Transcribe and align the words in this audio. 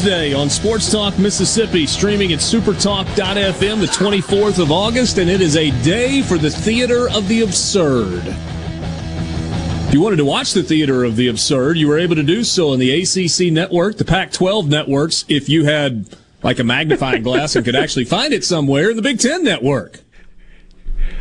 Is 0.00 0.06
Tuesday 0.06 0.32
on 0.34 0.48
Sports 0.48 0.90
Talk 0.90 1.18
Mississippi, 1.18 1.86
streaming 1.86 2.32
at 2.32 2.38
supertalk.fm 2.38 3.80
the 3.80 3.86
24th 3.86 4.58
of 4.58 4.70
August, 4.70 5.18
and 5.18 5.30
it 5.30 5.40
is 5.40 5.56
a 5.56 5.70
day 5.82 6.22
for 6.22 6.38
the 6.38 6.50
Theater 6.50 7.08
of 7.10 7.28
the 7.28 7.42
Absurd. 7.42 8.22
If 8.26 9.94
you 9.94 10.00
wanted 10.00 10.16
to 10.16 10.24
watch 10.24 10.52
the 10.52 10.62
Theater 10.62 11.04
of 11.04 11.16
the 11.16 11.28
Absurd, 11.28 11.76
you 11.76 11.88
were 11.88 11.98
able 11.98 12.14
to 12.16 12.22
do 12.22 12.44
so 12.44 12.72
on 12.72 12.78
the 12.78 13.02
ACC 13.02 13.52
network, 13.52 13.96
the 13.96 14.04
Pac 14.04 14.32
12 14.32 14.68
networks, 14.68 15.24
if 15.28 15.48
you 15.48 15.64
had 15.64 16.06
like 16.42 16.58
a 16.58 16.64
magnifying 16.64 17.22
glass 17.22 17.56
and 17.56 17.64
could 17.64 17.76
actually 17.76 18.04
find 18.04 18.32
it 18.32 18.44
somewhere, 18.44 18.90
in 18.90 18.96
the 18.96 19.02
Big 19.02 19.18
Ten 19.18 19.44
network. 19.44 20.00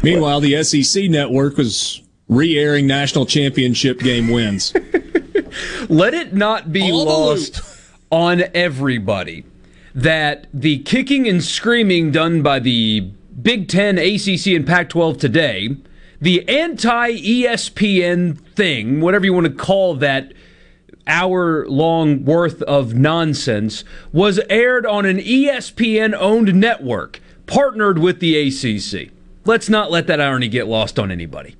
Meanwhile, 0.03 0.39
the 0.39 0.63
SEC 0.63 1.09
network 1.09 1.57
was 1.57 2.01
re 2.27 2.57
airing 2.57 2.87
national 2.87 3.25
championship 3.25 3.99
game 3.99 4.29
wins. 4.29 4.73
Let 5.89 6.13
it 6.13 6.33
not 6.33 6.71
be 6.71 6.91
All 6.91 7.05
lost 7.05 7.68
on 8.11 8.43
everybody 8.53 9.45
that 9.93 10.47
the 10.53 10.79
kicking 10.79 11.27
and 11.27 11.43
screaming 11.43 12.11
done 12.11 12.41
by 12.41 12.59
the 12.59 13.11
Big 13.41 13.67
Ten, 13.67 13.97
ACC, 13.97 14.47
and 14.47 14.67
Pac 14.67 14.89
12 14.89 15.17
today, 15.17 15.75
the 16.21 16.47
anti 16.49 17.11
ESPN 17.11 18.37
thing, 18.55 19.01
whatever 19.01 19.25
you 19.25 19.33
want 19.33 19.47
to 19.47 19.53
call 19.53 19.95
that 19.95 20.33
hour 21.07 21.67
long 21.67 22.25
worth 22.25 22.61
of 22.63 22.93
nonsense, 22.93 23.83
was 24.11 24.39
aired 24.49 24.85
on 24.85 25.05
an 25.05 25.17
ESPN 25.17 26.13
owned 26.13 26.53
network 26.55 27.19
partnered 27.47 27.97
with 27.97 28.19
the 28.19 28.35
ACC. 28.35 29.11
Let's 29.45 29.69
not 29.69 29.89
let 29.89 30.07
that 30.07 30.21
irony 30.21 30.49
get 30.49 30.67
lost 30.67 30.99
on 30.99 31.11
anybody. 31.11 31.55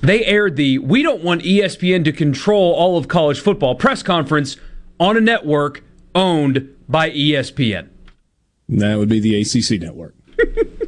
They 0.00 0.24
aired 0.24 0.56
the 0.56 0.78
We 0.78 1.02
Don't 1.02 1.22
Want 1.22 1.42
ESPN 1.42 2.04
to 2.04 2.12
Control 2.12 2.72
All 2.72 2.96
of 2.96 3.08
College 3.08 3.40
Football 3.40 3.74
press 3.74 4.02
conference 4.02 4.56
on 5.00 5.16
a 5.16 5.20
network 5.20 5.82
owned 6.14 6.74
by 6.88 7.10
ESPN. 7.10 7.88
That 8.68 8.96
would 8.98 9.08
be 9.08 9.20
the 9.20 9.40
ACC 9.40 9.80
network. 9.80 10.14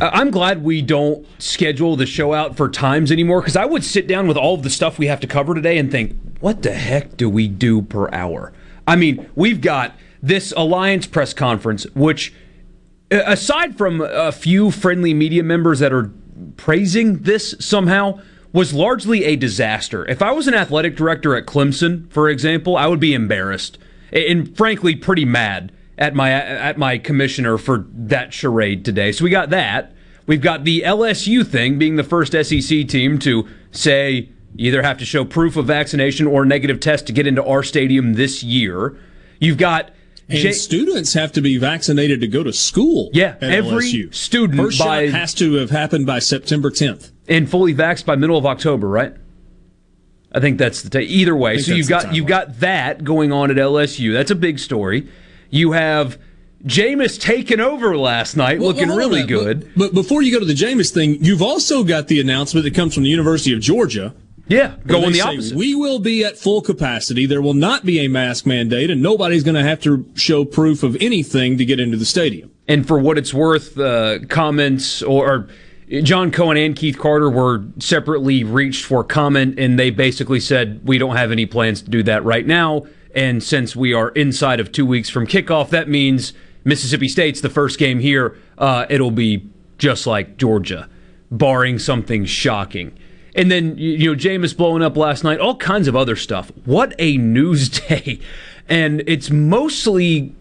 I'm 0.00 0.30
glad 0.30 0.64
we 0.64 0.80
don't 0.80 1.26
schedule 1.38 1.96
the 1.96 2.06
show 2.06 2.32
out 2.32 2.56
for 2.56 2.70
times 2.70 3.12
anymore 3.12 3.42
because 3.42 3.56
I 3.56 3.66
would 3.66 3.84
sit 3.84 4.06
down 4.06 4.26
with 4.26 4.38
all 4.38 4.54
of 4.54 4.62
the 4.62 4.70
stuff 4.70 4.98
we 4.98 5.08
have 5.08 5.20
to 5.20 5.26
cover 5.26 5.54
today 5.54 5.76
and 5.76 5.90
think, 5.90 6.16
what 6.40 6.62
the 6.62 6.72
heck 6.72 7.18
do 7.18 7.28
we 7.28 7.46
do 7.46 7.82
per 7.82 8.08
hour? 8.10 8.54
I 8.86 8.96
mean, 8.96 9.28
we've 9.34 9.60
got 9.60 9.94
this 10.22 10.52
Alliance 10.56 11.06
press 11.06 11.32
conference, 11.32 11.84
which, 11.94 12.32
aside 13.10 13.76
from 13.76 14.00
a 14.00 14.32
few 14.32 14.70
friendly 14.70 15.14
media 15.14 15.42
members 15.42 15.78
that 15.78 15.92
are 15.92 16.12
praising 16.56 17.18
this 17.18 17.54
somehow, 17.58 18.20
was 18.52 18.72
largely 18.72 19.24
a 19.24 19.36
disaster. 19.36 20.06
If 20.06 20.22
I 20.22 20.32
was 20.32 20.48
an 20.48 20.54
athletic 20.54 20.96
director 20.96 21.36
at 21.36 21.46
Clemson, 21.46 22.10
for 22.10 22.28
example, 22.28 22.76
I 22.76 22.86
would 22.86 23.00
be 23.00 23.14
embarrassed 23.14 23.78
and 24.12 24.56
frankly 24.56 24.96
pretty 24.96 25.24
mad 25.24 25.72
at 25.98 26.14
my 26.14 26.30
at 26.30 26.78
my 26.78 26.96
commissioner 26.96 27.58
for 27.58 27.86
that 27.92 28.32
charade 28.32 28.84
today. 28.84 29.12
So 29.12 29.24
we 29.24 29.30
got 29.30 29.50
that. 29.50 29.92
We've 30.26 30.40
got 30.40 30.64
the 30.64 30.82
LSU 30.82 31.46
thing 31.46 31.78
being 31.78 31.96
the 31.96 32.04
first 32.04 32.32
SEC 32.32 32.86
team 32.88 33.18
to 33.20 33.48
say 33.70 34.28
either 34.56 34.82
have 34.82 34.98
to 34.98 35.04
show 35.04 35.24
proof 35.24 35.56
of 35.56 35.66
vaccination 35.66 36.26
or 36.26 36.44
negative 36.44 36.80
test 36.80 37.06
to 37.06 37.12
get 37.12 37.26
into 37.26 37.44
our 37.44 37.62
stadium 37.62 38.14
this 38.14 38.42
year. 38.42 38.96
You've 39.40 39.58
got 39.58 39.90
And 40.30 40.38
J- 40.38 40.52
students 40.52 41.14
have 41.14 41.32
to 41.32 41.40
be 41.40 41.56
vaccinated 41.56 42.20
to 42.20 42.26
go 42.26 42.42
to 42.42 42.52
school. 42.52 43.08
Yeah, 43.14 43.36
every 43.40 43.86
LSU. 43.92 44.14
student 44.14 44.58
First 44.60 44.78
by- 44.78 45.06
shot 45.06 45.14
has 45.18 45.34
to 45.34 45.54
have 45.54 45.70
happened 45.70 46.06
by 46.06 46.18
September 46.18 46.70
10th. 46.70 47.10
and 47.28 47.48
fully 47.50 47.74
vaxxed 47.74 48.04
by 48.04 48.14
middle 48.16 48.36
of 48.36 48.44
October, 48.44 48.88
right? 48.88 49.14
I 50.30 50.40
think 50.40 50.58
that's 50.58 50.82
the 50.82 50.90
t- 50.90 51.06
either 51.06 51.34
way. 51.34 51.56
So 51.58 51.72
you've 51.72 51.88
got 51.88 52.14
you've 52.14 52.26
got 52.26 52.60
that 52.60 53.02
going 53.04 53.32
on 53.32 53.50
at 53.50 53.56
LSU. 53.56 54.12
That's 54.12 54.30
a 54.30 54.34
big 54.34 54.58
story. 54.58 55.08
You 55.48 55.72
have 55.72 56.18
Jameis 56.66 57.18
taking 57.18 57.60
over 57.60 57.96
last 57.96 58.36
night, 58.36 58.58
Well, 58.58 58.68
looking 58.68 58.88
well, 58.88 58.98
really 58.98 59.22
good. 59.24 59.60
But, 59.74 59.76
but 59.76 59.94
before 59.94 60.20
you 60.22 60.30
go 60.32 60.38
to 60.40 60.44
the 60.44 60.52
Jameis 60.54 60.90
thing, 60.90 61.24
you've 61.24 61.40
also 61.40 61.82
got 61.84 62.08
the 62.08 62.20
announcement 62.20 62.64
that 62.64 62.74
comes 62.74 62.92
from 62.92 63.04
the 63.04 63.08
University 63.08 63.54
of 63.54 63.60
Georgia. 63.60 64.14
Yeah, 64.48 64.68
where 64.68 64.78
going 64.86 65.02
they 65.04 65.12
the 65.12 65.18
say, 65.18 65.28
opposite. 65.28 65.56
We 65.56 65.74
will 65.74 65.98
be 65.98 66.24
at 66.24 66.38
full 66.38 66.60
capacity. 66.62 67.26
There 67.26 67.42
will 67.42 67.54
not 67.54 67.84
be 67.84 68.00
a 68.00 68.08
mask 68.08 68.46
mandate, 68.46 68.90
and 68.90 69.02
nobody's 69.02 69.44
going 69.44 69.54
to 69.54 69.62
have 69.62 69.80
to 69.82 70.06
show 70.14 70.44
proof 70.44 70.82
of 70.82 70.96
anything 71.00 71.58
to 71.58 71.64
get 71.64 71.78
into 71.78 71.96
the 71.96 72.04
stadium. 72.04 72.50
And 72.66 72.86
for 72.86 72.98
what 72.98 73.18
it's 73.18 73.32
worth, 73.32 73.78
uh, 73.78 74.20
comments 74.28 75.02
or, 75.02 75.30
or 75.30 75.48
John 76.02 76.30
Cohen 76.30 76.56
and 76.56 76.76
Keith 76.76 76.98
Carter 76.98 77.30
were 77.30 77.64
separately 77.78 78.44
reached 78.44 78.84
for 78.84 79.02
comment, 79.02 79.58
and 79.58 79.78
they 79.78 79.90
basically 79.90 80.40
said 80.40 80.80
we 80.84 80.98
don't 80.98 81.16
have 81.16 81.32
any 81.32 81.46
plans 81.46 81.82
to 81.82 81.90
do 81.90 82.02
that 82.02 82.24
right 82.24 82.46
now. 82.46 82.84
And 83.14 83.42
since 83.42 83.74
we 83.74 83.94
are 83.94 84.10
inside 84.10 84.60
of 84.60 84.70
two 84.70 84.84
weeks 84.84 85.08
from 85.08 85.26
kickoff, 85.26 85.70
that 85.70 85.88
means 85.88 86.34
Mississippi 86.64 87.08
State's 87.08 87.40
the 87.40 87.48
first 87.48 87.78
game 87.78 88.00
here. 88.00 88.36
Uh, 88.58 88.84
it'll 88.90 89.10
be 89.10 89.48
just 89.78 90.06
like 90.06 90.36
Georgia, 90.36 90.88
barring 91.30 91.78
something 91.78 92.26
shocking. 92.26 92.96
And 93.38 93.52
then, 93.52 93.78
you 93.78 94.10
know, 94.10 94.16
Jameis 94.18 94.54
blowing 94.54 94.82
up 94.82 94.96
last 94.96 95.22
night, 95.22 95.38
all 95.38 95.54
kinds 95.54 95.86
of 95.86 95.94
other 95.94 96.16
stuff. 96.16 96.50
What 96.64 96.92
a 96.98 97.16
news 97.18 97.68
day. 97.88 98.18
And 98.68 99.04
it's 99.06 99.30
mostly 99.30 100.34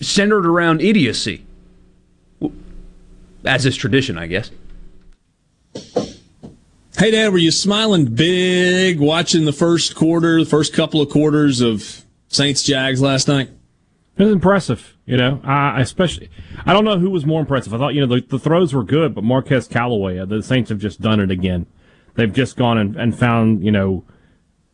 centered 0.00 0.44
around 0.44 0.82
idiocy, 0.82 1.46
as 3.44 3.64
is 3.64 3.76
tradition, 3.76 4.18
I 4.18 4.26
guess. 4.26 4.50
Hey, 6.98 7.12
Dad, 7.12 7.32
were 7.32 7.38
you 7.38 7.52
smiling 7.52 8.06
big 8.06 8.98
watching 8.98 9.44
the 9.44 9.52
first 9.52 9.94
quarter, 9.94 10.40
the 10.40 10.50
first 10.50 10.74
couple 10.74 11.00
of 11.00 11.10
quarters 11.10 11.60
of 11.60 12.04
Saints 12.26 12.64
Jags 12.64 13.00
last 13.00 13.28
night? 13.28 13.50
It 14.18 14.24
was 14.24 14.32
impressive, 14.32 14.96
you 15.06 15.16
know. 15.16 15.40
I 15.44 15.80
especially, 15.80 16.28
I 16.66 16.72
don't 16.72 16.84
know 16.84 16.98
who 16.98 17.08
was 17.08 17.24
more 17.24 17.40
impressive. 17.40 17.72
I 17.72 17.78
thought, 17.78 17.94
you 17.94 18.04
know, 18.04 18.16
the, 18.16 18.20
the 18.20 18.38
throws 18.40 18.74
were 18.74 18.82
good, 18.82 19.14
but 19.14 19.22
Marquez 19.22 19.68
Callaway, 19.68 20.18
uh, 20.18 20.24
the 20.24 20.42
Saints 20.42 20.70
have 20.70 20.80
just 20.80 21.00
done 21.00 21.20
it 21.20 21.30
again. 21.30 21.66
They've 22.14 22.32
just 22.32 22.56
gone 22.56 22.78
and, 22.78 22.96
and 22.96 23.18
found, 23.18 23.64
you 23.64 23.70
know, 23.70 24.04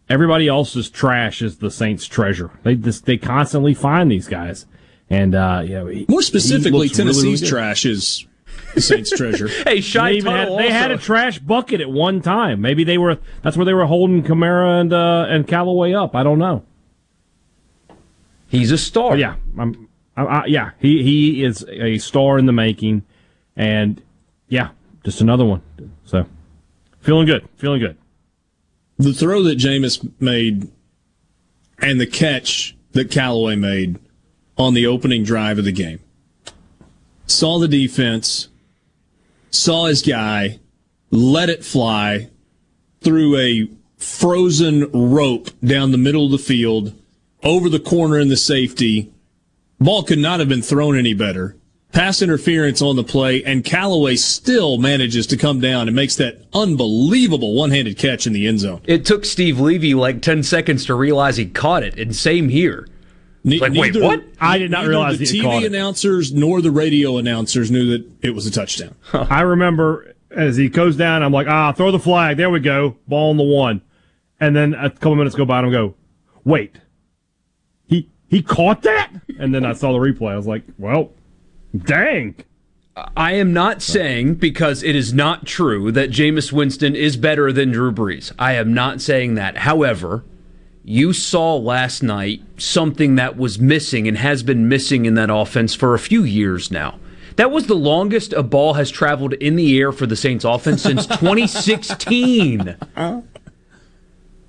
everybody 0.08 0.49
else's 0.49 0.90
trash 0.90 1.43
is 1.43 1.58
the 1.58 1.70
Saints' 1.70 2.06
treasure. 2.06 2.50
They 2.62 2.75
just 2.75 3.05
they 3.06 3.17
constantly 3.17 3.75
find 3.75 4.11
these 4.11 4.26
guys, 4.26 4.67
and 5.08 5.35
uh, 5.35 5.62
you 5.64 5.75
know, 5.75 5.87
he, 5.87 6.06
more 6.08 6.23
specifically, 6.23 6.88
Tennessee's 6.88 7.23
really, 7.23 7.35
really 7.37 7.46
trash 7.46 7.85
is 7.85 8.26
the 8.75 8.81
Saints' 8.81 9.11
treasure. 9.11 9.49
hey, 9.67 9.81
Shy 9.81 10.20
they, 10.20 10.31
had, 10.31 10.49
they 10.49 10.70
had 10.70 10.90
a 10.90 10.99
trash 10.99 11.38
bucket 11.38 11.81
at 11.81 11.90
one 11.90 12.20
time. 12.20 12.61
Maybe 12.61 12.85
they 12.85 12.99
were 12.99 13.19
that's 13.43 13.56
where 13.56 13.67
they 13.67 13.75
were 13.75 13.87
holding 13.87 14.23
Kamara 14.23 14.81
and 14.81 14.93
uh, 14.93 15.26
and 15.29 15.46
Callaway 15.46 15.93
up. 15.93 16.14
I 16.14 16.23
don't 16.23 16.38
know. 16.38 16.64
He's 18.49 18.73
a 18.73 18.79
star. 18.79 19.11
But 19.11 19.19
yeah, 19.19 19.37
I'm, 19.58 19.88
I, 20.17 20.23
I, 20.23 20.46
yeah, 20.46 20.70
he 20.81 21.02
he 21.02 21.44
is 21.44 21.64
a 21.69 21.99
star 21.99 22.38
in 22.38 22.46
the 22.46 22.52
making, 22.52 23.02
and 23.56 24.02
yeah, 24.49 24.70
just 25.05 25.20
another 25.20 25.44
one. 25.44 25.62
So 26.05 26.26
feeling 27.00 27.26
good, 27.26 27.48
feeling 27.56 27.80
good. 27.80 27.96
The 28.98 29.12
throw 29.12 29.42
that 29.44 29.58
Jameis 29.58 30.10
made 30.20 30.70
and 31.80 32.00
the 32.00 32.06
catch 32.06 32.76
that 32.92 33.10
Callaway 33.10 33.56
made 33.56 33.98
on 34.56 34.74
the 34.74 34.86
opening 34.86 35.22
drive 35.22 35.58
of 35.58 35.64
the 35.64 35.72
game. 35.72 36.00
Saw 37.26 37.58
the 37.58 37.68
defense, 37.68 38.48
saw 39.50 39.86
his 39.86 40.02
guy, 40.02 40.58
let 41.10 41.48
it 41.48 41.64
fly 41.64 42.30
threw 43.00 43.36
a 43.36 43.68
frozen 43.96 44.90
rope 44.92 45.50
down 45.60 45.92
the 45.92 45.98
middle 45.98 46.26
of 46.26 46.32
the 46.32 46.38
field 46.38 46.94
over 47.42 47.68
the 47.68 47.80
corner 47.80 48.18
in 48.18 48.28
the 48.28 48.36
safety. 48.36 49.12
Ball 49.78 50.02
could 50.02 50.18
not 50.18 50.40
have 50.40 50.48
been 50.48 50.62
thrown 50.62 50.98
any 50.98 51.14
better. 51.14 51.56
Pass 51.93 52.20
interference 52.20 52.82
on 52.82 52.96
the 52.96 53.05
play, 53.05 53.43
and 53.43 53.64
Callaway 53.64 54.17
still 54.17 54.76
manages 54.76 55.26
to 55.29 55.37
come 55.37 55.58
down 55.61 55.88
and 55.88 55.96
makes 55.96 56.17
that 56.17 56.43
unbelievable 56.52 57.55
one-handed 57.55 57.96
catch 57.96 58.26
in 58.26 58.35
the 58.35 58.46
end 58.46 58.61
zone. 58.61 58.82
It 58.85 59.06
took 59.06 59.25
Steve 59.25 59.58
Levy 59.58 59.94
like 59.94 60.20
ten 60.20 60.43
seconds 60.43 60.85
to 60.87 60.94
realize 60.94 61.38
he 61.38 61.46
caught 61.46 61.82
it, 61.82 61.99
and 61.99 62.14
same 62.14 62.50
here. 62.50 62.87
Ne- 63.43 63.58
like, 63.58 63.73
neither, 63.73 64.00
wait, 64.00 64.06
what? 64.06 64.25
I 64.40 64.58
did 64.58 64.70
not 64.70 64.87
realize 64.87 65.19
the 65.19 65.25
TV 65.25 65.64
announcers 65.64 66.32
nor 66.32 66.61
the 66.61 66.70
radio 66.70 67.17
announcers 67.17 67.70
knew 67.70 67.87
that 67.96 68.06
it 68.20 68.34
was 68.34 68.46
a 68.46 68.50
touchdown. 68.50 68.94
Huh. 69.00 69.26
I 69.31 69.41
remember 69.41 70.14
as 70.31 70.56
he 70.56 70.69
goes 70.69 70.96
down, 70.96 71.23
I'm 71.23 71.32
like, 71.32 71.46
ah, 71.46 71.73
throw 71.73 71.91
the 71.91 71.99
flag. 71.99 72.37
There 72.37 72.50
we 72.50 72.61
go. 72.61 72.96
Ball 73.06 73.31
on 73.31 73.37
the 73.37 73.43
one. 73.44 73.81
And 74.41 74.55
then 74.55 74.75
a 74.75 74.91
couple 74.91 75.17
minutes 75.17 75.34
go 75.34 75.44
by 75.44 75.58
and 75.61 75.69
I 75.69 75.70
go, 75.70 75.94
wait, 76.44 76.76
he 77.87 78.08
he 78.29 78.43
caught 78.43 78.82
that? 78.82 79.12
And 79.38 79.55
then 79.55 79.64
I 79.64 79.73
saw 79.73 79.93
the 79.93 79.99
replay. 79.99 80.32
I 80.32 80.37
was 80.37 80.46
like, 80.46 80.62
well, 80.79 81.12
dang. 81.76 82.35
I 83.17 83.35
am 83.35 83.53
not 83.53 83.81
saying 83.81 84.35
because 84.37 84.82
it 84.82 84.97
is 84.97 85.12
not 85.12 85.47
true 85.47 85.93
that 85.93 86.11
Jameis 86.11 86.50
Winston 86.50 86.97
is 86.97 87.17
better 87.17 87.53
than 87.53 87.70
Drew 87.70 87.93
Brees. 87.93 88.32
I 88.38 88.55
am 88.55 88.75
not 88.75 89.00
saying 89.00 89.37
that. 89.37 89.59
However, 89.59 90.25
you 90.82 91.12
saw 91.12 91.55
last 91.56 92.03
night 92.03 92.43
something 92.56 93.15
that 93.15 93.37
was 93.37 93.61
missing 93.61 94.09
and 94.09 94.19
has 94.19 94.43
been 94.43 94.69
missing 94.69 95.06
in 95.06 95.15
that 95.15 95.31
offense 95.31 95.75
for 95.76 95.94
a 95.94 95.99
few 95.99 96.25
years 96.25 96.73
now. 96.73 96.99
That 97.37 97.53
was 97.53 97.67
the 97.67 97.75
longest 97.76 98.32
a 98.32 98.43
ball 98.43 98.75
has 98.75 98.91
traveled 98.91 99.35
in 99.35 99.55
the 99.55 99.79
air 99.79 99.93
for 99.93 100.06
the 100.06 100.17
Saints 100.17 100.44
offense 100.44 100.82
since 100.82 101.06
2016. 101.06 102.76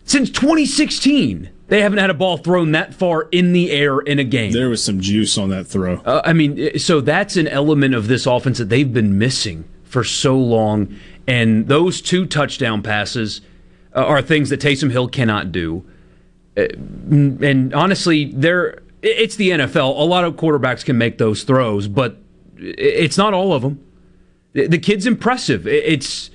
since 0.06 0.30
2016. 0.32 1.50
They 1.70 1.82
haven't 1.82 2.00
had 2.00 2.10
a 2.10 2.16
ball 2.16 2.38
thrown 2.38 2.72
that 2.72 2.96
far 2.96 3.28
in 3.32 3.54
the 3.54 3.72
air 3.72 4.00
in 4.00 4.18
a 4.18 4.24
game. 4.24 4.52
There 4.52 4.70
was 4.70 4.84
some 4.84 5.00
juice 5.00 5.38
on 5.38 5.50
that 5.50 5.66
throw. 5.66 5.98
Uh, 5.98 6.22
I 6.26 6.34
mean, 6.34 6.80
so 6.80 7.00
that's 7.00 7.38
an 7.38 7.48
element 7.48 7.94
of 7.94 8.08
this 8.08 8.26
offense 8.26 8.58
that 8.58 8.70
they've 8.70 8.92
been 8.92 9.20
missing 9.20 9.66
for 9.84 10.04
so 10.04 10.36
long. 10.36 10.96
And 11.28 11.68
those 11.68 12.02
two 12.02 12.26
touchdown 12.26 12.82
passes 12.82 13.42
uh, 13.96 14.04
are 14.04 14.22
things 14.22 14.50
that 14.50 14.60
Taysom 14.60 14.92
Hill 14.92 15.08
cannot 15.08 15.52
do. 15.52 15.86
Uh, 16.58 16.66
and 17.12 17.74
honestly, 17.74 18.32
they're 18.34 18.82
it's 19.02 19.36
the 19.36 19.52
NFL. 19.52 19.98
A 19.98 20.04
lot 20.04 20.26
of 20.26 20.34
quarterbacks 20.36 20.84
can 20.84 20.98
make 20.98 21.18
those 21.20 21.44
throws, 21.44 21.88
but 21.88 22.18
it's 22.58 23.18
not 23.18 23.34
all 23.34 23.54
of 23.54 23.62
them. 23.62 23.86
The 24.54 24.80
kid's 24.80 25.06
impressive. 25.06 25.68
It's 25.68 26.32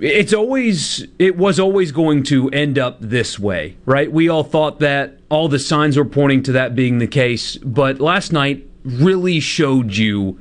it's 0.00 0.32
always 0.32 1.06
it 1.18 1.36
was 1.36 1.60
always 1.60 1.92
going 1.92 2.22
to 2.24 2.48
end 2.50 2.78
up 2.78 2.98
this 3.00 3.38
way, 3.38 3.76
right? 3.84 4.10
We 4.10 4.28
all 4.28 4.44
thought 4.44 4.80
that 4.80 5.18
all 5.28 5.48
the 5.48 5.58
signs 5.58 5.96
were 5.96 6.04
pointing 6.04 6.42
to 6.44 6.52
that 6.52 6.74
being 6.74 6.98
the 6.98 7.06
case, 7.06 7.56
but 7.58 8.00
last 8.00 8.32
night 8.32 8.66
really 8.84 9.40
showed 9.40 9.96
you 9.96 10.40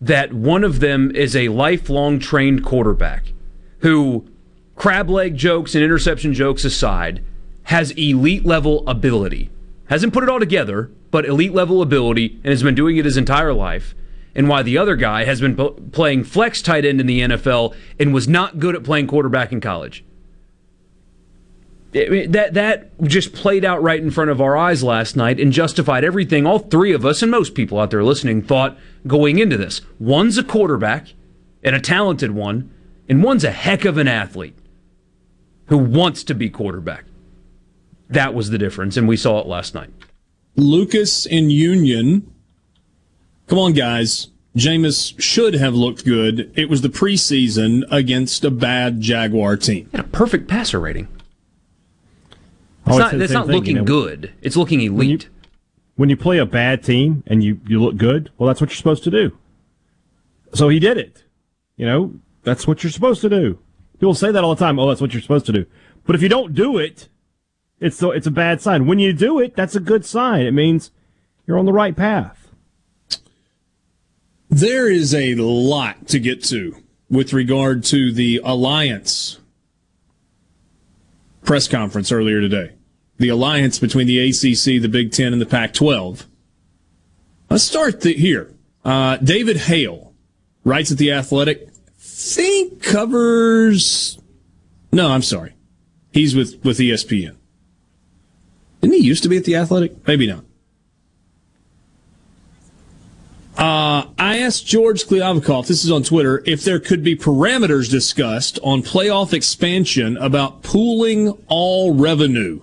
that 0.00 0.32
one 0.32 0.64
of 0.64 0.80
them 0.80 1.14
is 1.14 1.34
a 1.36 1.48
lifelong 1.48 2.18
trained 2.18 2.64
quarterback 2.64 3.32
who 3.80 4.26
crab 4.76 5.10
leg 5.10 5.36
jokes 5.36 5.74
and 5.74 5.84
interception 5.84 6.32
jokes 6.32 6.64
aside 6.64 7.22
has 7.64 7.90
elite 7.92 8.46
level 8.46 8.88
ability. 8.88 9.50
Hasn't 9.86 10.12
put 10.12 10.22
it 10.22 10.28
all 10.28 10.40
together, 10.40 10.90
but 11.10 11.26
elite 11.26 11.52
level 11.52 11.82
ability 11.82 12.38
and 12.44 12.46
has 12.46 12.62
been 12.62 12.74
doing 12.74 12.96
it 12.96 13.04
his 13.04 13.16
entire 13.16 13.52
life 13.52 13.94
and 14.38 14.48
why 14.48 14.62
the 14.62 14.78
other 14.78 14.94
guy 14.94 15.24
has 15.24 15.40
been 15.40 15.56
playing 15.90 16.22
flex 16.22 16.62
tight 16.62 16.84
end 16.84 17.00
in 17.00 17.08
the 17.08 17.20
NFL 17.22 17.74
and 17.98 18.14
was 18.14 18.28
not 18.28 18.60
good 18.60 18.76
at 18.76 18.84
playing 18.84 19.08
quarterback 19.08 19.50
in 19.50 19.60
college. 19.60 20.04
It, 21.92 22.30
that 22.30 22.54
that 22.54 23.02
just 23.02 23.32
played 23.32 23.64
out 23.64 23.82
right 23.82 24.00
in 24.00 24.12
front 24.12 24.30
of 24.30 24.40
our 24.40 24.56
eyes 24.56 24.84
last 24.84 25.16
night 25.16 25.40
and 25.40 25.52
justified 25.52 26.04
everything 26.04 26.46
all 26.46 26.60
three 26.60 26.92
of 26.92 27.04
us 27.04 27.20
and 27.20 27.32
most 27.32 27.56
people 27.56 27.80
out 27.80 27.90
there 27.90 28.04
listening 28.04 28.40
thought 28.40 28.78
going 29.08 29.40
into 29.40 29.56
this. 29.56 29.80
One's 29.98 30.38
a 30.38 30.44
quarterback 30.44 31.08
and 31.64 31.74
a 31.74 31.80
talented 31.80 32.30
one, 32.30 32.72
and 33.08 33.24
one's 33.24 33.42
a 33.42 33.50
heck 33.50 33.84
of 33.84 33.98
an 33.98 34.06
athlete 34.06 34.56
who 35.66 35.78
wants 35.78 36.22
to 36.22 36.34
be 36.34 36.48
quarterback. 36.48 37.06
That 38.08 38.34
was 38.34 38.50
the 38.50 38.58
difference, 38.58 38.96
and 38.96 39.08
we 39.08 39.16
saw 39.16 39.40
it 39.40 39.48
last 39.48 39.74
night. 39.74 39.90
Lucas 40.54 41.26
in 41.26 41.50
Union 41.50 42.32
Come 43.48 43.58
on, 43.58 43.72
guys. 43.72 44.28
Jameis 44.58 45.18
should 45.20 45.54
have 45.54 45.74
looked 45.74 46.04
good. 46.04 46.52
It 46.56 46.68
was 46.68 46.82
the 46.82 46.88
preseason 46.88 47.84
against 47.90 48.44
a 48.44 48.50
bad 48.50 49.00
Jaguar 49.00 49.56
team. 49.56 49.88
a 49.92 50.02
perfect 50.02 50.48
passer 50.48 50.80
rating. 50.80 51.08
It's 52.86 52.98
not, 52.98 53.14
it's 53.14 53.32
not 53.32 53.46
thing, 53.46 53.56
looking 53.56 53.76
you 53.76 53.82
know, 53.82 53.84
good. 53.84 54.32
It's 54.40 54.56
looking 54.56 54.80
elite. 54.80 54.96
When 54.96 55.08
you, 55.08 55.18
when 55.96 56.08
you 56.08 56.16
play 56.16 56.38
a 56.38 56.46
bad 56.46 56.82
team 56.82 57.22
and 57.26 57.44
you, 57.44 57.60
you 57.66 57.82
look 57.82 57.96
good, 57.96 58.30
well, 58.38 58.46
that's 58.46 58.60
what 58.60 58.70
you're 58.70 58.76
supposed 58.76 59.04
to 59.04 59.10
do. 59.10 59.36
So 60.54 60.68
he 60.68 60.78
did 60.78 60.96
it. 60.96 61.24
You 61.76 61.86
know, 61.86 62.14
that's 62.44 62.66
what 62.66 62.82
you're 62.82 62.90
supposed 62.90 63.20
to 63.20 63.28
do. 63.28 63.58
People 64.00 64.14
say 64.14 64.32
that 64.32 64.42
all 64.42 64.54
the 64.54 64.64
time. 64.64 64.78
Oh, 64.78 64.88
that's 64.88 65.00
what 65.00 65.12
you're 65.12 65.22
supposed 65.22 65.46
to 65.46 65.52
do. 65.52 65.66
But 66.06 66.16
if 66.16 66.22
you 66.22 66.28
don't 66.28 66.54
do 66.54 66.78
it, 66.78 67.08
it's 67.80 68.02
it's 68.02 68.26
a 68.26 68.30
bad 68.30 68.60
sign. 68.60 68.86
When 68.86 68.98
you 68.98 69.12
do 69.12 69.38
it, 69.38 69.54
that's 69.54 69.76
a 69.76 69.80
good 69.80 70.04
sign. 70.04 70.46
It 70.46 70.52
means 70.52 70.90
you're 71.46 71.58
on 71.58 71.66
the 71.66 71.72
right 71.72 71.94
path. 71.94 72.37
There 74.50 74.90
is 74.90 75.14
a 75.14 75.34
lot 75.34 76.08
to 76.08 76.18
get 76.18 76.42
to 76.44 76.76
with 77.10 77.32
regard 77.32 77.84
to 77.84 78.12
the 78.12 78.40
alliance 78.42 79.38
press 81.42 81.68
conference 81.68 82.10
earlier 82.10 82.40
today. 82.40 82.72
The 83.18 83.28
alliance 83.28 83.78
between 83.78 84.06
the 84.06 84.18
ACC, 84.18 84.80
the 84.80 84.88
Big 84.88 85.12
Ten, 85.12 85.32
and 85.32 85.42
the 85.42 85.46
Pac 85.46 85.74
12. 85.74 86.26
Let's 87.50 87.64
start 87.64 88.02
the, 88.02 88.14
here. 88.14 88.52
Uh, 88.84 89.16
David 89.16 89.56
Hale 89.56 90.14
writes 90.64 90.92
at 90.92 90.98
The 90.98 91.12
Athletic, 91.12 91.70
think 91.96 92.82
covers. 92.82 94.18
No, 94.92 95.10
I'm 95.10 95.22
sorry. 95.22 95.54
He's 96.12 96.36
with, 96.36 96.62
with 96.64 96.78
ESPN. 96.78 97.36
Didn't 98.80 98.94
he 98.94 99.02
used 99.02 99.22
to 99.24 99.28
be 99.28 99.36
at 99.36 99.44
The 99.44 99.56
Athletic? 99.56 100.06
Maybe 100.06 100.26
not. 100.26 100.44
Uh, 103.58 104.06
I 104.16 104.38
asked 104.38 104.68
George 104.68 105.04
Kliavkoff, 105.06 105.66
this 105.66 105.84
is 105.84 105.90
on 105.90 106.04
Twitter, 106.04 106.44
if 106.46 106.62
there 106.62 106.78
could 106.78 107.02
be 107.02 107.16
parameters 107.16 107.90
discussed 107.90 108.60
on 108.62 108.84
playoff 108.84 109.32
expansion 109.32 110.16
about 110.18 110.62
pooling 110.62 111.30
all 111.48 111.92
revenue. 111.92 112.60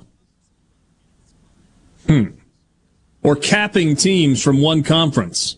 Hmm. 2.07 2.27
Or 3.23 3.35
capping 3.35 3.97
teams 3.97 4.41
from 4.41 4.61
one 4.61 4.83
conference. 4.83 5.57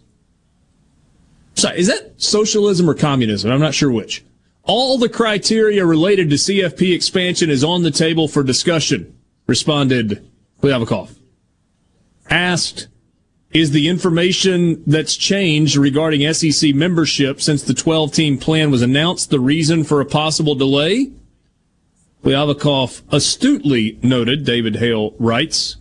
Sorry, 1.54 1.80
is 1.80 1.88
that 1.88 2.20
socialism 2.20 2.90
or 2.90 2.96
communism? 2.96 3.52
I'm 3.52 3.60
not 3.60 3.76
sure 3.76 3.92
which. 3.92 4.26
All 4.64 4.98
the 4.98 5.10
criteria 5.10 5.86
related 5.86 6.32
to 6.32 6.36
CFP 6.36 6.96
expansion 6.96 7.52
is 7.52 7.64
on 7.64 7.84
the 7.84 7.92
table 7.92 8.28
for 8.28 8.42
discussion, 8.42 9.16
responded 9.46 10.28
Kliavkoff. 10.64 11.16
Asked, 12.28 12.88
is 13.52 13.72
the 13.72 13.88
information 13.88 14.84
that's 14.86 15.16
changed 15.16 15.76
regarding 15.76 16.32
SEC 16.34 16.76
membership 16.76 17.42
since 17.42 17.64
the 17.64 17.74
12 17.74 18.12
team 18.12 18.38
plan 18.38 18.72
was 18.72 18.82
announced 18.82 19.30
the 19.30 19.40
reason 19.40 19.84
for 19.84 20.02
a 20.02 20.06
possible 20.06 20.56
delay? 20.56 21.12
Kliavkoff 22.24 23.04
astutely 23.12 24.00
noted, 24.04 24.44
David 24.44 24.76
Hale 24.76 25.14
writes, 25.18 25.78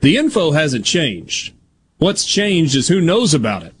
the 0.00 0.16
info 0.16 0.52
hasn't 0.52 0.86
changed. 0.86 1.52
What's 1.98 2.24
changed 2.24 2.74
is 2.74 2.88
who 2.88 3.00
knows 3.00 3.34
about 3.34 3.64
it. 3.64 3.74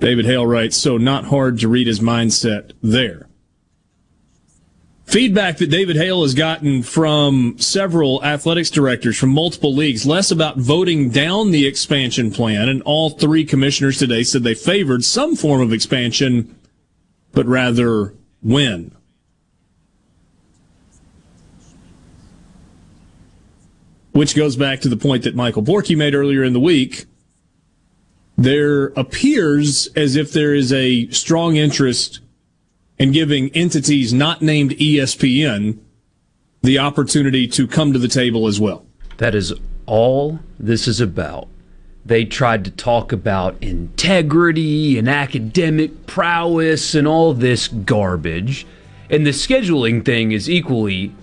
David 0.00 0.26
Hale 0.26 0.46
writes, 0.46 0.76
so 0.76 0.98
not 0.98 1.24
hard 1.24 1.58
to 1.60 1.68
read 1.68 1.86
his 1.86 2.00
mindset 2.00 2.72
there. 2.82 3.27
Feedback 5.08 5.56
that 5.56 5.70
David 5.70 5.96
Hale 5.96 6.20
has 6.20 6.34
gotten 6.34 6.82
from 6.82 7.56
several 7.58 8.22
athletics 8.22 8.68
directors 8.68 9.16
from 9.16 9.30
multiple 9.30 9.74
leagues, 9.74 10.04
less 10.04 10.30
about 10.30 10.58
voting 10.58 11.08
down 11.08 11.50
the 11.50 11.66
expansion 11.66 12.30
plan, 12.30 12.68
and 12.68 12.82
all 12.82 13.08
three 13.08 13.46
commissioners 13.46 13.96
today 13.96 14.22
said 14.22 14.42
they 14.42 14.52
favored 14.52 15.02
some 15.02 15.34
form 15.34 15.62
of 15.62 15.72
expansion, 15.72 16.54
but 17.32 17.46
rather 17.46 18.12
when. 18.42 18.94
Which 24.12 24.36
goes 24.36 24.56
back 24.56 24.80
to 24.80 24.90
the 24.90 24.98
point 24.98 25.24
that 25.24 25.34
Michael 25.34 25.62
Borky 25.62 25.96
made 25.96 26.14
earlier 26.14 26.44
in 26.44 26.52
the 26.52 26.60
week 26.60 27.06
there 28.36 28.88
appears 28.88 29.88
as 29.96 30.16
if 30.16 30.32
there 30.32 30.54
is 30.54 30.70
a 30.70 31.08
strong 31.08 31.56
interest 31.56 32.20
in 32.98 33.12
giving 33.12 33.50
entities 33.50 34.12
not 34.12 34.42
named 34.42 34.72
ESPN 34.72 35.78
the 36.62 36.78
opportunity 36.78 37.46
to 37.46 37.66
come 37.66 37.92
to 37.92 37.98
the 37.98 38.08
table 38.08 38.46
as 38.46 38.60
well. 38.60 38.84
That 39.18 39.34
is 39.34 39.54
all 39.86 40.40
this 40.58 40.88
is 40.88 41.00
about. 41.00 41.48
They 42.04 42.24
tried 42.24 42.64
to 42.64 42.70
talk 42.70 43.12
about 43.12 43.62
integrity 43.62 44.98
and 44.98 45.08
academic 45.08 46.06
prowess 46.06 46.94
and 46.94 47.06
all 47.06 47.34
this 47.34 47.68
garbage. 47.68 48.66
And 49.10 49.26
the 49.26 49.30
scheduling 49.30 50.04
thing 50.04 50.32
is 50.32 50.50
equally 50.50 51.14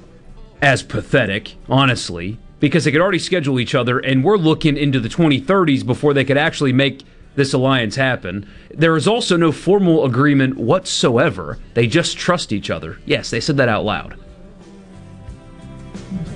as 0.62 0.84
pathetic, 0.84 1.56
honestly 1.68 2.38
because 2.60 2.84
they 2.84 2.92
could 2.92 3.02
already 3.02 3.20
schedule 3.20 3.60
each 3.60 3.76
other, 3.76 4.00
and 4.00 4.24
we're 4.24 4.38
looking 4.38 4.78
into 4.78 5.00
the 5.00 5.10
2030s 5.10 5.86
before 5.86 6.14
they 6.14 6.26
could 6.26 6.38
actually 6.38 6.74
make 6.74 7.04
this 7.36 7.54
alliance 7.54 7.96
happen. 7.96 8.48
There 8.74 8.96
is 8.96 9.08
also 9.08 9.38
no 9.38 9.52
formal 9.52 10.06
agreement 10.06 10.58
whatsoever. 10.58 11.60
They 11.74 11.88
just 11.88 12.18
trust 12.18 12.52
each 12.52 12.70
other. 12.70 13.00
Yes, 13.06 13.30
they 13.30 13.40
said 13.40 13.58
that 13.58 13.70
out 13.70 13.86
loud. 13.86 14.18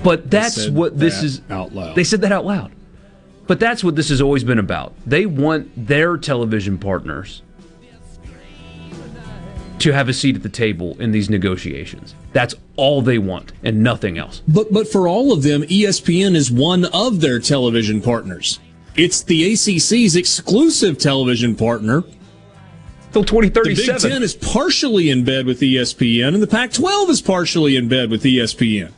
But 0.02 0.30
that's 0.30 0.68
what 0.68 0.98
this 0.98 1.22
is 1.22 1.42
out 1.50 1.74
loud. 1.74 1.94
They 1.94 2.04
said 2.04 2.20
that 2.22 2.32
out 2.32 2.44
loud. 2.44 2.72
But 3.46 3.58
that's 3.58 3.82
what 3.82 3.96
this 3.96 4.10
has 4.10 4.20
always 4.20 4.44
been 4.44 4.58
about. 4.58 4.94
They 5.04 5.26
want 5.26 5.86
their 5.86 6.16
television 6.16 6.78
partners 6.78 7.42
to 9.80 9.92
have 9.92 10.08
a 10.08 10.12
seat 10.12 10.36
at 10.36 10.42
the 10.42 10.48
table 10.48 10.94
in 11.00 11.10
these 11.10 11.30
negotiations. 11.30 12.14
That's 12.32 12.54
all 12.76 13.02
they 13.02 13.18
want 13.18 13.52
and 13.64 13.82
nothing 13.82 14.18
else. 14.18 14.42
But 14.46 14.72
but 14.72 14.86
for 14.86 15.08
all 15.08 15.32
of 15.32 15.42
them, 15.42 15.62
ESPN 15.62 16.36
is 16.36 16.50
one 16.50 16.84
of 16.86 17.20
their 17.20 17.40
television 17.40 18.00
partners. 18.00 18.60
It's 19.00 19.22
the 19.22 19.54
ACC's 19.54 20.14
exclusive 20.14 20.98
television 20.98 21.56
partner. 21.56 22.04
Till 23.12 23.24
2037. 23.24 23.74
The 23.74 23.92
Big 23.92 24.12
Ten 24.12 24.22
is 24.22 24.34
partially 24.34 25.08
in 25.08 25.24
bed 25.24 25.46
with 25.46 25.60
ESPN, 25.60 26.34
and 26.34 26.42
the 26.42 26.46
Pac 26.46 26.74
12 26.74 27.08
is 27.08 27.22
partially 27.22 27.76
in 27.76 27.88
bed 27.88 28.10
with 28.10 28.22
ESPN. 28.24 28.92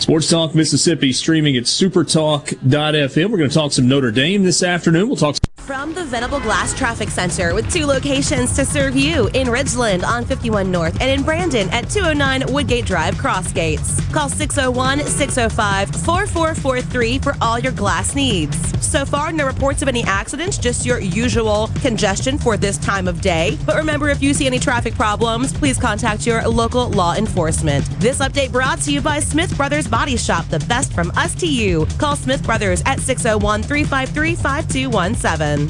Sports 0.00 0.28
Talk 0.28 0.52
Mississippi 0.52 1.12
streaming 1.12 1.56
at 1.56 1.62
supertalk.fm. 1.62 3.30
We're 3.30 3.38
going 3.38 3.48
to 3.48 3.54
talk 3.54 3.70
some 3.70 3.86
Notre 3.86 4.10
Dame 4.10 4.42
this 4.42 4.64
afternoon. 4.64 5.06
We'll 5.06 5.16
talk 5.16 5.36
from 5.72 5.94
the 5.94 6.04
Venable 6.04 6.38
Glass 6.38 6.74
Traffic 6.74 7.08
Center 7.08 7.54
with 7.54 7.72
two 7.72 7.86
locations 7.86 8.54
to 8.56 8.62
serve 8.62 8.94
you 8.94 9.28
in 9.28 9.46
Ridgeland 9.46 10.04
on 10.04 10.22
51 10.22 10.70
North 10.70 11.00
and 11.00 11.10
in 11.10 11.22
Brandon 11.22 11.66
at 11.70 11.88
209 11.88 12.52
Woodgate 12.52 12.84
Drive, 12.84 13.14
Crossgates. 13.14 13.98
Call 14.12 14.28
601 14.28 14.98
605 15.06 15.88
4443 16.04 17.18
for 17.20 17.34
all 17.40 17.58
your 17.58 17.72
glass 17.72 18.14
needs. 18.14 18.54
So 18.86 19.06
far, 19.06 19.32
no 19.32 19.46
reports 19.46 19.80
of 19.80 19.88
any 19.88 20.02
accidents, 20.02 20.58
just 20.58 20.84
your 20.84 21.00
usual 21.00 21.70
congestion 21.80 22.36
for 22.36 22.58
this 22.58 22.76
time 22.76 23.08
of 23.08 23.22
day. 23.22 23.56
But 23.64 23.76
remember, 23.76 24.10
if 24.10 24.22
you 24.22 24.34
see 24.34 24.46
any 24.46 24.58
traffic 24.58 24.94
problems, 24.94 25.54
please 25.54 25.78
contact 25.78 26.26
your 26.26 26.46
local 26.46 26.90
law 26.90 27.14
enforcement. 27.14 27.86
This 27.98 28.18
update 28.18 28.52
brought 28.52 28.80
to 28.80 28.92
you 28.92 29.00
by 29.00 29.20
Smith 29.20 29.56
Brothers 29.56 29.88
Body 29.88 30.18
Shop, 30.18 30.46
the 30.48 30.58
best 30.60 30.92
from 30.92 31.10
us 31.12 31.34
to 31.36 31.46
you. 31.46 31.86
Call 31.96 32.16
Smith 32.16 32.44
Brothers 32.44 32.82
at 32.84 33.00
601 33.00 33.62
353 33.62 34.34
5217. 34.34 35.61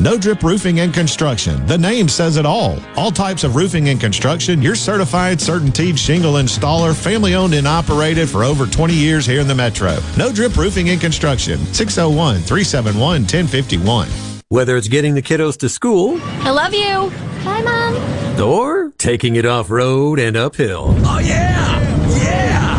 No 0.00 0.16
Drip 0.16 0.42
Roofing 0.42 0.80
and 0.80 0.94
Construction. 0.94 1.66
The 1.66 1.76
name 1.76 2.08
says 2.08 2.38
it 2.38 2.46
all. 2.46 2.78
All 2.96 3.10
types 3.10 3.44
of 3.44 3.54
roofing 3.54 3.90
and 3.90 4.00
construction. 4.00 4.62
Your 4.62 4.74
certified, 4.74 5.36
CertainTeed 5.36 5.98
shingle 5.98 6.34
installer, 6.34 6.94
family 6.94 7.34
owned 7.34 7.52
and 7.52 7.68
operated 7.68 8.26
for 8.26 8.42
over 8.42 8.64
20 8.64 8.94
years 8.94 9.26
here 9.26 9.42
in 9.42 9.46
the 9.46 9.54
Metro. 9.54 9.98
No 10.16 10.32
Drip 10.32 10.56
Roofing 10.56 10.88
and 10.88 10.98
Construction. 10.98 11.58
601 11.74 12.36
371 12.36 12.98
1051. 13.24 14.08
Whether 14.48 14.78
it's 14.78 14.88
getting 14.88 15.14
the 15.14 15.20
kiddos 15.20 15.58
to 15.58 15.68
school, 15.68 16.18
I 16.22 16.48
love 16.48 16.72
you. 16.72 17.10
Bye, 17.44 17.60
Mom. 17.60 18.40
Or 18.40 18.92
taking 18.96 19.36
it 19.36 19.44
off 19.44 19.68
road 19.68 20.18
and 20.18 20.34
uphill. 20.34 20.94
Oh, 21.04 21.18
yeah! 21.18 21.78
Yeah! 22.16 22.78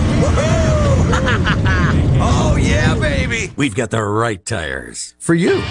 oh, 2.19 2.57
yeah, 2.59 2.97
baby! 2.99 3.53
We've 3.55 3.75
got 3.75 3.91
the 3.91 4.01
right 4.01 4.43
tires 4.43 5.13
for 5.19 5.35
you. 5.35 5.61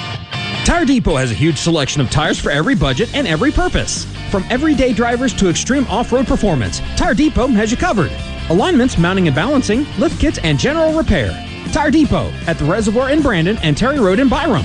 Tire 0.71 0.85
Depot 0.85 1.17
has 1.17 1.33
a 1.33 1.35
huge 1.35 1.59
selection 1.59 2.00
of 2.00 2.11
tires 2.11 2.39
for 2.39 2.53
every 2.53 2.77
budget 2.77 3.12
and 3.12 3.27
every 3.27 3.50
purpose. 3.50 4.05
From 4.31 4.45
everyday 4.50 4.93
drivers 4.93 5.35
to 5.35 5.49
extreme 5.49 5.85
off 5.89 6.12
road 6.12 6.29
performance, 6.29 6.79
Tire 6.97 7.12
Depot 7.12 7.49
has 7.49 7.73
you 7.73 7.77
covered. 7.77 8.12
Alignments, 8.50 8.97
mounting 8.97 9.27
and 9.27 9.35
balancing, 9.35 9.85
lift 9.99 10.21
kits, 10.21 10.39
and 10.45 10.61
general 10.61 10.97
repair. 10.97 11.33
Tire 11.73 11.91
Depot 11.91 12.31
at 12.47 12.57
the 12.57 12.65
Reservoir 12.67 13.11
in 13.11 13.21
Brandon 13.21 13.59
and 13.65 13.77
Terry 13.77 13.99
Road 13.99 14.21
in 14.21 14.29
Byram. 14.29 14.65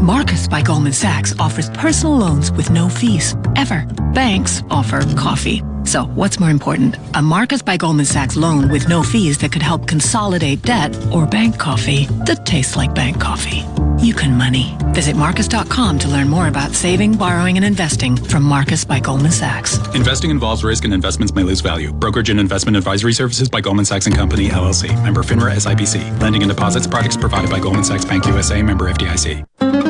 Marcus 0.00 0.48
by 0.48 0.62
Goldman 0.62 0.94
Sachs 0.94 1.34
offers 1.38 1.68
personal 1.68 2.16
loans 2.16 2.50
with 2.52 2.70
no 2.70 2.88
fees, 2.88 3.36
ever. 3.54 3.84
Banks 4.14 4.62
offer 4.70 5.02
coffee. 5.14 5.62
So, 5.84 6.04
what's 6.14 6.40
more 6.40 6.48
important? 6.48 6.96
A 7.14 7.20
Marcus 7.20 7.60
by 7.60 7.76
Goldman 7.76 8.06
Sachs 8.06 8.34
loan 8.34 8.70
with 8.70 8.88
no 8.88 9.02
fees 9.02 9.36
that 9.38 9.52
could 9.52 9.60
help 9.60 9.86
consolidate 9.86 10.62
debt 10.62 10.96
or 11.12 11.26
bank 11.26 11.58
coffee 11.58 12.06
that 12.24 12.46
tastes 12.46 12.76
like 12.76 12.94
bank 12.94 13.20
coffee. 13.20 13.62
You 13.98 14.14
can 14.14 14.38
money. 14.38 14.74
Visit 14.94 15.16
Marcus.com 15.16 15.98
to 15.98 16.08
learn 16.08 16.28
more 16.30 16.48
about 16.48 16.72
saving, 16.72 17.18
borrowing, 17.18 17.56
and 17.56 17.64
investing 17.64 18.16
from 18.16 18.42
Marcus 18.42 18.86
by 18.86 19.00
Goldman 19.00 19.32
Sachs. 19.32 19.76
Investing 19.94 20.30
involves 20.30 20.64
risk 20.64 20.84
and 20.84 20.94
investments 20.94 21.34
may 21.34 21.42
lose 21.42 21.60
value. 21.60 21.92
Brokerage 21.92 22.30
and 22.30 22.40
investment 22.40 22.78
advisory 22.78 23.12
services 23.12 23.50
by 23.50 23.60
Goldman 23.60 23.84
Sachs 23.84 24.06
and 24.06 24.16
Company, 24.16 24.48
LLC. 24.48 24.88
Member 25.04 25.22
FINRA 25.22 25.52
SIPC. 25.56 26.20
Lending 26.22 26.42
and 26.42 26.50
deposits 26.50 26.86
products 26.86 27.18
provided 27.18 27.50
by 27.50 27.60
Goldman 27.60 27.84
Sachs 27.84 28.06
Bank 28.06 28.24
USA. 28.24 28.62
Member 28.62 28.90
FDIC. 28.90 29.89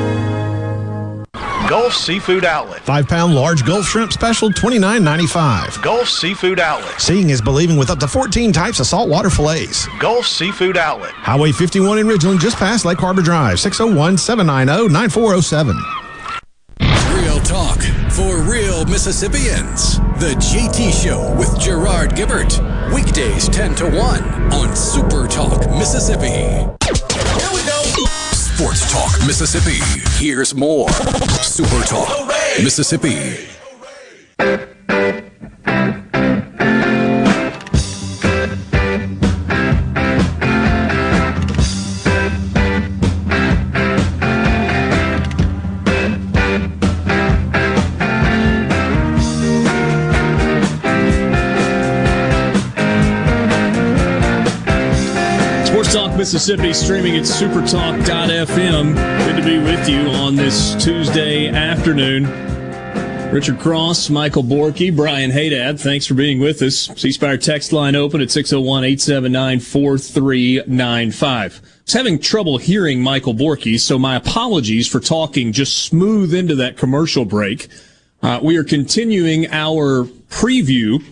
Gulf 1.71 1.93
Seafood 1.93 2.43
Outlet. 2.43 2.81
Five 2.81 3.07
pound 3.07 3.33
large 3.33 3.65
Gulf 3.65 3.85
shrimp 3.85 4.11
special, 4.11 4.49
$29.95. 4.49 5.81
Gulf 5.81 6.09
Seafood 6.09 6.59
Outlet. 6.59 6.99
Seeing 6.99 7.29
is 7.29 7.39
believing 7.41 7.77
with 7.77 7.89
up 7.89 7.97
to 7.99 8.09
14 8.09 8.51
types 8.51 8.81
of 8.81 8.87
saltwater 8.87 9.29
fillets. 9.29 9.87
Gulf 9.97 10.27
Seafood 10.27 10.75
Outlet. 10.75 11.11
Highway 11.11 11.53
51 11.53 11.99
in 11.99 12.07
Ridgeland, 12.07 12.41
just 12.41 12.57
past 12.57 12.83
Lake 12.83 12.97
Harbor 12.97 13.21
Drive, 13.21 13.57
601 13.57 14.17
790 14.17 14.91
9407. 14.91 15.77
Real 17.15 17.39
talk 17.39 17.81
for 18.11 18.41
real 18.41 18.83
Mississippians. 18.87 19.95
The 20.19 20.35
JT 20.41 20.91
Show 21.01 21.33
with 21.37 21.57
Gerard 21.57 22.17
Gibert. 22.17 22.59
Weekdays 22.93 23.47
10 23.47 23.75
to 23.75 23.85
1 23.85 24.51
on 24.51 24.75
Super 24.75 25.25
Talk 25.25 25.69
Mississippi. 25.69 26.67
Here 28.61 28.69
we 28.69 28.73
go. 28.73 28.75
Sports 28.75 28.91
Talk 28.91 29.27
Mississippi. 29.27 29.79
Here's 30.23 30.53
more. 30.53 30.89
Super 31.41 31.83
Talk 31.85 32.27
Mississippi. 32.61 33.47
Mississippi 56.21 56.71
streaming 56.71 57.17
at 57.17 57.23
supertalk.fm. 57.23 58.95
Good 59.25 59.37
to 59.37 59.43
be 59.43 59.57
with 59.57 59.89
you 59.89 60.01
on 60.11 60.35
this 60.35 60.75
Tuesday 60.75 61.47
afternoon. 61.47 62.25
Richard 63.31 63.57
Cross, 63.57 64.11
Michael 64.11 64.43
Borky, 64.43 64.95
Brian 64.95 65.31
Haydad, 65.31 65.79
thanks 65.79 66.05
for 66.05 66.13
being 66.13 66.39
with 66.39 66.61
us. 66.61 66.91
C 66.95 67.11
Spire 67.11 67.37
text 67.37 67.73
line 67.73 67.95
open 67.95 68.21
at 68.21 68.29
601 68.29 68.83
879 68.83 69.61
4395. 69.61 71.31
I 71.31 71.45
was 71.85 71.93
having 71.93 72.19
trouble 72.19 72.59
hearing 72.59 73.01
Michael 73.01 73.33
Borky, 73.33 73.79
so 73.79 73.97
my 73.97 74.15
apologies 74.15 74.87
for 74.87 74.99
talking 74.99 75.51
just 75.51 75.79
smooth 75.79 76.35
into 76.35 76.53
that 76.53 76.77
commercial 76.77 77.25
break. 77.25 77.67
Uh, 78.21 78.39
we 78.43 78.57
are 78.57 78.63
continuing 78.63 79.47
our 79.47 80.03
preview 80.29 81.03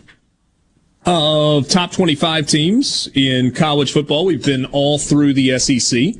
of 1.11 1.67
top 1.67 1.91
25 1.91 2.45
teams 2.45 3.09
in 3.15 3.51
college 3.51 3.91
football. 3.91 4.25
We've 4.25 4.45
been 4.45 4.65
all 4.65 4.99
through 4.99 5.33
the 5.33 5.57
SEC. 5.57 6.13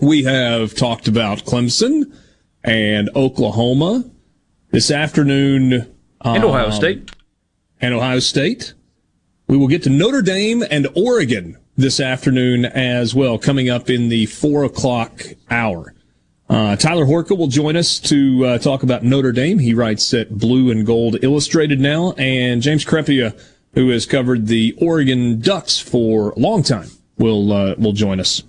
We 0.00 0.24
have 0.24 0.74
talked 0.74 1.06
about 1.06 1.44
Clemson 1.44 2.12
and 2.64 3.08
Oklahoma 3.14 4.04
this 4.72 4.90
afternoon. 4.90 5.94
And 6.20 6.44
Ohio 6.44 6.66
um, 6.66 6.72
State. 6.72 7.12
And 7.80 7.94
Ohio 7.94 8.18
State. 8.18 8.74
We 9.46 9.56
will 9.56 9.68
get 9.68 9.84
to 9.84 9.90
Notre 9.90 10.20
Dame 10.20 10.64
and 10.68 10.88
Oregon 10.96 11.56
this 11.76 12.00
afternoon 12.00 12.64
as 12.64 13.14
well, 13.14 13.38
coming 13.38 13.70
up 13.70 13.88
in 13.88 14.08
the 14.08 14.26
four 14.26 14.64
o'clock 14.64 15.22
hour. 15.48 15.94
Uh, 16.50 16.74
Tyler 16.74 17.04
Horka 17.06 17.38
will 17.38 17.46
join 17.46 17.76
us 17.76 18.00
to 18.00 18.46
uh, 18.46 18.58
talk 18.58 18.82
about 18.82 19.04
Notre 19.04 19.30
Dame. 19.30 19.60
He 19.60 19.74
writes 19.74 20.12
at 20.12 20.36
Blue 20.36 20.72
and 20.72 20.84
Gold 20.84 21.22
Illustrated 21.22 21.78
now, 21.78 22.14
and 22.18 22.62
James 22.62 22.84
Crepia, 22.84 23.38
who 23.76 23.90
has 23.90 24.06
covered 24.06 24.46
the 24.46 24.74
Oregon 24.78 25.38
Ducks 25.38 25.78
for 25.78 26.30
a 26.30 26.38
long 26.38 26.64
time, 26.64 26.88
will 27.18 27.52
uh, 27.52 27.74
will 27.78 27.92
join 27.92 28.18
us. 28.18 28.42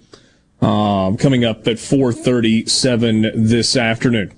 Um, 0.61 1.17
coming 1.17 1.45
up 1.45 1.67
at 1.67 1.75
4:37 1.77 3.31
this 3.35 3.75
afternoon. 3.75 4.33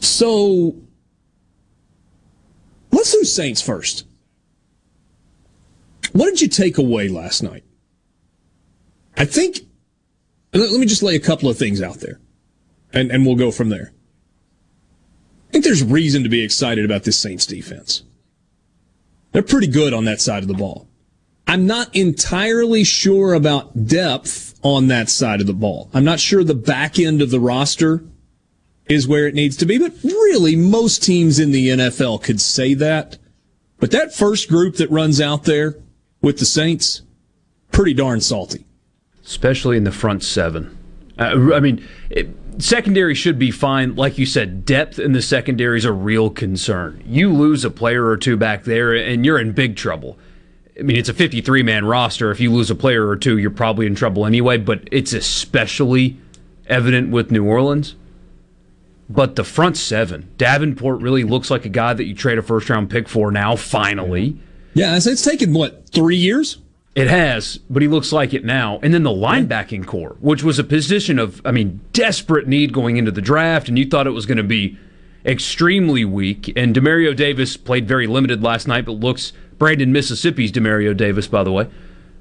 So 0.00 0.76
let's 2.92 3.12
do 3.12 3.24
Saints 3.24 3.62
first. 3.62 4.04
What 6.12 6.26
did 6.26 6.42
you 6.42 6.48
take 6.48 6.78
away 6.78 7.08
last 7.08 7.42
night? 7.42 7.64
I 9.16 9.24
think, 9.24 9.60
let 10.52 10.78
me 10.78 10.86
just 10.86 11.02
lay 11.02 11.16
a 11.16 11.20
couple 11.20 11.48
of 11.48 11.58
things 11.58 11.82
out 11.82 12.00
there 12.00 12.20
and, 12.92 13.10
and 13.10 13.26
we'll 13.26 13.36
go 13.36 13.50
from 13.50 13.68
there. 13.68 13.92
I 15.48 15.52
think 15.52 15.64
there's 15.64 15.82
reason 15.82 16.22
to 16.22 16.28
be 16.28 16.42
excited 16.42 16.84
about 16.84 17.04
this 17.04 17.18
Saints 17.18 17.46
defense. 17.46 18.02
They're 19.32 19.42
pretty 19.42 19.66
good 19.66 19.92
on 19.92 20.04
that 20.04 20.20
side 20.20 20.42
of 20.42 20.48
the 20.48 20.54
ball. 20.54 20.88
I'm 21.46 21.66
not 21.66 21.94
entirely 21.96 22.84
sure 22.84 23.32
about 23.34 23.86
depth 23.86 24.58
on 24.62 24.88
that 24.88 25.08
side 25.08 25.40
of 25.40 25.46
the 25.46 25.54
ball. 25.54 25.88
I'm 25.94 26.04
not 26.04 26.20
sure 26.20 26.44
the 26.44 26.54
back 26.54 26.98
end 26.98 27.22
of 27.22 27.30
the 27.30 27.40
roster 27.40 28.04
is 28.86 29.08
where 29.08 29.26
it 29.26 29.34
needs 29.34 29.56
to 29.58 29.66
be, 29.66 29.78
but 29.78 29.92
really 30.02 30.56
most 30.56 31.02
teams 31.02 31.38
in 31.38 31.50
the 31.50 31.68
NFL 31.68 32.22
could 32.22 32.40
say 32.40 32.74
that. 32.74 33.18
But 33.78 33.90
that 33.92 34.14
first 34.14 34.48
group 34.48 34.76
that 34.76 34.90
runs 34.90 35.20
out 35.20 35.44
there 35.44 35.76
with 36.20 36.38
the 36.38 36.44
Saints, 36.44 37.02
pretty 37.70 37.94
darn 37.94 38.20
salty. 38.20 38.64
especially 39.24 39.76
in 39.76 39.84
the 39.84 39.92
front 39.92 40.22
seven. 40.22 40.76
Uh, 41.18 41.52
I 41.54 41.60
mean, 41.60 41.86
it, 42.10 42.28
secondary 42.58 43.14
should 43.14 43.38
be 43.38 43.50
fine. 43.50 43.94
Like 43.94 44.18
you 44.18 44.26
said, 44.26 44.64
depth 44.64 44.98
in 44.98 45.12
the 45.12 45.22
secondary 45.22 45.78
is 45.78 45.84
a 45.84 45.92
real 45.92 46.30
concern. 46.30 47.02
You 47.06 47.32
lose 47.32 47.64
a 47.64 47.70
player 47.70 48.06
or 48.06 48.16
two 48.16 48.36
back 48.36 48.64
there, 48.64 48.94
and 48.94 49.24
you're 49.24 49.38
in 49.38 49.52
big 49.52 49.76
trouble. 49.76 50.18
I 50.78 50.82
mean, 50.82 50.96
it's 50.96 51.08
a 51.08 51.14
53 51.14 51.62
man 51.62 51.84
roster. 51.84 52.30
If 52.30 52.40
you 52.40 52.52
lose 52.52 52.70
a 52.70 52.74
player 52.74 53.08
or 53.08 53.16
two, 53.16 53.38
you're 53.38 53.50
probably 53.50 53.86
in 53.86 53.94
trouble 53.94 54.24
anyway, 54.26 54.58
but 54.58 54.88
it's 54.92 55.12
especially 55.12 56.16
evident 56.66 57.10
with 57.10 57.30
New 57.30 57.44
Orleans. 57.44 57.96
But 59.10 59.36
the 59.36 59.44
front 59.44 59.76
seven, 59.76 60.30
Davenport 60.36 61.00
really 61.00 61.24
looks 61.24 61.50
like 61.50 61.64
a 61.64 61.70
guy 61.70 61.94
that 61.94 62.04
you 62.04 62.14
trade 62.14 62.38
a 62.38 62.42
first 62.42 62.68
round 62.68 62.90
pick 62.90 63.08
for 63.08 63.32
now, 63.32 63.56
finally. 63.56 64.38
Yeah, 64.74 64.96
it's, 64.96 65.06
it's 65.06 65.22
taken, 65.22 65.54
what, 65.54 65.88
three 65.90 66.16
years? 66.16 66.58
It 66.98 67.06
has, 67.06 67.58
but 67.70 67.80
he 67.80 67.86
looks 67.86 68.10
like 68.10 68.34
it 68.34 68.44
now. 68.44 68.80
And 68.82 68.92
then 68.92 69.04
the 69.04 69.10
linebacking 69.10 69.86
corps, 69.86 70.16
which 70.18 70.42
was 70.42 70.58
a 70.58 70.64
position 70.64 71.20
of, 71.20 71.40
I 71.44 71.52
mean, 71.52 71.80
desperate 71.92 72.48
need 72.48 72.72
going 72.72 72.96
into 72.96 73.12
the 73.12 73.20
draft, 73.20 73.68
and 73.68 73.78
you 73.78 73.86
thought 73.86 74.08
it 74.08 74.10
was 74.10 74.26
going 74.26 74.38
to 74.38 74.42
be 74.42 74.76
extremely 75.24 76.04
weak. 76.04 76.52
And 76.56 76.74
Demario 76.74 77.14
Davis 77.14 77.56
played 77.56 77.86
very 77.86 78.08
limited 78.08 78.42
last 78.42 78.66
night, 78.66 78.84
but 78.84 78.92
looks 78.92 79.32
Brandon 79.58 79.92
Mississippi's 79.92 80.50
Demario 80.50 80.96
Davis, 80.96 81.28
by 81.28 81.44
the 81.44 81.52
way, 81.52 81.68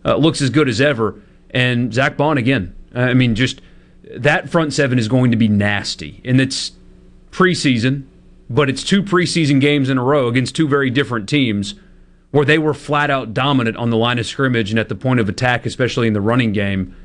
uh, 0.06 0.16
looks 0.18 0.44
as 0.44 0.52
good 0.52 0.70
as 0.70 0.80
ever. 0.80 1.20
And 1.50 1.92
Zack 1.92 2.16
Baun 2.16 2.38
again. 2.38 2.76
I 2.94 3.16
mean, 3.16 3.34
just 3.34 3.62
that 4.04 4.48
front 4.48 4.74
seven 4.74 5.00
is 5.00 5.08
going 5.08 5.32
to 5.32 5.38
be 5.38 5.48
nasty, 5.48 6.22
and 6.24 6.40
it's 6.40 6.74
preseason, 7.32 8.04
but 8.48 8.70
it's 8.70 8.84
two 8.84 9.02
preseason 9.02 9.60
games 9.60 9.90
in 9.90 9.98
a 9.98 10.04
row 10.04 10.28
against 10.28 10.56
two 10.56 10.68
very 10.68 10.92
different 10.92 11.28
teams 11.28 11.74
where 12.38 12.46
they 12.46 12.60
were 12.60 12.76
flat 12.76 13.10
out 13.10 13.34
dominant 13.34 13.76
on 13.78 13.90
the 13.90 13.98
line 13.98 14.20
of 14.20 14.26
scrimmage 14.28 14.70
and 14.70 14.78
at 14.78 14.90
the 14.90 14.96
point 14.96 15.20
of 15.20 15.28
attack, 15.28 15.66
especially 15.66 16.06
in 16.06 16.14
the 16.14 16.22
running 16.22 16.52
game, 16.52 16.96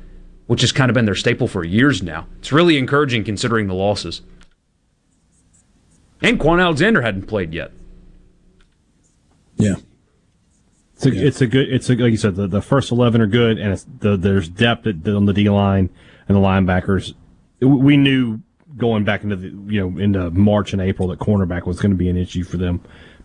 which 0.45 0.61
has 0.61 0.71
kind 0.71 0.91
of 0.91 0.93
been 0.93 1.05
their 1.05 1.15
staple 1.15 1.47
for 1.47 1.63
years 1.63 2.03
now. 2.03 2.27
It's 2.37 2.51
really 2.51 2.77
encouraging 2.77 3.23
considering 3.23 3.65
the 3.65 3.73
losses. 3.73 4.21
And 6.21 6.39
Kwon 6.39 6.61
Alexander 6.61 7.01
hadn't 7.01 7.23
played 7.23 7.51
yet. 7.51 7.71
Yeah. 9.55 9.77
It's 10.93 11.07
a, 11.07 11.25
it's 11.25 11.41
a 11.41 11.47
good. 11.47 11.73
It's 11.73 11.89
a, 11.89 11.95
like 11.95 12.11
you 12.11 12.17
said. 12.17 12.35
The, 12.35 12.45
the 12.45 12.61
first 12.61 12.91
eleven 12.91 13.19
are 13.19 13.25
good, 13.25 13.57
and 13.57 13.73
it's 13.73 13.87
the, 13.97 14.15
there's 14.15 14.47
depth 14.47 14.85
on 14.85 15.25
the 15.25 15.33
D 15.33 15.49
line 15.49 15.89
and 16.27 16.37
the 16.37 16.41
linebackers. 16.41 17.15
We 17.59 17.97
knew 17.97 18.39
going 18.77 19.03
back 19.03 19.23
into 19.23 19.35
the 19.35 19.47
you 19.47 19.81
know 19.81 19.99
into 19.99 20.29
March 20.29 20.73
and 20.73 20.81
April 20.81 21.07
that 21.07 21.17
cornerback 21.17 21.65
was 21.65 21.81
going 21.81 21.89
to 21.89 21.97
be 21.97 22.07
an 22.07 22.17
issue 22.17 22.43
for 22.43 22.57
them, 22.57 22.81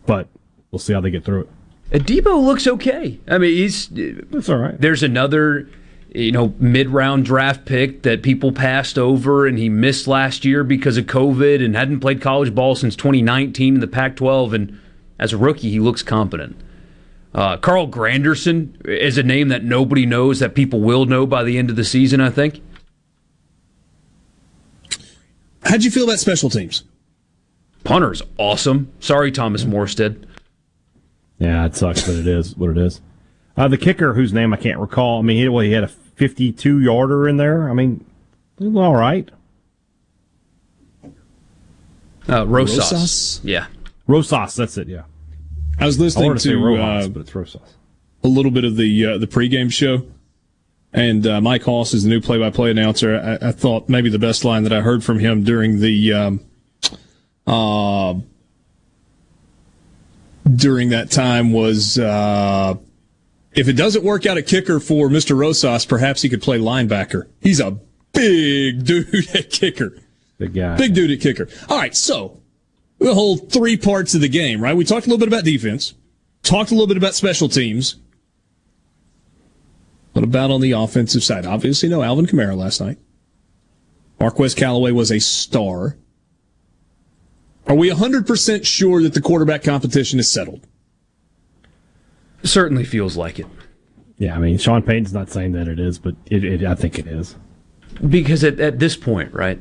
but 0.06 0.26
we'll 0.70 0.78
see 0.78 0.94
how 0.94 1.02
they 1.02 1.10
get 1.10 1.26
through 1.26 1.42
it. 1.42 1.48
Debo 1.90 2.44
looks 2.44 2.66
okay. 2.66 3.18
I 3.28 3.38
mean, 3.38 3.54
he's 3.54 3.88
that's 3.88 4.48
all 4.48 4.58
right. 4.58 4.78
There's 4.78 5.02
another, 5.02 5.68
you 6.14 6.32
know, 6.32 6.54
mid-round 6.58 7.24
draft 7.24 7.64
pick 7.64 8.02
that 8.02 8.22
people 8.22 8.52
passed 8.52 8.98
over, 8.98 9.46
and 9.46 9.58
he 9.58 9.68
missed 9.68 10.06
last 10.06 10.44
year 10.44 10.64
because 10.64 10.98
of 10.98 11.06
COVID 11.06 11.64
and 11.64 11.74
hadn't 11.74 12.00
played 12.00 12.20
college 12.20 12.54
ball 12.54 12.74
since 12.74 12.94
2019 12.94 13.74
in 13.74 13.80
the 13.80 13.86
Pac-12. 13.86 14.52
And 14.52 14.80
as 15.18 15.32
a 15.32 15.38
rookie, 15.38 15.70
he 15.70 15.80
looks 15.80 16.02
competent. 16.02 16.60
Uh, 17.34 17.56
Carl 17.56 17.88
Granderson 17.88 18.86
is 18.86 19.16
a 19.16 19.22
name 19.22 19.48
that 19.48 19.64
nobody 19.64 20.04
knows 20.04 20.40
that 20.40 20.54
people 20.54 20.80
will 20.80 21.06
know 21.06 21.26
by 21.26 21.42
the 21.42 21.56
end 21.56 21.70
of 21.70 21.76
the 21.76 21.84
season. 21.84 22.20
I 22.20 22.30
think. 22.30 22.62
How'd 25.64 25.84
you 25.84 25.90
feel 25.90 26.04
about 26.04 26.18
special 26.18 26.50
teams? 26.50 26.84
Punter's 27.84 28.22
awesome. 28.38 28.92
Sorry, 29.00 29.30
Thomas 29.30 29.64
Morstead. 29.64 30.24
Yeah, 31.38 31.66
it 31.66 31.76
sucks, 31.76 32.06
but 32.06 32.16
it 32.16 32.26
is 32.26 32.56
what 32.56 32.70
it 32.70 32.78
is. 32.78 33.00
Uh, 33.56 33.68
the 33.68 33.78
kicker, 33.78 34.14
whose 34.14 34.32
name 34.32 34.52
I 34.52 34.56
can't 34.56 34.78
recall. 34.78 35.18
I 35.18 35.22
mean, 35.22 35.36
he, 35.36 35.48
well, 35.48 35.64
he 35.64 35.72
had 35.72 35.84
a 35.84 35.88
52 35.88 36.80
yarder 36.80 37.28
in 37.28 37.36
there. 37.36 37.68
I 37.68 37.74
mean, 37.74 38.04
all 38.60 38.94
right. 38.94 39.28
Uh, 42.28 42.46
Rosas. 42.46 42.78
Rosas? 42.78 43.40
Yeah. 43.42 43.66
Rosas, 44.06 44.54
that's 44.54 44.76
it. 44.76 44.88
Yeah. 44.88 45.02
I 45.80 45.86
was 45.86 45.98
listening 45.98 46.26
wanted 46.26 46.40
to 46.40 46.48
say 46.48 46.50
to 46.50 46.64
Rojas, 46.64 47.06
uh, 47.06 47.08
but 47.08 47.20
it's 47.20 47.34
Rosas. 47.34 47.76
a 48.24 48.28
little 48.28 48.50
bit 48.50 48.64
of 48.64 48.76
the 48.76 49.06
uh, 49.06 49.18
the 49.18 49.26
pregame 49.26 49.72
show, 49.72 50.06
And 50.92 51.26
uh, 51.26 51.40
Mike 51.40 51.62
Hoss 51.62 51.94
is 51.94 52.02
the 52.02 52.10
new 52.10 52.20
play-by-play 52.20 52.70
announcer. 52.70 53.16
I, 53.16 53.48
I, 53.48 53.52
thought 53.52 53.88
maybe 53.88 54.10
the 54.10 54.18
best 54.18 54.44
line 54.44 54.64
that 54.64 54.72
I 54.72 54.80
heard 54.80 55.04
from 55.04 55.20
him 55.20 55.44
during 55.44 55.80
the 55.80 56.12
um, 56.12 56.40
uh, 57.46 58.14
during 60.56 60.90
that 60.90 61.10
time 61.10 61.52
was 61.52 61.98
uh, 61.98 62.74
if 63.52 63.68
it 63.68 63.74
doesn't 63.74 64.04
work 64.04 64.26
out 64.26 64.38
at 64.38 64.46
kicker 64.46 64.80
for 64.80 65.08
Mr. 65.08 65.36
Rosas, 65.36 65.84
perhaps 65.84 66.22
he 66.22 66.28
could 66.28 66.42
play 66.42 66.58
linebacker. 66.58 67.28
He's 67.40 67.60
a 67.60 67.78
big 68.12 68.84
dude 68.84 69.34
at 69.34 69.50
kicker. 69.50 69.98
Big 70.38 70.54
guy. 70.54 70.76
Big 70.76 70.94
dude 70.94 71.10
at 71.10 71.20
kicker. 71.20 71.48
All 71.68 71.78
right, 71.78 71.96
so 71.96 72.40
the 72.98 73.14
whole 73.14 73.36
three 73.36 73.76
parts 73.76 74.14
of 74.14 74.20
the 74.20 74.28
game, 74.28 74.60
right? 74.60 74.76
We 74.76 74.84
talked 74.84 75.06
a 75.06 75.10
little 75.10 75.18
bit 75.18 75.28
about 75.28 75.44
defense, 75.44 75.94
talked 76.42 76.70
a 76.70 76.74
little 76.74 76.86
bit 76.86 76.96
about 76.96 77.14
special 77.14 77.48
teams. 77.48 77.96
What 80.12 80.24
about 80.24 80.50
on 80.50 80.60
the 80.60 80.72
offensive 80.72 81.22
side? 81.22 81.46
Obviously, 81.46 81.88
no 81.88 82.02
Alvin 82.02 82.26
Kamara 82.26 82.56
last 82.56 82.80
night. 82.80 82.98
Marquez 84.18 84.54
Callaway 84.54 84.90
was 84.90 85.12
a 85.12 85.20
star. 85.20 85.96
Are 87.68 87.74
we 87.74 87.90
100% 87.90 88.64
sure 88.64 89.02
that 89.02 89.12
the 89.12 89.20
quarterback 89.20 89.62
competition 89.62 90.18
is 90.18 90.30
settled? 90.30 90.66
Certainly 92.42 92.84
feels 92.84 93.16
like 93.16 93.38
it. 93.38 93.46
Yeah, 94.16 94.34
I 94.34 94.38
mean, 94.38 94.56
Sean 94.58 94.82
Payton's 94.82 95.12
not 95.12 95.30
saying 95.30 95.52
that 95.52 95.68
it 95.68 95.78
is, 95.78 95.98
but 95.98 96.16
it, 96.26 96.44
it, 96.44 96.64
I 96.64 96.74
think 96.74 96.98
it 96.98 97.06
is. 97.06 97.36
Because 98.08 98.42
at, 98.42 98.58
at 98.58 98.78
this 98.78 98.96
point, 98.96 99.32
right, 99.34 99.60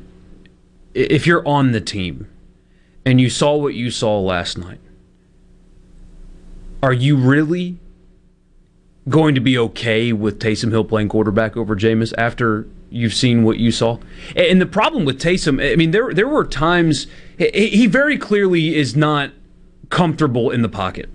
if 0.94 1.26
you're 1.26 1.46
on 1.46 1.72
the 1.72 1.80
team 1.80 2.28
and 3.04 3.20
you 3.20 3.28
saw 3.28 3.56
what 3.56 3.74
you 3.74 3.90
saw 3.90 4.18
last 4.18 4.56
night, 4.56 4.80
are 6.82 6.92
you 6.92 7.16
really 7.16 7.78
going 9.08 9.34
to 9.34 9.40
be 9.40 9.56
okay 9.58 10.12
with 10.12 10.38
Taysom 10.38 10.70
Hill 10.70 10.84
playing 10.84 11.08
quarterback 11.08 11.56
over 11.56 11.76
Jameis 11.76 12.12
after 12.18 12.66
you've 12.90 13.14
seen 13.14 13.44
what 13.44 13.58
you 13.58 13.70
saw? 13.70 13.98
And 14.36 14.60
the 14.60 14.66
problem 14.66 15.04
with 15.04 15.20
Taysom, 15.20 15.72
I 15.72 15.76
mean, 15.76 15.90
there 15.90 16.12
there 16.12 16.28
were 16.28 16.44
times 16.44 17.06
he 17.38 17.86
very 17.86 18.18
clearly 18.18 18.76
is 18.76 18.96
not 18.96 19.32
comfortable 19.90 20.50
in 20.50 20.62
the 20.62 20.68
pocket. 20.68 21.08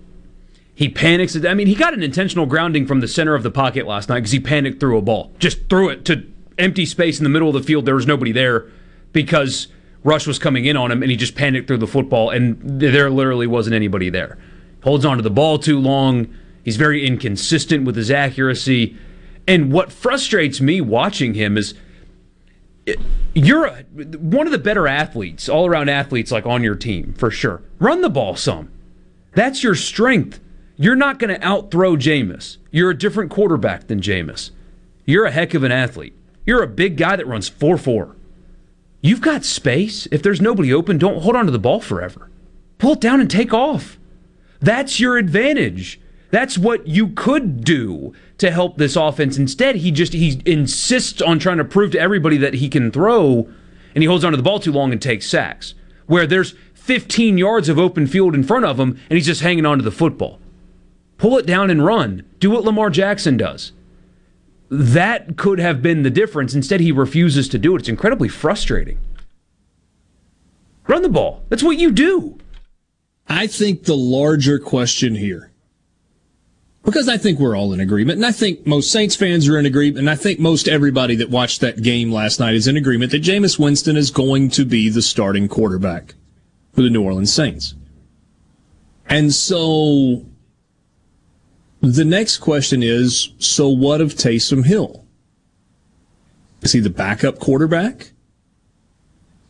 He 0.76 0.90
panics. 0.90 1.38
I 1.46 1.54
mean, 1.54 1.68
he 1.68 1.76
got 1.76 1.94
an 1.94 2.02
intentional 2.02 2.46
grounding 2.46 2.88
from 2.88 3.00
the 3.00 3.08
center 3.08 3.36
of 3.36 3.44
the 3.44 3.52
pocket 3.52 3.86
last 3.86 4.10
night 4.10 4.20
because 4.20 4.32
he 4.32 4.40
panicked 4.40 4.80
threw 4.80 4.98
a 4.98 5.02
ball. 5.02 5.32
Just 5.38 5.70
threw 5.70 5.90
it 5.90 6.04
to 6.06 6.26
empty 6.58 6.86
space 6.86 7.20
in 7.20 7.24
the 7.24 7.30
middle 7.30 7.48
of 7.48 7.54
the 7.54 7.62
field. 7.62 7.86
There 7.86 7.96
was 7.96 8.08
nobody 8.08 8.32
there 8.32 8.66
because 9.12 9.68
Rush 10.04 10.26
was 10.26 10.40
coming 10.40 10.66
in 10.66 10.76
on 10.76 10.92
him 10.92 11.04
and 11.04 11.12
he 11.12 11.18
just 11.18 11.36
panicked 11.36 11.68
threw 11.68 11.78
the 11.78 11.88
football 11.88 12.32
and 12.32 12.60
there 12.64 13.10
literally 13.10 13.48
wasn't 13.48 13.76
anybody 13.76 14.10
there. 14.10 14.38
Holds 14.84 15.06
onto 15.06 15.22
the 15.22 15.30
ball 15.30 15.60
too 15.60 15.80
long. 15.80 16.28
He's 16.64 16.78
very 16.78 17.06
inconsistent 17.06 17.86
with 17.86 17.96
his 17.96 18.10
accuracy. 18.10 18.98
And 19.48 19.72
what 19.72 19.92
frustrates 19.92 20.62
me 20.62 20.82
watching 20.82 21.34
him 21.34 21.58
is 21.58 21.74
eh, 22.88 22.96
you're 23.34 23.66
a, 23.66 23.84
one 24.18 24.48
of 24.48 24.52
the 24.52 24.58
better 24.58 24.88
athletes, 24.88 25.50
all 25.50 25.66
around 25.66 25.90
athletes 25.90 26.32
like 26.32 26.46
on 26.46 26.64
your 26.64 26.76
team, 26.76 27.14
for 27.18 27.30
sure. 27.30 27.62
Run 27.80 28.02
the 28.02 28.10
ball 28.10 28.36
some. 28.36 28.72
That's 29.34 29.64
your 29.64 29.76
strength. 29.76 30.40
You're 30.78 30.96
not 30.96 31.20
going 31.20 31.34
to 31.34 31.46
outthrow 31.46 31.96
Jameis. 31.96 32.58
You're 32.72 32.92
a 32.92 32.98
different 32.98 33.32
quarterback 33.32 33.88
than 33.88 34.00
Jameis. 34.00 34.52
You're 35.06 35.26
a 35.26 35.32
heck 35.32 35.54
of 35.54 35.64
an 35.64 35.72
athlete. 35.72 36.16
You're 36.46 36.64
a 36.64 36.68
big 36.68 36.98
guy 36.98 37.16
that 37.16 37.28
runs 37.28 37.50
4 37.50 37.78
4. 37.78 38.16
You've 39.02 39.22
got 39.22 39.44
space. 39.44 40.08
If 40.12 40.24
there's 40.24 40.42
nobody 40.42 40.74
open, 40.74 40.98
don't 40.98 41.22
hold 41.22 41.36
on 41.36 41.46
to 41.46 41.52
the 41.52 41.60
ball 41.60 41.82
forever. 41.82 42.30
Pull 42.78 42.94
it 42.94 43.02
down 43.02 43.20
and 43.20 43.30
take 43.30 43.54
off. 43.54 44.00
That's 44.62 45.00
your 45.00 45.18
advantage. 45.18 46.00
That's 46.34 46.58
what 46.58 46.88
you 46.88 47.10
could 47.10 47.64
do 47.64 48.12
to 48.40 48.50
help 48.50 48.78
this 48.78 48.96
offense. 48.96 49.38
Instead, 49.38 49.76
he 49.76 49.92
just 49.92 50.14
he 50.14 50.42
insists 50.48 51.22
on 51.22 51.38
trying 51.38 51.60
to 51.60 51.64
prove 51.64 51.92
to 51.92 52.00
everybody 52.00 52.38
that 52.38 52.56
he 52.56 52.70
can 52.70 52.90
throw, 52.90 53.48
and 53.94 54.02
he 54.02 54.08
holds 54.08 54.26
onto 54.26 54.38
the 54.38 54.42
ball 54.42 54.60
too 54.60 54.72
long 54.72 54.92
and 54.92 55.00
takes 55.00 55.30
sacks. 55.30 55.76
Where 56.08 56.26
there's 56.26 56.56
15 56.74 57.38
yards 57.38 57.70
of 57.70 57.78
open 57.78 58.08
field 58.08 58.34
in 58.34 58.44
front 58.44 58.66
of 58.66 58.80
him, 58.80 59.00
and 59.12 59.16
he's 59.16 59.28
just 59.28 59.42
hanging 59.42 59.68
onto 59.68 59.84
the 59.84 59.92
football. 59.92 60.40
Pull 61.20 61.38
it 61.38 61.46
down 61.46 61.70
and 61.70 61.86
run. 61.86 62.26
Do 62.40 62.50
what 62.50 62.64
Lamar 62.64 62.90
Jackson 62.90 63.38
does. 63.38 63.72
That 64.72 65.38
could 65.38 65.60
have 65.60 65.84
been 65.84 66.02
the 66.02 66.10
difference. 66.10 66.56
Instead, 66.56 66.80
he 66.80 66.92
refuses 66.92 67.48
to 67.50 67.60
do 67.60 67.76
it. 67.76 67.82
It's 67.82 67.90
incredibly 67.90 68.28
frustrating. 68.28 68.98
Run 70.88 71.04
the 71.04 71.10
ball. 71.10 71.44
That's 71.50 71.62
what 71.62 71.78
you 71.78 71.92
do. 71.92 72.40
I 73.28 73.46
think 73.46 73.84
the 73.84 73.96
larger 73.96 74.58
question 74.58 75.14
here, 75.14 75.52
because 76.84 77.08
I 77.08 77.18
think 77.18 77.40
we're 77.40 77.58
all 77.58 77.74
in 77.74 77.80
agreement, 77.80 78.18
and 78.18 78.26
I 78.26 78.32
think 78.32 78.68
most 78.68 78.92
Saints 78.92 79.16
fans 79.16 79.48
are 79.48 79.58
in 79.58 79.66
agreement, 79.66 80.00
and 80.00 80.10
I 80.10 80.16
think 80.16 80.40
most 80.40 80.68
everybody 80.68 81.16
that 81.16 81.30
watched 81.30 81.62
that 81.62 81.82
game 81.82 82.12
last 82.12 82.40
night 82.40 82.56
is 82.56 82.68
in 82.68 82.76
agreement 82.76 83.12
that 83.12 83.24
Jameis 83.24 83.58
Winston 83.58 83.96
is 83.96 84.12
going 84.12 84.50
to 84.52 84.66
be 84.66 84.90
the 84.90 85.02
starting 85.02 85.48
quarterback 85.48 86.16
for 86.74 86.82
the 86.82 86.90
New 86.90 87.04
Orleans 87.04 87.34
Saints. 87.34 87.76
And 89.08 89.34
so 89.34 90.26
the 91.82 92.06
next 92.06 92.38
question 92.38 92.82
is 92.82 93.34
so 93.38 93.70
what 93.70 94.02
of 94.02 94.14
Taysom 94.14 94.66
Hill? 94.66 95.06
Is 96.62 96.72
he 96.72 96.80
the 96.80 96.90
backup 96.90 97.40
quarterback? 97.40 98.12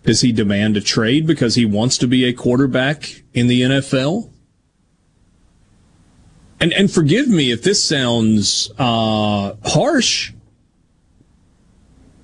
Does 0.03 0.21
he 0.21 0.31
demand 0.31 0.75
a 0.75 0.81
trade 0.81 1.25
because 1.25 1.55
he 1.55 1.65
wants 1.65 1.97
to 1.99 2.07
be 2.07 2.25
a 2.25 2.33
quarterback 2.33 3.23
in 3.33 3.47
the 3.47 3.61
NFL? 3.61 4.32
And 6.63 6.71
and 6.71 6.89
forgive 6.89 7.27
me 7.27 7.51
if 7.51 7.61
this 7.61 7.83
sounds 7.83 8.71
uh, 8.79 9.53
harsh. 9.65 10.31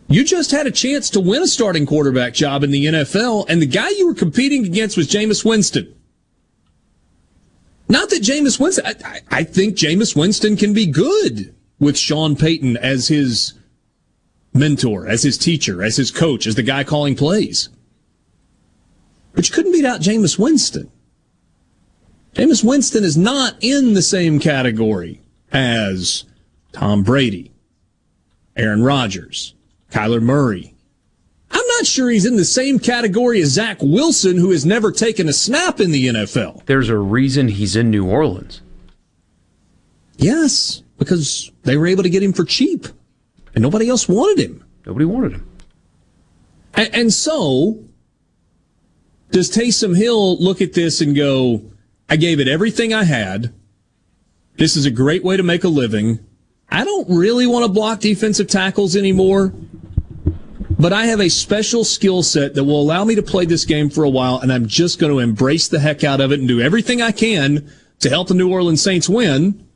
You 0.08 0.24
just 0.24 0.52
had 0.52 0.66
a 0.66 0.72
chance 0.72 1.10
to 1.10 1.20
win 1.20 1.44
a 1.44 1.48
starting 1.48 1.86
quarterback 1.86 2.36
job 2.36 2.64
in 2.64 2.72
the 2.72 2.86
NFL, 2.86 3.48
and 3.50 3.62
the 3.62 3.66
guy 3.66 3.90
you 3.90 4.08
were 4.08 4.14
competing 4.14 4.64
against 4.64 4.96
was 4.96 5.10
Jameis 5.10 5.44
Winston. 5.44 5.94
Not 7.90 8.12
that 8.12 8.24
Jameis 8.24 8.62
Winston, 8.62 8.86
I, 9.04 9.20
I 9.30 9.44
think 9.44 9.76
Jameis 9.76 10.16
Winston 10.16 10.56
can 10.56 10.74
be 10.74 10.86
good 10.86 11.54
with 11.78 11.98
Sean 11.98 12.38
Payton 12.38 12.78
as 12.78 13.10
his 13.10 13.56
mentor, 14.54 15.06
as 15.06 15.22
his 15.22 15.38
teacher, 15.38 15.84
as 15.84 15.98
his 15.98 16.12
coach, 16.12 16.48
as 16.48 16.56
the 16.56 16.64
guy 16.64 16.86
calling 16.86 17.18
plays. 17.18 17.68
But 19.34 19.50
you 19.50 19.54
couldn't 19.54 19.74
beat 19.74 19.84
out 19.84 20.00
Jameis 20.00 20.40
Winston. 20.40 20.90
Jameis 22.34 22.64
Winston 22.64 23.04
is 23.04 23.18
not 23.18 23.56
in 23.62 23.94
the 23.94 24.02
same 24.02 24.40
category 24.40 25.22
as 25.52 26.26
Tom 26.72 27.04
Brady, 27.04 27.52
Aaron 28.56 28.84
Rodgers, 28.84 29.56
Kyler 29.92 30.22
Murray. 30.22 30.76
I'm 31.52 31.66
not 31.78 31.88
sure 31.88 32.10
he's 32.10 32.26
in 32.26 32.36
the 32.36 32.46
same 32.46 32.78
category 32.78 33.42
as 33.42 33.50
Zach 33.50 33.78
Wilson, 33.82 34.38
who 34.38 34.52
has 34.52 34.66
never 34.66 34.92
taken 34.92 35.28
a 35.28 35.34
snap 35.34 35.80
in 35.80 35.92
the 35.92 36.08
NFL. 36.08 36.66
There's 36.66 36.90
a 36.90 36.98
reason 36.98 37.48
he's 37.48 37.76
in 37.76 37.90
New 37.90 38.06
Orleans. 38.06 38.62
Yes, 40.18 40.84
because 40.98 41.52
they 41.64 41.78
were 41.78 41.88
able 41.88 42.04
to 42.04 42.10
get 42.10 42.22
him 42.22 42.34
for 42.34 42.44
cheap, 42.44 42.88
and 43.56 43.64
nobody 43.64 43.90
else 43.90 44.08
wanted 44.08 44.46
him. 44.46 44.64
Nobody 44.86 45.06
wanted 45.06 45.32
him. 45.32 45.50
And, 46.76 46.94
and 46.94 47.14
so, 47.14 47.84
does 49.32 49.50
Taysom 49.50 49.98
Hill 49.98 50.38
look 50.38 50.62
at 50.62 50.74
this 50.74 51.02
and 51.02 51.16
go, 51.16 51.64
I 52.10 52.16
gave 52.16 52.40
it 52.40 52.48
everything 52.48 52.94
I 52.94 53.04
had. 53.04 53.54
This 54.58 54.76
is 54.76 54.86
a 54.86 54.92
great 54.92 55.24
way 55.24 55.38
to 55.38 55.44
make 55.44 55.64
a 55.64 55.70
living. 55.70 56.20
I 56.70 56.84
don't 56.84 57.08
really 57.10 57.48
want 57.48 57.66
to 57.66 57.72
block 57.72 58.00
defensive 58.00 58.48
tackles 58.48 58.96
anymore, 58.96 59.54
but 60.78 60.92
I 60.92 61.06
have 61.06 61.20
a 61.20 61.30
special 61.30 61.84
skill 61.84 62.24
set 62.24 62.56
that 62.56 62.64
will 62.64 62.82
allow 62.82 63.04
me 63.04 63.16
to 63.16 63.24
play 63.24 63.46
this 63.46 63.66
game 63.66 63.90
for 63.90 64.04
a 64.04 64.10
while, 64.10 64.40
and 64.40 64.52
I'm 64.52 64.68
just 64.68 65.00
going 65.00 65.12
to 65.12 65.20
embrace 65.20 65.68
the 65.68 65.80
heck 65.80 66.04
out 66.04 66.20
of 66.20 66.32
it 66.32 66.40
and 66.40 66.48
do 66.48 66.60
everything 66.60 67.02
I 67.02 67.12
can 67.12 67.72
to 68.00 68.10
help 68.10 68.28
the 68.28 68.34
New 68.34 68.52
Orleans 68.52 68.82
Saints 68.82 69.08
win. 69.08 69.68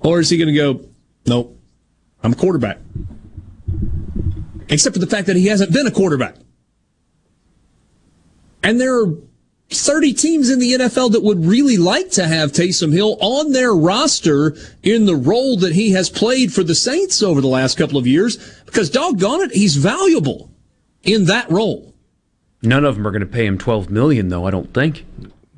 Or 0.00 0.20
is 0.20 0.30
he 0.30 0.36
going 0.36 0.48
to 0.48 0.54
go, 0.54 0.88
nope, 1.26 1.58
I'm 2.22 2.32
a 2.32 2.36
quarterback? 2.36 2.78
Except 4.68 4.94
for 4.94 5.00
the 5.00 5.06
fact 5.06 5.26
that 5.26 5.36
he 5.36 5.46
hasn't 5.46 5.72
been 5.72 5.86
a 5.86 5.90
quarterback. 5.90 6.36
And 8.62 8.80
there 8.80 9.00
are 9.00 9.14
30 9.80 10.12
teams 10.14 10.50
in 10.50 10.58
the 10.58 10.72
NFL 10.72 11.12
that 11.12 11.22
would 11.22 11.44
really 11.44 11.76
like 11.76 12.10
to 12.12 12.26
have 12.26 12.52
Taysom 12.52 12.92
Hill 12.92 13.16
on 13.20 13.52
their 13.52 13.74
roster 13.74 14.56
in 14.82 15.06
the 15.06 15.16
role 15.16 15.56
that 15.58 15.74
he 15.74 15.92
has 15.92 16.10
played 16.10 16.52
for 16.52 16.62
the 16.62 16.74
Saints 16.74 17.22
over 17.22 17.40
the 17.40 17.48
last 17.48 17.76
couple 17.76 17.98
of 17.98 18.06
years 18.06 18.36
because 18.66 18.90
doggone 18.90 19.42
it, 19.42 19.52
he's 19.52 19.76
valuable 19.76 20.50
in 21.02 21.26
that 21.26 21.50
role. 21.50 21.94
None 22.62 22.84
of 22.84 22.96
them 22.96 23.06
are 23.06 23.10
going 23.10 23.20
to 23.20 23.26
pay 23.26 23.46
him 23.46 23.58
12 23.58 23.90
million 23.90 24.28
though, 24.28 24.46
I 24.46 24.50
don't 24.50 24.72
think. 24.72 25.04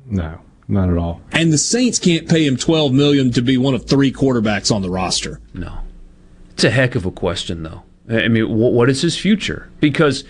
No, 0.05 0.39
not 0.67 0.89
at 0.89 0.97
all. 0.97 1.21
And 1.31 1.51
the 1.53 1.57
Saints 1.57 1.99
can't 1.99 2.27
pay 2.27 2.45
him 2.45 2.57
12 2.57 2.93
million 2.93 3.31
to 3.31 3.41
be 3.41 3.57
one 3.57 3.73
of 3.73 3.87
three 3.87 4.11
quarterbacks 4.11 4.73
on 4.73 4.81
the 4.81 4.89
roster. 4.89 5.39
No. 5.53 5.79
It's 6.51 6.63
a 6.63 6.71
heck 6.71 6.95
of 6.95 7.05
a 7.05 7.11
question 7.11 7.63
though. 7.63 7.83
I 8.09 8.27
mean, 8.27 8.49
what 8.49 8.89
is 8.89 9.01
his 9.01 9.17
future? 9.17 9.69
Because 9.79 10.23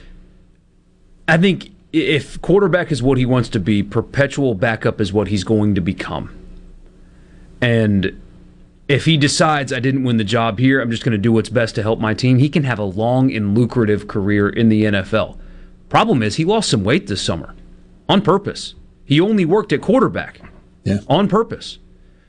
I 1.27 1.37
think 1.37 1.74
if 1.95 2.41
quarterback 2.41 2.91
is 2.91 3.01
what 3.01 3.17
he 3.17 3.25
wants 3.25 3.47
to 3.49 3.59
be, 3.59 3.81
perpetual 3.81 4.53
backup 4.53 4.99
is 4.99 5.13
what 5.13 5.29
he's 5.29 5.45
going 5.45 5.75
to 5.75 5.81
become. 5.81 6.35
And 7.61 8.21
if 8.89 9.05
he 9.05 9.17
decides 9.17 9.71
I 9.71 9.79
didn't 9.79 10.03
win 10.03 10.17
the 10.17 10.23
job 10.23 10.59
here, 10.59 10.81
I'm 10.81 10.91
just 10.91 11.03
going 11.03 11.13
to 11.13 11.17
do 11.17 11.31
what's 11.31 11.49
best 11.49 11.73
to 11.75 11.81
help 11.81 11.99
my 11.99 12.13
team, 12.13 12.37
he 12.37 12.49
can 12.49 12.63
have 12.65 12.79
a 12.79 12.83
long 12.83 13.33
and 13.33 13.57
lucrative 13.57 14.07
career 14.07 14.49
in 14.49 14.69
the 14.69 14.83
NFL. 14.83 15.37
Problem 15.87 16.21
is, 16.21 16.35
he 16.35 16.45
lost 16.45 16.69
some 16.69 16.83
weight 16.83 17.07
this 17.07 17.21
summer 17.21 17.55
on 18.09 18.21
purpose. 18.21 18.75
He 19.05 19.21
only 19.21 19.45
worked 19.45 19.71
at 19.71 19.81
quarterback 19.81 20.41
yeah. 20.83 20.99
on 21.07 21.27
purpose. 21.27 21.79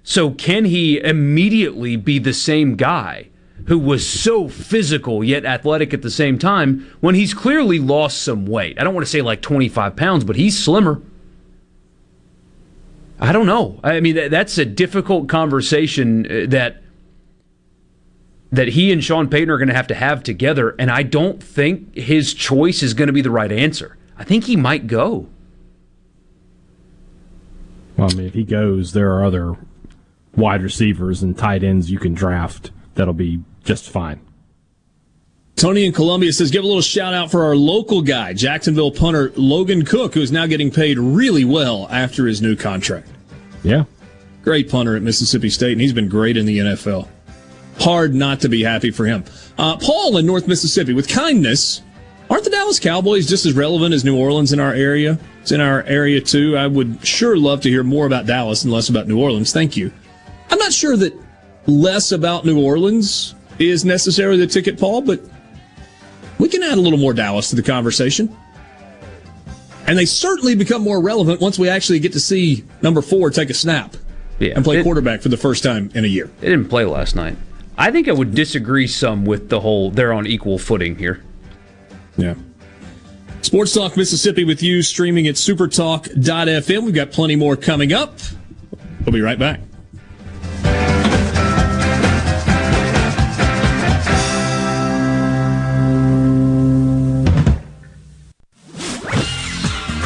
So, 0.05 0.31
can 0.31 0.66
he 0.66 1.00
immediately 1.00 1.96
be 1.96 2.20
the 2.20 2.33
same 2.33 2.76
guy 2.76 3.31
who 3.66 3.79
was 3.79 4.07
so 4.07 4.49
physical 4.49 5.25
yet 5.25 5.45
athletic 5.45 5.92
at 5.92 6.03
the 6.03 6.11
same 6.11 6.38
time 6.38 6.90
when 7.01 7.14
he's 7.14 7.35
clearly 7.35 7.79
lost 7.79 8.23
some 8.23 8.47
weight? 8.47 8.81
I 8.81 8.85
don't 8.85 8.95
want 8.95 9.07
to 9.07 9.11
say 9.11 9.23
like 9.23 9.42
25 9.42 9.97
pounds, 9.97 10.25
but 10.25 10.37
he's 10.37 10.59
slimmer. 10.59 11.03
I 13.19 13.33
don't 13.33 13.47
know. 13.47 13.81
I 13.83 14.01
mean, 14.01 14.31
that's 14.31 14.59
a 14.59 14.64
difficult 14.64 15.29
conversation 15.29 16.27
uh, 16.27 16.47
that 16.49 16.83
that 18.53 18.69
he 18.69 18.92
and 18.92 19.03
Sean 19.03 19.29
Payton 19.29 19.51
are 19.51 19.59
going 19.59 19.69
to 19.69 19.75
have 19.75 19.88
to 19.88 19.95
have 19.95 20.23
together, 20.23 20.75
and 20.79 20.90
I 20.90 21.03
don't 21.03 21.42
think 21.42 21.95
his 21.97 22.33
choice 22.33 22.83
is 22.83 22.95
going 22.95 23.09
to 23.09 23.12
be 23.12 23.21
the 23.21 23.31
right 23.31 23.51
answer. 23.51 23.97
I 24.16 24.25
think 24.25 24.45
he 24.45 24.57
might 24.57 24.87
go. 24.87 25.29
Well, 27.97 28.09
I 28.11 28.14
mean, 28.14 28.27
if 28.27 28.35
he 28.35 28.45
goes, 28.45 28.92
there 28.92 29.12
are 29.12 29.25
other 29.25 29.57
wide 30.35 30.62
receivers 30.62 31.23
and 31.23 31.37
tight 31.37 31.64
ends 31.64 31.90
you 31.90 31.99
can 31.99 32.14
draft 32.14 32.71
that'll 32.97 33.15
be 33.15 33.41
just 33.65 33.89
fine. 33.91 34.21
Tony 35.57 35.87
in 35.87 35.93
Columbia 35.93 36.33
says, 36.35 36.51
give 36.51 36.65
a 36.65 36.67
little 36.67 36.83
shout 36.83 37.15
out 37.15 37.31
for 37.31 37.45
our 37.45 37.57
local 37.57 38.03
guy, 38.03 38.35
Jacksonville 38.35 38.91
punter 38.91 39.33
Logan 39.37 39.87
Cooke, 39.87 40.13
who 40.13 40.21
is 40.21 40.31
now 40.31 40.47
getting 40.47 40.71
paid 40.71 40.99
really 40.99 41.47
well 41.47 41.89
after 41.91 42.27
his 42.27 42.43
new 42.43 42.57
contract. 42.57 43.09
Yeah. 43.63 43.85
Great 44.45 44.71
punter 44.71 44.97
at 44.97 45.03
Mississippi 45.03 45.49
State, 45.49 45.73
and 45.73 45.81
he's 45.81 45.95
been 45.95 46.11
great 46.11 46.37
in 46.37 46.45
the 46.45 46.59
NFL. 46.59 47.09
Hard 47.81 48.15
not 48.15 48.41
to 48.41 48.51
be 48.51 48.63
happy 48.63 48.91
for 48.91 49.07
him. 49.07 49.25
Uh, 49.57 49.79
Paul 49.79 50.19
in 50.19 50.27
North 50.27 50.47
Mississippi, 50.47 50.93
with 50.93 51.09
kindness, 51.09 51.81
aren't 52.29 52.45
the 52.45 52.51
Dallas 52.51 52.79
Cowboys 52.79 53.27
just 53.27 53.47
as 53.47 53.55
relevant 53.55 53.95
as 53.95 54.05
New 54.05 54.17
Orleans 54.19 54.53
in 54.53 54.61
our 54.61 54.75
area? 54.75 55.19
It's 55.41 55.53
in 55.53 55.63
our 55.63 55.85
area 55.85 56.21
too. 56.21 56.57
I 56.57 56.67
would 56.67 57.07
sure 57.07 57.37
love 57.37 57.63
to 57.63 57.71
hear 57.71 57.83
more 57.83 58.07
about 58.07 58.27
Dallas 58.27 58.63
and 58.63 58.73
less 58.73 58.91
about 58.91 59.09
New 59.09 59.19
Orleans. 59.19 59.55
Thank 59.55 59.77
you. 59.77 59.91
I'm 60.51 60.59
not 60.59 60.73
sure 60.73 60.97
that 60.99 61.15
less 61.66 62.12
about 62.12 62.44
New 62.44 62.62
Orleans 62.62 63.35
is 63.59 63.85
necessarily 63.85 64.38
the 64.38 64.46
ticket, 64.46 64.79
Paul, 64.79 65.02
but 65.02 65.20
we 66.38 66.48
can 66.48 66.62
add 66.62 66.79
a 66.79 66.81
little 66.81 66.98
more 66.98 67.12
Dallas 67.12 67.50
to 67.50 67.57
the 67.57 67.62
conversation. 67.62 68.35
And 69.87 69.96
they 69.96 70.05
certainly 70.05 70.55
become 70.55 70.83
more 70.83 71.00
relevant 71.00 71.40
once 71.40 71.59
we 71.59 71.68
actually 71.68 72.00
get 72.00 72.12
to 72.12 72.20
see 72.20 72.64
number 72.83 73.00
four 73.00 73.31
take 73.31 73.50
a 73.50 73.55
snap 73.55 73.96
yeah, 74.38 74.55
and 74.57 74.64
play 74.64 74.79
it, 74.79 74.83
quarterback 74.83 75.20
for 75.20 75.29
the 75.29 75.37
first 75.37 75.62
time 75.62 75.90
in 75.94 76.05
a 76.05 76.09
year. 76.09 76.31
They 76.40 76.48
didn't 76.48 76.68
play 76.68 76.85
last 76.85 77.14
night. 77.14 77.37
I 77.79 77.90
think 77.90 78.09
I 78.09 78.12
would 78.12 78.35
disagree 78.35 78.87
some 78.87 79.24
with 79.24 79.48
the 79.48 79.61
whole 79.61 79.90
they're 79.90 80.12
on 80.12 80.26
equal 80.26 80.59
footing 80.59 80.96
here. 80.96 81.22
Yeah. 82.16 82.35
Sports 83.42 83.74
Talk 83.74 83.96
Mississippi 83.96 84.44
with 84.44 84.62
you, 84.62 84.83
streaming 84.83 85.29
at 85.29 85.37
supertalk.fm. 85.37 86.83
We've 86.83 86.94
got 86.94 87.12
plenty 87.12 87.37
more 87.37 87.55
coming 87.57 87.92
up. 87.92 88.18
We'll 89.05 89.12
be 89.12 89.20
right 89.20 89.38
back. 89.38 89.61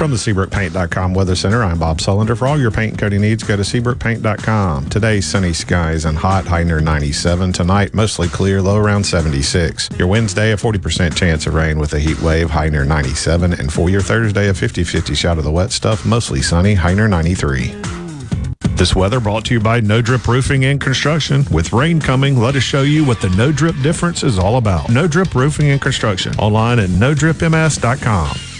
From 0.01 0.13
the 0.13 0.17
SeabrookPaint.com 0.17 1.13
Weather 1.13 1.37
Center, 1.37 1.63
I'm 1.63 1.79
Bob 1.79 1.99
Sullender. 1.99 2.35
For 2.35 2.47
all 2.47 2.59
your 2.59 2.71
paint 2.71 2.93
and 2.93 2.99
coating 2.99 3.21
needs, 3.21 3.43
go 3.43 3.55
to 3.55 3.63
SeabrookPaint.com. 3.63 4.89
Today, 4.89 5.21
sunny 5.21 5.53
skies 5.53 6.07
and 6.07 6.17
hot, 6.17 6.47
high 6.47 6.63
near 6.63 6.81
97. 6.81 7.53
Tonight, 7.53 7.93
mostly 7.93 8.27
clear, 8.27 8.63
low 8.63 8.79
around 8.79 9.05
76. 9.05 9.91
Your 9.99 10.09
Wednesday, 10.09 10.53
a 10.53 10.57
40% 10.57 11.15
chance 11.15 11.47
of 11.47 11.53
rain 11.53 11.79
with 11.79 11.93
a 11.93 11.99
heat 11.99 12.19
wave, 12.23 12.49
high 12.49 12.71
near 12.71 12.87
97. 12.87 13.53
And 13.53 13.71
for 13.71 13.91
your 13.91 14.01
Thursday, 14.01 14.49
a 14.49 14.55
50-50 14.55 15.15
shot 15.15 15.37
of 15.37 15.45
the 15.45 15.53
wet 15.53 15.71
stuff, 15.71 16.07
mostly 16.07 16.41
sunny, 16.41 16.73
high 16.73 16.95
near 16.95 17.07
93. 17.07 17.67
This 18.77 18.97
weather 18.97 19.21
brought 19.21 19.45
to 19.45 19.55
you 19.55 19.61
by 19.61 19.81
No 19.81 20.01
Drip 20.01 20.27
Roofing 20.27 20.65
and 20.65 20.81
Construction. 20.81 21.45
With 21.51 21.75
rain 21.75 22.01
coming, 22.01 22.39
let 22.39 22.57
us 22.57 22.63
show 22.63 22.81
you 22.81 23.05
what 23.05 23.21
the 23.21 23.29
No 23.37 23.53
Drip 23.53 23.77
difference 23.83 24.23
is 24.23 24.39
all 24.39 24.57
about. 24.57 24.89
No 24.89 25.07
Drip 25.07 25.35
Roofing 25.35 25.69
and 25.69 25.81
Construction. 25.83 26.35
Online 26.37 26.79
at 26.79 26.89
NoDripMS.com. 26.89 28.60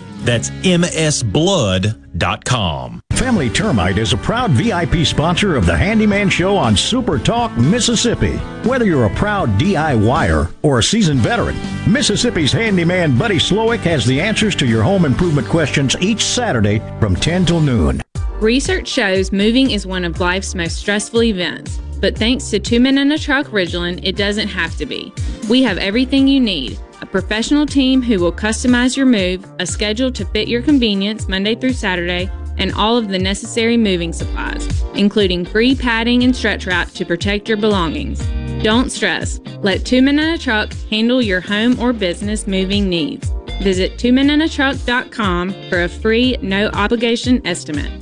That's 0.23 0.49
msblood.com. 0.49 2.01
Family 3.13 3.49
Termite 3.51 3.97
is 3.99 4.13
a 4.13 4.17
proud 4.17 4.51
VIP 4.51 5.05
sponsor 5.05 5.55
of 5.55 5.67
the 5.67 5.77
Handyman 5.77 6.27
Show 6.29 6.57
on 6.57 6.75
Super 6.75 7.19
Talk, 7.19 7.55
Mississippi. 7.55 8.37
Whether 8.67 8.85
you're 8.85 9.05
a 9.05 9.13
proud 9.15 9.49
DIYer 9.59 10.51
or 10.63 10.79
a 10.79 10.83
seasoned 10.83 11.19
veteran, 11.19 11.55
Mississippi's 11.87 12.51
handyman 12.51 13.15
Buddy 13.17 13.37
Slowick 13.37 13.81
has 13.81 14.05
the 14.05 14.19
answers 14.19 14.55
to 14.55 14.65
your 14.65 14.81
home 14.81 15.05
improvement 15.05 15.47
questions 15.47 15.95
each 16.01 16.23
Saturday 16.25 16.79
from 16.99 17.15
10 17.15 17.45
till 17.45 17.61
noon. 17.61 18.01
Research 18.39 18.87
shows 18.87 19.31
moving 19.31 19.69
is 19.69 19.85
one 19.85 20.03
of 20.03 20.19
life's 20.19 20.55
most 20.55 20.77
stressful 20.77 21.21
events, 21.21 21.77
but 21.99 22.17
thanks 22.17 22.49
to 22.49 22.59
Two 22.59 22.79
Men 22.79 22.97
in 22.97 23.11
a 23.11 23.19
Truck 23.19 23.45
Ridgeland, 23.47 23.99
it 24.01 24.15
doesn't 24.15 24.47
have 24.47 24.75
to 24.77 24.87
be. 24.87 25.13
We 25.47 25.61
have 25.61 25.77
everything 25.77 26.27
you 26.27 26.39
need 26.39 26.79
a 26.90 26.90
professional 27.11 27.65
team 27.65 28.01
who 28.01 28.19
will 28.19 28.31
customize 28.31 28.95
your 28.95 29.05
move, 29.05 29.45
a 29.59 29.65
schedule 29.65 30.11
to 30.11 30.25
fit 30.25 30.47
your 30.47 30.61
convenience 30.61 31.27
Monday 31.27 31.55
through 31.55 31.73
Saturday, 31.73 32.29
and 32.57 32.73
all 32.73 32.97
of 32.97 33.09
the 33.09 33.19
necessary 33.19 33.77
moving 33.77 34.13
supplies, 34.13 34.67
including 34.93 35.45
free 35.45 35.75
padding 35.75 36.23
and 36.23 36.35
stretch 36.35 36.65
wrap 36.65 36.89
to 36.91 37.05
protect 37.05 37.47
your 37.47 37.57
belongings. 37.57 38.25
Don't 38.63 38.91
stress. 38.91 39.39
Let 39.61 39.85
Two 39.85 40.01
Men 40.01 40.19
in 40.19 40.33
a 40.33 40.37
Truck 40.37 40.71
handle 40.89 41.21
your 41.21 41.41
home 41.41 41.79
or 41.79 41.93
business 41.93 42.47
moving 42.47 42.89
needs. 42.89 43.29
Visit 43.61 43.97
twomeninatruck.com 43.97 45.69
for 45.69 45.83
a 45.83 45.89
free, 45.89 46.37
no 46.41 46.67
obligation 46.69 47.45
estimate. 47.45 48.00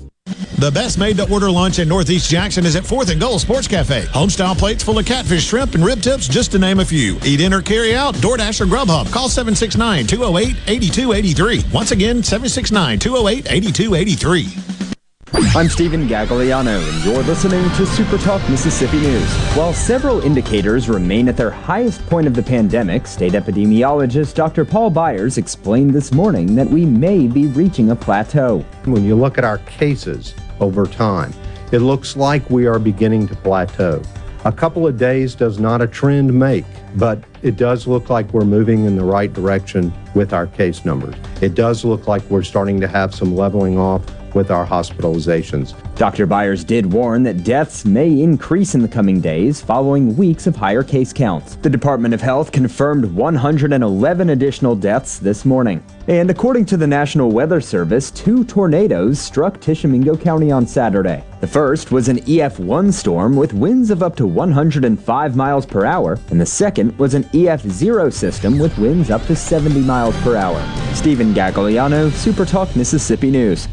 The 0.59 0.69
best 0.69 0.97
made 0.97 1.15
to 1.15 1.31
order 1.31 1.49
lunch 1.49 1.79
in 1.79 1.87
Northeast 1.87 2.29
Jackson 2.29 2.65
is 2.65 2.75
at 2.75 2.83
4th 2.83 3.09
and 3.09 3.21
Gold 3.21 3.39
Sports 3.39 3.65
Cafe. 3.65 4.01
Homestyle 4.07 4.57
plates 4.57 4.83
full 4.83 4.99
of 4.99 5.05
catfish, 5.05 5.45
shrimp, 5.45 5.73
and 5.73 5.85
rib 5.85 6.01
tips, 6.01 6.27
just 6.27 6.51
to 6.51 6.59
name 6.59 6.81
a 6.81 6.85
few. 6.85 7.17
Eat 7.23 7.39
in 7.39 7.53
or 7.53 7.61
carry 7.61 7.95
out, 7.95 8.13
DoorDash 8.15 8.59
or 8.59 8.65
Grubhub. 8.65 9.09
Call 9.09 9.29
769 9.29 10.05
208 10.05 10.57
8283. 10.67 11.63
Once 11.73 11.91
again, 11.91 12.21
769 12.21 12.99
208 12.99 13.49
8283. 13.49 15.55
I'm 15.55 15.69
Stephen 15.69 16.09
Gagliano, 16.09 16.91
and 16.91 17.05
you're 17.05 17.23
listening 17.23 17.63
to 17.75 17.85
Super 17.85 18.17
Talk 18.17 18.41
Mississippi 18.49 18.97
News. 18.97 19.33
While 19.55 19.73
several 19.73 20.19
indicators 20.19 20.89
remain 20.89 21.29
at 21.29 21.37
their 21.37 21.51
highest 21.51 22.05
point 22.07 22.27
of 22.27 22.33
the 22.33 22.43
pandemic, 22.43 23.07
state 23.07 23.31
epidemiologist 23.31 24.35
Dr. 24.35 24.65
Paul 24.65 24.89
Byers 24.89 25.37
explained 25.37 25.93
this 25.93 26.11
morning 26.11 26.53
that 26.55 26.67
we 26.67 26.83
may 26.83 27.27
be 27.27 27.47
reaching 27.47 27.91
a 27.91 27.95
plateau. 27.95 28.59
When 28.83 29.05
you 29.05 29.15
look 29.15 29.37
at 29.37 29.45
our 29.45 29.59
cases 29.59 30.33
over 30.59 30.85
time, 30.85 31.33
it 31.71 31.79
looks 31.79 32.15
like 32.15 32.49
we 32.49 32.65
are 32.65 32.79
beginning 32.79 33.27
to 33.27 33.35
plateau. 33.35 34.01
A 34.45 34.51
couple 34.51 34.87
of 34.87 34.97
days 34.97 35.35
does 35.35 35.59
not 35.59 35.81
a 35.81 35.87
trend 35.87 36.33
make, 36.33 36.65
but 36.95 37.23
it 37.41 37.57
does 37.57 37.87
look 37.87 38.09
like 38.09 38.31
we're 38.33 38.45
moving 38.45 38.85
in 38.85 38.95
the 38.95 39.03
right 39.03 39.31
direction 39.31 39.93
with 40.15 40.33
our 40.33 40.47
case 40.47 40.85
numbers. 40.85 41.15
It 41.41 41.55
does 41.55 41.83
look 41.83 42.07
like 42.07 42.23
we're 42.23 42.43
starting 42.43 42.79
to 42.79 42.87
have 42.87 43.13
some 43.13 43.35
leveling 43.35 43.77
off 43.77 44.01
with 44.35 44.51
our 44.51 44.65
hospitalizations. 44.65 45.73
Dr. 45.95 46.25
Byers 46.25 46.63
did 46.63 46.91
warn 46.91 47.23
that 47.23 47.43
deaths 47.43 47.85
may 47.85 48.21
increase 48.21 48.75
in 48.75 48.81
the 48.81 48.87
coming 48.87 49.19
days 49.19 49.61
following 49.61 50.15
weeks 50.15 50.47
of 50.47 50.55
higher 50.55 50.83
case 50.83 51.11
counts. 51.11 51.55
The 51.57 51.69
Department 51.69 52.13
of 52.13 52.21
Health 52.21 52.51
confirmed 52.51 53.05
111 53.05 54.29
additional 54.29 54.75
deaths 54.75 55.19
this 55.19 55.45
morning. 55.45 55.83
And 56.07 56.31
according 56.31 56.65
to 56.65 56.77
the 56.77 56.87
National 56.87 57.31
Weather 57.31 57.61
Service, 57.61 58.11
two 58.11 58.43
tornadoes 58.43 59.19
struck 59.19 59.59
Tishomingo 59.61 60.17
County 60.17 60.51
on 60.51 60.65
Saturday. 60.65 61.23
The 61.41 61.47
first 61.47 61.91
was 61.91 62.09
an 62.09 62.17
EF1 62.21 62.91
storm 62.91 63.35
with 63.35 63.53
winds 63.53 63.91
of 63.91 64.03
up 64.03 64.15
to 64.17 64.27
105 64.27 65.35
miles 65.35 65.65
per 65.65 65.85
hour, 65.85 66.19
and 66.31 66.41
the 66.41 66.45
second 66.45 66.97
was 66.97 67.13
an 67.13 67.23
EF0 67.25 68.11
system 68.11 68.59
with 68.59 68.77
winds 68.77 69.09
up 69.09 69.25
to 69.27 69.35
70 69.35 69.81
miles 69.81 70.19
per 70.21 70.35
hour. 70.35 70.61
Stephen 70.93 71.33
Gagliano, 71.33 72.09
Supertalk 72.09 72.75
Mississippi 72.75 73.31
News. 73.31 73.67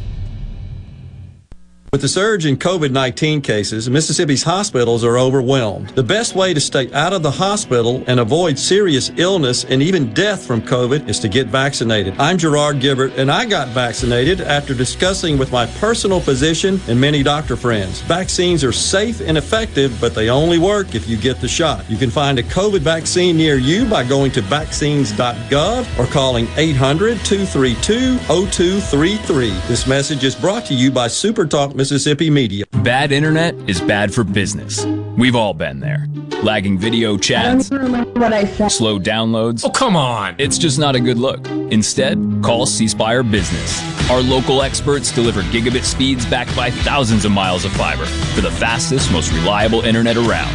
With 1.96 2.02
the 2.02 2.08
surge 2.08 2.44
in 2.44 2.58
COVID 2.58 2.90
19 2.90 3.40
cases, 3.40 3.88
Mississippi's 3.88 4.42
hospitals 4.42 5.02
are 5.02 5.16
overwhelmed. 5.16 5.88
The 5.94 6.02
best 6.02 6.34
way 6.34 6.52
to 6.52 6.60
stay 6.60 6.92
out 6.92 7.14
of 7.14 7.22
the 7.22 7.30
hospital 7.30 8.04
and 8.06 8.20
avoid 8.20 8.58
serious 8.58 9.10
illness 9.16 9.64
and 9.64 9.82
even 9.82 10.12
death 10.12 10.44
from 10.46 10.60
COVID 10.60 11.08
is 11.08 11.18
to 11.20 11.28
get 11.30 11.46
vaccinated. 11.46 12.14
I'm 12.18 12.36
Gerard 12.36 12.80
Gibert, 12.80 13.16
and 13.16 13.32
I 13.32 13.46
got 13.46 13.68
vaccinated 13.68 14.42
after 14.42 14.74
discussing 14.74 15.38
with 15.38 15.50
my 15.52 15.64
personal 15.80 16.20
physician 16.20 16.78
and 16.86 17.00
many 17.00 17.22
doctor 17.22 17.56
friends. 17.56 18.02
Vaccines 18.02 18.62
are 18.62 18.72
safe 18.72 19.22
and 19.22 19.38
effective, 19.38 19.96
but 19.98 20.14
they 20.14 20.28
only 20.28 20.58
work 20.58 20.94
if 20.94 21.08
you 21.08 21.16
get 21.16 21.40
the 21.40 21.48
shot. 21.48 21.88
You 21.88 21.96
can 21.96 22.10
find 22.10 22.38
a 22.38 22.42
COVID 22.42 22.80
vaccine 22.80 23.38
near 23.38 23.56
you 23.56 23.86
by 23.86 24.04
going 24.04 24.32
to 24.32 24.42
vaccines.gov 24.42 25.98
or 25.98 26.06
calling 26.12 26.46
800 26.58 27.16
232 27.24 28.18
0233. 28.18 29.48
This 29.66 29.86
message 29.86 30.24
is 30.24 30.34
brought 30.34 30.66
to 30.66 30.74
you 30.74 30.90
by 30.90 31.08
SuperTalk 31.08 31.74
Mississippi 31.74 31.85
Media. 31.90 32.64
Bad 32.82 33.12
internet 33.12 33.54
is 33.68 33.80
bad 33.80 34.12
for 34.12 34.24
business. 34.24 34.84
We've 35.16 35.36
all 35.36 35.54
been 35.54 35.80
there. 35.80 36.06
Lagging 36.42 36.78
video 36.78 37.16
chats, 37.16 37.68
slow 37.68 38.98
downloads. 38.98 39.64
Oh, 39.64 39.70
come 39.70 39.96
on. 39.96 40.34
It's 40.38 40.58
just 40.58 40.78
not 40.78 40.94
a 40.94 41.00
good 41.00 41.16
look. 41.16 41.46
Instead, 41.70 42.18
call 42.42 42.66
C 42.66 42.88
Spire 42.88 43.22
Business. 43.22 43.80
Our 44.10 44.20
local 44.20 44.62
experts 44.62 45.10
deliver 45.12 45.42
gigabit 45.42 45.84
speeds 45.84 46.26
backed 46.26 46.54
by 46.54 46.70
thousands 46.70 47.24
of 47.24 47.32
miles 47.32 47.64
of 47.64 47.72
fiber 47.72 48.04
for 48.04 48.40
the 48.40 48.50
fastest, 48.50 49.10
most 49.12 49.32
reliable 49.32 49.80
internet 49.82 50.16
around. 50.16 50.54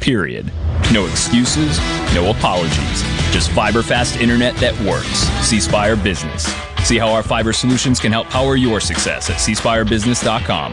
Period. 0.00 0.52
No 0.92 1.06
excuses, 1.06 1.78
no 2.14 2.30
apologies. 2.30 3.15
Just 3.36 3.50
fiber 3.50 3.82
fast 3.82 4.16
internet 4.16 4.56
that 4.56 4.72
works. 4.80 5.28
C 5.46 5.60
Spire 5.60 5.94
Business. 5.94 6.46
See 6.84 6.96
how 6.96 7.10
our 7.10 7.22
fiber 7.22 7.52
solutions 7.52 8.00
can 8.00 8.10
help 8.10 8.28
power 8.28 8.56
your 8.56 8.80
success 8.80 9.28
at 9.28 9.36
cspirebusiness.com. 9.36 10.72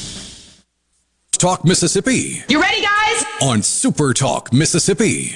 Talk 1.41 1.65
Mississippi. 1.65 2.43
You 2.49 2.61
ready, 2.61 2.83
guys? 2.83 3.25
On 3.41 3.63
Super 3.63 4.13
Talk 4.13 4.53
Mississippi. 4.53 5.35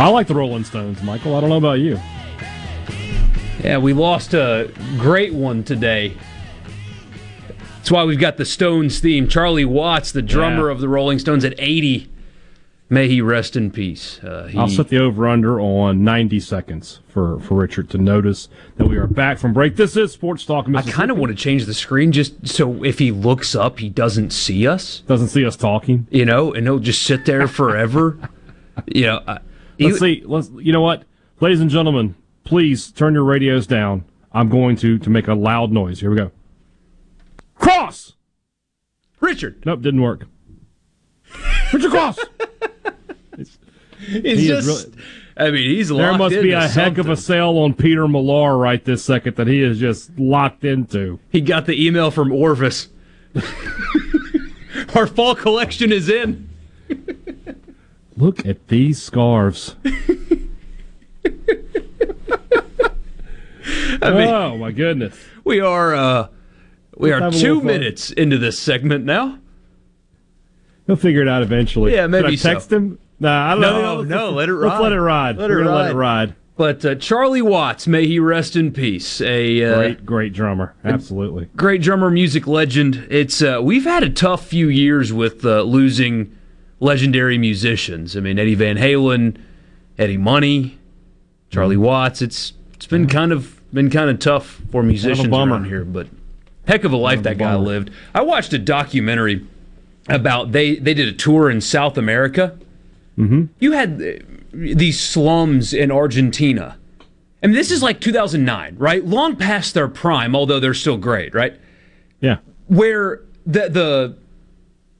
I 0.00 0.08
like 0.08 0.28
the 0.28 0.34
Rolling 0.34 0.64
Stones, 0.64 1.02
Michael. 1.02 1.36
I 1.36 1.40
don't 1.40 1.50
know 1.50 1.58
about 1.58 1.78
you. 1.80 2.00
Yeah, 3.62 3.76
we 3.76 3.92
lost 3.92 4.32
a 4.32 4.72
great 4.96 5.34
one 5.34 5.62
today. 5.62 6.14
That's 7.76 7.90
why 7.90 8.04
we've 8.04 8.18
got 8.18 8.38
the 8.38 8.46
Stones 8.46 8.98
theme. 9.00 9.28
Charlie 9.28 9.66
Watts, 9.66 10.10
the 10.12 10.22
drummer 10.22 10.68
Yeah. 10.68 10.72
of 10.72 10.80
the 10.80 10.88
Rolling 10.88 11.18
Stones 11.18 11.44
at 11.44 11.54
80. 11.58 12.08
May 12.88 13.08
he 13.08 13.20
rest 13.20 13.56
in 13.56 13.70
peace. 13.70 14.18
Uh, 14.24 14.48
he, 14.50 14.58
I'll 14.58 14.68
set 14.68 14.88
the 14.88 14.96
over 14.98 15.28
under 15.28 15.60
on 15.60 16.02
90 16.02 16.40
seconds 16.40 17.00
for, 17.06 17.38
for 17.38 17.56
Richard 17.58 17.90
to 17.90 17.98
notice 17.98 18.48
that 18.78 18.88
we 18.88 18.96
are 18.96 19.06
back 19.06 19.38
from 19.38 19.52
break. 19.52 19.76
This 19.76 19.98
is 19.98 20.12
Sports 20.12 20.46
Talk 20.46 20.66
I 20.74 20.80
kind 20.82 21.10
of 21.10 21.18
want 21.18 21.30
to 21.30 21.36
change 21.36 21.66
the 21.66 21.74
screen 21.74 22.10
just 22.10 22.48
so 22.48 22.82
if 22.82 22.98
he 22.98 23.12
looks 23.12 23.54
up, 23.54 23.78
he 23.80 23.90
doesn't 23.90 24.30
see 24.32 24.66
us. 24.66 25.00
Doesn't 25.00 25.28
see 25.28 25.44
us 25.44 25.56
talking. 25.56 26.06
You 26.10 26.24
know, 26.24 26.52
and 26.54 26.66
he'll 26.66 26.78
just 26.78 27.02
sit 27.02 27.26
there 27.26 27.46
forever. 27.46 28.18
you 28.86 29.02
know, 29.02 29.38
uh, 29.80 29.88
Let's 29.88 30.00
you- 30.00 30.14
see. 30.14 30.22
Let's. 30.26 30.50
You 30.50 30.72
know 30.72 30.80
what, 30.80 31.04
ladies 31.40 31.60
and 31.60 31.70
gentlemen, 31.70 32.14
please 32.44 32.90
turn 32.90 33.14
your 33.14 33.24
radios 33.24 33.66
down. 33.66 34.04
I'm 34.32 34.48
going 34.48 34.76
to 34.76 34.98
to 34.98 35.10
make 35.10 35.26
a 35.28 35.34
loud 35.34 35.72
noise. 35.72 36.00
Here 36.00 36.10
we 36.10 36.16
go. 36.16 36.30
Cross. 37.56 38.14
Richard. 39.20 39.64
Nope, 39.66 39.82
didn't 39.82 40.02
work. 40.02 40.26
Richard 41.72 41.90
Cross. 41.90 42.18
He's 43.36 43.58
He 44.22 44.50
is 44.50 44.64
just. 44.66 44.88
I 45.36 45.50
mean, 45.50 45.70
he's 45.70 45.88
there 45.88 46.08
locked 46.08 46.18
must 46.18 46.34
be 46.34 46.52
into 46.52 46.58
a 46.58 46.68
heck 46.68 46.98
of 46.98 47.08
a 47.08 47.16
sale 47.16 47.56
on 47.58 47.72
Peter 47.72 48.06
Millar 48.06 48.58
right 48.58 48.84
this 48.84 49.02
second 49.02 49.36
that 49.36 49.46
he 49.46 49.62
is 49.62 49.78
just 49.78 50.18
locked 50.18 50.64
into. 50.64 51.18
He 51.30 51.40
got 51.40 51.64
the 51.64 51.86
email 51.86 52.10
from 52.10 52.30
Orvis. 52.30 52.88
Our 54.94 55.06
fall 55.06 55.34
collection 55.34 55.92
is 55.92 56.10
in. 56.10 56.50
Look 58.20 58.44
at 58.46 58.68
these 58.68 59.00
scarves. 59.02 59.76
I 64.02 64.10
mean, 64.10 64.28
oh 64.28 64.56
my 64.58 64.72
goodness. 64.72 65.16
We 65.44 65.60
are 65.60 65.94
uh 65.94 66.28
we 66.96 67.14
Let's 67.14 67.36
are 67.36 67.40
two 67.40 67.58
fun. 67.58 67.66
minutes 67.66 68.10
into 68.10 68.36
this 68.36 68.58
segment 68.58 69.04
now. 69.06 69.38
He'll 70.86 70.96
figure 70.96 71.22
it 71.22 71.28
out 71.28 71.42
eventually. 71.42 71.94
Yeah, 71.94 72.06
maybe 72.08 72.36
Should 72.36 72.46
I 72.50 72.52
text 72.54 72.70
so. 72.70 72.76
him? 72.76 72.98
Nah, 73.20 73.52
I 73.52 73.54
don't 73.54 73.60
no, 73.60 74.02
know. 74.02 74.02
no, 74.02 74.30
let 74.32 74.48
it 74.48 74.54
ride. 74.54 74.68
Let's 74.68 74.82
let 74.82 74.92
it 74.92 75.00
ride. 75.00 75.36
Let 75.38 75.50
We're 75.50 75.60
it 75.60 75.64
gonna 75.64 75.76
ride. 75.76 75.82
let 75.82 75.90
it 75.90 75.94
ride. 75.94 76.34
But 76.56 76.84
uh, 76.84 76.94
Charlie 76.96 77.40
Watts, 77.42 77.86
may 77.86 78.06
he 78.06 78.18
rest 78.18 78.54
in 78.54 78.72
peace. 78.72 79.22
A 79.22 79.64
uh, 79.64 79.76
Great, 79.76 80.04
great 80.06 80.32
drummer. 80.34 80.74
Absolutely. 80.84 81.48
great 81.56 81.80
drummer, 81.80 82.10
music 82.10 82.46
legend. 82.46 83.06
It's 83.10 83.40
uh, 83.40 83.60
we've 83.62 83.84
had 83.84 84.02
a 84.02 84.10
tough 84.10 84.46
few 84.46 84.68
years 84.68 85.10
with 85.10 85.44
uh, 85.46 85.62
losing 85.62 86.36
legendary 86.80 87.38
musicians. 87.38 88.16
I 88.16 88.20
mean, 88.20 88.38
Eddie 88.38 88.54
Van 88.54 88.76
Halen, 88.76 89.36
Eddie 89.98 90.16
Money, 90.16 90.78
Charlie 91.50 91.76
Mm-hmm. 91.76 91.84
Watts. 91.84 92.22
It's 92.22 92.54
it's 92.74 92.86
been 92.86 93.06
kind 93.06 93.32
of 93.32 93.60
been 93.72 93.90
kind 93.90 94.10
of 94.10 94.18
tough 94.18 94.60
for 94.72 94.82
musicians 94.82 95.28
bummer. 95.28 95.52
around 95.52 95.66
here, 95.66 95.84
but 95.84 96.08
heck 96.66 96.84
of 96.84 96.92
a 96.92 96.96
life 96.96 97.22
that 97.22 97.38
guy 97.38 97.54
lived. 97.54 97.90
I 98.14 98.22
watched 98.22 98.52
a 98.52 98.58
documentary 98.58 99.46
about 100.08 100.52
they 100.52 100.76
they 100.76 100.94
did 100.94 101.08
a 101.08 101.12
tour 101.12 101.50
in 101.50 101.60
South 101.60 101.96
America. 101.98 102.58
Mm-hmm. 103.18 103.44
You 103.58 103.72
had 103.72 104.00
uh, 104.02 104.24
these 104.52 104.98
slums 104.98 105.72
in 105.74 105.90
Argentina. 105.90 106.76
I 107.42 107.46
mean, 107.46 107.56
this 107.56 107.70
is 107.70 107.82
like 107.82 108.00
2009, 108.00 108.76
right? 108.78 109.04
Long 109.04 109.34
past 109.36 109.72
their 109.74 109.88
prime, 109.88 110.36
although 110.36 110.60
they're 110.60 110.74
still 110.74 110.98
great, 110.98 111.34
right? 111.34 111.58
Yeah. 112.20 112.38
Where 112.66 113.22
the 113.46 113.68
the 113.68 114.16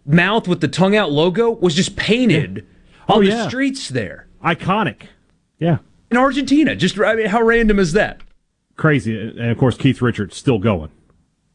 mouth 0.06 0.48
with 0.48 0.60
the 0.60 0.68
tongue 0.68 0.96
out 0.96 1.10
logo 1.12 1.50
was 1.50 1.74
just 1.74 1.96
painted 1.96 2.66
Oh, 3.08 3.16
on 3.16 3.24
the 3.24 3.30
yeah. 3.30 3.48
streets 3.48 3.88
there 3.88 4.26
Iconic. 4.44 5.02
Yeah. 5.58 5.78
in 6.10 6.16
Argentina. 6.16 6.74
Just 6.76 6.98
I 7.00 7.14
mean, 7.16 7.26
how 7.26 7.42
random 7.42 7.78
is 7.78 7.92
that? 7.92 8.20
Crazy. 8.76 9.18
And 9.18 9.50
of 9.50 9.58
course, 9.58 9.76
Keith 9.76 10.00
Richards 10.00 10.36
still 10.36 10.58
going. 10.58 10.90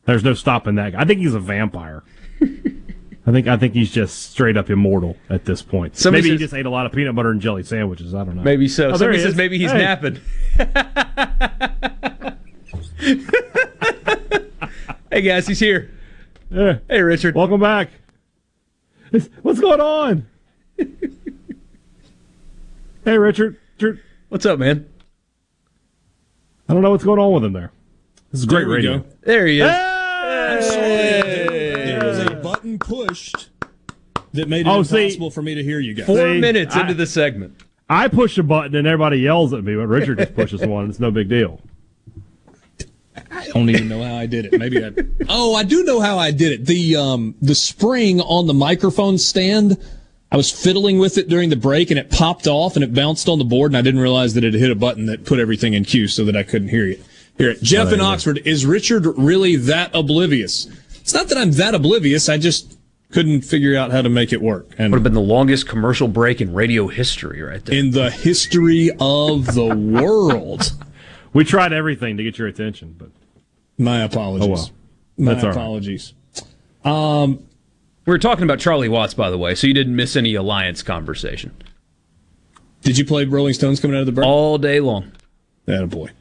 There's 0.06 0.24
no 0.24 0.36
stopping 0.36 0.76
that 0.76 0.92
guy. 0.92 1.02
I 1.02 1.06
think 1.06 1.22
he's 1.22 1.34
a 1.34 1.40
vampire. 1.40 2.04
I 3.28 3.32
think 3.32 3.48
I 3.48 3.58
think 3.58 3.74
he's 3.74 3.90
just 3.90 4.30
straight 4.32 4.56
up 4.58 4.70
immortal 4.70 5.18
at 5.32 5.46
this 5.46 5.64
point. 5.64 5.98
Somebody 5.98 6.22
maybe 6.22 6.34
says- 6.36 6.40
he 6.42 6.46
just 6.46 6.54
ate 6.54 6.68
a 6.68 6.70
lot 6.70 6.86
of 6.86 6.92
peanut 6.92 7.16
butter 7.16 7.32
and 7.32 7.42
jelly 7.42 7.64
sandwiches. 7.64 8.14
I 8.14 8.24
don't 8.24 8.36
know. 8.36 8.44
Maybe 8.44 8.68
so. 8.68 8.90
Oh, 8.90 8.98
Somebody 8.98 9.18
he 9.18 9.24
says 9.24 9.32
is. 9.32 9.38
maybe 9.38 9.58
he's 9.58 9.72
Hey. 9.72 9.80
napping. 9.80 10.20
hey 15.12 15.22
guys, 15.22 15.48
he's 15.48 15.60
here. 15.60 15.92
Yeah. 16.52 16.78
Hey 16.88 17.02
Richard. 17.02 17.36
Welcome 17.36 17.60
back. 17.62 17.90
What's 19.42 19.60
going 19.60 19.82
on? 19.82 20.28
hey 23.06 23.18
Richard. 23.18 23.58
Richard. 23.80 24.02
What's 24.30 24.46
up, 24.46 24.60
man? 24.60 24.88
I 26.68 26.74
don't 26.74 26.82
know 26.82 26.92
what's 26.92 27.04
going 27.04 27.20
on 27.20 27.34
with 27.34 27.46
him 27.46 27.54
there. 27.54 27.72
This 28.32 28.40
is 28.42 28.46
great 28.48 28.62
There 28.66 28.70
radio. 28.76 28.98
go. 29.00 29.06
There 29.22 29.46
he 29.48 29.60
is. 29.62 29.68
There 30.72 32.04
was 32.04 32.18
a 32.20 32.36
button 32.36 32.80
pushed 32.80 33.50
that 34.34 34.50
made 34.50 34.62
it 34.66 34.70
Oh, 34.70 34.84
see- 34.84 35.04
impossible 35.04 35.30
for 35.32 35.42
me 35.42 35.56
to 35.56 35.64
hear 35.64 35.80
you 35.80 35.94
guys. 35.94 36.08
Four 36.08 36.18
See, 36.18 36.40
minutes 36.40 36.76
I- 36.76 36.82
into 36.82 36.94
the 36.96 37.06
segment. 37.06 37.62
I 37.88 38.08
push 38.08 38.38
a 38.40 38.44
button 38.44 38.76
and 38.76 38.88
everybody 38.88 39.18
yells 39.20 39.54
at 39.54 39.64
me, 39.64 39.76
but 39.76 39.86
Richard 39.88 40.18
just 40.18 40.34
pushes 40.36 40.62
one. 40.66 40.90
It's 40.90 41.00
no 41.00 41.12
big 41.12 41.30
deal. 41.30 41.62
I 43.32 43.48
don't 43.54 43.70
even 43.70 43.88
know 43.88 44.02
how 44.04 44.16
I 44.16 44.26
did 44.26 44.46
it. 44.46 44.60
Maybe 44.60 44.84
I. 44.84 44.92
Oh, 45.30 45.56
I 45.56 45.64
do 45.64 45.84
know 45.84 46.00
how 46.00 46.18
I 46.18 46.32
did 46.32 46.52
it. 46.52 46.66
The 46.66 46.96
um 46.96 47.36
the 47.42 47.56
spring 47.56 48.20
on 48.22 48.48
the 48.48 48.54
microphone 48.54 49.18
stand. 49.18 49.78
I 50.32 50.38
was 50.38 50.52
fiddling 50.52 50.98
with 51.00 51.18
it 51.18 51.30
during 51.30 51.50
the 51.50 51.56
break 51.56 51.92
and 51.92 52.00
it 52.00 52.10
popped 52.10 52.48
off 52.48 52.76
and 52.76 52.84
it 52.84 52.94
bounced 52.94 53.30
on 53.30 53.38
the 53.38 53.46
board 53.46 53.72
and 53.72 53.78
I 53.78 53.82
didn't 53.82 54.02
realize 54.02 54.34
that 54.34 54.44
it 54.44 54.54
had 54.54 54.60
hit 54.62 54.72
a 54.72 54.76
button 54.76 55.06
that 55.06 55.26
put 55.26 55.40
everything 55.40 55.74
in 55.74 55.86
queue 55.86 56.08
so 56.08 56.26
that 56.26 56.36
I 56.36 56.44
couldn't 56.44 56.70
hear 56.70 56.86
you. 56.86 57.02
Hear 57.38 57.52
it. 57.52 57.62
Jeff 57.62 57.94
in 57.94 58.02
Oxford, 58.02 58.40
is 58.46 58.66
Richard 58.66 59.06
really 59.18 59.56
that 59.56 59.92
oblivious? 59.94 60.68
It's 61.00 61.14
not 61.14 61.28
that 61.30 61.38
I'm 61.38 61.52
that 61.52 61.76
oblivious. 61.76 62.28
I 62.28 62.38
just 62.38 62.78
couldn't 63.12 63.42
figure 63.44 63.78
out 63.78 63.92
how 63.92 64.02
to 64.02 64.10
make 64.10 64.34
it 64.34 64.42
work. 64.42 64.68
And 64.78 64.92
Would 64.92 64.98
have 64.98 65.04
been 65.04 65.14
the 65.14 65.22
longest 65.22 65.68
commercial 65.70 66.08
break 66.08 66.42
in 66.42 66.54
radio 66.54 66.88
history, 66.88 67.42
right 67.42 67.64
there. 67.64 67.78
in 67.78 67.92
the 67.92 68.10
history 68.10 68.90
of 69.00 69.54
the 69.54 69.74
world. 69.74 70.74
We 71.36 71.44
tried 71.44 71.74
everything 71.74 72.16
to 72.16 72.24
get 72.24 72.38
your 72.38 72.48
attention, 72.48 72.96
but 72.98 73.10
My 73.78 74.02
apologies. 74.04 74.48
Oh, 74.48 74.52
well. 74.52 74.70
My 75.18 75.34
That's 75.34 75.44
all 75.44 75.50
right. 75.50 75.56
apologies. 75.58 76.14
Um, 76.86 77.46
we 78.06 78.12
were 78.12 78.20
talking 78.20 78.46
about 78.46 78.60
Charlie 78.60 78.88
Watts, 78.88 79.14
by 79.14 79.30
the 79.30 79.38
way, 79.38 79.54
so 79.54 79.68
you 79.68 79.74
didn't 79.74 79.96
miss 79.96 80.16
any 80.16 80.34
alliance 80.36 80.82
conversation. 80.82 81.54
Did 82.84 82.98
you 82.98 83.06
play 83.06 83.26
Rolling 83.26 83.54
Stones 83.54 83.82
coming 83.82 83.98
out 83.98 84.02
of 84.02 84.06
the 84.06 84.12
break? 84.14 84.26
All 84.26 84.58
day 84.58 84.80
long. 84.80 85.12
That 85.66 85.90
boy. 85.90 86.12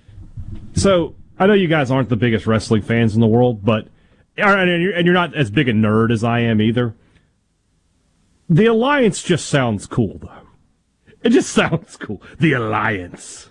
So 0.74 1.14
I 1.38 1.46
know 1.46 1.52
you 1.54 1.68
guys 1.68 1.90
aren't 1.92 2.08
the 2.08 2.16
biggest 2.16 2.46
wrestling 2.46 2.82
fans 2.82 3.14
in 3.14 3.20
the 3.20 3.26
world, 3.26 3.64
but 3.64 3.86
and 4.36 4.82
you're 5.06 5.14
not 5.14 5.34
as 5.36 5.48
big 5.50 5.68
a 5.68 5.72
nerd 5.72 6.10
as 6.10 6.24
I 6.24 6.40
am 6.40 6.60
either. 6.60 6.94
The 8.48 8.66
alliance 8.66 9.22
just 9.22 9.46
sounds 9.46 9.86
cool, 9.86 10.18
though. 10.18 10.48
It 11.22 11.30
just 11.30 11.50
sounds 11.52 11.96
cool. 11.96 12.20
The 12.40 12.54
alliance, 12.54 13.50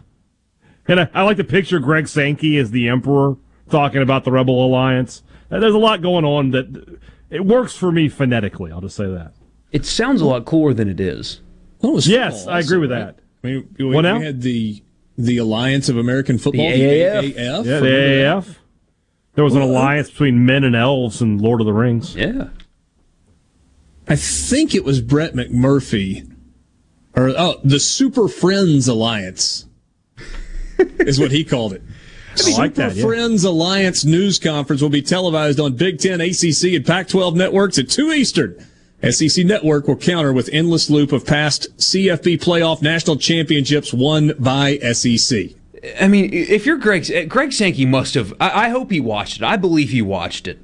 and 0.88 1.00
I, 1.02 1.10
I 1.14 1.24
like 1.24 1.38
to 1.38 1.44
picture 1.44 1.80
Greg 1.80 2.08
Sankey 2.08 2.58
as 2.58 2.72
the 2.72 2.88
emperor 2.90 3.38
talking 3.70 4.02
about 4.02 4.24
the 4.24 4.32
Rebel 4.32 4.66
Alliance. 4.66 5.24
There's 5.50 5.74
a 5.74 5.78
lot 5.80 6.02
going 6.02 6.26
on 6.26 6.52
that 6.52 7.00
it 7.30 7.46
works 7.46 7.76
for 7.76 7.92
me 7.92 8.10
phonetically. 8.10 8.72
I'll 8.72 8.82
just 8.82 8.96
say 8.96 9.06
that. 9.08 9.34
It 9.72 9.86
sounds 9.86 10.22
a 10.22 10.26
lot 10.26 10.46
cooler 10.46 10.74
than 10.74 10.90
it 10.90 11.00
is. 11.00 11.42
Well, 11.82 11.92
it 11.94 11.96
was 11.96 12.08
Yes, 12.08 12.40
football 12.42 12.54
I 12.56 12.60
agree 12.60 12.78
also, 12.78 12.80
with 12.82 12.92
right? 12.92 13.06
that. 13.18 13.20
I 13.44 13.48
mean, 13.48 13.76
we, 13.78 13.86
What 13.86 13.96
we 13.96 14.02
now? 14.02 14.20
had 14.20 14.42
the 14.42 14.84
the 15.18 15.38
Alliance 15.38 15.90
of 15.90 15.98
American 15.98 16.38
Football, 16.40 16.70
The 16.70 16.82
AAF. 16.82 17.22
AAF. 17.22 17.36
Yeah, 17.36 17.62
the 17.62 17.64
Remember 17.64 17.80
that? 17.82 18.44
AAF. 18.48 18.56
There 19.36 19.44
was 19.44 19.56
an 19.56 19.62
alliance 19.62 20.10
between 20.10 20.46
men 20.46 20.64
and 20.64 20.76
elves 20.76 21.22
in 21.22 21.38
Lord 21.40 21.60
of 21.60 21.66
the 21.66 21.74
Rings. 21.74 22.16
Yeah. 22.16 22.50
I 24.08 24.16
think 24.16 24.76
it 24.76 24.84
was 24.84 25.02
Brett 25.02 25.34
McMurphy, 25.34 26.30
or 27.16 27.30
oh, 27.30 27.60
the 27.64 27.80
Super 27.80 28.28
Friends 28.28 28.88
Alliance 28.88 29.68
is 31.00 31.20
what 31.20 31.32
he 31.32 31.44
called 31.44 31.74
it. 31.74 31.82
I 32.46 32.58
like 32.58 32.76
that, 32.76 32.94
Super 32.94 33.00
yeah. 33.00 33.06
Friends 33.06 33.44
Alliance 33.44 34.06
news 34.06 34.40
conference 34.40 34.82
will 34.82 34.90
be 34.90 35.04
televised 35.04 35.60
on 35.60 35.76
Big 35.76 36.00
Ten, 36.00 36.20
ACC, 36.20 36.74
and 36.74 36.86
Pac-12 36.86 37.36
networks 37.36 37.78
at 37.78 37.90
two 37.90 38.12
Eastern. 38.12 38.56
SEC 39.10 39.46
Network 39.46 39.88
will 39.88 39.98
counter 39.98 40.32
with 40.32 40.50
endless 40.54 40.90
loop 40.90 41.12
of 41.12 41.26
past 41.26 41.76
CFB 41.78 42.42
playoff 42.42 42.82
national 42.82 43.18
championships 43.18 43.94
won 43.94 44.32
by 44.40 44.78
SEC. 44.94 45.50
I 46.00 46.08
mean, 46.08 46.32
if 46.32 46.66
you're 46.66 46.78
Greg, 46.78 47.12
eh, 47.12 47.26
Greg 47.26 47.52
Sankey 47.52 47.86
must 47.86 48.14
have. 48.14 48.34
I, 48.40 48.68
I 48.68 48.70
hope 48.70 48.92
he 48.92 49.02
watched 49.02 49.38
it. 49.38 49.44
I 49.44 49.58
believe 49.58 49.90
he 49.90 50.02
watched 50.02 50.48
it, 50.48 50.60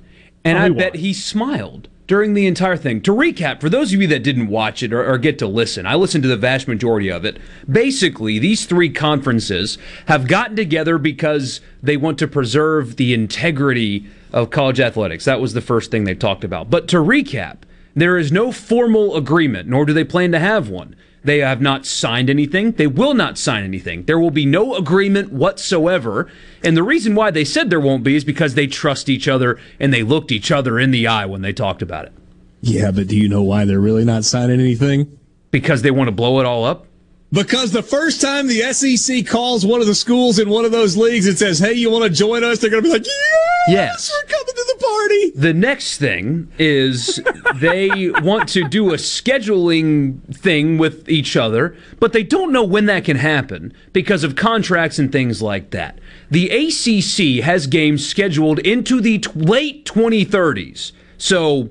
and 0.45 0.57
Oh, 0.57 0.61
I 0.61 0.67
he 0.69 0.73
bet 0.73 0.95
he 0.95 1.13
smiled 1.13 1.89
during 2.09 2.33
the 2.33 2.47
entire 2.47 2.75
thing. 2.75 2.99
To 3.01 3.13
recap, 3.13 3.61
for 3.61 3.69
those 3.69 3.93
of 3.93 4.01
you 4.01 4.07
that 4.07 4.23
didn't 4.23 4.47
watch 4.47 4.81
it 4.81 4.91
or, 4.91 5.07
or 5.07 5.19
get 5.19 5.37
to 5.39 5.47
listen, 5.47 5.85
I 5.85 5.93
listened 5.93 6.23
to 6.23 6.27
the 6.27 6.35
vast 6.35 6.67
majority 6.67 7.07
of 7.07 7.23
it. 7.23 7.37
Basically, 7.71 8.39
these 8.39 8.65
three 8.65 8.89
conferences 8.89 9.77
have 10.07 10.27
gotten 10.27 10.55
together 10.55 10.97
because 10.97 11.61
they 11.83 11.97
want 11.97 12.17
to 12.17 12.27
preserve 12.27 12.95
the 12.95 13.13
integrity 13.13 14.07
of 14.33 14.49
college 14.49 14.79
athletics. 14.79 15.25
That 15.25 15.39
was 15.39 15.53
the 15.53 15.61
first 15.61 15.91
thing 15.91 16.03
they 16.03 16.15
talked 16.15 16.43
about. 16.43 16.71
But 16.71 16.87
to 16.87 16.97
recap, 16.97 17.57
there 17.95 18.17
is 18.17 18.31
no 18.31 18.51
formal 18.51 19.15
agreement, 19.15 19.69
nor 19.69 19.85
do 19.85 19.93
they 19.93 20.03
plan 20.03 20.31
to 20.31 20.39
have 20.39 20.67
one. 20.67 20.95
They 21.29 21.41
have 21.41 21.61
not 21.61 21.85
signed 21.85 22.27
anything. 22.27 22.71
They 22.71 22.87
will 22.87 23.13
not 23.13 23.37
sign 23.37 23.63
anything. 23.63 24.05
There 24.05 24.17
will 24.19 24.31
be 24.31 24.47
no 24.47 24.73
agreement 24.73 25.31
whatsoever. 25.31 26.27
And 26.63 26.75
the 26.75 26.81
reason 26.81 27.13
why 27.13 27.29
they 27.29 27.45
said 27.45 27.69
there 27.69 27.79
won't 27.79 28.03
be 28.03 28.15
is 28.15 28.23
because 28.23 28.55
they 28.55 28.65
trust 28.65 29.09
each 29.09 29.27
other 29.27 29.59
and 29.79 29.93
they 29.93 30.01
looked 30.01 30.31
each 30.31 30.51
other 30.51 30.79
in 30.79 30.89
the 30.89 31.05
eye 31.05 31.27
when 31.27 31.43
they 31.43 31.53
talked 31.53 31.83
about 31.83 32.05
it. 32.05 32.13
Yeah, 32.61 32.89
but 32.89 33.05
do 33.05 33.15
you 33.15 33.29
know 33.29 33.43
why 33.43 33.65
they're 33.65 33.79
really 33.79 34.05
not 34.05 34.25
signing 34.25 34.59
anything? 34.59 35.19
Because 35.51 35.83
they 35.83 35.91
want 35.91 36.07
to 36.07 36.11
blow 36.11 36.39
it 36.39 36.47
all 36.47 36.65
up? 36.65 36.87
Because 37.31 37.73
the 37.73 37.83
first 37.83 38.21
time 38.21 38.47
the 38.47 38.61
SEC 38.73 39.27
calls 39.27 39.63
one 39.63 39.81
of 39.81 39.85
the 39.85 39.93
schools 39.93 40.39
in 40.39 40.49
one 40.49 40.65
of 40.65 40.71
those 40.71 40.97
leagues 40.97 41.27
and 41.27 41.37
says, 41.37 41.59
"Hey, 41.59 41.73
you 41.73 41.91
want 41.91 42.05
to 42.05 42.09
join 42.09 42.43
us?" 42.43 42.57
They're 42.57 42.71
going 42.71 42.81
to 42.81 42.89
be 42.89 42.91
like, 42.91 43.05
"Yeah, 43.05 43.73
Yes. 43.75 44.11
we're 44.11 44.27
coming 44.35 44.55
party." 44.89 45.31
The 45.35 45.53
next 45.53 45.97
thing 45.97 46.49
is 46.57 47.21
they 47.55 48.09
want 48.21 48.49
to 48.49 48.67
do 48.67 48.93
a 48.93 48.97
scheduling 48.97 50.19
thing 50.35 50.77
with 50.77 51.07
each 51.09 51.35
other, 51.35 51.75
but 51.99 52.13
they 52.13 52.23
don't 52.23 52.51
know 52.51 52.63
when 52.63 52.85
that 52.87 53.05
can 53.05 53.17
happen 53.17 53.73
because 53.93 54.23
of 54.23 54.35
contracts 54.35 54.99
and 54.99 55.11
things 55.11 55.41
like 55.41 55.71
that. 55.71 55.99
The 56.31 56.49
ACC 56.49 57.43
has 57.43 57.67
games 57.67 58.07
scheduled 58.07 58.59
into 58.59 59.01
the 59.01 59.19
t- 59.19 59.29
late 59.35 59.85
2030s. 59.85 60.91
So 61.17 61.69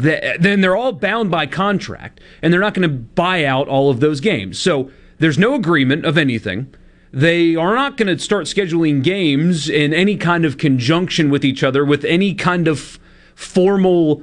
th- 0.00 0.40
then 0.40 0.60
they're 0.60 0.76
all 0.76 0.92
bound 0.92 1.30
by 1.30 1.46
contract 1.46 2.20
and 2.42 2.52
they're 2.52 2.60
not 2.60 2.74
going 2.74 2.88
to 2.88 2.94
buy 2.94 3.44
out 3.44 3.68
all 3.68 3.90
of 3.90 4.00
those 4.00 4.20
games. 4.20 4.58
So 4.58 4.90
there's 5.18 5.38
no 5.38 5.54
agreement 5.54 6.04
of 6.04 6.16
anything. 6.18 6.74
They 7.12 7.56
are 7.56 7.74
not 7.74 7.96
going 7.96 8.14
to 8.14 8.22
start 8.22 8.46
scheduling 8.46 9.02
games 9.02 9.68
in 9.68 9.94
any 9.94 10.16
kind 10.16 10.44
of 10.44 10.58
conjunction 10.58 11.30
with 11.30 11.44
each 11.44 11.62
other 11.62 11.84
with 11.84 12.04
any 12.04 12.34
kind 12.34 12.68
of 12.68 12.98
formal 13.34 14.22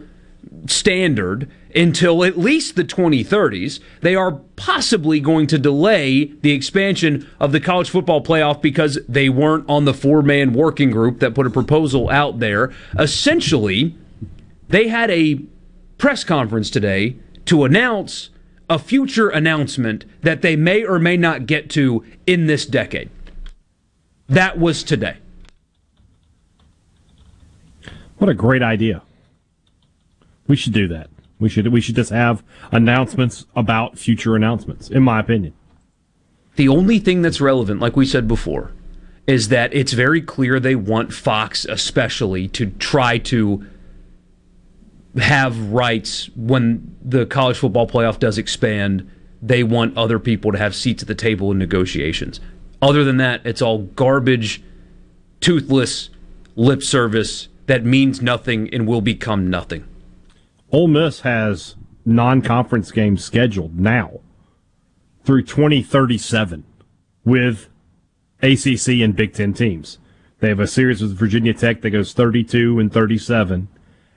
standard 0.67 1.49
until 1.75 2.23
at 2.23 2.37
least 2.37 2.75
the 2.75 2.83
2030s. 2.83 3.79
They 4.01 4.15
are 4.15 4.33
possibly 4.55 5.19
going 5.19 5.47
to 5.47 5.57
delay 5.57 6.25
the 6.41 6.51
expansion 6.51 7.27
of 7.39 7.51
the 7.51 7.59
college 7.59 7.89
football 7.89 8.23
playoff 8.23 8.61
because 8.61 8.99
they 9.07 9.29
weren't 9.29 9.67
on 9.69 9.85
the 9.85 9.93
four 9.93 10.21
man 10.21 10.53
working 10.53 10.91
group 10.91 11.19
that 11.19 11.35
put 11.35 11.47
a 11.47 11.51
proposal 11.51 12.09
out 12.09 12.39
there. 12.39 12.73
Essentially, 12.97 13.95
they 14.69 14.87
had 14.87 15.11
a 15.11 15.41
press 15.97 16.23
conference 16.23 16.69
today 16.69 17.15
to 17.45 17.63
announce 17.63 18.29
a 18.69 18.79
future 18.79 19.29
announcement 19.29 20.05
that 20.21 20.41
they 20.41 20.55
may 20.55 20.83
or 20.83 20.99
may 20.99 21.17
not 21.17 21.45
get 21.45 21.69
to 21.71 22.03
in 22.25 22.47
this 22.47 22.65
decade. 22.65 23.09
That 24.27 24.57
was 24.57 24.83
today. 24.83 25.17
What 28.17 28.29
a 28.29 28.33
great 28.33 28.63
idea. 28.63 29.03
We 30.47 30.55
should 30.55 30.73
do 30.73 30.87
that. 30.87 31.09
We 31.39 31.49
should 31.49 31.67
we 31.67 31.81
should 31.81 31.95
just 31.95 32.11
have 32.11 32.43
announcements 32.71 33.45
about 33.55 33.97
future 33.99 34.35
announcements, 34.35 34.89
in 34.89 35.03
my 35.03 35.19
opinion. 35.19 35.53
The 36.55 36.69
only 36.69 36.99
thing 36.99 37.21
that's 37.21 37.41
relevant, 37.41 37.81
like 37.81 37.97
we 37.97 38.05
said 38.05 38.27
before, 38.27 38.71
is 39.27 39.49
that 39.49 39.73
it's 39.73 39.91
very 39.91 40.21
clear 40.21 40.59
they 40.59 40.75
want 40.75 41.13
Fox, 41.13 41.65
especially, 41.65 42.47
to 42.49 42.67
try 42.71 43.17
to 43.17 43.65
have 45.17 45.71
rights 45.71 46.29
when 46.35 46.95
the 47.01 47.25
college 47.25 47.57
football 47.57 47.87
playoff 47.87 48.19
does 48.19 48.37
expand. 48.37 49.09
They 49.41 49.63
want 49.63 49.97
other 49.97 50.19
people 50.19 50.51
to 50.51 50.57
have 50.57 50.75
seats 50.75 51.03
at 51.03 51.07
the 51.07 51.15
table 51.15 51.51
in 51.51 51.57
negotiations. 51.57 52.39
Other 52.81 53.03
than 53.03 53.17
that, 53.17 53.41
it's 53.45 53.61
all 53.61 53.79
garbage, 53.79 54.61
toothless 55.39 56.09
lip 56.55 56.81
service 56.81 57.47
that 57.67 57.83
means 57.83 58.21
nothing 58.21 58.69
and 58.73 58.87
will 58.87 59.01
become 59.01 59.49
nothing. 59.49 59.87
Ole 60.71 60.87
Miss 60.87 61.21
has 61.21 61.75
non-conference 62.05 62.91
games 62.91 63.23
scheduled 63.23 63.79
now 63.79 64.19
through 65.23 65.43
2037 65.43 66.63
with 67.23 67.69
ACC 68.43 69.01
and 69.01 69.15
Big 69.15 69.33
Ten 69.33 69.53
teams. 69.53 69.97
They 70.39 70.49
have 70.49 70.59
a 70.59 70.67
series 70.67 71.01
with 71.01 71.17
Virginia 71.17 71.53
Tech 71.53 71.81
that 71.81 71.89
goes 71.89 72.13
32 72.13 72.79
and 72.79 72.93
37, 72.93 73.67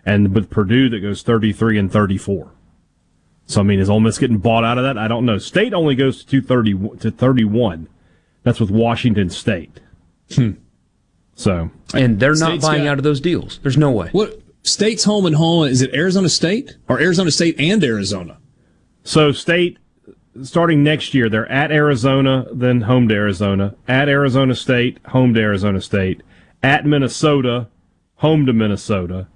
and 0.08 0.34
with 0.34 0.48
Purdue 0.48 0.88
that 0.88 1.00
goes 1.00 1.22
33 1.22 1.78
and 1.78 1.92
34. 1.92 2.50
So 3.46 3.60
I 3.60 3.64
mean, 3.64 3.78
is 3.78 3.90
Ole 3.90 4.00
Miss 4.00 4.18
getting 4.18 4.38
bought 4.38 4.64
out 4.64 4.78
of 4.78 4.84
that? 4.84 4.96
I 4.96 5.06
don't 5.06 5.26
know. 5.26 5.38
State 5.38 5.74
only 5.74 5.94
goes 5.94 6.24
to 6.24 6.40
230 6.40 6.98
to 7.00 7.10
31. 7.10 7.88
That's 8.42 8.58
with 8.58 8.70
Washington 8.70 9.28
State. 9.30 9.80
Hmm. 10.34 10.52
So 11.34 11.70
and 11.94 12.18
they're 12.18 12.34
not 12.34 12.48
State's 12.50 12.64
buying 12.64 12.84
got- 12.84 12.92
out 12.92 12.98
of 12.98 13.04
those 13.04 13.20
deals. 13.20 13.60
There's 13.62 13.76
no 13.76 13.90
way. 13.90 14.08
What 14.12 14.40
state's 14.62 15.04
home 15.04 15.26
and 15.26 15.36
home? 15.36 15.66
Is 15.66 15.82
it 15.82 15.94
Arizona 15.94 16.28
State 16.28 16.76
or 16.88 17.00
Arizona 17.00 17.30
State 17.30 17.56
and 17.58 17.82
Arizona? 17.84 18.38
So 19.04 19.32
state 19.32 19.78
starting 20.42 20.82
next 20.82 21.14
year, 21.14 21.28
they're 21.28 21.50
at 21.50 21.70
Arizona, 21.70 22.46
then 22.52 22.82
home 22.82 23.08
to 23.08 23.14
Arizona, 23.14 23.74
at 23.86 24.08
Arizona 24.08 24.54
State, 24.54 24.98
home 25.06 25.34
to 25.34 25.40
Arizona 25.40 25.80
State, 25.80 26.22
at 26.62 26.86
Minnesota, 26.86 27.68
home 28.16 28.46
to 28.46 28.52
Minnesota, 28.52 29.26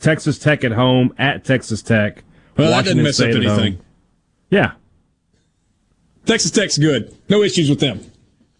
Texas 0.00 0.38
Tech 0.38 0.64
at 0.64 0.72
home, 0.72 1.14
at 1.18 1.44
Texas 1.44 1.82
Tech. 1.82 2.24
Well, 2.56 2.70
that 2.70 2.84
doesn't 2.84 3.02
mess 3.02 3.20
up 3.20 3.30
State 3.30 3.36
at 3.36 3.44
home. 3.44 3.60
anything. 3.60 3.80
Yeah. 4.50 4.72
Texas 6.24 6.50
Tech's 6.50 6.78
good. 6.78 7.14
No 7.28 7.42
issues 7.42 7.70
with 7.70 7.80
them. 7.80 8.00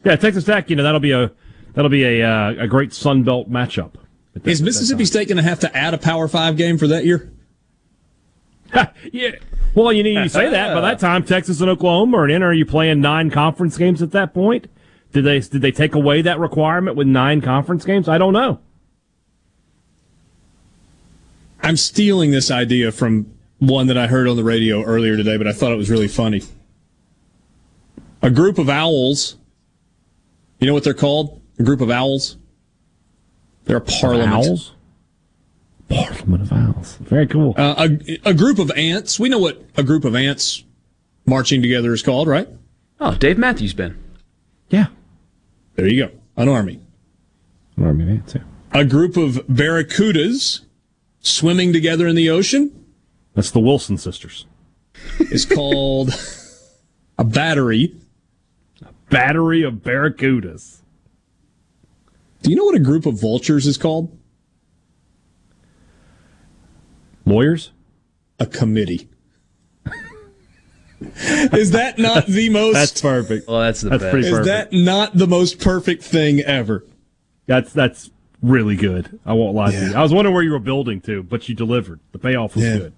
Yeah, 0.04 0.16
Texas 0.16 0.44
Tech, 0.44 0.70
you 0.70 0.76
know, 0.76 0.82
that'll 0.82 1.00
be 1.00 1.12
a 1.12 1.32
that'll 1.74 1.90
be 1.90 2.04
a 2.04 2.28
uh, 2.28 2.64
a 2.64 2.66
great 2.68 2.92
Sun 2.92 3.24
Belt 3.24 3.50
matchup. 3.50 3.94
Is 4.44 4.62
Mississippi 4.62 5.04
State 5.04 5.28
going 5.28 5.38
to 5.38 5.42
have 5.42 5.60
to 5.60 5.76
add 5.76 5.94
a 5.94 5.98
Power 5.98 6.28
Five 6.28 6.56
game 6.56 6.78
for 6.78 6.86
that 6.88 7.04
year? 7.04 7.32
yeah. 9.12 9.30
Well, 9.74 9.92
you 9.92 10.02
need 10.02 10.14
to 10.14 10.28
say 10.28 10.50
that. 10.50 10.74
By 10.74 10.80
that 10.80 10.98
time, 10.98 11.24
Texas 11.24 11.60
and 11.60 11.70
Oklahoma 11.70 12.18
are 12.18 12.28
in. 12.28 12.42
Are 12.42 12.52
you 12.52 12.66
playing 12.66 13.00
nine 13.00 13.30
conference 13.30 13.76
games 13.76 14.02
at 14.02 14.12
that 14.12 14.32
point? 14.32 14.68
Did 15.12 15.24
they 15.24 15.40
did 15.40 15.62
they 15.62 15.72
take 15.72 15.94
away 15.94 16.22
that 16.22 16.38
requirement 16.38 16.96
with 16.96 17.06
nine 17.06 17.40
conference 17.40 17.84
games? 17.84 18.08
I 18.08 18.18
don't 18.18 18.32
know. 18.32 18.60
I'm 21.66 21.76
stealing 21.76 22.30
this 22.30 22.52
idea 22.52 22.92
from 22.92 23.34
one 23.58 23.88
that 23.88 23.98
I 23.98 24.06
heard 24.06 24.28
on 24.28 24.36
the 24.36 24.44
radio 24.44 24.84
earlier 24.84 25.16
today, 25.16 25.36
but 25.36 25.48
I 25.48 25.52
thought 25.52 25.72
it 25.72 25.76
was 25.76 25.90
really 25.90 26.06
funny. 26.06 26.42
A 28.22 28.30
group 28.30 28.58
of 28.58 28.70
owls. 28.70 29.36
You 30.60 30.68
know 30.68 30.74
what 30.74 30.84
they're 30.84 30.94
called? 30.94 31.40
A 31.58 31.64
group 31.64 31.80
of 31.80 31.90
owls. 31.90 32.36
They're 33.64 33.78
a 33.78 33.80
parliament. 33.80 34.32
Owls? 34.32 34.74
Parliament 35.88 36.42
of 36.42 36.52
Owls. 36.52 36.98
Very 37.00 37.26
cool. 37.26 37.52
Uh, 37.56 37.88
a, 37.88 38.18
a 38.30 38.34
group 38.34 38.60
of 38.60 38.70
ants. 38.76 39.18
We 39.18 39.28
know 39.28 39.40
what 39.40 39.60
a 39.76 39.82
group 39.82 40.04
of 40.04 40.14
ants 40.14 40.62
marching 41.26 41.62
together 41.62 41.92
is 41.92 42.00
called, 42.00 42.28
right? 42.28 42.48
Oh, 43.00 43.16
Dave 43.16 43.38
Matthews 43.38 43.72
Band. 43.72 44.00
Yeah. 44.68 44.86
There 45.74 45.88
you 45.88 46.06
go. 46.06 46.12
An 46.36 46.48
army. 46.48 46.80
An 47.76 47.86
army 47.86 48.04
of 48.04 48.10
ants. 48.10 48.36
Yeah. 48.36 48.42
A 48.70 48.84
group 48.84 49.16
of 49.16 49.44
barracudas 49.48 50.60
swimming 51.26 51.72
together 51.72 52.06
in 52.06 52.14
the 52.16 52.30
ocean 52.30 52.84
That's 53.34 53.50
the 53.50 53.60
Wilson 53.60 53.98
sisters. 53.98 54.46
is 55.18 55.44
called 55.44 56.10
a 57.18 57.24
battery. 57.24 57.94
A 58.82 58.92
battery 59.10 59.62
of 59.62 59.74
barracudas. 59.82 60.80
Do 62.42 62.50
you 62.50 62.56
know 62.56 62.64
what 62.64 62.74
a 62.76 62.80
group 62.80 63.06
of 63.06 63.20
vultures 63.20 63.66
is 63.66 63.76
called? 63.76 64.16
Lawyers? 67.24 67.72
A 68.38 68.46
committee. 68.46 69.08
is 71.20 71.72
that 71.72 71.98
not 71.98 72.26
the 72.26 72.48
most? 72.50 72.74
That's 72.74 73.00
perfect. 73.00 73.48
Well, 73.48 73.60
that's 73.60 73.80
the 73.80 73.90
That's 73.90 74.02
best. 74.02 74.10
pretty 74.12 74.26
is 74.28 74.32
perfect. 74.32 74.70
that 74.70 74.76
not 74.76 75.14
the 75.16 75.26
most 75.26 75.58
perfect 75.58 76.02
thing 76.02 76.40
ever? 76.40 76.84
That's 77.46 77.72
that's 77.72 78.10
really 78.42 78.76
good. 78.76 79.18
I 79.24 79.32
won't 79.32 79.54
lie 79.54 79.70
to 79.72 79.86
you. 79.86 79.94
I 79.94 80.02
was 80.02 80.12
wondering 80.12 80.34
where 80.34 80.42
you 80.42 80.52
were 80.52 80.58
building 80.58 81.00
to, 81.02 81.22
but 81.22 81.48
you 81.48 81.54
delivered. 81.54 82.00
The 82.12 82.18
payoff 82.18 82.54
was 82.54 82.64
Yeah. 82.64 82.76
good. 82.78 82.92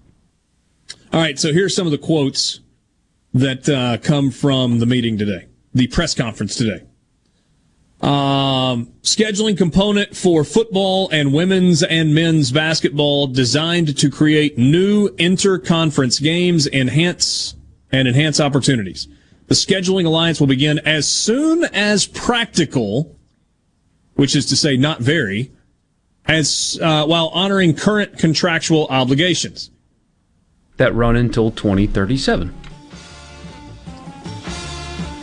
All 1.13 1.19
right, 1.21 1.39
so 1.39 1.51
here's 1.53 1.75
some 1.75 1.87
of 1.87 1.91
the 1.91 1.97
quotes 1.97 2.59
that 3.33 3.67
uh, 3.69 3.97
come 3.97 4.31
from 4.31 4.79
the 4.79 4.85
meeting 4.85 5.17
today, 5.17 5.45
the 5.73 5.87
press 5.87 6.13
conference 6.13 6.55
today. 6.55 6.83
Um, 8.01 8.93
scheduling 9.01 9.57
component 9.57 10.15
for 10.15 10.45
football 10.45 11.09
and 11.11 11.33
women's 11.33 11.83
and 11.83 12.15
men's 12.15 12.49
basketball 12.51 13.27
designed 13.27 13.97
to 13.97 14.09
create 14.09 14.57
new 14.57 15.09
inter-conference 15.17 16.19
games, 16.19 16.65
enhance 16.67 17.55
and 17.91 18.07
enhance 18.07 18.39
opportunities. 18.39 19.07
The 19.47 19.55
scheduling 19.55 20.05
alliance 20.05 20.39
will 20.39 20.47
begin 20.47 20.79
as 20.85 21.07
soon 21.09 21.65
as 21.73 22.05
practical, 22.07 23.18
which 24.19 24.35
is 24.35 24.45
to 24.47 24.55
say, 24.57 24.75
not 24.75 24.99
very, 24.99 25.49
as 26.25 26.77
uh, 26.81 27.05
while 27.05 27.29
honoring 27.29 27.73
current 27.73 28.17
contractual 28.17 28.85
obligations. 28.87 29.71
That 30.75 30.93
run 30.93 31.15
until 31.15 31.51
2037. 31.51 32.53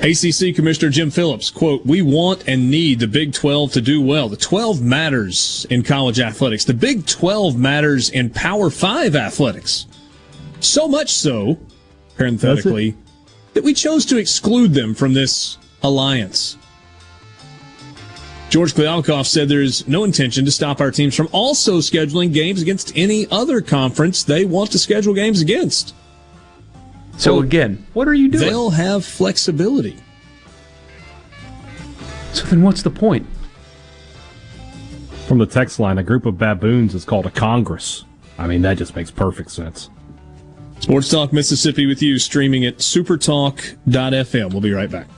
ACC 0.00 0.56
Commissioner 0.56 0.88
Jim 0.88 1.10
Phillips, 1.10 1.50
quote, 1.50 1.84
We 1.84 2.00
want 2.00 2.48
and 2.48 2.70
need 2.70 3.00
the 3.00 3.06
Big 3.06 3.34
12 3.34 3.72
to 3.72 3.82
do 3.82 4.00
well. 4.00 4.30
The 4.30 4.36
12 4.38 4.80
matters 4.80 5.66
in 5.68 5.82
college 5.82 6.18
athletics. 6.18 6.64
The 6.64 6.72
Big 6.72 7.04
12 7.04 7.54
matters 7.54 8.08
in 8.08 8.30
Power 8.30 8.70
5 8.70 9.14
athletics. 9.14 9.86
So 10.60 10.88
much 10.88 11.12
so, 11.12 11.58
parenthetically, 12.16 12.96
that 13.52 13.62
we 13.62 13.74
chose 13.74 14.06
to 14.06 14.16
exclude 14.16 14.72
them 14.72 14.94
from 14.94 15.12
this 15.12 15.58
alliance. 15.82 16.56
George 18.48 18.74
Kliavkoff 18.74 19.26
said 19.26 19.48
there's 19.48 19.86
no 19.88 20.04
intention 20.04 20.44
to 20.44 20.50
stop 20.50 20.80
our 20.80 20.90
teams 20.90 21.14
from 21.14 21.28
also 21.32 21.78
scheduling 21.78 22.32
games 22.32 22.62
against 22.62 22.92
any 22.96 23.26
other 23.30 23.60
conference 23.60 24.22
they 24.22 24.44
want 24.44 24.70
to 24.72 24.78
schedule 24.78 25.14
games 25.14 25.40
against. 25.40 25.94
So 27.18 27.40
again, 27.40 27.84
what 27.92 28.06
are 28.06 28.14
you 28.14 28.28
doing? 28.28 28.46
They'll 28.46 28.70
have 28.70 29.04
flexibility. 29.04 29.96
So 32.32 32.44
then 32.46 32.62
what's 32.62 32.82
the 32.82 32.90
point? 32.90 33.26
From 35.26 35.38
the 35.38 35.46
text 35.46 35.80
line, 35.80 35.98
a 35.98 36.04
group 36.04 36.24
of 36.26 36.38
baboons 36.38 36.94
is 36.94 37.04
called 37.04 37.26
a 37.26 37.30
congress. 37.30 38.04
I 38.38 38.46
mean, 38.46 38.62
that 38.62 38.76
just 38.78 38.94
makes 38.94 39.10
perfect 39.10 39.50
sense. 39.50 39.90
Sports 40.80 41.08
Talk 41.08 41.32
Mississippi 41.32 41.86
with 41.86 42.02
you, 42.02 42.18
streaming 42.18 42.64
at 42.66 42.78
supertalk.fm. 42.78 44.52
We'll 44.52 44.60
be 44.60 44.72
right 44.72 44.90
back. 44.90 45.08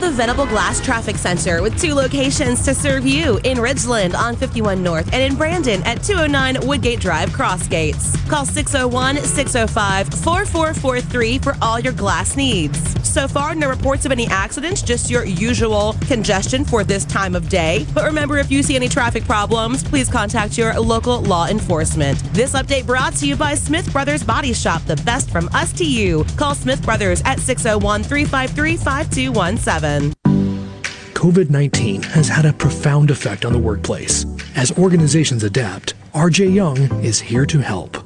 The 0.00 0.10
Venable 0.10 0.44
Glass 0.44 0.78
Traffic 0.84 1.16
Center 1.16 1.62
with 1.62 1.80
two 1.80 1.94
locations 1.94 2.62
to 2.66 2.74
serve 2.74 3.06
you 3.06 3.38
in 3.44 3.56
Ridgeland 3.56 4.14
on 4.14 4.36
51 4.36 4.82
North 4.82 5.10
and 5.14 5.22
in 5.22 5.36
Brandon 5.36 5.82
at 5.84 6.02
209 6.02 6.66
Woodgate 6.66 7.00
Drive, 7.00 7.30
Crossgates. 7.30 8.14
Call 8.28 8.44
601 8.44 9.16
605 9.16 10.08
4443 10.22 11.38
for 11.38 11.56
all 11.62 11.80
your 11.80 11.94
glass 11.94 12.36
needs. 12.36 12.78
So 13.08 13.26
far, 13.26 13.54
no 13.54 13.70
reports 13.70 14.04
of 14.04 14.12
any 14.12 14.26
accidents, 14.26 14.82
just 14.82 15.10
your 15.10 15.24
usual 15.24 15.95
congestion 16.06 16.64
for 16.64 16.84
this 16.84 17.04
time 17.04 17.34
of 17.34 17.48
day. 17.48 17.86
But 17.94 18.04
remember, 18.04 18.38
if 18.38 18.50
you 18.50 18.62
see 18.62 18.76
any 18.76 18.88
traffic 18.88 19.24
problems, 19.24 19.84
please 19.84 20.08
contact 20.08 20.56
your 20.56 20.72
local 20.80 21.20
law 21.22 21.46
enforcement. 21.46 22.18
This 22.32 22.52
update 22.54 22.86
brought 22.86 23.14
to 23.16 23.26
you 23.26 23.36
by 23.36 23.54
Smith 23.54 23.92
Brothers 23.92 24.22
Body 24.22 24.52
Shop, 24.52 24.82
the 24.84 24.96
best 24.96 25.30
from 25.30 25.48
us 25.52 25.72
to 25.74 25.84
you. 25.84 26.24
Call 26.36 26.54
Smith 26.54 26.82
Brothers 26.84 27.22
at 27.24 27.38
601 27.40 28.02
353 28.02 28.76
5217. 28.76 30.14
COVID 31.14 31.50
19 31.50 32.02
has 32.02 32.28
had 32.28 32.44
a 32.44 32.52
profound 32.52 33.10
effect 33.10 33.44
on 33.44 33.52
the 33.52 33.58
workplace. 33.58 34.26
As 34.54 34.70
organizations 34.78 35.44
adapt, 35.44 35.94
RJ 36.12 36.54
Young 36.54 36.78
is 37.02 37.18
here 37.18 37.46
to 37.46 37.58
help. 37.58 38.05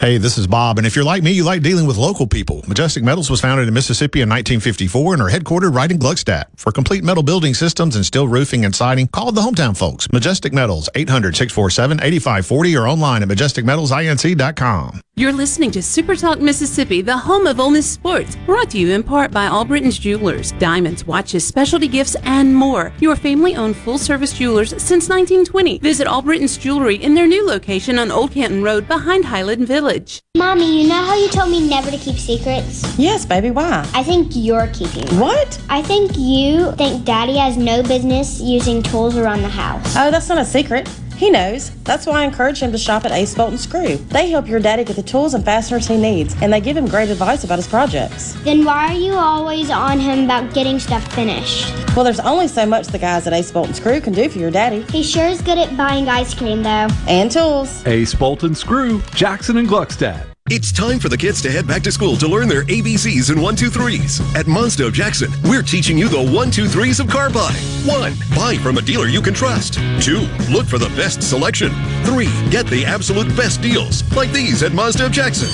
Hey, 0.00 0.16
this 0.16 0.38
is 0.38 0.46
Bob, 0.46 0.78
and 0.78 0.86
if 0.86 0.94
you're 0.94 1.04
like 1.04 1.24
me, 1.24 1.32
you 1.32 1.42
like 1.42 1.60
dealing 1.60 1.84
with 1.84 1.96
local 1.96 2.24
people. 2.24 2.62
Majestic 2.68 3.02
Metals 3.02 3.28
was 3.30 3.40
founded 3.40 3.66
in 3.66 3.74
Mississippi 3.74 4.20
in 4.20 4.28
1954 4.28 5.14
and 5.14 5.20
are 5.20 5.28
headquartered 5.28 5.74
right 5.74 5.90
in 5.90 5.98
Gluckstadt. 5.98 6.44
For 6.54 6.70
complete 6.70 7.02
metal 7.02 7.24
building 7.24 7.52
systems 7.52 7.96
and 7.96 8.06
steel 8.06 8.28
roofing 8.28 8.64
and 8.64 8.72
siding, 8.72 9.08
call 9.08 9.32
the 9.32 9.40
hometown 9.40 9.76
folks. 9.76 10.06
Majestic 10.12 10.52
Metals, 10.52 10.88
800-647-8540 10.94 12.80
or 12.80 12.86
online 12.86 13.24
at 13.24 13.28
majesticmetalsinc.com. 13.28 15.00
You're 15.16 15.32
listening 15.32 15.72
to 15.72 15.82
Super 15.82 16.14
Talk 16.14 16.38
Mississippi, 16.38 17.02
the 17.02 17.16
home 17.16 17.48
of 17.48 17.58
Ole 17.58 17.70
Miss 17.70 17.90
sports, 17.90 18.36
brought 18.46 18.70
to 18.70 18.78
you 18.78 18.92
in 18.92 19.02
part 19.02 19.32
by 19.32 19.46
Albritton's 19.46 19.98
Jewelers, 19.98 20.52
diamonds, 20.60 21.08
watches, 21.08 21.44
specialty 21.44 21.88
gifts, 21.88 22.14
and 22.22 22.54
more. 22.54 22.92
Your 23.00 23.16
family-owned 23.16 23.76
full-service 23.76 24.38
jewelers 24.38 24.70
since 24.70 25.08
1920. 25.08 25.80
Visit 25.80 26.06
Albritton's 26.06 26.56
Jewelry 26.56 27.02
in 27.02 27.14
their 27.14 27.26
new 27.26 27.44
location 27.44 27.98
on 27.98 28.12
Old 28.12 28.30
Canton 28.30 28.62
Road 28.62 28.86
behind 28.86 29.24
Highland 29.24 29.66
Village. 29.66 29.87
Mommy, 30.36 30.82
you 30.82 30.86
know 30.86 31.02
how 31.02 31.14
you 31.14 31.28
told 31.28 31.50
me 31.50 31.66
never 31.66 31.90
to 31.90 31.96
keep 31.96 32.16
secrets? 32.16 32.82
Yes, 32.98 33.24
baby, 33.24 33.50
why? 33.50 33.88
I 33.94 34.02
think 34.02 34.32
you're 34.34 34.66
keeping. 34.68 35.08
What? 35.18 35.58
I 35.70 35.80
think 35.80 36.12
you 36.18 36.72
think 36.72 37.06
Daddy 37.06 37.38
has 37.38 37.56
no 37.56 37.82
business 37.82 38.38
using 38.38 38.82
tools 38.82 39.16
around 39.16 39.40
the 39.40 39.48
house. 39.48 39.96
Oh, 39.96 40.10
that's 40.10 40.28
not 40.28 40.36
a 40.36 40.44
secret. 40.44 40.90
He 41.18 41.30
knows. 41.30 41.70
That's 41.82 42.06
why 42.06 42.20
I 42.20 42.24
encourage 42.24 42.60
him 42.62 42.70
to 42.70 42.78
shop 42.78 43.04
at 43.04 43.10
Ace 43.10 43.34
Bolt 43.34 43.50
and 43.50 43.58
Screw. 43.58 43.96
They 43.96 44.30
help 44.30 44.46
your 44.46 44.60
daddy 44.60 44.84
get 44.84 44.94
the 44.94 45.02
tools 45.02 45.34
and 45.34 45.44
fasteners 45.44 45.88
he 45.88 45.96
needs, 45.96 46.36
and 46.40 46.52
they 46.52 46.60
give 46.60 46.76
him 46.76 46.86
great 46.86 47.10
advice 47.10 47.42
about 47.42 47.58
his 47.58 47.66
projects. 47.66 48.34
Then 48.44 48.64
why 48.64 48.86
are 48.86 48.96
you 48.96 49.14
always 49.14 49.68
on 49.68 49.98
him 49.98 50.26
about 50.26 50.54
getting 50.54 50.78
stuff 50.78 51.04
finished? 51.12 51.74
Well, 51.96 52.04
there's 52.04 52.20
only 52.20 52.46
so 52.46 52.64
much 52.64 52.86
the 52.86 52.98
guys 53.00 53.26
at 53.26 53.32
Ace 53.32 53.50
Bolt 53.50 53.66
and 53.66 53.74
Screw 53.74 54.00
can 54.00 54.12
do 54.12 54.28
for 54.28 54.38
your 54.38 54.52
daddy. 54.52 54.82
He 54.92 55.02
sure 55.02 55.26
is 55.26 55.42
good 55.42 55.58
at 55.58 55.76
buying 55.76 56.08
ice 56.08 56.32
cream, 56.34 56.62
though. 56.62 56.86
And 57.08 57.32
tools. 57.32 57.84
Ace 57.84 58.14
Bolt 58.14 58.44
and 58.44 58.56
Screw, 58.56 59.02
Jackson 59.12 59.56
and 59.56 59.68
Gluckstadt. 59.68 60.27
It's 60.50 60.72
time 60.72 60.98
for 60.98 61.10
the 61.10 61.16
kids 61.16 61.42
to 61.42 61.50
head 61.50 61.66
back 61.66 61.82
to 61.82 61.92
school 61.92 62.16
to 62.16 62.26
learn 62.26 62.48
their 62.48 62.64
ABCs 62.64 63.28
and 63.30 63.42
1, 63.42 63.54
2, 63.54 63.68
3s. 63.68 64.34
At 64.34 64.46
of 64.80 64.92
Jackson, 64.94 65.30
we're 65.44 65.62
teaching 65.62 65.98
you 65.98 66.08
the 66.08 66.22
1, 66.32 66.50
2, 66.50 66.64
3s 66.64 67.00
of 67.00 67.08
car 67.10 67.28
buying. 67.28 67.54
1. 67.84 68.14
Buy 68.34 68.56
from 68.56 68.78
a 68.78 68.82
dealer 68.82 69.08
you 69.08 69.20
can 69.20 69.34
trust. 69.34 69.74
2. 70.00 70.20
Look 70.50 70.66
for 70.66 70.78
the 70.78 70.88
best 70.96 71.22
selection. 71.22 71.70
3. 72.04 72.28
Get 72.48 72.66
the 72.66 72.86
absolute 72.86 73.28
best 73.36 73.60
deals, 73.60 74.02
like 74.16 74.32
these 74.32 74.62
at 74.62 74.72
Mazda 74.72 75.06
of 75.06 75.12
Jackson. 75.12 75.48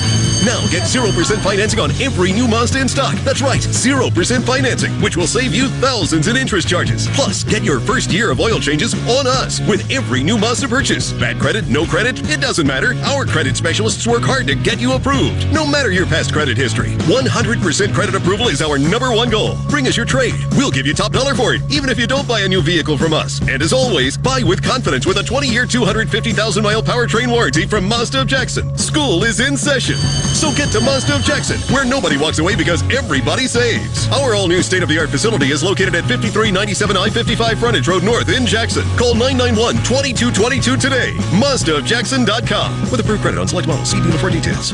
Now 0.47 0.61
get 0.71 0.83
0% 0.83 1.11
financing 1.43 1.81
on 1.81 1.91
every 2.01 2.33
new 2.33 2.47
Mazda 2.47 2.81
in 2.81 2.89
stock. 2.89 3.15
That's 3.25 3.43
right, 3.43 3.61
0% 3.61 4.45
financing, 4.45 4.93
which 5.01 5.17
will 5.17 5.27
save 5.27 5.55
you 5.55 5.69
thousands 5.81 6.29
in 6.29 6.37
interest 6.37 6.69
charges. 6.69 7.09
Plus, 7.09 7.43
get 7.43 7.65
your 7.65 7.81
first 7.81 8.13
year 8.13 8.31
of 8.31 8.39
oil 8.39 8.61
changes 8.61 8.95
on 9.09 9.27
us 9.27 9.61
with 9.67 9.91
every 9.91 10.23
new 10.23 10.39
Mazda 10.39 10.69
purchase. 10.69 11.13
Bad 11.15 11.41
credit, 11.41 11.69
no 11.69 11.85
credit, 11.85 12.21
it 12.31 12.41
doesn't 12.41 12.67
matter. 12.67 12.95
Our 13.05 13.27
credit 13.27 13.57
specialists 13.57 14.07
work 14.07 14.23
hard 14.23 14.47
to 14.47 14.55
get 14.55 14.81
you 14.81 14.84
approved, 14.93 15.53
no 15.53 15.67
matter 15.67 15.91
your 15.91 16.07
past 16.07 16.33
credit 16.33 16.57
history. 16.57 16.91
100% 17.09 17.95
credit 17.95 18.15
approval 18.15 18.49
is 18.49 18.63
our 18.63 18.79
number 18.79 19.11
one 19.13 19.31
goal. 19.31 19.57
Bring 19.69 19.87
us 19.87 19.97
your 19.97 20.07
trade. 20.07 20.35
We'll 20.53 20.71
give 20.71 20.87
you 20.87 20.95
top 20.95 21.13
dollar 21.13 21.35
for 21.35 21.55
it, 21.55 21.63
even 21.71 21.89
if 21.89 21.99
you 21.99 22.07
don't 22.07 22.29
buy 22.29 22.41
a 22.41 22.49
new 22.49 22.63
vehicle 22.63 22.99
from 22.99 23.13
us. 23.13 23.41
And 23.49 23.63
as 23.63 23.73
always, 23.73 24.17
buy 24.17 24.43
with 24.45 24.63
confidence 24.63 25.07
with 25.07 25.19
a 25.19 25.23
20 25.23 25.49
year, 25.49 25.67
250,000 25.67 26.63
mile 26.63 26.83
powertrain 26.83 27.31
warranty 27.31 27.67
from 27.67 27.89
Mazda 27.89 28.23
of 28.23 28.27
Jackson. 28.27 28.77
School 28.77 29.25
is 29.25 29.41
in 29.41 29.57
session. 29.57 29.97
So 29.97 30.53
get 30.55 30.71
to 30.73 30.81
Mazda 30.81 31.17
of 31.17 31.23
Jackson, 31.23 31.59
where 31.75 31.85
nobody 31.85 32.17
walks 32.17 32.39
away 32.39 32.55
because 32.55 32.83
everybody 32.93 33.47
saves. 33.47 34.09
Our 34.13 34.35
all 34.35 34.49
new 34.49 34.63
state 34.63 34.83
of 34.83 34.89
the 34.89 34.99
art 34.99 35.11
facility 35.11 35.51
is 35.51 35.63
located 35.63 35.95
at 35.95 36.05
5397 36.05 36.97
I 36.97 37.09
55 37.11 37.59
Frontage 37.59 37.89
Road 37.89 38.05
North 38.05 38.29
in 38.29 38.47
Jackson. 38.47 38.85
Call 38.97 39.15
991 39.15 39.77
2222 39.85 40.77
today. 40.77 41.13
MazdaofJackson.com. 41.41 42.91
With 42.91 43.01
approved 43.01 43.23
credit 43.23 43.41
on 43.41 43.49
select 43.49 43.69
models. 43.69 43.91
See 43.91 44.01
dealer 44.01 44.19
for 44.19 44.31
details. 44.31 44.74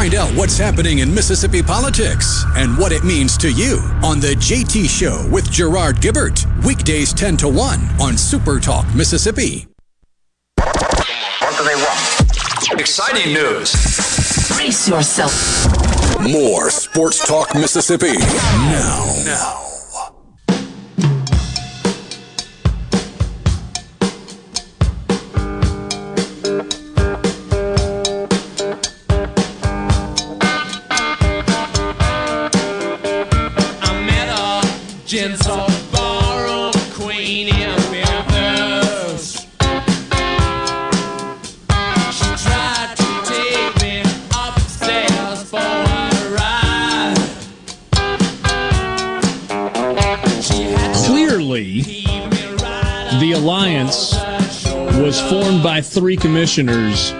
Find 0.00 0.14
out 0.14 0.30
what's 0.30 0.56
happening 0.56 1.00
in 1.00 1.14
Mississippi 1.14 1.62
politics 1.62 2.42
and 2.56 2.78
what 2.78 2.90
it 2.90 3.04
means 3.04 3.36
to 3.36 3.52
you 3.52 3.80
on 4.02 4.18
The 4.18 4.28
JT 4.28 4.88
Show 4.88 5.28
with 5.30 5.50
Gerard 5.50 5.96
Gibert. 5.96 6.46
Weekdays 6.64 7.12
10 7.12 7.36
to 7.36 7.48
1 7.50 8.00
on 8.00 8.16
Super 8.16 8.58
Talk, 8.58 8.86
Mississippi. 8.94 9.66
What 10.56 11.54
do 11.58 11.64
they 11.64 11.74
want? 11.74 12.80
Exciting 12.80 13.34
news. 13.34 13.74
Brace 14.48 14.88
yourself. 14.88 16.18
More 16.18 16.70
Sports 16.70 17.28
Talk, 17.28 17.54
Mississippi. 17.54 18.16
Now. 18.16 19.22
Now. 19.26 19.69
The 35.10 36.92
queen 36.94 37.48
in 37.48 37.74
Memphis. 37.90 39.40
She 42.12 42.28
tried 42.44 42.94
to 42.96 43.20
take 43.26 43.74
me 43.82 44.02
upstairs 44.32 45.42
for 45.50 45.58
a 45.58 46.30
ride. 46.30 47.16
Clearly, 51.06 51.82
the 53.18 53.32
alliance 53.34 54.14
was 54.96 55.20
formed 55.22 55.64
by 55.64 55.80
three 55.80 56.16
commissioners, 56.16 57.12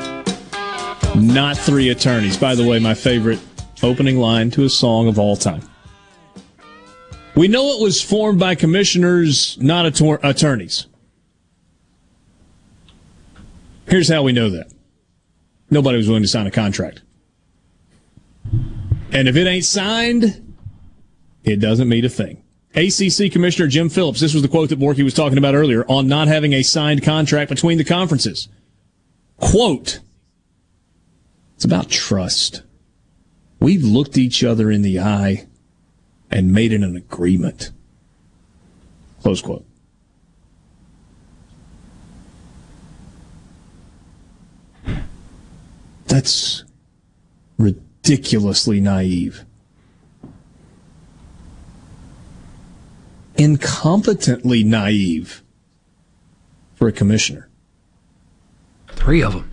not 1.17 1.57
three 1.59 1.89
attorneys. 1.89 2.37
By 2.37 2.55
the 2.55 2.65
way, 2.65 2.79
my 2.79 2.95
favorite 2.95 3.41
opening 3.83 4.19
line 4.19 4.53
to 4.53 4.63
a 4.65 4.71
song 4.71 5.09
of 5.09 5.19
all 5.19 5.37
time. 5.37 5.63
We 7.41 7.49
know 7.49 7.71
it 7.71 7.81
was 7.81 8.03
formed 8.03 8.39
by 8.39 8.55
commissioners, 8.55 9.57
not 9.59 9.91
attor- 9.91 10.21
attorneys. 10.23 10.89
Here's 13.89 14.11
how 14.11 14.25
we 14.25 14.33
know 14.33 14.51
that. 14.51 14.71
Nobody 15.71 15.97
was 15.97 16.07
willing 16.07 16.23
to 16.23 16.29
sign 16.29 16.47
a 16.47 16.51
contract. 16.51 17.01
And 19.11 19.27
if 19.27 19.37
it 19.37 19.47
ain't 19.47 19.65
signed, 19.65 20.55
it 21.43 21.61
doesn't 21.61 21.89
mean 21.89 22.05
a 22.05 22.11
thing. 22.11 22.43
ACC 22.75 23.33
Commissioner 23.33 23.69
Jim 23.69 23.89
Phillips, 23.89 24.21
this 24.21 24.35
was 24.35 24.43
the 24.43 24.49
quote 24.49 24.69
that 24.69 24.79
Borky 24.79 25.03
was 25.03 25.15
talking 25.15 25.39
about 25.39 25.55
earlier 25.55 25.87
on 25.87 26.09
not 26.09 26.29
having 26.29 26.53
a 26.53 26.63
signed 26.63 27.03
contract 27.03 27.49
between 27.49 27.79
the 27.79 27.85
conferences. 27.85 28.49
Quote, 29.39 30.01
it's 31.57 31.65
about 31.65 31.89
trust. 31.89 32.65
We've 33.61 33.83
looked 33.83 34.19
each 34.19 34.45
other 34.45 34.71
in 34.71 34.83
the 34.83 35.01
eye 35.01 35.47
and 36.31 36.53
made 36.53 36.73
it 36.73 36.83
an 36.83 36.97
agreement. 36.97 37.71
Close 39.23 39.43
quote. 39.43 39.67
That's 46.07 46.65
ridiculously 47.59 48.81
naive. 48.81 49.45
Incompetently 53.37 54.65
naive. 54.65 55.43
for 56.81 56.89
a 56.89 56.93
commissioner. 56.93 57.47
Three 58.89 59.23
of 59.23 59.35
them. 59.35 59.53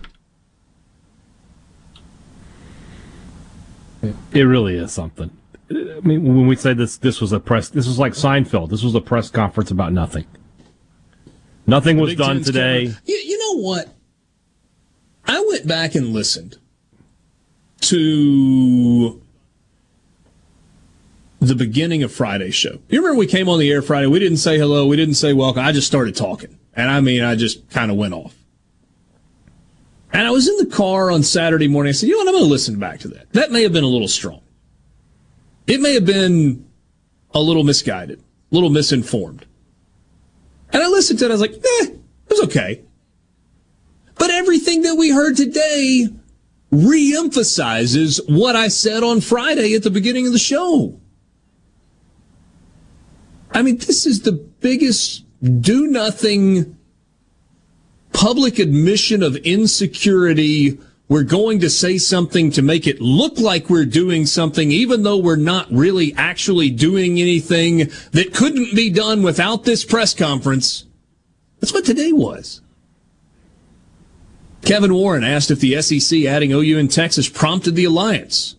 It 4.32 4.42
really 4.44 4.78
is 4.78 4.92
something. 4.92 5.30
I 5.70 6.00
mean, 6.00 6.24
when 6.24 6.46
we 6.46 6.56
say 6.56 6.72
this, 6.72 6.96
this 6.96 7.20
was 7.20 7.32
a 7.32 7.40
press. 7.40 7.68
This 7.68 7.86
was 7.86 7.98
like 7.98 8.12
Seinfeld. 8.12 8.70
This 8.70 8.82
was 8.82 8.94
a 8.94 9.00
press 9.00 9.30
conference 9.30 9.70
about 9.70 9.92
nothing. 9.92 10.24
Nothing 11.66 11.98
was 11.98 12.14
done 12.14 12.36
Ten's 12.36 12.46
today. 12.46 12.94
You, 13.04 13.14
you 13.14 13.38
know 13.38 13.62
what? 13.62 13.94
I 15.26 15.44
went 15.48 15.66
back 15.66 15.94
and 15.94 16.14
listened 16.14 16.56
to 17.82 19.20
the 21.40 21.54
beginning 21.54 22.02
of 22.02 22.10
Friday's 22.10 22.54
show. 22.54 22.78
You 22.88 23.00
remember 23.00 23.18
we 23.18 23.26
came 23.26 23.48
on 23.48 23.58
the 23.58 23.70
air 23.70 23.82
Friday? 23.82 24.06
We 24.06 24.18
didn't 24.18 24.38
say 24.38 24.58
hello. 24.58 24.86
We 24.86 24.96
didn't 24.96 25.14
say 25.14 25.34
welcome. 25.34 25.62
I 25.62 25.72
just 25.72 25.86
started 25.86 26.16
talking. 26.16 26.58
And 26.74 26.90
I 26.90 27.00
mean, 27.00 27.22
I 27.22 27.34
just 27.34 27.68
kind 27.70 27.90
of 27.90 27.98
went 27.98 28.14
off. 28.14 28.34
And 30.12 30.26
I 30.26 30.30
was 30.30 30.48
in 30.48 30.56
the 30.56 30.74
car 30.74 31.10
on 31.10 31.22
Saturday 31.22 31.68
morning. 31.68 31.90
I 31.90 31.92
said, 31.92 32.08
you 32.08 32.14
know 32.14 32.20
what? 32.20 32.28
I'm 32.28 32.34
going 32.34 32.44
to 32.44 32.50
listen 32.50 32.78
back 32.78 33.00
to 33.00 33.08
that. 33.08 33.30
That 33.34 33.52
may 33.52 33.62
have 33.62 33.72
been 33.72 33.84
a 33.84 33.88
little 33.88 34.08
strong. 34.08 34.40
It 35.68 35.80
may 35.80 35.92
have 35.94 36.06
been 36.06 36.66
a 37.32 37.40
little 37.40 37.62
misguided, 37.62 38.18
a 38.18 38.54
little 38.54 38.70
misinformed. 38.70 39.46
And 40.72 40.82
I 40.82 40.88
listened 40.88 41.18
to 41.20 41.26
it. 41.26 41.28
I 41.28 41.32
was 41.32 41.40
like, 41.40 41.52
eh, 41.52 41.86
it 41.90 42.00
was 42.30 42.40
okay. 42.44 42.82
But 44.16 44.30
everything 44.30 44.82
that 44.82 44.96
we 44.96 45.10
heard 45.10 45.36
today 45.36 46.08
reemphasizes 46.72 48.20
what 48.28 48.56
I 48.56 48.68
said 48.68 49.02
on 49.02 49.20
Friday 49.20 49.74
at 49.74 49.82
the 49.82 49.90
beginning 49.90 50.26
of 50.26 50.32
the 50.32 50.38
show. 50.38 50.98
I 53.52 53.62
mean, 53.62 53.76
this 53.76 54.06
is 54.06 54.22
the 54.22 54.32
biggest 54.32 55.24
do 55.60 55.86
nothing 55.86 56.76
public 58.12 58.58
admission 58.58 59.22
of 59.22 59.36
insecurity. 59.36 60.78
We're 61.08 61.22
going 61.22 61.60
to 61.60 61.70
say 61.70 61.96
something 61.96 62.50
to 62.52 62.60
make 62.60 62.86
it 62.86 63.00
look 63.00 63.38
like 63.38 63.70
we're 63.70 63.86
doing 63.86 64.26
something, 64.26 64.70
even 64.70 65.02
though 65.02 65.16
we're 65.16 65.36
not 65.36 65.72
really 65.72 66.14
actually 66.16 66.68
doing 66.68 67.18
anything 67.18 67.90
that 68.12 68.34
couldn't 68.34 68.76
be 68.76 68.90
done 68.90 69.22
without 69.22 69.64
this 69.64 69.84
press 69.84 70.12
conference. 70.12 70.84
That's 71.60 71.72
what 71.72 71.86
today 71.86 72.12
was. 72.12 72.60
Kevin 74.62 74.92
Warren 74.92 75.24
asked 75.24 75.50
if 75.50 75.60
the 75.60 75.80
SEC 75.80 76.24
adding 76.24 76.52
OU 76.52 76.76
in 76.76 76.88
Texas 76.88 77.26
prompted 77.26 77.74
the 77.74 77.84
alliance. 77.84 78.56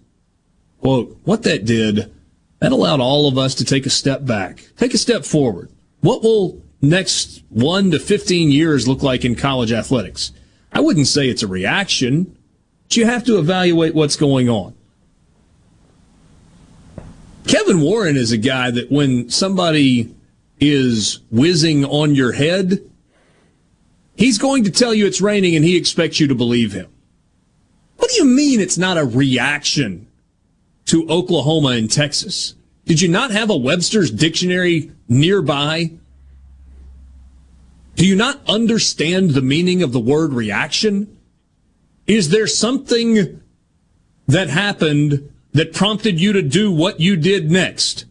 Quote, 0.82 1.20
what 1.24 1.44
that 1.44 1.66
did, 1.66 2.12
that 2.60 2.72
allowed 2.72 3.00
all 3.00 3.28
of 3.28 3.38
us 3.38 3.54
to 3.56 3.66
take 3.66 3.86
a 3.86 3.92
step 3.92 4.26
back, 4.26 4.66
take 4.76 4.96
a 4.96 4.98
step 4.98 5.24
forward. 5.24 5.70
What 6.02 6.24
will 6.24 6.64
next 6.82 7.44
one 7.50 7.92
to 7.92 8.00
15 8.00 8.50
years 8.50 8.88
look 8.88 9.04
like 9.04 9.24
in 9.24 9.36
college 9.36 9.72
athletics? 9.72 10.32
I 10.72 10.80
wouldn't 10.80 11.08
say 11.08 11.30
it's 11.30 11.44
a 11.44 11.48
reaction, 11.48 12.36
but 12.90 12.98
you 12.98 13.06
have 13.06 13.24
to 13.24 13.38
evaluate 13.38 13.94
what's 13.94 14.16
going 14.16 14.50
on. 14.50 14.74
Kevin 17.46 17.82
Warren 17.82 18.18
is 18.18 18.32
a 18.32 18.38
guy 18.38 18.72
that 18.72 18.92
when 18.92 19.30
somebody 19.30 20.16
is 20.60 21.20
whizzing 21.30 21.86
on 21.86 22.16
your 22.16 22.32
head, 22.32 22.80
he's 24.16 24.40
going 24.40 24.64
to 24.64 24.72
tell 24.72 24.92
you 24.92 25.06
it's 25.06 25.22
raining 25.22 25.56
and 25.56 25.64
he 25.64 25.78
expects 25.78 26.20
you 26.20 26.26
to 26.28 26.36
believe 26.36 26.74
him. 26.74 26.88
What 27.98 28.10
do 28.10 28.16
you 28.16 28.26
mean 28.26 28.60
it's 28.60 28.78
not 28.78 28.98
a 28.98 29.06
reaction 29.06 30.08
to 30.86 31.08
Oklahoma 31.10 31.70
and 31.70 31.92
Texas? 31.92 32.56
Did 32.86 33.02
you 33.02 33.08
not 33.08 33.30
have 33.30 33.52
a 33.52 33.58
Webster's 33.58 34.10
dictionary 34.10 34.92
nearby? 35.08 35.92
Do 37.96 38.08
you 38.08 38.16
not 38.16 38.42
understand 38.50 39.32
the 39.32 39.44
meaning 39.44 39.84
of 39.84 39.92
the 39.92 40.00
word 40.00 40.34
reaction? 40.34 41.19
Is 42.10 42.30
there 42.30 42.48
something 42.48 43.40
that 44.28 44.50
happened 44.50 45.32
that 45.54 45.74
prompted 45.74 46.20
you 46.20 46.34
to 46.34 46.42
do 46.42 46.72
what 46.72 47.00
you 47.00 47.16
did 47.16 47.52
next? 47.52 48.06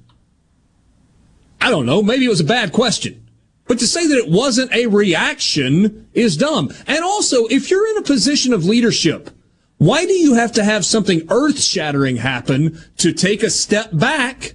I 1.60 1.68
don't 1.68 1.84
know. 1.84 2.00
Maybe 2.00 2.24
it 2.24 2.28
was 2.28 2.38
a 2.38 2.44
bad 2.44 2.72
question. 2.72 3.26
But 3.66 3.80
to 3.80 3.88
say 3.88 4.06
that 4.06 4.16
it 4.16 4.30
wasn't 4.30 4.72
a 4.72 4.86
reaction 4.86 6.08
is 6.14 6.36
dumb. 6.36 6.72
And 6.86 7.04
also, 7.04 7.46
if 7.46 7.72
you're 7.72 7.88
in 7.88 7.98
a 7.98 8.02
position 8.02 8.52
of 8.52 8.64
leadership, 8.64 9.30
why 9.78 10.06
do 10.06 10.12
you 10.12 10.34
have 10.34 10.52
to 10.52 10.64
have 10.64 10.86
something 10.86 11.26
earth 11.28 11.60
shattering 11.60 12.18
happen 12.18 12.78
to 12.98 13.12
take 13.12 13.42
a 13.42 13.50
step 13.50 13.90
back 13.92 14.54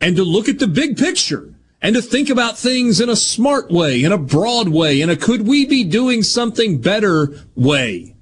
and 0.00 0.16
to 0.16 0.24
look 0.24 0.48
at 0.48 0.58
the 0.58 0.66
big 0.66 0.98
picture 0.98 1.54
and 1.80 1.94
to 1.94 2.02
think 2.02 2.28
about 2.28 2.58
things 2.58 3.00
in 3.00 3.08
a 3.08 3.14
smart 3.14 3.70
way, 3.70 4.02
in 4.02 4.10
a 4.10 4.18
broad 4.18 4.68
way, 4.68 5.00
in 5.00 5.10
a 5.10 5.16
could 5.16 5.46
we 5.46 5.64
be 5.64 5.84
doing 5.84 6.24
something 6.24 6.80
better 6.80 7.38
way? 7.54 8.16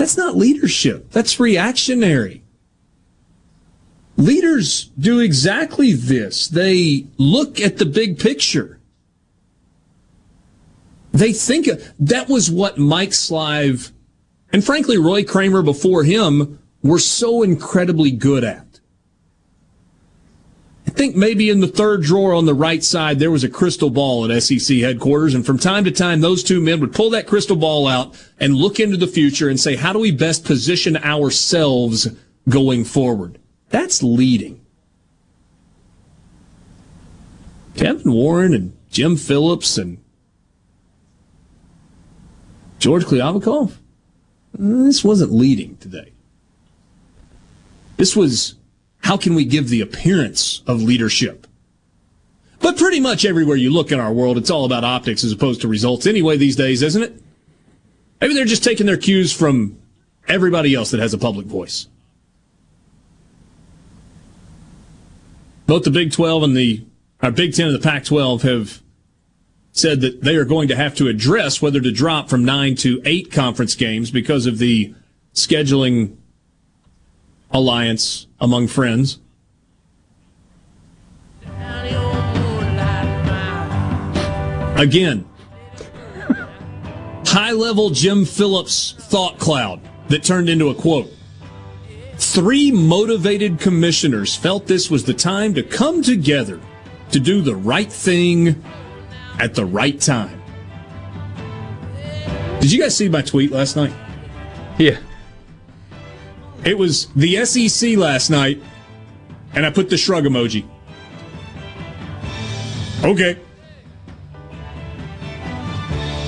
That's 0.00 0.16
not 0.16 0.34
leadership. 0.34 1.10
That's 1.10 1.38
reactionary. 1.38 2.42
Leaders 4.16 4.84
do 4.98 5.18
exactly 5.18 5.92
this. 5.92 6.48
They 6.48 7.04
look 7.18 7.60
at 7.60 7.76
the 7.76 7.84
big 7.84 8.18
picture. 8.18 8.80
They 11.12 11.34
think 11.34 11.68
that 11.98 12.30
was 12.30 12.50
what 12.50 12.78
Mike 12.78 13.10
Slive 13.10 13.92
and 14.54 14.64
frankly 14.64 14.96
Roy 14.96 15.22
Kramer 15.22 15.60
before 15.60 16.02
him 16.04 16.58
were 16.82 16.98
so 16.98 17.42
incredibly 17.42 18.10
good 18.10 18.42
at. 18.42 18.69
I 20.90 20.92
think 20.92 21.14
maybe 21.14 21.50
in 21.50 21.60
the 21.60 21.68
third 21.68 22.02
drawer 22.02 22.34
on 22.34 22.46
the 22.46 22.54
right 22.54 22.82
side 22.82 23.20
there 23.20 23.30
was 23.30 23.44
a 23.44 23.48
crystal 23.48 23.90
ball 23.90 24.28
at 24.28 24.42
SEC 24.42 24.78
headquarters, 24.78 25.34
and 25.34 25.46
from 25.46 25.56
time 25.56 25.84
to 25.84 25.92
time 25.92 26.20
those 26.20 26.42
two 26.42 26.60
men 26.60 26.80
would 26.80 26.92
pull 26.92 27.10
that 27.10 27.28
crystal 27.28 27.54
ball 27.54 27.86
out 27.86 28.20
and 28.40 28.56
look 28.56 28.80
into 28.80 28.96
the 28.96 29.06
future 29.06 29.48
and 29.48 29.60
say, 29.60 29.76
how 29.76 29.92
do 29.92 30.00
we 30.00 30.10
best 30.10 30.44
position 30.44 30.96
ourselves 30.96 32.08
going 32.48 32.82
forward? 32.82 33.38
That's 33.68 34.02
leading. 34.02 34.66
Kevin 37.76 38.12
Warren 38.12 38.52
and 38.52 38.76
Jim 38.90 39.14
Phillips 39.14 39.78
and 39.78 40.02
George 42.80 43.04
Kliavkoff, 43.04 43.76
this 44.54 45.04
wasn't 45.04 45.32
leading 45.32 45.76
today. 45.76 46.14
This 47.96 48.16
was 48.16 48.56
how 49.00 49.16
can 49.16 49.34
we 49.34 49.44
give 49.44 49.68
the 49.68 49.80
appearance 49.80 50.62
of 50.66 50.82
leadership? 50.82 51.46
But 52.60 52.76
pretty 52.76 53.00
much 53.00 53.24
everywhere 53.24 53.56
you 53.56 53.72
look 53.72 53.90
in 53.90 53.98
our 53.98 54.12
world, 54.12 54.36
it's 54.36 54.50
all 54.50 54.64
about 54.64 54.84
optics 54.84 55.24
as 55.24 55.32
opposed 55.32 55.62
to 55.62 55.68
results 55.68 56.06
anyway 56.06 56.36
these 56.36 56.56
days, 56.56 56.82
isn't 56.82 57.02
it? 57.02 57.22
Maybe 58.20 58.34
they're 58.34 58.44
just 58.44 58.64
taking 58.64 58.86
their 58.86 58.98
cues 58.98 59.32
from 59.32 59.78
everybody 60.28 60.74
else 60.74 60.90
that 60.90 61.00
has 61.00 61.14
a 61.14 61.18
public 61.18 61.46
voice. 61.46 61.88
Both 65.66 65.84
the 65.84 65.90
Big 65.90 66.12
12 66.12 66.42
and 66.42 66.56
the 66.56 66.84
our 67.22 67.30
Big 67.30 67.54
10 67.54 67.68
and 67.68 67.74
the 67.74 67.80
Pac 67.80 68.04
12 68.04 68.42
have 68.42 68.82
said 69.72 70.00
that 70.00 70.22
they 70.22 70.36
are 70.36 70.44
going 70.44 70.68
to 70.68 70.76
have 70.76 70.94
to 70.96 71.08
address 71.08 71.62
whether 71.62 71.80
to 71.80 71.92
drop 71.92 72.28
from 72.28 72.44
nine 72.44 72.74
to 72.74 73.00
eight 73.04 73.30
conference 73.30 73.74
games 73.74 74.10
because 74.10 74.46
of 74.46 74.58
the 74.58 74.94
scheduling 75.34 76.16
alliance 77.50 78.26
among 78.40 78.68
friends. 78.68 79.18
Again, 84.76 85.28
high 87.26 87.52
level 87.52 87.90
Jim 87.90 88.24
Phillips 88.24 88.94
thought 88.98 89.38
cloud 89.38 89.80
that 90.08 90.22
turned 90.24 90.48
into 90.48 90.70
a 90.70 90.74
quote. 90.74 91.10
Three 92.16 92.70
motivated 92.70 93.60
commissioners 93.60 94.34
felt 94.34 94.66
this 94.66 94.90
was 94.90 95.04
the 95.04 95.14
time 95.14 95.54
to 95.54 95.62
come 95.62 96.02
together 96.02 96.60
to 97.12 97.20
do 97.20 97.42
the 97.42 97.56
right 97.56 97.92
thing 97.92 98.62
at 99.38 99.54
the 99.54 99.64
right 99.64 100.00
time. 100.00 100.40
Did 102.60 102.72
you 102.72 102.80
guys 102.80 102.96
see 102.96 103.08
my 103.08 103.22
tweet 103.22 103.50
last 103.50 103.76
night? 103.76 103.92
Yeah. 104.78 104.98
It 106.64 106.76
was 106.76 107.06
the 107.16 107.44
SEC 107.44 107.96
last 107.96 108.30
night, 108.30 108.62
and 109.54 109.64
I 109.64 109.70
put 109.70 109.88
the 109.88 109.96
shrug 109.96 110.24
emoji. 110.24 110.64
Okay. 113.02 113.38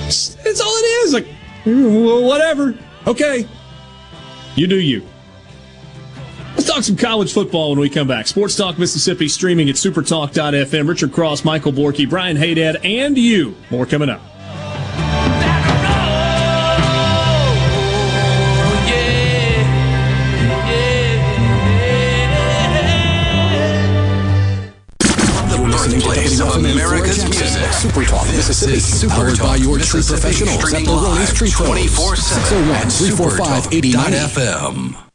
That's 0.05 0.61
all 0.61 0.73
it 0.75 1.05
is. 1.05 1.13
Like, 1.13 1.27
whatever. 1.65 2.77
Okay. 3.05 3.47
You 4.55 4.67
do 4.67 4.79
you. 4.79 5.05
Let's 6.55 6.67
talk 6.67 6.83
some 6.83 6.95
college 6.95 7.33
football 7.33 7.71
when 7.71 7.79
we 7.79 7.89
come 7.89 8.07
back. 8.07 8.27
Sports 8.27 8.55
Talk 8.55 8.77
Mississippi 8.77 9.27
streaming 9.27 9.69
at 9.69 9.75
supertalk.fm. 9.75 10.87
Richard 10.87 11.11
Cross, 11.11 11.43
Michael 11.43 11.71
Borky, 11.71 12.07
Brian 12.09 12.37
Haydad, 12.37 12.83
and 12.85 13.17
you. 13.17 13.55
More 13.69 13.85
coming 13.85 14.09
up. 14.09 14.21
Super 27.83 28.05
Talk 28.05 28.25
Mississippi. 28.27 28.79
Super 28.79 29.13
powered 29.13 29.35
Talk 29.35 29.47
by 29.47 29.55
your 29.57 29.77
tree 29.77 30.01
professionals 30.01 30.73
at 30.73 30.85
the 30.85 30.93
Release 30.93 31.33
Tree 31.33 31.51
24 31.51 32.15
601 32.15 32.89
345 32.89 33.71
89FM. 33.71 35.12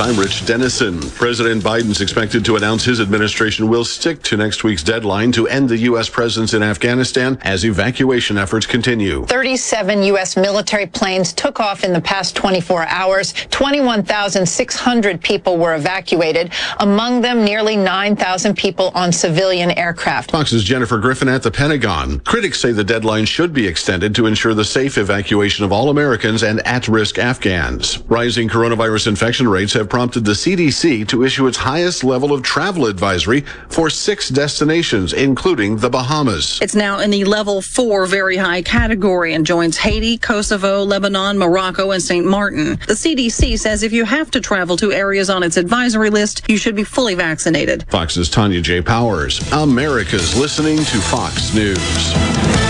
I'm 0.00 0.18
Rich 0.18 0.46
Dennison. 0.46 0.98
President 1.10 1.62
Biden's 1.62 2.00
expected 2.00 2.42
to 2.46 2.56
announce 2.56 2.86
his 2.86 3.02
administration 3.02 3.68
will 3.68 3.84
stick 3.84 4.22
to 4.22 4.36
next 4.38 4.64
week's 4.64 4.82
deadline 4.82 5.30
to 5.32 5.46
end 5.46 5.68
the 5.68 5.76
U.S. 5.76 6.08
presence 6.08 6.54
in 6.54 6.62
Afghanistan 6.62 7.36
as 7.42 7.66
evacuation 7.66 8.38
efforts 8.38 8.64
continue. 8.64 9.26
37 9.26 10.02
U.S. 10.04 10.38
military 10.38 10.86
planes 10.86 11.34
took 11.34 11.60
off 11.60 11.84
in 11.84 11.92
the 11.92 12.00
past 12.00 12.34
24 12.34 12.86
hours. 12.86 13.34
21,600 13.50 15.20
people 15.20 15.58
were 15.58 15.74
evacuated, 15.74 16.50
among 16.78 17.20
them 17.20 17.44
nearly 17.44 17.76
9,000 17.76 18.56
people 18.56 18.92
on 18.94 19.12
civilian 19.12 19.70
aircraft. 19.72 20.30
Fox's 20.30 20.64
Jennifer 20.64 20.96
Griffin 20.96 21.28
at 21.28 21.42
the 21.42 21.50
Pentagon. 21.50 22.20
Critics 22.20 22.58
say 22.58 22.72
the 22.72 22.82
deadline 22.82 23.26
should 23.26 23.52
be 23.52 23.66
extended 23.66 24.14
to 24.14 24.24
ensure 24.24 24.54
the 24.54 24.64
safe 24.64 24.96
evacuation 24.96 25.62
of 25.62 25.72
all 25.72 25.90
Americans 25.90 26.42
and 26.42 26.66
at-risk 26.66 27.18
Afghans. 27.18 27.98
Rising 28.08 28.48
coronavirus 28.48 29.08
infection 29.08 29.46
rates 29.46 29.74
have 29.74 29.89
prompted 29.90 30.24
the 30.24 30.32
CDC 30.32 31.06
to 31.08 31.24
issue 31.24 31.46
its 31.46 31.58
highest 31.58 32.04
level 32.04 32.32
of 32.32 32.42
travel 32.42 32.86
advisory 32.86 33.42
for 33.68 33.90
six 33.90 34.28
destinations, 34.28 35.12
including 35.12 35.76
the 35.76 35.90
Bahamas. 35.90 36.58
It's 36.62 36.74
now 36.74 37.00
in 37.00 37.10
the 37.10 37.24
level 37.24 37.60
four 37.60 38.06
very 38.06 38.36
high 38.36 38.62
category 38.62 39.34
and 39.34 39.44
joins 39.44 39.76
Haiti, 39.76 40.16
Kosovo, 40.16 40.84
Lebanon, 40.84 41.36
Morocco, 41.36 41.90
and 41.90 42.02
St. 42.02 42.24
Martin. 42.24 42.78
The 42.86 42.94
CDC 42.94 43.58
says 43.58 43.82
if 43.82 43.92
you 43.92 44.04
have 44.04 44.30
to 44.30 44.40
travel 44.40 44.76
to 44.78 44.92
areas 44.92 45.28
on 45.28 45.42
its 45.42 45.56
advisory 45.56 46.10
list, 46.10 46.48
you 46.48 46.56
should 46.56 46.76
be 46.76 46.84
fully 46.84 47.14
vaccinated. 47.14 47.84
Fox's 47.90 48.30
Tanya 48.30 48.60
J. 48.60 48.80
Powers. 48.80 49.40
America's 49.52 50.38
listening 50.38 50.78
to 50.78 51.00
Fox 51.00 51.52
News. 51.52 52.69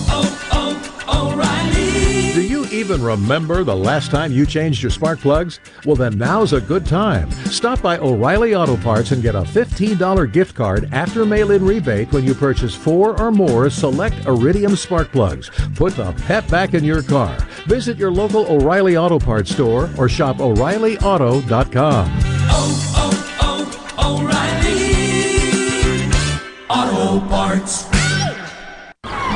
even 2.81 3.03
remember 3.03 3.63
the 3.63 3.75
last 3.75 4.09
time 4.09 4.31
you 4.31 4.43
changed 4.43 4.81
your 4.81 4.89
spark 4.89 5.19
plugs? 5.19 5.59
Well, 5.85 5.95
then 5.95 6.17
now's 6.17 6.51
a 6.51 6.59
good 6.59 6.83
time. 6.83 7.29
Stop 7.45 7.79
by 7.79 7.99
O'Reilly 7.99 8.55
Auto 8.55 8.75
Parts 8.75 9.11
and 9.11 9.21
get 9.21 9.35
a 9.35 9.41
$15 9.41 10.33
gift 10.33 10.55
card 10.55 10.89
after 10.91 11.23
mail 11.23 11.51
in 11.51 11.63
rebate 11.63 12.11
when 12.11 12.23
you 12.23 12.33
purchase 12.33 12.73
four 12.73 13.21
or 13.21 13.31
more 13.31 13.69
select 13.69 14.25
Iridium 14.25 14.75
spark 14.75 15.11
plugs. 15.11 15.51
Put 15.75 15.95
the 15.95 16.11
pep 16.25 16.47
back 16.47 16.73
in 16.73 16.83
your 16.83 17.03
car. 17.03 17.37
Visit 17.67 17.97
your 17.97 18.11
local 18.11 18.47
O'Reilly 18.47 18.97
Auto 18.97 19.19
Parts 19.19 19.51
store 19.51 19.87
or 19.95 20.09
shop 20.09 20.39
O'ReillyAuto.com. 20.39 22.09
Oh, 22.53 22.93
oh, 22.97 23.95
oh, 23.99 24.27
Auto 26.67 27.27
Parts. 27.27 28.00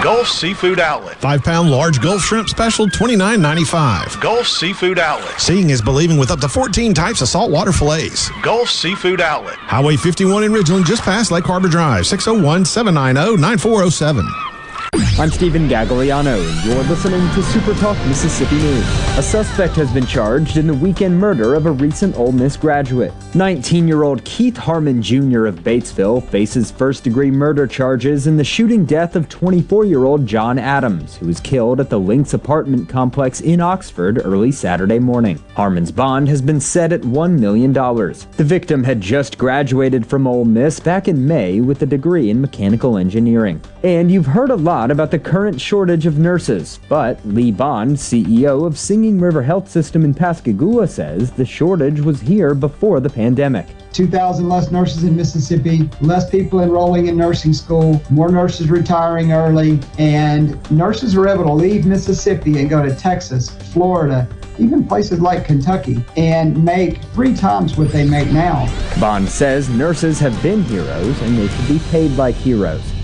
Gulf 0.06 0.28
Seafood 0.28 0.80
Outlet. 0.80 1.18
Five 1.18 1.44
pound 1.44 1.72
large 1.72 2.00
Gulf 2.00 2.22
shrimp 2.22 2.48
special, 2.48 2.86
$29.95. 2.86 4.22
Gulf 4.22 4.46
Seafood 4.46 5.00
Outlet. 5.00 5.42
Seeing 5.42 5.72
is 5.72 5.82
believing 5.82 6.18
with 6.20 6.30
up 6.30 6.40
to 6.42 6.48
14 6.48 6.94
types 6.94 7.22
of 7.22 7.28
saltwater 7.28 7.72
fillets. 7.72 8.30
Gulf 8.44 8.70
Seafood 8.70 9.20
Outlet. 9.20 9.56
Highway 9.56 9.96
51 9.96 10.44
in 10.44 10.52
Ridgeland, 10.52 10.86
just 10.86 11.02
past 11.02 11.32
Lake 11.32 11.46
Harbor 11.46 11.70
Drive, 11.70 12.06
601 12.06 12.66
790 12.66 13.42
9407. 13.42 14.55
I'm 14.94 15.30
Stephen 15.30 15.70
Gagliano, 15.70 16.38
and 16.38 16.66
you're 16.66 16.84
listening 16.84 17.22
to 17.36 17.44
Super 17.44 17.74
Talk 17.76 17.98
Mississippi 18.06 18.56
News. 18.56 18.86
A 19.18 19.24
suspect 19.24 19.74
has 19.78 19.90
been 19.94 20.06
charged 20.06 20.58
in 20.58 20.68
the 20.68 20.74
weekend 20.74 21.18
murder 21.18 21.56
of 21.56 21.68
a 21.68 21.72
recent 21.72 22.18
Ole 22.18 22.34
Miss 22.34 22.58
graduate. 22.58 23.14
19-year-old 23.32 24.26
Keith 24.26 24.58
Harmon 24.58 25.02
Jr. 25.02 25.46
of 25.46 25.60
Batesville 25.64 26.28
faces 26.28 26.70
first-degree 26.70 27.32
murder 27.32 27.66
charges 27.66 28.28
in 28.28 28.36
the 28.36 28.44
shooting 28.44 28.84
death 28.84 29.16
of 29.16 29.30
24-year-old 29.30 30.26
John 30.28 30.60
Adams, 30.60 31.16
who 31.16 31.28
was 31.28 31.40
killed 31.40 31.80
at 31.80 31.90
the 31.90 32.00
Lynx 32.00 32.34
apartment 32.34 32.90
complex 32.90 33.40
in 33.40 33.62
Oxford 33.62 34.22
early 34.26 34.52
Saturday 34.52 35.00
morning. 35.00 35.42
Harmon's 35.56 35.94
bond 35.94 36.28
has 36.28 36.42
been 36.42 36.60
set 36.60 36.92
at 36.92 37.02
$1 37.02 37.40
million. 37.40 37.72
The 37.72 38.44
victim 38.44 38.84
had 38.84 39.00
just 39.00 39.38
graduated 39.38 40.06
from 40.06 40.28
Ole 40.28 40.44
Miss 40.44 40.82
back 40.82 41.08
in 41.08 41.26
May 41.26 41.62
with 41.62 41.82
a 41.84 41.86
degree 41.86 42.30
in 42.30 42.42
mechanical 42.42 42.98
engineering. 42.98 43.62
And 43.82 44.12
you've 44.12 44.26
heard 44.26 44.50
a 44.50 44.56
lot 44.56 44.85
about 44.92 45.12
the 45.12 45.20
current 45.20 45.60
shortage 45.60 46.06
of 46.06 46.20
nurses, 46.20 46.80
but 46.90 47.26
Lee 47.26 47.52
Bond, 47.52 47.96
CEO 47.96 48.66
of 48.66 48.78
Singing 48.78 49.20
River 49.20 49.42
Health 49.42 49.70
System 49.70 50.04
in 50.04 50.14
Pascagoula, 50.14 50.88
says 50.88 51.32
the 51.32 51.46
shortage 51.46 52.02
was 52.02 52.22
here 52.22 52.54
before 52.54 53.00
the 53.00 53.10
pandemic. 53.10 53.68
2,000 53.94 54.50
less 54.50 54.72
nurses 54.72 55.06
in 55.06 55.16
Mississippi, 55.16 55.90
less 56.02 56.30
people 56.30 56.60
enrolling 56.60 57.08
in 57.08 57.16
nursing 57.16 57.54
school, 57.54 58.02
more 58.10 58.30
nurses 58.30 58.70
retiring 58.70 59.32
early, 59.32 59.80
and 59.98 60.60
nurses 60.70 61.16
are 61.16 61.28
able 61.30 61.46
to 61.46 61.54
leave 61.54 61.86
Mississippi 61.86 62.60
and 62.60 62.70
go 62.70 62.84
to 62.84 62.94
Texas, 62.94 63.50
Florida, 63.72 64.28
even 64.60 64.86
places 64.86 65.22
like 65.22 65.46
Kentucky, 65.46 66.04
and 66.18 66.64
make 66.64 67.02
three 67.14 67.34
times 67.34 67.78
what 67.78 67.90
they 67.90 68.08
make 68.08 68.30
now. 68.32 68.68
Bond 69.00 69.30
says 69.30 69.70
nurses 69.70 70.20
have 70.20 70.42
been 70.44 70.64
heroes 70.64 71.22
and 71.22 71.38
they 71.38 71.48
should 71.48 71.68
be 71.68 71.80
paid 71.90 72.12
like 72.12 72.36
heroes. 72.36 72.95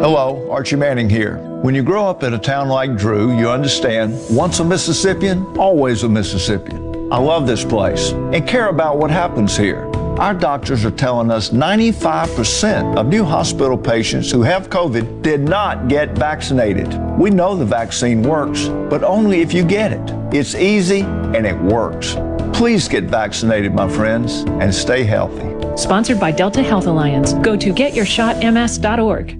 Hello, 0.00 0.50
Archie 0.50 0.76
Manning 0.76 1.10
here. 1.10 1.36
When 1.62 1.74
you 1.74 1.82
grow 1.82 2.08
up 2.08 2.22
in 2.22 2.32
a 2.32 2.38
town 2.38 2.68
like 2.68 2.96
Drew, 2.96 3.36
you 3.36 3.50
understand 3.50 4.18
once 4.30 4.58
a 4.58 4.64
Mississippian, 4.64 5.44
always 5.58 6.04
a 6.04 6.08
Mississippian. 6.08 7.12
I 7.12 7.18
love 7.18 7.46
this 7.46 7.64
place 7.66 8.12
and 8.12 8.48
care 8.48 8.68
about 8.68 8.96
what 8.96 9.10
happens 9.10 9.56
here. 9.56 9.84
Our 10.18 10.32
doctors 10.32 10.86
are 10.86 10.90
telling 10.90 11.30
us 11.30 11.50
95% 11.50 12.96
of 12.96 13.08
new 13.08 13.24
hospital 13.24 13.76
patients 13.76 14.30
who 14.30 14.40
have 14.40 14.70
COVID 14.70 15.20
did 15.20 15.42
not 15.42 15.88
get 15.88 16.16
vaccinated. 16.16 16.98
We 17.18 17.28
know 17.28 17.54
the 17.54 17.66
vaccine 17.66 18.22
works, 18.22 18.68
but 18.68 19.04
only 19.04 19.42
if 19.42 19.52
you 19.52 19.64
get 19.64 19.92
it. 19.92 20.34
It's 20.34 20.54
easy 20.54 21.02
and 21.02 21.46
it 21.46 21.58
works. 21.60 22.16
Please 22.56 22.88
get 22.88 23.04
vaccinated, 23.04 23.74
my 23.74 23.88
friends, 23.88 24.44
and 24.62 24.74
stay 24.74 25.04
healthy. 25.04 25.54
Sponsored 25.76 26.18
by 26.18 26.30
Delta 26.32 26.62
Health 26.62 26.86
Alliance. 26.86 27.34
Go 27.34 27.54
to 27.54 27.72
getyourshotms.org. 27.72 29.39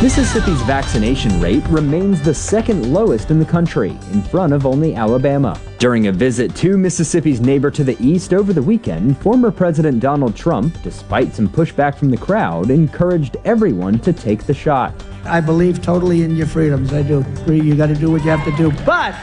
Mississippi's 0.00 0.62
vaccination 0.62 1.40
rate 1.40 1.64
remains 1.66 2.22
the 2.22 2.32
second 2.32 2.92
lowest 2.92 3.32
in 3.32 3.40
the 3.40 3.44
country, 3.44 3.90
in 4.12 4.22
front 4.22 4.52
of 4.52 4.64
only 4.64 4.94
Alabama. 4.94 5.58
During 5.80 6.06
a 6.06 6.12
visit 6.12 6.54
to 6.54 6.78
Mississippi's 6.78 7.40
neighbor 7.40 7.68
to 7.72 7.82
the 7.82 7.96
east 8.00 8.32
over 8.32 8.52
the 8.52 8.62
weekend, 8.62 9.18
former 9.18 9.50
President 9.50 9.98
Donald 9.98 10.36
Trump, 10.36 10.80
despite 10.84 11.34
some 11.34 11.48
pushback 11.48 11.96
from 11.96 12.10
the 12.10 12.16
crowd, 12.16 12.70
encouraged 12.70 13.38
everyone 13.44 13.98
to 13.98 14.12
take 14.12 14.44
the 14.44 14.54
shot. 14.54 14.94
I 15.24 15.40
believe 15.40 15.82
totally 15.82 16.22
in 16.22 16.36
your 16.36 16.46
freedoms. 16.46 16.92
I 16.92 17.02
do. 17.02 17.24
You 17.48 17.74
got 17.74 17.88
to 17.88 17.96
do 17.96 18.08
what 18.08 18.22
you 18.22 18.30
have 18.30 18.44
to 18.44 18.56
do. 18.56 18.70
But 18.86 19.16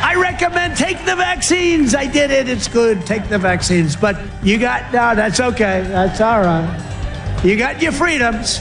I 0.00 0.14
recommend 0.18 0.78
take 0.78 1.04
the 1.04 1.16
vaccines. 1.16 1.94
I 1.94 2.06
did 2.06 2.30
it. 2.30 2.48
It's 2.48 2.66
good. 2.66 3.04
Take 3.04 3.28
the 3.28 3.38
vaccines. 3.38 3.94
But 3.94 4.18
you 4.42 4.56
got, 4.58 4.84
no, 4.90 5.14
that's 5.14 5.38
okay. 5.38 5.84
That's 5.86 6.22
all 6.22 6.40
right. 6.40 7.42
You 7.44 7.58
got 7.58 7.82
your 7.82 7.92
freedoms. 7.92 8.60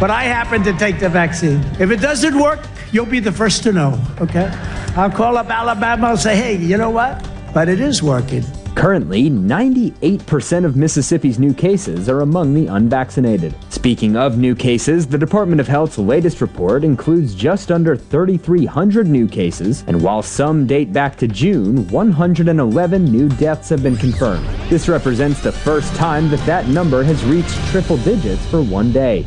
But 0.00 0.10
I 0.10 0.24
happen 0.24 0.62
to 0.64 0.72
take 0.72 0.98
the 0.98 1.08
vaccine. 1.08 1.60
If 1.78 1.90
it 1.90 2.00
doesn't 2.00 2.38
work, 2.38 2.60
you'll 2.92 3.06
be 3.06 3.20
the 3.20 3.32
first 3.32 3.62
to 3.64 3.72
know, 3.72 4.00
okay? 4.20 4.50
I'll 4.96 5.10
call 5.10 5.36
up 5.36 5.50
Alabama 5.50 6.10
and 6.10 6.18
say, 6.18 6.36
hey, 6.36 6.56
you 6.56 6.76
know 6.76 6.90
what? 6.90 7.26
But 7.52 7.68
it 7.68 7.80
is 7.80 8.02
working. 8.02 8.44
Currently, 8.74 9.28
98% 9.28 10.64
of 10.64 10.76
Mississippi's 10.76 11.38
new 11.38 11.52
cases 11.52 12.08
are 12.08 12.20
among 12.20 12.54
the 12.54 12.68
unvaccinated. 12.68 13.54
Speaking 13.68 14.16
of 14.16 14.38
new 14.38 14.54
cases, 14.54 15.06
the 15.06 15.18
Department 15.18 15.60
of 15.60 15.66
Health's 15.66 15.98
latest 15.98 16.40
report 16.40 16.84
includes 16.84 17.34
just 17.34 17.70
under 17.72 17.96
3,300 17.96 19.06
new 19.06 19.28
cases, 19.28 19.84
and 19.86 20.00
while 20.00 20.22
some 20.22 20.66
date 20.66 20.92
back 20.92 21.16
to 21.18 21.28
June, 21.28 21.86
111 21.88 23.04
new 23.04 23.28
deaths 23.28 23.68
have 23.68 23.82
been 23.82 23.96
confirmed. 23.96 24.46
This 24.70 24.88
represents 24.88 25.42
the 25.42 25.52
first 25.52 25.94
time 25.96 26.30
that 26.30 26.44
that 26.46 26.68
number 26.68 27.02
has 27.02 27.24
reached 27.24 27.56
triple 27.70 27.96
digits 27.98 28.46
for 28.46 28.62
one 28.62 28.92
day. 28.92 29.26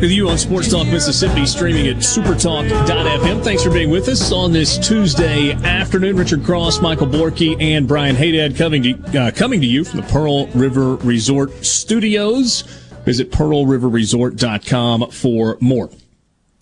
Back 0.00 0.04
with 0.04 0.12
you 0.12 0.30
on 0.30 0.38
Sports 0.38 0.70
Talk 0.70 0.86
Mississippi, 0.86 1.44
streaming 1.44 1.86
at 1.88 1.96
supertalk.fm. 1.96 3.44
Thanks 3.44 3.62
for 3.62 3.68
being 3.68 3.90
with 3.90 4.08
us 4.08 4.32
on 4.32 4.50
this 4.50 4.78
Tuesday 4.78 5.52
afternoon. 5.52 6.16
Richard 6.16 6.42
Cross, 6.42 6.80
Michael 6.80 7.06
Borky, 7.06 7.60
and 7.60 7.86
Brian 7.86 8.16
Haydad 8.16 8.56
coming 8.56 8.82
to, 8.82 9.20
uh, 9.20 9.30
coming 9.30 9.60
to 9.60 9.66
you 9.66 9.84
from 9.84 10.00
the 10.00 10.06
Pearl 10.06 10.46
River 10.54 10.96
Resort 10.96 11.52
Studios. 11.66 12.62
Visit 13.04 13.30
pearlriverresort.com 13.30 15.10
for 15.10 15.58
more. 15.60 15.90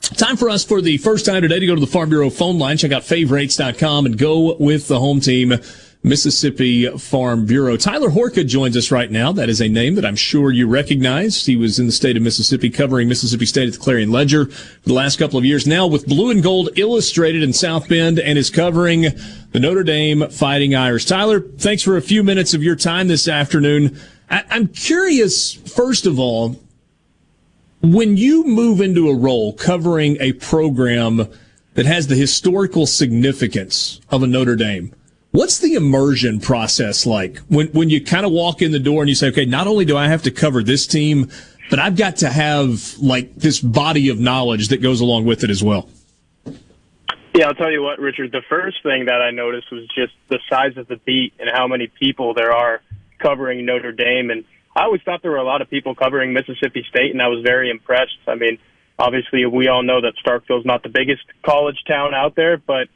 Time 0.01 0.36
for 0.36 0.51
us 0.51 0.64
for 0.64 0.80
the 0.80 0.99
first 0.99 1.24
time 1.24 1.43
today 1.43 1.61
to 1.61 1.66
go 1.66 1.76
to 1.76 1.80
the 1.80 1.86
Farm 1.86 2.09
Bureau 2.09 2.30
phone 2.30 2.59
line. 2.59 2.76
Check 2.76 2.91
out 2.91 3.05
favorites.com 3.05 4.05
and 4.05 4.18
go 4.18 4.57
with 4.57 4.89
the 4.89 4.99
home 4.99 5.20
team. 5.20 5.53
Mississippi 6.03 6.88
Farm 6.96 7.44
Bureau. 7.44 7.76
Tyler 7.76 8.11
Horka 8.11 8.46
joins 8.46 8.76
us 8.76 8.92
right 8.92 9.11
now. 9.11 9.32
That 9.32 9.49
is 9.49 9.61
a 9.61 9.68
name 9.68 9.96
that 9.96 10.05
I'm 10.05 10.16
sure 10.16 10.53
you 10.53 10.68
recognize. 10.68 11.44
He 11.44 11.57
was 11.57 11.78
in 11.80 11.86
the 11.86 11.92
state 11.92 12.16
of 12.16 12.22
Mississippi 12.22 12.70
covering 12.70 13.09
Mississippi 13.09 13.46
State 13.46 13.66
at 13.66 13.74
the 13.74 13.80
Clarion 13.80 14.12
Ledger 14.12 14.46
for 14.46 14.88
the 14.88 14.94
last 14.94 15.18
couple 15.18 15.38
of 15.38 15.44
years 15.44 15.66
now 15.66 15.86
with 15.88 16.07
Blue 16.07 16.30
and 16.30 16.42
Gold 16.42 16.70
Illustrated 16.76 17.42
in 17.42 17.53
South 17.53 17.88
Bend 17.88 18.20
and 18.20 18.38
is 18.38 18.49
covering 18.49 19.07
the 19.53 19.61
Notre 19.61 19.82
Dame 19.82 20.28
Fighting 20.30 20.74
Irish. 20.74 21.05
Tyler, 21.05 21.40
thanks 21.40 21.82
for 21.82 21.96
a 21.96 22.03
few 22.03 22.22
minutes 22.22 22.55
of 22.55 22.62
your 22.62 22.76
time 22.76 23.09
this 23.09 23.26
afternoon. 23.26 23.99
I- 24.30 24.44
I'm 24.51 24.68
curious, 24.68 25.53
first 25.53 26.07
of 26.07 26.20
all, 26.20 26.61
when 27.82 28.16
you 28.16 28.44
move 28.44 28.80
into 28.80 29.09
a 29.09 29.14
role 29.14 29.53
covering 29.53 30.16
a 30.20 30.32
program 30.32 31.28
that 31.74 31.86
has 31.86 32.07
the 32.07 32.16
historical 32.16 32.86
significance 32.86 34.01
of 34.11 34.22
a 34.22 34.26
Notre 34.26 34.57
Dame, 34.57 34.92
what's 35.39 35.59
the 35.59 35.74
immersion 35.74 36.41
process 36.41 37.07
like 37.07 37.39
when, 37.47 37.68
when 37.68 37.89
you 37.89 38.05
kind 38.05 38.26
of 38.26 38.32
walk 38.32 38.61
in 38.61 38.72
the 38.72 38.80
door 38.80 39.03
and 39.03 39.09
you 39.09 39.14
say, 39.14 39.28
okay, 39.28 39.45
not 39.45 39.68
only 39.68 39.84
do 39.84 39.97
I 39.97 40.09
have 40.09 40.24
to 40.24 40.32
cover 40.32 40.64
this 40.64 40.84
team, 40.84 41.30
but 41.70 41.78
I've 41.78 41.97
got 41.97 42.16
to 42.16 42.28
have 42.28 42.99
like 42.99 43.36
this 43.36 43.61
body 43.61 44.09
of 44.09 44.18
knowledge 44.18 44.68
that 44.68 44.82
goes 44.82 45.01
along 45.01 45.26
with 45.26 45.45
it 45.45 45.51
as 45.51 45.62
well? 45.62 45.89
Yeah, 47.36 47.47
I'll 47.47 47.55
tell 47.55 47.70
you 47.70 47.84
what, 47.84 48.01
Richard. 48.01 48.32
The 48.32 48.43
first 48.49 48.82
thing 48.82 49.05
that 49.05 49.22
I 49.22 49.30
noticed 49.30 49.70
was 49.70 49.86
just 49.95 50.12
the 50.28 50.41
size 50.51 50.76
of 50.76 50.89
the 50.89 50.97
beat 50.97 51.34
and 51.39 51.49
how 51.49 51.68
many 51.68 51.86
people 51.86 52.34
there 52.34 52.53
are 52.53 52.80
covering 53.20 53.64
Notre 53.64 53.93
Dame. 53.93 54.30
And 54.30 54.45
I 54.74 54.84
always 54.84 55.03
thought 55.03 55.22
there 55.22 55.30
were 55.30 55.36
a 55.36 55.45
lot 55.45 55.62
of 55.62 55.70
people 55.70 55.95
covering 55.95 56.32
Mississippi 56.32 56.84
State, 56.91 57.12
and 57.12 57.22
I 57.22 57.28
was 57.28 57.45
very 57.45 57.70
impressed. 57.70 58.18
I 58.26 58.34
mean, 58.34 58.59
obviously, 58.99 59.47
we 59.47 59.68
all 59.68 59.84
know 59.84 60.01
that 60.01 60.14
Starkville's 60.26 60.66
not 60.66 60.82
the 60.82 60.89
biggest 60.89 61.22
college 61.45 61.78
town 61.86 62.12
out 62.12 62.34
there, 62.34 62.57
but 62.57 62.89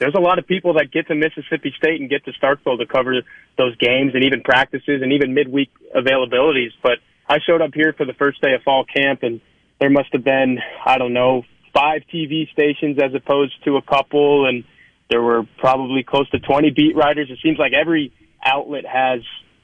there's 0.00 0.14
a 0.16 0.20
lot 0.20 0.38
of 0.38 0.46
people 0.46 0.74
that 0.74 0.90
get 0.90 1.06
to 1.08 1.14
Mississippi 1.14 1.74
State 1.76 2.00
and 2.00 2.08
get 2.08 2.24
to 2.24 2.32
Starkville 2.32 2.78
to 2.78 2.86
cover 2.86 3.20
those 3.58 3.76
games 3.76 4.12
and 4.14 4.24
even 4.24 4.40
practices 4.42 5.02
and 5.02 5.12
even 5.12 5.34
midweek 5.34 5.70
availabilities. 5.94 6.70
But 6.82 6.98
I 7.28 7.36
showed 7.46 7.60
up 7.60 7.72
here 7.74 7.94
for 7.96 8.06
the 8.06 8.14
first 8.14 8.40
day 8.40 8.54
of 8.54 8.62
fall 8.62 8.84
camp, 8.84 9.22
and 9.22 9.42
there 9.78 9.90
must 9.90 10.08
have 10.12 10.24
been, 10.24 10.58
I 10.84 10.96
don't 10.96 11.12
know, 11.12 11.44
five 11.74 12.02
TV 12.12 12.50
stations 12.50 12.98
as 12.98 13.14
opposed 13.14 13.52
to 13.64 13.76
a 13.76 13.82
couple, 13.82 14.48
and 14.48 14.64
there 15.10 15.20
were 15.20 15.42
probably 15.58 16.02
close 16.02 16.28
to 16.30 16.38
20 16.38 16.70
beat 16.70 16.96
writers. 16.96 17.28
It 17.30 17.38
seems 17.42 17.58
like 17.58 17.72
every 17.74 18.12
outlet 18.42 18.86
has 18.86 19.20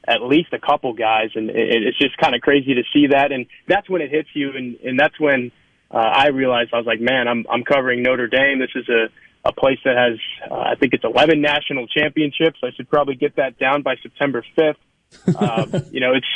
at 0.06 0.22
least 0.22 0.52
a 0.52 0.58
couple 0.58 0.92
guys, 0.92 1.30
and 1.34 1.50
it's 1.50 1.98
just 1.98 2.16
kind 2.18 2.34
of 2.34 2.42
crazy 2.42 2.74
to 2.74 2.82
see 2.92 3.08
that. 3.08 3.32
And 3.32 3.46
that's 3.66 3.88
when 3.88 4.02
it 4.02 4.10
hits 4.10 4.28
you, 4.34 4.50
and, 4.54 4.76
and 4.84 5.00
that's 5.00 5.18
when 5.18 5.50
uh, 5.90 5.96
I 5.96 6.28
realized 6.28 6.70
I 6.74 6.76
was 6.76 6.86
like, 6.86 7.00
man, 7.00 7.26
I'm 7.26 7.46
I'm 7.50 7.64
covering 7.64 8.02
Notre 8.02 8.26
Dame. 8.26 8.58
This 8.58 8.74
is 8.74 8.88
a 8.88 9.06
a 9.46 9.52
place 9.52 9.78
that 9.84 9.96
has, 9.96 10.18
uh, 10.50 10.54
I 10.54 10.74
think 10.74 10.92
it's 10.92 11.04
11 11.04 11.40
national 11.40 11.86
championships. 11.86 12.58
I 12.62 12.70
should 12.76 12.88
probably 12.88 13.14
get 13.14 13.36
that 13.36 13.58
down 13.58 13.82
by 13.82 13.96
September 14.02 14.44
5th. 14.56 14.76
Uh, 15.36 15.80
you 15.90 16.00
know, 16.00 16.14
it's, 16.14 16.26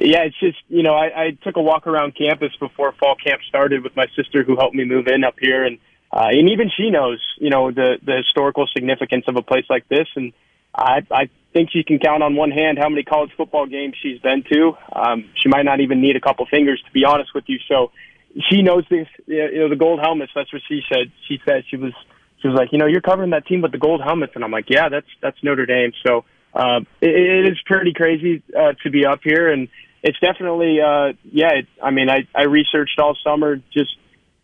yeah, 0.00 0.22
it's 0.22 0.38
just, 0.38 0.58
you 0.68 0.82
know, 0.82 0.94
I, 0.94 1.24
I 1.24 1.38
took 1.42 1.56
a 1.56 1.62
walk 1.62 1.86
around 1.86 2.14
campus 2.16 2.52
before 2.58 2.92
fall 2.92 3.16
camp 3.16 3.40
started 3.48 3.82
with 3.82 3.96
my 3.96 4.06
sister 4.16 4.44
who 4.44 4.56
helped 4.56 4.74
me 4.74 4.84
move 4.84 5.06
in 5.06 5.24
up 5.24 5.34
here. 5.40 5.64
And, 5.64 5.78
uh, 6.12 6.28
and 6.30 6.48
even 6.50 6.70
she 6.76 6.90
knows, 6.90 7.20
you 7.38 7.50
know, 7.50 7.70
the, 7.70 7.98
the 8.04 8.16
historical 8.16 8.66
significance 8.72 9.24
of 9.28 9.36
a 9.36 9.42
place 9.42 9.64
like 9.68 9.88
this. 9.88 10.08
And 10.16 10.32
I, 10.74 11.06
I 11.10 11.28
think 11.52 11.70
she 11.72 11.82
can 11.82 11.98
count 11.98 12.22
on 12.22 12.36
one 12.36 12.50
hand 12.50 12.78
how 12.78 12.88
many 12.88 13.02
college 13.02 13.30
football 13.36 13.66
games 13.66 13.94
she's 14.00 14.20
been 14.20 14.44
to. 14.52 14.72
Um, 14.92 15.30
she 15.34 15.48
might 15.48 15.64
not 15.64 15.80
even 15.80 16.00
need 16.00 16.16
a 16.16 16.20
couple 16.20 16.46
fingers 16.46 16.82
to 16.86 16.92
be 16.92 17.04
honest 17.04 17.30
with 17.34 17.44
you. 17.48 17.58
So 17.68 17.90
she 18.48 18.62
knows 18.62 18.84
this, 18.88 19.08
you 19.26 19.60
know, 19.60 19.68
the 19.68 19.76
gold 19.76 20.00
helmets. 20.00 20.32
That's 20.34 20.52
what 20.52 20.62
she 20.68 20.82
said. 20.88 21.10
She 21.26 21.40
said 21.44 21.64
she 21.68 21.76
was, 21.76 21.92
she 22.40 22.48
was 22.48 22.56
like, 22.56 22.72
you 22.72 22.78
know, 22.78 22.86
you're 22.86 23.00
covering 23.00 23.30
that 23.30 23.46
team 23.46 23.60
with 23.60 23.72
the 23.72 23.78
gold 23.78 24.00
helmets, 24.02 24.32
and 24.34 24.44
I'm 24.44 24.50
like, 24.50 24.66
yeah, 24.68 24.88
that's 24.88 25.06
that's 25.22 25.36
Notre 25.42 25.66
Dame. 25.66 25.92
So 26.06 26.24
uh, 26.54 26.80
it, 27.00 27.10
it 27.10 27.52
is 27.52 27.58
pretty 27.66 27.92
crazy 27.92 28.42
uh, 28.56 28.72
to 28.82 28.90
be 28.90 29.04
up 29.06 29.20
here, 29.22 29.50
and 29.52 29.68
it's 30.02 30.18
definitely, 30.20 30.78
uh, 30.80 31.12
yeah. 31.30 31.52
It, 31.52 31.66
I 31.82 31.90
mean, 31.90 32.08
I 32.08 32.26
I 32.34 32.44
researched 32.44 32.98
all 32.98 33.16
summer. 33.22 33.56
Just 33.72 33.90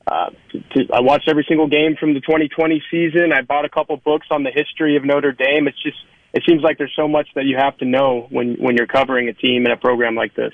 uh, 0.07 0.31
to, 0.53 0.61
to, 0.61 0.93
I 0.93 1.01
watched 1.01 1.29
every 1.29 1.45
single 1.49 1.69
game 1.69 1.97
from 1.99 2.15
the 2.15 2.21
2020 2.21 2.83
season. 2.91 3.33
I 3.33 3.43
bought 3.43 3.65
a 3.65 3.71
couple 3.71 3.97
books 3.97 4.27
on 4.31 4.43
the 4.43 4.51
history 4.51 4.97
of 4.97 5.05
Notre 5.05 5.33
Dame. 5.33 5.67
It's 5.67 5.83
just 5.83 5.99
it 6.33 6.43
seems 6.47 6.63
like 6.63 6.77
there's 6.77 6.95
so 6.95 7.09
much 7.09 7.29
that 7.35 7.47
you 7.47 7.57
have 7.57 7.79
to 7.79 7.87
know 7.87 8.27
when 8.31 8.57
when 8.61 8.77
you're 8.77 8.87
covering 8.87 9.29
a 9.29 9.33
team 9.33 9.65
in 9.65 9.73
a 9.73 9.77
program 9.77 10.15
like 10.15 10.35
this. 10.35 10.53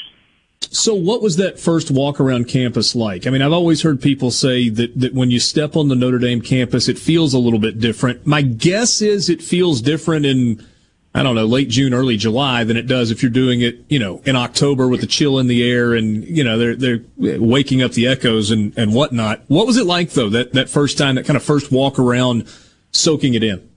So, 0.70 0.94
what 0.94 1.22
was 1.22 1.36
that 1.36 1.58
first 1.58 1.90
walk 1.90 2.20
around 2.20 2.48
campus 2.48 2.94
like? 2.94 3.26
I 3.26 3.30
mean, 3.30 3.42
I've 3.42 3.52
always 3.52 3.82
heard 3.82 4.00
people 4.00 4.30
say 4.30 4.68
that, 4.70 4.98
that 4.98 5.14
when 5.14 5.30
you 5.30 5.40
step 5.40 5.76
on 5.76 5.88
the 5.88 5.94
Notre 5.94 6.18
Dame 6.18 6.40
campus, 6.40 6.88
it 6.88 6.98
feels 6.98 7.34
a 7.34 7.38
little 7.38 7.58
bit 7.58 7.80
different. 7.80 8.26
My 8.26 8.42
guess 8.42 9.02
is 9.02 9.28
it 9.28 9.42
feels 9.42 9.80
different 9.80 10.26
in, 10.26 10.66
I 11.14 11.22
don't 11.22 11.34
know, 11.34 11.44
late 11.44 11.68
June, 11.68 11.92
early 11.92 12.16
July 12.16 12.64
than 12.64 12.76
it 12.76 12.86
does 12.86 13.10
if 13.10 13.22
you're 13.22 13.30
doing 13.30 13.60
it, 13.60 13.84
you 13.88 13.98
know, 13.98 14.22
in 14.24 14.36
October 14.36 14.88
with 14.88 15.00
the 15.00 15.06
chill 15.06 15.38
in 15.38 15.46
the 15.46 15.68
air 15.68 15.94
and, 15.94 16.24
you 16.24 16.44
know, 16.44 16.58
they're, 16.58 16.76
they're 16.76 17.04
waking 17.16 17.82
up 17.82 17.92
the 17.92 18.06
echoes 18.06 18.50
and, 18.50 18.76
and 18.78 18.94
whatnot. 18.94 19.42
What 19.48 19.66
was 19.66 19.76
it 19.76 19.86
like, 19.86 20.10
though, 20.10 20.30
that, 20.30 20.52
that 20.52 20.68
first 20.68 20.96
time, 20.96 21.16
that 21.16 21.26
kind 21.26 21.36
of 21.36 21.42
first 21.42 21.72
walk 21.72 21.98
around 21.98 22.46
soaking 22.92 23.34
it 23.34 23.42
in? 23.42 23.71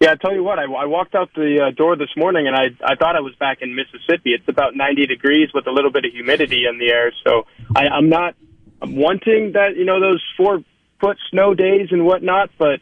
Yeah, 0.00 0.12
I 0.12 0.14
tell 0.14 0.32
you 0.32 0.44
what, 0.44 0.60
I, 0.60 0.62
I 0.62 0.84
walked 0.84 1.16
out 1.16 1.30
the 1.34 1.66
uh, 1.66 1.70
door 1.72 1.96
this 1.96 2.10
morning 2.16 2.46
and 2.46 2.54
I 2.54 2.66
I 2.84 2.94
thought 2.94 3.16
I 3.16 3.20
was 3.20 3.34
back 3.34 3.58
in 3.62 3.74
Mississippi. 3.74 4.30
It's 4.30 4.48
about 4.48 4.76
90 4.76 5.06
degrees 5.06 5.50
with 5.52 5.66
a 5.66 5.72
little 5.72 5.90
bit 5.90 6.04
of 6.04 6.12
humidity 6.12 6.66
in 6.70 6.78
the 6.78 6.90
air, 6.90 7.12
so 7.24 7.46
I, 7.74 7.88
I'm 7.88 8.08
not 8.08 8.36
I'm 8.80 8.94
wanting 8.94 9.52
that 9.52 9.76
you 9.76 9.84
know 9.84 10.00
those 10.00 10.24
four 10.36 10.60
foot 11.00 11.16
snow 11.30 11.54
days 11.54 11.88
and 11.90 12.04
whatnot, 12.04 12.50
but 12.58 12.80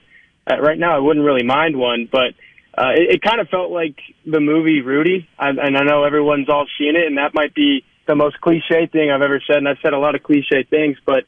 uh, 0.50 0.60
right 0.60 0.78
now 0.78 0.94
I 0.94 0.98
wouldn't 0.98 1.24
really 1.24 1.42
mind 1.42 1.78
one. 1.78 2.06
But 2.10 2.34
uh, 2.76 2.90
it, 2.94 3.14
it 3.16 3.22
kind 3.22 3.40
of 3.40 3.48
felt 3.48 3.70
like 3.70 3.96
the 4.26 4.40
movie 4.40 4.82
Rudy, 4.82 5.26
I, 5.38 5.48
and 5.48 5.76
I 5.76 5.84
know 5.84 6.04
everyone's 6.04 6.50
all 6.50 6.66
seen 6.78 6.96
it, 6.96 7.06
and 7.06 7.16
that 7.16 7.32
might 7.32 7.54
be 7.54 7.82
the 8.06 8.14
most 8.14 8.40
cliche 8.40 8.86
thing 8.92 9.10
I've 9.10 9.22
ever 9.22 9.40
said, 9.46 9.56
and 9.56 9.68
I've 9.68 9.78
said 9.82 9.94
a 9.94 9.98
lot 9.98 10.14
of 10.14 10.22
cliche 10.22 10.64
things, 10.68 10.98
but 11.04 11.24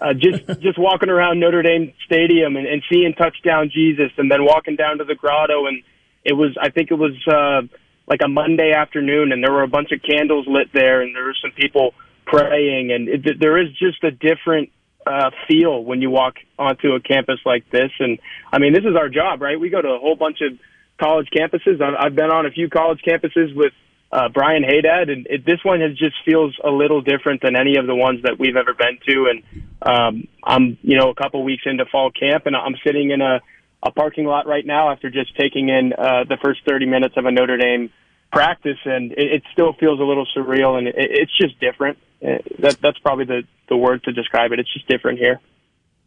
uh, 0.00 0.14
just 0.14 0.46
just 0.60 0.78
walking 0.78 1.08
around 1.08 1.40
Notre 1.40 1.62
Dame 1.62 1.92
Stadium 2.06 2.56
and, 2.56 2.66
and 2.66 2.82
seeing 2.90 3.14
touchdown 3.14 3.70
Jesus, 3.72 4.10
and 4.16 4.30
then 4.30 4.44
walking 4.44 4.76
down 4.76 4.98
to 4.98 5.04
the 5.04 5.14
grotto, 5.14 5.66
and 5.66 5.82
it 6.24 6.32
was 6.32 6.56
I 6.60 6.70
think 6.70 6.90
it 6.90 6.98
was 6.98 7.16
uh, 7.26 7.66
like 8.06 8.20
a 8.24 8.28
Monday 8.28 8.72
afternoon, 8.72 9.32
and 9.32 9.42
there 9.42 9.52
were 9.52 9.62
a 9.62 9.68
bunch 9.68 9.92
of 9.92 10.00
candles 10.02 10.46
lit 10.48 10.68
there, 10.72 11.02
and 11.02 11.14
there 11.14 11.24
were 11.24 11.36
some 11.40 11.52
people 11.52 11.94
praying, 12.26 12.92
and 12.92 13.08
it, 13.08 13.40
there 13.40 13.58
is 13.60 13.68
just 13.78 14.02
a 14.04 14.10
different 14.10 14.70
uh, 15.06 15.30
feel 15.46 15.82
when 15.82 16.02
you 16.02 16.10
walk 16.10 16.34
onto 16.58 16.92
a 16.92 17.00
campus 17.00 17.40
like 17.46 17.70
this. 17.70 17.90
And 17.98 18.18
I 18.52 18.58
mean, 18.58 18.72
this 18.72 18.84
is 18.84 18.96
our 18.96 19.08
job, 19.08 19.40
right? 19.40 19.58
We 19.58 19.70
go 19.70 19.80
to 19.80 19.88
a 19.88 19.98
whole 19.98 20.16
bunch 20.16 20.38
of 20.42 20.58
college 21.00 21.28
campuses. 21.34 21.80
I've, 21.80 21.94
I've 21.98 22.14
been 22.14 22.30
on 22.30 22.46
a 22.46 22.50
few 22.50 22.68
college 22.68 23.00
campuses 23.06 23.54
with 23.54 23.72
uh, 24.10 24.28
Brian 24.32 24.62
Haydad, 24.62 25.10
and 25.10 25.26
it, 25.28 25.44
this 25.44 25.58
one 25.62 25.80
has 25.80 25.96
just 25.96 26.16
feels 26.24 26.56
a 26.64 26.70
little 26.70 27.02
different 27.02 27.42
than 27.42 27.56
any 27.56 27.76
of 27.76 27.86
the 27.86 27.94
ones 27.94 28.22
that 28.22 28.38
we've 28.38 28.56
ever 28.56 28.72
been 28.72 28.98
to. 29.06 29.30
And 29.30 29.66
um, 29.82 30.28
I'm, 30.42 30.78
you 30.82 30.98
know, 30.98 31.10
a 31.10 31.14
couple 31.14 31.44
weeks 31.44 31.64
into 31.66 31.84
fall 31.86 32.10
camp, 32.10 32.46
and 32.46 32.56
I'm 32.56 32.74
sitting 32.86 33.10
in 33.10 33.20
a, 33.20 33.40
a 33.82 33.90
parking 33.90 34.24
lot 34.24 34.46
right 34.46 34.64
now 34.64 34.90
after 34.90 35.10
just 35.10 35.36
taking 35.36 35.68
in 35.68 35.92
uh, 35.92 36.24
the 36.28 36.38
first 36.42 36.60
30 36.66 36.86
minutes 36.86 37.14
of 37.16 37.26
a 37.26 37.30
Notre 37.30 37.58
Dame 37.58 37.90
practice, 38.32 38.78
and 38.84 39.12
it, 39.12 39.32
it 39.32 39.42
still 39.52 39.74
feels 39.74 40.00
a 40.00 40.04
little 40.04 40.26
surreal, 40.36 40.78
and 40.78 40.88
it, 40.88 40.94
it's 40.96 41.36
just 41.36 41.60
different. 41.60 41.98
Uh, 42.22 42.38
that 42.60 42.78
that's 42.82 42.98
probably 42.98 43.26
the 43.26 43.42
the 43.68 43.76
word 43.76 44.02
to 44.04 44.12
describe 44.12 44.52
it. 44.52 44.58
It's 44.58 44.72
just 44.72 44.88
different 44.88 45.18
here. 45.18 45.40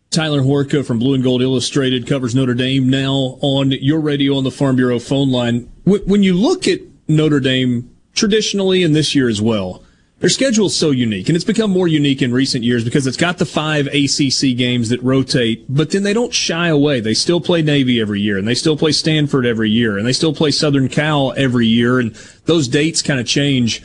Tyler 0.09 0.41
Horka 0.41 0.85
from 0.85 0.99
Blue 0.99 1.13
and 1.13 1.23
Gold 1.23 1.41
Illustrated 1.41 2.05
covers 2.05 2.35
Notre 2.35 2.53
Dame 2.53 2.89
now 2.89 3.37
on 3.41 3.71
your 3.71 4.01
radio 4.01 4.35
on 4.35 4.43
the 4.43 4.51
Farm 4.51 4.75
Bureau 4.75 4.99
phone 4.99 5.31
line. 5.31 5.71
When 5.85 6.21
you 6.21 6.33
look 6.33 6.67
at 6.67 6.81
Notre 7.07 7.39
Dame 7.39 7.90
traditionally 8.13 8.83
and 8.83 8.95
this 8.95 9.15
year 9.15 9.29
as 9.29 9.41
well, 9.41 9.83
their 10.19 10.29
schedule 10.29 10.67
is 10.67 10.77
so 10.77 10.91
unique, 10.91 11.29
and 11.29 11.35
it's 11.35 11.43
become 11.43 11.71
more 11.71 11.87
unique 11.87 12.21
in 12.21 12.31
recent 12.31 12.63
years 12.63 12.83
because 12.83 13.07
it's 13.07 13.17
got 13.17 13.39
the 13.39 13.45
five 13.45 13.87
ACC 13.87 14.55
games 14.55 14.89
that 14.89 15.01
rotate, 15.01 15.65
but 15.67 15.89
then 15.89 16.03
they 16.03 16.13
don't 16.13 16.31
shy 16.31 16.67
away. 16.67 16.99
They 16.99 17.15
still 17.15 17.41
play 17.41 17.63
Navy 17.63 17.99
every 17.99 18.21
year, 18.21 18.37
and 18.37 18.47
they 18.47 18.53
still 18.53 18.77
play 18.77 18.91
Stanford 18.91 19.47
every 19.47 19.71
year, 19.71 19.97
and 19.97 20.05
they 20.05 20.13
still 20.13 20.33
play 20.33 20.51
Southern 20.51 20.89
Cal 20.89 21.33
every 21.35 21.65
year, 21.65 21.99
and 21.99 22.13
those 22.45 22.67
dates 22.67 23.01
kind 23.01 23.19
of 23.19 23.25
change. 23.25 23.81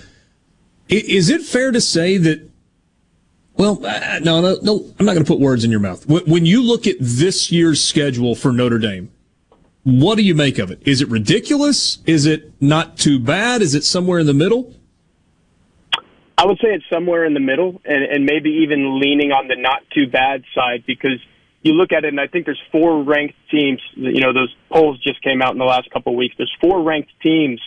Is 0.90 1.30
it 1.30 1.40
fair 1.40 1.72
to 1.72 1.80
say 1.80 2.18
that 2.18 2.50
well, 3.56 3.84
uh, 3.86 4.18
no, 4.18 4.42
no, 4.42 4.58
no, 4.62 4.94
I'm 4.98 5.06
not 5.06 5.14
going 5.14 5.24
to 5.24 5.32
put 5.32 5.40
words 5.40 5.64
in 5.64 5.70
your 5.70 5.80
mouth. 5.80 6.06
When 6.06 6.44
you 6.44 6.62
look 6.62 6.86
at 6.86 6.96
this 7.00 7.50
year's 7.50 7.82
schedule 7.82 8.34
for 8.34 8.52
Notre 8.52 8.78
Dame, 8.78 9.10
what 9.86 10.16
do 10.16 10.24
you 10.24 10.34
make 10.34 10.58
of 10.58 10.72
it? 10.72 10.82
Is 10.84 11.00
it 11.00 11.08
ridiculous? 11.08 11.98
Is 12.06 12.26
it 12.26 12.60
not 12.60 12.98
too 12.98 13.20
bad? 13.20 13.62
Is 13.62 13.76
it 13.76 13.84
somewhere 13.84 14.18
in 14.18 14.26
the 14.26 14.34
middle? 14.34 14.74
I 16.36 16.44
would 16.44 16.56
say 16.56 16.70
it's 16.74 16.84
somewhere 16.92 17.24
in 17.24 17.34
the 17.34 17.40
middle 17.40 17.80
and, 17.84 18.02
and 18.02 18.24
maybe 18.24 18.50
even 18.64 18.98
leaning 18.98 19.30
on 19.30 19.46
the 19.46 19.54
not 19.54 19.82
too 19.94 20.08
bad 20.08 20.42
side 20.56 20.82
because 20.88 21.24
you 21.62 21.72
look 21.72 21.92
at 21.92 22.04
it 22.04 22.08
and 22.08 22.20
I 22.20 22.26
think 22.26 22.46
there's 22.46 22.60
four 22.72 23.04
ranked 23.04 23.36
teams. 23.48 23.80
You 23.94 24.20
know, 24.20 24.32
those 24.32 24.52
polls 24.72 24.98
just 25.04 25.22
came 25.22 25.40
out 25.40 25.52
in 25.52 25.58
the 25.58 25.64
last 25.64 25.88
couple 25.92 26.14
of 26.14 26.16
weeks. 26.16 26.34
There's 26.36 26.54
four 26.60 26.82
ranked 26.82 27.12
teams 27.22 27.60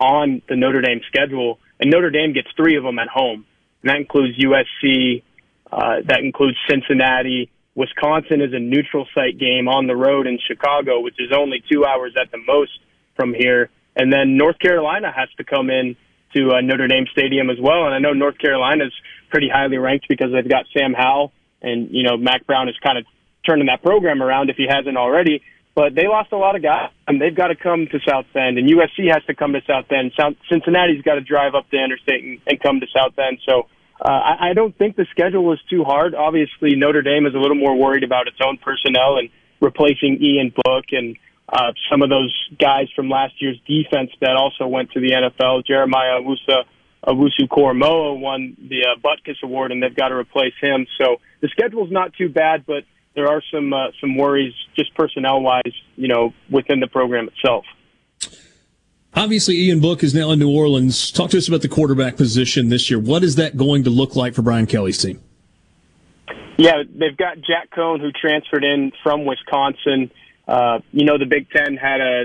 on 0.00 0.42
the 0.48 0.56
Notre 0.56 0.80
Dame 0.80 1.00
schedule 1.06 1.60
and 1.78 1.92
Notre 1.92 2.10
Dame 2.10 2.32
gets 2.32 2.48
three 2.56 2.76
of 2.76 2.82
them 2.82 2.98
at 2.98 3.06
home 3.06 3.46
and 3.82 3.90
that 3.90 3.98
includes 3.98 4.36
USC, 4.36 5.22
uh, 5.70 6.02
that 6.06 6.18
includes 6.24 6.56
Cincinnati. 6.68 7.52
Wisconsin 7.74 8.40
is 8.40 8.52
a 8.52 8.58
neutral 8.58 9.06
site 9.14 9.38
game 9.38 9.68
on 9.68 9.86
the 9.86 9.96
road 9.96 10.26
in 10.26 10.38
Chicago, 10.46 11.00
which 11.00 11.16
is 11.18 11.32
only 11.32 11.62
two 11.70 11.84
hours 11.84 12.12
at 12.20 12.30
the 12.30 12.38
most 12.38 12.78
from 13.16 13.32
here. 13.34 13.70
And 13.96 14.12
then 14.12 14.36
North 14.36 14.58
Carolina 14.58 15.12
has 15.14 15.28
to 15.38 15.44
come 15.44 15.70
in 15.70 15.96
to 16.34 16.50
uh, 16.50 16.60
Notre 16.60 16.86
Dame 16.86 17.06
Stadium 17.12 17.50
as 17.50 17.58
well. 17.60 17.84
And 17.86 17.94
I 17.94 17.98
know 17.98 18.12
North 18.12 18.38
Carolina 18.38 18.86
is 18.86 18.92
pretty 19.30 19.48
highly 19.48 19.78
ranked 19.78 20.06
because 20.08 20.32
they've 20.32 20.48
got 20.48 20.66
Sam 20.76 20.94
Howell, 20.94 21.32
and 21.60 21.88
you 21.90 22.02
know 22.02 22.16
Mack 22.16 22.46
Brown 22.46 22.68
is 22.68 22.76
kind 22.82 22.98
of 22.98 23.04
turning 23.46 23.66
that 23.66 23.82
program 23.82 24.22
around 24.22 24.50
if 24.50 24.56
he 24.56 24.66
hasn't 24.68 24.96
already. 24.96 25.42
But 25.74 25.94
they 25.94 26.06
lost 26.06 26.32
a 26.32 26.36
lot 26.36 26.54
of 26.54 26.62
guys, 26.62 26.90
and 27.08 27.20
they've 27.20 27.34
got 27.34 27.48
to 27.48 27.56
come 27.56 27.86
to 27.90 27.98
South 28.06 28.26
Bend, 28.34 28.58
and 28.58 28.68
USC 28.68 29.08
has 29.10 29.24
to 29.24 29.34
come 29.34 29.54
to 29.54 29.60
South 29.66 29.88
Bend. 29.88 30.12
Cincinnati's 30.50 31.00
got 31.02 31.14
to 31.14 31.22
drive 31.22 31.54
up 31.54 31.64
the 31.70 31.82
interstate 31.82 32.22
and, 32.22 32.40
and 32.46 32.60
come 32.60 32.80
to 32.80 32.86
South 32.94 33.16
Bend. 33.16 33.38
So 33.48 33.68
uh, 34.04 34.08
I, 34.08 34.50
I 34.50 34.52
don't 34.54 34.76
think 34.76 34.96
the 34.96 35.06
schedule 35.12 35.44
was 35.44 35.60
too 35.70 35.84
hard. 35.84 36.14
Obviously, 36.14 36.74
Notre 36.74 37.02
Dame 37.02 37.26
is 37.26 37.34
a 37.34 37.38
little 37.38 37.56
more 37.56 37.76
worried 37.76 38.02
about 38.02 38.26
its 38.26 38.38
own 38.44 38.58
personnel 38.58 39.16
and 39.18 39.30
replacing 39.60 40.18
Ian 40.20 40.52
Book 40.64 40.86
and 40.90 41.16
uh, 41.48 41.72
some 41.90 42.02
of 42.02 42.10
those 42.10 42.34
guys 42.58 42.88
from 42.96 43.08
last 43.08 43.34
year's 43.40 43.60
defense 43.66 44.10
that 44.20 44.36
also 44.36 44.66
went 44.66 44.90
to 44.92 45.00
the 45.00 45.10
NFL. 45.10 45.64
Jeremiah 45.66 46.20
Owusu, 46.20 46.64
Owusu 47.06 47.48
Koramoah 47.48 48.18
won 48.18 48.56
the 48.58 48.86
uh, 48.86 48.98
Butkus 49.00 49.36
Award, 49.42 49.70
and 49.70 49.82
they've 49.82 49.94
got 49.94 50.08
to 50.08 50.16
replace 50.16 50.54
him. 50.60 50.86
So 51.00 51.16
the 51.40 51.48
schedule's 51.48 51.92
not 51.92 52.12
too 52.14 52.28
bad, 52.28 52.64
but 52.66 52.84
there 53.14 53.28
are 53.28 53.42
some 53.52 53.72
uh, 53.72 53.88
some 54.00 54.16
worries 54.16 54.54
just 54.76 54.94
personnel 54.94 55.42
wise, 55.42 55.74
you 55.94 56.08
know, 56.08 56.32
within 56.50 56.80
the 56.80 56.88
program 56.88 57.28
itself. 57.28 57.64
Obviously, 59.14 59.58
Ian 59.58 59.80
Book 59.80 60.02
is 60.02 60.14
now 60.14 60.30
in 60.30 60.38
New 60.38 60.50
Orleans. 60.50 61.10
Talk 61.10 61.30
to 61.30 61.38
us 61.38 61.46
about 61.46 61.60
the 61.60 61.68
quarterback 61.68 62.16
position 62.16 62.70
this 62.70 62.90
year. 62.90 62.98
What 62.98 63.22
is 63.22 63.36
that 63.36 63.56
going 63.56 63.84
to 63.84 63.90
look 63.90 64.16
like 64.16 64.34
for 64.34 64.40
Brian 64.40 64.66
Kelly's 64.66 64.98
team? 64.98 65.20
Yeah, 66.56 66.82
they've 66.88 67.16
got 67.16 67.36
Jack 67.38 67.70
Coan, 67.70 68.00
who 68.00 68.10
transferred 68.10 68.64
in 68.64 68.92
from 69.02 69.26
Wisconsin. 69.26 70.10
Uh, 70.48 70.80
you 70.92 71.04
know, 71.04 71.18
the 71.18 71.26
Big 71.26 71.50
Ten 71.50 71.76
had 71.76 72.00
a, 72.00 72.24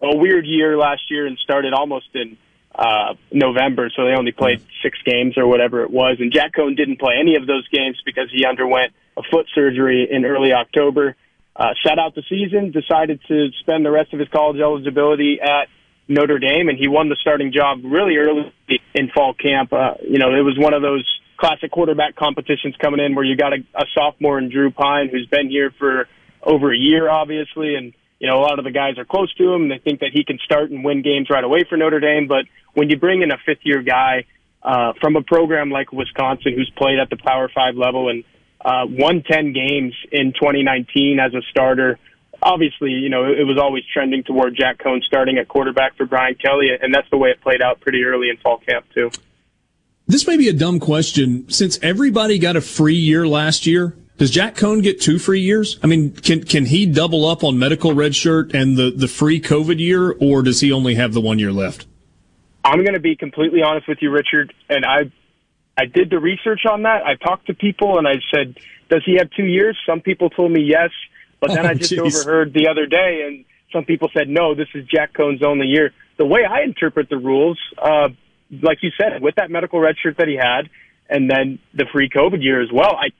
a 0.00 0.16
weird 0.16 0.46
year 0.46 0.78
last 0.78 1.10
year 1.10 1.26
and 1.26 1.36
started 1.38 1.72
almost 1.72 2.08
in 2.14 2.36
uh, 2.74 3.14
November, 3.32 3.90
so 3.94 4.04
they 4.04 4.12
only 4.12 4.32
played 4.32 4.64
six 4.82 4.96
games 5.04 5.36
or 5.36 5.46
whatever 5.48 5.82
it 5.82 5.90
was. 5.90 6.18
And 6.20 6.32
Jack 6.32 6.52
Coan 6.54 6.76
didn't 6.76 7.00
play 7.00 7.14
any 7.20 7.34
of 7.34 7.46
those 7.46 7.66
games 7.68 8.00
because 8.04 8.30
he 8.32 8.46
underwent 8.46 8.92
a 9.16 9.22
foot 9.28 9.46
surgery 9.54 10.08
in 10.08 10.24
early 10.24 10.52
October. 10.52 11.16
Uh, 11.56 11.70
sat 11.84 11.98
out 11.98 12.14
the 12.14 12.22
season, 12.28 12.70
decided 12.70 13.20
to 13.26 13.48
spend 13.60 13.84
the 13.84 13.90
rest 13.90 14.12
of 14.12 14.20
his 14.20 14.28
college 14.28 14.60
eligibility 14.60 15.40
at 15.40 15.68
Notre 16.08 16.38
Dame, 16.38 16.68
and 16.68 16.78
he 16.78 16.88
won 16.88 17.08
the 17.08 17.16
starting 17.20 17.52
job 17.52 17.80
really 17.84 18.16
early 18.16 18.52
in 18.94 19.10
fall 19.14 19.34
camp. 19.34 19.72
Uh, 19.72 19.94
you 20.02 20.18
know, 20.18 20.34
it 20.34 20.42
was 20.42 20.56
one 20.58 20.72
of 20.72 20.82
those 20.82 21.04
classic 21.36 21.70
quarterback 21.70 22.16
competitions 22.16 22.74
coming 22.80 23.00
in 23.00 23.14
where 23.14 23.24
you 23.24 23.36
got 23.36 23.52
a, 23.52 23.58
a 23.74 23.84
sophomore 23.94 24.38
in 24.38 24.50
Drew 24.50 24.70
Pyne 24.70 25.08
who's 25.10 25.26
been 25.26 25.48
here 25.48 25.72
for 25.78 26.08
over 26.42 26.72
a 26.72 26.76
year, 26.76 27.08
obviously, 27.10 27.74
and 27.74 27.92
you 28.18 28.26
know 28.26 28.38
a 28.38 28.42
lot 28.42 28.58
of 28.58 28.64
the 28.64 28.70
guys 28.70 28.98
are 28.98 29.04
close 29.04 29.32
to 29.34 29.52
him. 29.52 29.62
And 29.62 29.70
they 29.70 29.78
think 29.78 30.00
that 30.00 30.10
he 30.12 30.24
can 30.24 30.38
start 30.44 30.70
and 30.70 30.84
win 30.84 31.02
games 31.02 31.28
right 31.30 31.44
away 31.44 31.64
for 31.68 31.76
Notre 31.76 32.00
Dame. 32.00 32.26
But 32.26 32.46
when 32.74 32.90
you 32.90 32.98
bring 32.98 33.22
in 33.22 33.30
a 33.30 33.38
fifth 33.44 33.62
year 33.62 33.82
guy 33.82 34.24
uh, 34.62 34.92
from 35.00 35.16
a 35.16 35.22
program 35.22 35.70
like 35.70 35.92
Wisconsin 35.92 36.54
who's 36.54 36.72
played 36.76 36.98
at 36.98 37.10
the 37.10 37.16
Power 37.16 37.50
Five 37.54 37.76
level 37.76 38.08
and 38.08 38.24
uh, 38.64 38.84
won 38.88 39.22
10 39.22 39.52
games 39.52 39.94
in 40.10 40.32
2019 40.32 41.20
as 41.20 41.32
a 41.32 41.42
starter, 41.50 41.98
obviously, 42.42 42.90
you 42.90 43.08
know, 43.08 43.24
it 43.24 43.46
was 43.46 43.58
always 43.58 43.84
trending 43.92 44.22
toward 44.22 44.56
Jack 44.56 44.78
Coan 44.78 45.02
starting 45.02 45.38
at 45.38 45.48
quarterback 45.48 45.96
for 45.96 46.06
Brian 46.06 46.34
Kelly, 46.34 46.68
and 46.80 46.94
that's 46.94 47.08
the 47.10 47.16
way 47.16 47.30
it 47.30 47.40
played 47.40 47.62
out 47.62 47.80
pretty 47.80 48.02
early 48.04 48.30
in 48.30 48.36
fall 48.38 48.58
camp, 48.58 48.86
too. 48.94 49.10
This 50.06 50.26
may 50.26 50.36
be 50.36 50.48
a 50.48 50.52
dumb 50.52 50.80
question. 50.80 51.48
Since 51.50 51.78
everybody 51.82 52.38
got 52.38 52.56
a 52.56 52.60
free 52.60 52.94
year 52.94 53.28
last 53.28 53.66
year, 53.66 53.94
does 54.16 54.30
Jack 54.30 54.56
Coan 54.56 54.82
get 54.82 55.00
two 55.00 55.18
free 55.18 55.40
years? 55.40 55.78
I 55.82 55.86
mean, 55.86 56.12
can 56.12 56.42
can 56.42 56.66
he 56.66 56.86
double 56.86 57.26
up 57.26 57.44
on 57.44 57.58
medical 57.58 57.92
redshirt 57.92 58.54
and 58.54 58.76
the, 58.76 58.90
the 58.90 59.06
free 59.06 59.40
COVID 59.40 59.78
year, 59.78 60.12
or 60.12 60.42
does 60.42 60.60
he 60.60 60.72
only 60.72 60.94
have 60.94 61.12
the 61.12 61.20
one 61.20 61.38
year 61.38 61.52
left? 61.52 61.86
I'm 62.64 62.82
going 62.82 62.94
to 62.94 63.00
be 63.00 63.16
completely 63.16 63.62
honest 63.62 63.86
with 63.86 63.98
you, 64.00 64.10
Richard, 64.10 64.52
and 64.68 64.84
I 64.84 65.12
I 65.78 65.84
did 65.84 66.10
the 66.10 66.18
research 66.18 66.62
on 66.68 66.82
that. 66.82 67.06
I 67.06 67.14
talked 67.14 67.46
to 67.46 67.54
people 67.54 67.98
and 67.98 68.08
I 68.08 68.14
said, 68.34 68.58
does 68.90 69.02
he 69.06 69.16
have 69.18 69.30
two 69.30 69.44
years? 69.44 69.78
Some 69.86 70.00
people 70.00 70.28
told 70.28 70.50
me 70.50 70.62
yes. 70.62 70.90
But 71.40 71.54
then 71.54 71.66
oh, 71.66 71.70
I 71.70 71.74
just 71.74 71.90
geez. 71.90 72.00
overheard 72.00 72.52
the 72.52 72.68
other 72.68 72.86
day, 72.86 73.24
and 73.26 73.44
some 73.72 73.84
people 73.84 74.10
said, 74.16 74.28
no, 74.28 74.54
this 74.54 74.68
is 74.74 74.84
Jack 74.86 75.14
Coan's 75.14 75.42
only 75.42 75.66
year. 75.66 75.92
The 76.16 76.26
way 76.26 76.40
I 76.44 76.62
interpret 76.62 77.08
the 77.08 77.16
rules, 77.16 77.58
uh, 77.80 78.08
like 78.62 78.78
you 78.82 78.90
said, 78.98 79.22
with 79.22 79.36
that 79.36 79.50
medical 79.50 79.78
red 79.78 79.96
shirt 80.02 80.16
that 80.18 80.28
he 80.28 80.36
had, 80.36 80.68
and 81.08 81.30
then 81.30 81.58
the 81.74 81.86
free 81.92 82.08
COVID 82.08 82.42
year 82.42 82.60
as 82.60 82.70
well, 82.72 82.96
I, 82.96 83.10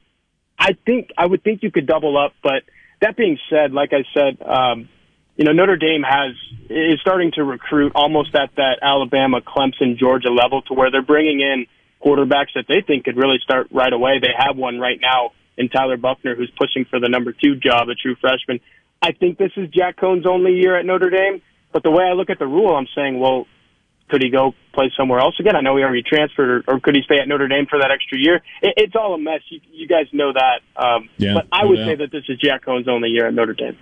I 0.58 0.72
think 0.84 1.10
I 1.16 1.26
would 1.26 1.42
think 1.42 1.62
you 1.62 1.70
could 1.70 1.86
double 1.86 2.18
up. 2.18 2.32
But 2.42 2.64
that 3.00 3.16
being 3.16 3.38
said, 3.48 3.72
like 3.72 3.92
I 3.92 4.04
said, 4.12 4.42
um, 4.42 4.88
you 5.36 5.44
know 5.44 5.52
Notre 5.52 5.76
Dame 5.76 6.02
has 6.02 6.34
is 6.68 7.00
starting 7.00 7.30
to 7.36 7.44
recruit 7.44 7.92
almost 7.94 8.34
at 8.34 8.50
that 8.56 8.80
Alabama, 8.82 9.40
Clemson, 9.40 9.96
Georgia 9.96 10.30
level 10.30 10.62
to 10.62 10.74
where 10.74 10.90
they're 10.90 11.02
bringing 11.02 11.40
in 11.40 11.66
quarterbacks 12.04 12.54
that 12.54 12.64
they 12.68 12.80
think 12.80 13.04
could 13.04 13.16
really 13.16 13.38
start 13.42 13.68
right 13.70 13.92
away. 13.92 14.18
They 14.20 14.34
have 14.36 14.56
one 14.56 14.78
right 14.78 14.98
now 15.00 15.30
and 15.58 15.70
Tyler 15.70 15.96
Buchner, 15.96 16.34
who's 16.36 16.50
pushing 16.58 16.84
for 16.86 16.98
the 17.00 17.08
number 17.08 17.32
two 17.32 17.56
job, 17.56 17.88
a 17.88 17.94
true 17.94 18.14
freshman. 18.20 18.60
I 19.02 19.12
think 19.12 19.38
this 19.38 19.52
is 19.56 19.68
Jack 19.70 19.96
Coan's 19.96 20.26
only 20.26 20.52
year 20.54 20.78
at 20.78 20.86
Notre 20.86 21.10
Dame. 21.10 21.42
But 21.72 21.82
the 21.82 21.90
way 21.90 22.04
I 22.04 22.12
look 22.14 22.30
at 22.30 22.38
the 22.38 22.46
rule, 22.46 22.74
I'm 22.74 22.86
saying, 22.94 23.18
well, 23.20 23.46
Could 24.08 24.22
he 24.22 24.30
go 24.30 24.54
play 24.72 24.90
somewhere 24.96 25.20
else 25.20 25.34
again? 25.38 25.54
I 25.54 25.60
know 25.60 25.76
he 25.76 25.82
already 25.82 26.02
transferred, 26.02 26.64
or, 26.66 26.74
or 26.76 26.80
could 26.80 26.94
he 26.94 27.02
stay 27.02 27.18
at 27.20 27.28
Notre 27.28 27.46
Dame 27.46 27.66
for 27.66 27.78
that 27.78 27.90
extra 27.90 28.16
year? 28.18 28.36
It, 28.62 28.72
it's 28.78 28.96
all 28.96 29.12
a 29.12 29.18
mess. 29.18 29.42
You, 29.50 29.60
you 29.70 29.86
guys 29.86 30.06
know 30.14 30.32
that. 30.32 30.60
Um, 30.82 31.10
Yeah, 31.18 31.34
but 31.34 31.46
I 31.52 31.62
no 31.64 31.68
would 31.68 31.76
doubt. 31.76 31.86
say 31.88 31.94
that 31.96 32.10
this 32.10 32.24
is 32.28 32.38
Jack 32.38 32.64
Coan's 32.64 32.88
only 32.88 33.10
year 33.10 33.26
at 33.26 33.34
Notre 33.34 33.52
Dame. 33.52 33.76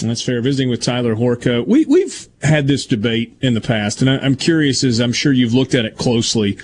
That's 0.00 0.22
fair. 0.22 0.40
Visiting 0.40 0.70
with 0.70 0.80
Tyler 0.80 1.16
Horka. 1.16 1.66
We, 1.66 1.86
we've 1.86 2.28
had 2.42 2.68
this 2.68 2.86
debate 2.86 3.36
in 3.40 3.54
the 3.54 3.60
past, 3.60 4.00
and 4.00 4.08
I, 4.08 4.18
I'm 4.18 4.36
curious, 4.36 4.84
as 4.84 5.00
I'm 5.00 5.12
sure 5.12 5.32
you've 5.32 5.54
looked 5.54 5.74
at 5.74 5.84
it 5.84 5.98
closely. 5.98 6.56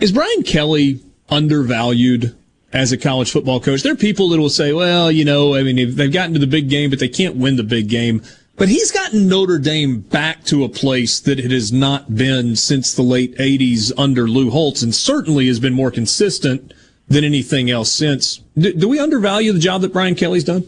Is 0.00 0.12
Brian 0.12 0.42
Kelly 0.42 1.00
undervalued 1.30 2.36
as 2.74 2.92
a 2.92 2.98
college 2.98 3.30
football 3.30 3.60
coach? 3.60 3.82
There 3.82 3.92
are 3.92 3.96
people 3.96 4.28
that 4.30 4.40
will 4.40 4.50
say, 4.50 4.72
well, 4.72 5.10
you 5.10 5.24
know, 5.24 5.54
I 5.54 5.62
mean, 5.62 5.76
they've- 5.76 6.12
gotten 6.12 6.34
to 6.34 6.40
the 6.40 6.46
big 6.46 6.68
game, 6.68 6.90
but 6.90 6.98
they 6.98 7.08
can't 7.08 7.36
win 7.36 7.56
the 7.56 7.62
big 7.62 7.88
game. 7.88 8.20
But 8.56 8.68
he's 8.68 8.92
gotten 8.92 9.28
Notre 9.28 9.58
Dame 9.58 10.00
back 10.00 10.44
to 10.44 10.62
a 10.62 10.68
place 10.68 11.18
that 11.20 11.40
it 11.40 11.50
has 11.50 11.72
not 11.72 12.14
been 12.14 12.54
since 12.54 12.94
the 12.94 13.02
late 13.02 13.34
80s 13.38 13.92
under 13.96 14.28
Lou 14.28 14.50
Holtz, 14.50 14.82
and 14.82 14.94
certainly 14.94 15.46
has 15.48 15.58
been 15.58 15.72
more 15.72 15.90
consistent 15.90 16.72
than 17.08 17.24
anything 17.24 17.70
else 17.70 17.90
since. 17.90 18.40
Do, 18.56 18.72
do 18.72 18.88
we 18.88 19.00
undervalue 19.00 19.52
the 19.52 19.58
job 19.58 19.80
that 19.82 19.92
Brian 19.92 20.14
Kelly's 20.14 20.44
done? 20.44 20.64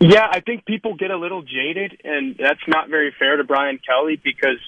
Yeah, 0.00 0.26
I 0.30 0.40
think 0.40 0.66
people 0.66 0.94
get 0.94 1.10
a 1.10 1.16
little 1.16 1.42
jaded, 1.42 2.00
and 2.04 2.36
that's 2.36 2.60
not 2.66 2.88
very 2.88 3.14
fair 3.18 3.36
to 3.36 3.44
Brian 3.44 3.78
Kelly 3.78 4.20
because, 4.22 4.58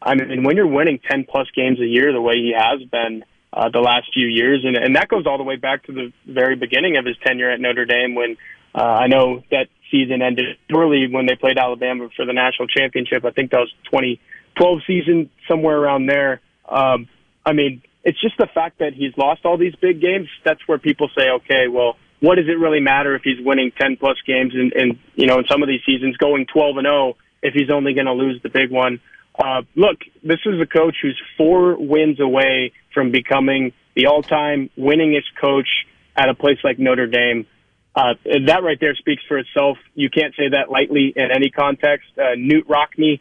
I 0.00 0.14
mean, 0.14 0.44
when 0.44 0.56
you're 0.56 0.66
winning 0.66 1.00
10 1.10 1.24
plus 1.24 1.48
games 1.54 1.80
a 1.80 1.86
year 1.86 2.12
the 2.12 2.20
way 2.20 2.36
he 2.36 2.54
has 2.56 2.82
been 2.88 3.24
uh, 3.58 3.68
the 3.70 3.80
last 3.80 4.06
few 4.14 4.28
years, 4.28 4.64
and, 4.64 4.76
and 4.76 4.94
that 4.94 5.08
goes 5.08 5.26
all 5.26 5.36
the 5.36 5.42
way 5.42 5.56
back 5.56 5.84
to 5.86 5.92
the 5.92 6.12
very 6.26 6.54
beginning 6.54 6.96
of 6.96 7.04
his 7.04 7.16
tenure 7.26 7.50
at 7.50 7.60
Notre 7.60 7.86
Dame 7.86 8.14
when 8.14 8.36
uh, 8.72 8.78
I 8.78 9.08
know 9.08 9.42
that 9.50 9.66
season 9.90 10.22
ended 10.22 10.46
early 10.72 11.08
when 11.10 11.26
they 11.26 11.34
played 11.34 11.58
Alabama 11.58 12.08
for 12.14 12.24
the 12.24 12.32
national 12.32 12.68
championship. 12.68 13.24
I 13.24 13.30
think 13.32 13.50
that 13.50 13.58
was 13.58 13.72
2012 13.90 14.78
season, 14.86 15.30
somewhere 15.48 15.76
around 15.76 16.06
there. 16.06 16.40
Um, 16.68 17.08
I 17.44 17.52
mean, 17.52 17.82
it's 18.04 18.20
just 18.20 18.36
the 18.38 18.46
fact 18.54 18.78
that 18.78 18.92
he's 18.94 19.12
lost 19.16 19.44
all 19.44 19.58
these 19.58 19.74
big 19.74 20.00
games. 20.00 20.28
That's 20.44 20.60
where 20.68 20.78
people 20.78 21.10
say, 21.18 21.30
okay, 21.42 21.66
well, 21.66 21.96
what 22.20 22.36
does 22.36 22.46
it 22.46 22.58
really 22.60 22.80
matter 22.80 23.16
if 23.16 23.22
he's 23.24 23.44
winning 23.44 23.72
10 23.76 23.96
plus 23.96 24.18
games 24.24 24.52
and, 24.54 24.72
and 24.72 24.98
you 25.16 25.26
know, 25.26 25.38
in 25.38 25.46
some 25.50 25.62
of 25.62 25.68
these 25.68 25.80
seasons 25.84 26.16
going 26.16 26.46
12 26.46 26.76
and 26.76 26.86
0 26.86 27.16
if 27.42 27.54
he's 27.54 27.70
only 27.70 27.94
going 27.94 28.06
to 28.06 28.12
lose 28.12 28.40
the 28.42 28.50
big 28.50 28.70
one? 28.70 29.00
Uh, 29.38 29.62
look, 29.76 29.98
this 30.22 30.40
is 30.44 30.60
a 30.60 30.66
coach 30.66 30.96
who's 31.00 31.20
four 31.36 31.76
wins 31.78 32.18
away 32.20 32.72
from 32.92 33.12
becoming 33.12 33.72
the 33.94 34.06
all-time 34.06 34.70
winningest 34.76 35.28
coach 35.40 35.68
at 36.16 36.28
a 36.28 36.34
place 36.34 36.58
like 36.64 36.78
Notre 36.78 37.06
Dame. 37.06 37.46
Uh, 37.94 38.14
that 38.46 38.62
right 38.62 38.78
there 38.80 38.94
speaks 38.96 39.22
for 39.28 39.38
itself. 39.38 39.78
You 39.94 40.10
can't 40.10 40.34
say 40.36 40.50
that 40.50 40.70
lightly 40.70 41.12
in 41.14 41.30
any 41.34 41.50
context. 41.50 42.06
Uh, 42.16 42.36
Knute 42.36 42.66
Rockne, 42.68 43.20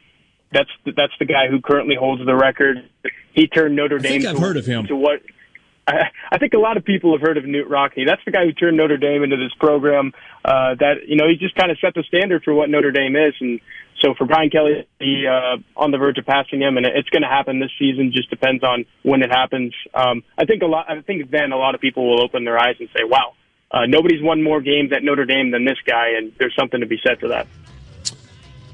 that's 0.52 0.69
that's 0.85 1.14
the 1.19 1.26
guy 1.26 1.48
who 1.49 1.61
currently 1.61 1.95
holds 1.95 2.26
the 2.26 2.35
record. 2.35 2.89
He 3.34 3.48
turned 3.48 3.76
Notre 3.76 3.99
I 3.99 4.02
Dame. 4.02 4.27
I've 4.27 4.35
to, 4.35 4.41
heard 4.41 4.57
of 4.57 4.65
him. 4.65 4.88
To 4.88 4.95
what? 4.95 5.22
I, 5.88 6.12
I 6.32 6.38
think 6.38 6.54
a 6.54 6.60
lot 6.60 6.78
of 6.78 6.84
people 6.84 7.14
have 7.14 7.22
heard 7.22 7.38
of 7.38 7.46
Knute 7.46 7.70
Rockne. 7.70 8.06
That's 8.06 8.24
the 8.26 8.32
guy 8.32 8.44
who 8.46 8.52
turned 8.52 8.78
Notre 8.78 8.98
Dame 8.98 9.24
into 9.24 9.38
this 9.38 9.54
program. 9.60 10.12
Uh, 10.44 10.76
that 10.76 11.08
you 11.08 11.16
know, 11.16 11.28
he 11.28 11.38
just 11.38 11.56
kind 11.56 11.72
of 11.72 11.78
set 11.80 11.94
the 11.94 12.04
standard 12.04 12.44
for 12.44 12.54
what 12.54 12.70
Notre 12.70 12.92
Dame 12.92 13.16
is, 13.16 13.34
and 13.40 13.62
so 14.02 14.14
for 14.18 14.26
Brian 14.26 14.50
Kelly, 14.50 14.88
be 15.00 15.26
uh, 15.28 15.58
on 15.76 15.92
the 15.92 15.98
verge 15.98 16.18
of 16.18 16.26
passing 16.26 16.62
him, 16.62 16.78
and 16.78 16.86
it's 16.86 17.10
going 17.10 17.24
to 17.24 17.28
happen 17.28 17.60
this 17.60 17.72
season. 17.80 18.12
Just 18.14 18.30
depends 18.30 18.64
on 18.64 18.86
when 19.04 19.24
it 19.24 19.32
happens. 19.32 19.74
Um, 19.94 20.24
I 20.38 20.46
think 20.46 20.62
a 20.62 20.68
lot. 20.68 20.86
I 20.90 21.02
think 21.02 21.32
then 21.32 21.52
a 21.52 21.58
lot 21.58 21.74
of 21.74 21.82
people 21.82 22.08
will 22.10 22.22
open 22.22 22.44
their 22.44 22.60
eyes 22.60 22.76
and 22.80 22.90
say, 22.90 23.04
"Wow, 23.04 23.34
uh, 23.72 23.86
nobody's 23.88 24.22
won 24.22 24.44
more 24.44 24.62
games 24.62 24.92
at 24.92 25.04
Notre 25.04 25.26
Dame 25.26 25.52
than 25.52 25.66
this 25.66 25.80
guy," 25.86 26.18
and 26.18 26.34
there's 26.38 26.56
something 26.60 26.82
to 26.82 26.86
be 26.88 27.00
said 27.06 27.20
for 27.20 27.30
that. 27.30 27.48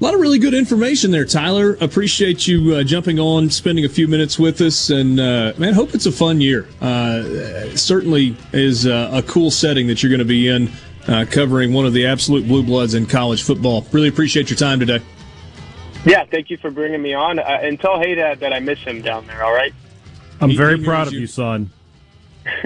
A 0.00 0.04
lot 0.04 0.14
of 0.14 0.20
really 0.20 0.38
good 0.40 0.54
information 0.54 1.10
there, 1.12 1.24
Tyler. 1.24 1.76
Appreciate 1.80 2.46
you 2.48 2.74
uh, 2.74 2.82
jumping 2.82 3.18
on, 3.20 3.48
spending 3.48 3.84
a 3.84 3.88
few 3.88 4.08
minutes 4.08 4.38
with 4.38 4.60
us, 4.60 4.90
and 4.90 5.20
uh, 5.20 5.52
man, 5.56 5.72
hope 5.72 5.94
it's 5.94 6.06
a 6.06 6.12
fun 6.12 6.40
year. 6.40 6.66
Uh, 6.80 7.22
certainly 7.76 8.36
is 8.52 8.86
uh, 8.86 9.10
a 9.12 9.22
cool 9.22 9.50
setting 9.50 9.86
that 9.86 10.02
you're 10.02 10.10
going 10.10 10.18
to 10.18 10.24
be 10.24 10.48
in, 10.48 10.70
uh, 11.06 11.24
covering 11.30 11.72
one 11.72 11.86
of 11.86 11.92
the 11.92 12.04
absolute 12.06 12.46
blue 12.46 12.62
bloods 12.62 12.94
in 12.94 13.06
college 13.06 13.44
football. 13.44 13.86
Really 13.92 14.08
appreciate 14.08 14.50
your 14.50 14.56
time 14.58 14.80
today. 14.80 15.00
Yeah, 16.04 16.24
thank 16.26 16.50
you 16.50 16.56
for 16.58 16.70
bringing 16.70 17.00
me 17.00 17.14
on, 17.14 17.38
uh, 17.38 17.42
and 17.42 17.80
tell 17.80 17.96
Haydad 17.96 18.40
that 18.40 18.52
I 18.52 18.58
miss 18.60 18.80
him 18.80 19.00
down 19.00 19.26
there. 19.26 19.44
All 19.44 19.54
right. 19.54 19.72
I'm 20.40 20.50
He- 20.50 20.56
very 20.56 20.76
he 20.78 20.84
proud 20.84 21.06
of 21.06 21.12
you. 21.14 21.20
you, 21.20 21.26
son. 21.28 21.70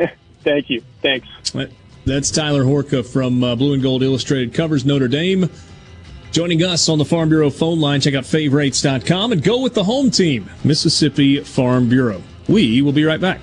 Thank 0.45 0.71
you. 0.71 0.83
Thanks. 1.03 1.29
That's 2.07 2.31
Tyler 2.31 2.65
Horka 2.65 3.07
from 3.07 3.45
uh, 3.45 3.55
Blue 3.55 3.75
and 3.75 3.83
Gold 3.83 4.03
Illustrated 4.03 4.55
covers 4.55 4.85
Notre 4.87 5.09
Dame. 5.09 5.51
Joining 6.31 6.63
us 6.63 6.89
on 6.89 6.99
the 6.99 7.05
Farm 7.05 7.31
Bureau 7.31 7.51
phone 7.51 7.81
line, 7.81 8.01
check 8.01 8.15
out 8.15 8.27
favorites.com 8.27 9.33
and 9.33 9.43
go 9.43 9.61
with 9.61 9.75
the 9.75 9.85
home 9.85 10.11
team, 10.11 10.49
Mississippi 10.63 11.41
Farm 11.41 11.89
Bureau. 11.89 12.23
We 12.49 12.83
will 12.83 12.93
be 12.93 13.05
right 13.05 13.21
back. 13.21 13.41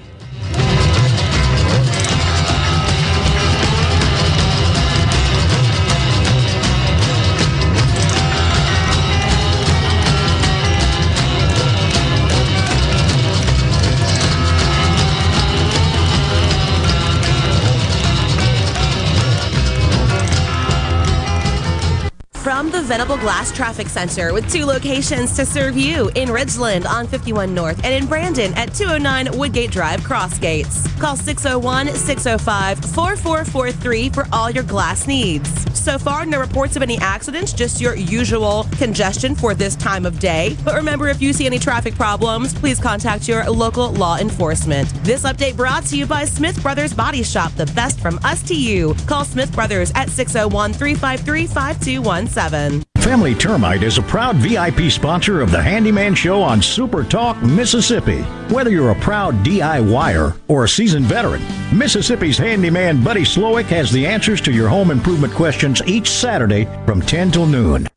Glass 23.25 23.51
Traffic 23.51 23.87
Center 23.87 24.33
with 24.33 24.47
two 24.51 24.67
locations 24.67 25.35
to 25.35 25.47
serve 25.47 25.75
you 25.75 26.11
in 26.13 26.29
Ridgeland 26.29 26.85
on 26.85 27.07
51 27.07 27.55
North 27.55 27.83
and 27.83 27.91
in 27.91 28.05
Brandon 28.05 28.53
at 28.53 28.71
209 28.75 29.35
Woodgate 29.35 29.71
Drive, 29.71 30.01
Crossgates. 30.01 30.87
Call 30.99 31.15
601 31.15 31.87
605 31.87 32.77
4443 32.93 34.09
for 34.09 34.27
all 34.31 34.51
your 34.51 34.61
glass 34.61 35.07
needs. 35.07 35.49
So 35.75 35.97
far, 35.97 36.23
no 36.27 36.39
reports 36.39 36.75
of 36.75 36.83
any 36.83 36.99
accidents, 36.99 37.51
just 37.51 37.81
your 37.81 37.95
usual 37.95 38.67
congestion 38.77 39.33
for 39.33 39.55
this 39.55 39.75
time 39.75 40.05
of 40.05 40.19
day. 40.19 40.55
But 40.63 40.75
remember, 40.75 41.07
if 41.07 41.19
you 41.19 41.33
see 41.33 41.47
any 41.47 41.57
traffic 41.57 41.95
problems, 41.95 42.53
please 42.53 42.79
contact 42.79 43.27
your 43.27 43.43
local 43.49 43.91
law 43.93 44.17
enforcement. 44.17 44.87
This 45.03 45.23
update 45.23 45.57
brought 45.57 45.85
to 45.87 45.97
you 45.97 46.05
by 46.05 46.25
Smith 46.25 46.61
Brothers 46.61 46.93
Body 46.93 47.23
Shop, 47.23 47.51
the 47.53 47.65
best 47.73 47.99
from 47.99 48.19
us 48.23 48.43
to 48.43 48.55
you. 48.55 48.93
Call 49.07 49.25
Smith 49.25 49.51
Brothers 49.51 49.91
at 49.95 50.11
601 50.11 50.73
353 50.73 51.47
5217. 51.47 52.94
Family 53.05 53.35
Termite 53.35 53.83
is 53.83 53.99
a 53.99 54.01
proud 54.01 54.35
VIP 54.37 54.89
sponsor 54.89 55.39
of 55.39 55.51
the 55.51 55.61
Handyman 55.61 56.15
Show 56.15 56.41
on 56.41 56.59
Super 56.59 57.03
Talk, 57.03 57.39
Mississippi. 57.43 58.23
Whether 58.51 58.71
you're 58.71 58.89
a 58.89 58.99
proud 58.99 59.35
DIYer 59.43 60.35
or 60.47 60.63
a 60.63 60.67
seasoned 60.67 61.05
veteran, 61.05 61.43
Mississippi's 61.71 62.39
handyman 62.39 63.03
Buddy 63.03 63.21
Slowick 63.21 63.65
has 63.65 63.91
the 63.91 64.07
answers 64.07 64.41
to 64.41 64.51
your 64.51 64.67
home 64.67 64.89
improvement 64.89 65.35
questions 65.35 65.83
each 65.85 66.09
Saturday 66.09 66.65
from 66.87 66.99
10 66.99 67.29
till 67.29 67.45
noon. 67.45 67.87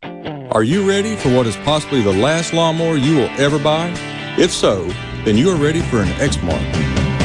Are 0.53 0.63
you 0.63 0.87
ready 0.87 1.17
for 1.17 1.35
what 1.35 1.47
is 1.47 1.57
possibly 1.57 2.03
the 2.03 2.13
last 2.13 2.53
lawnmower 2.53 2.99
you 2.99 3.17
will 3.17 3.31
ever 3.41 3.59
buy? 3.59 3.91
If 4.37 4.53
so, 4.53 4.85
then 5.25 5.39
you 5.39 5.49
are 5.49 5.57
ready 5.57 5.81
for 5.81 6.03
an 6.03 6.09
Exmark. 6.19 6.98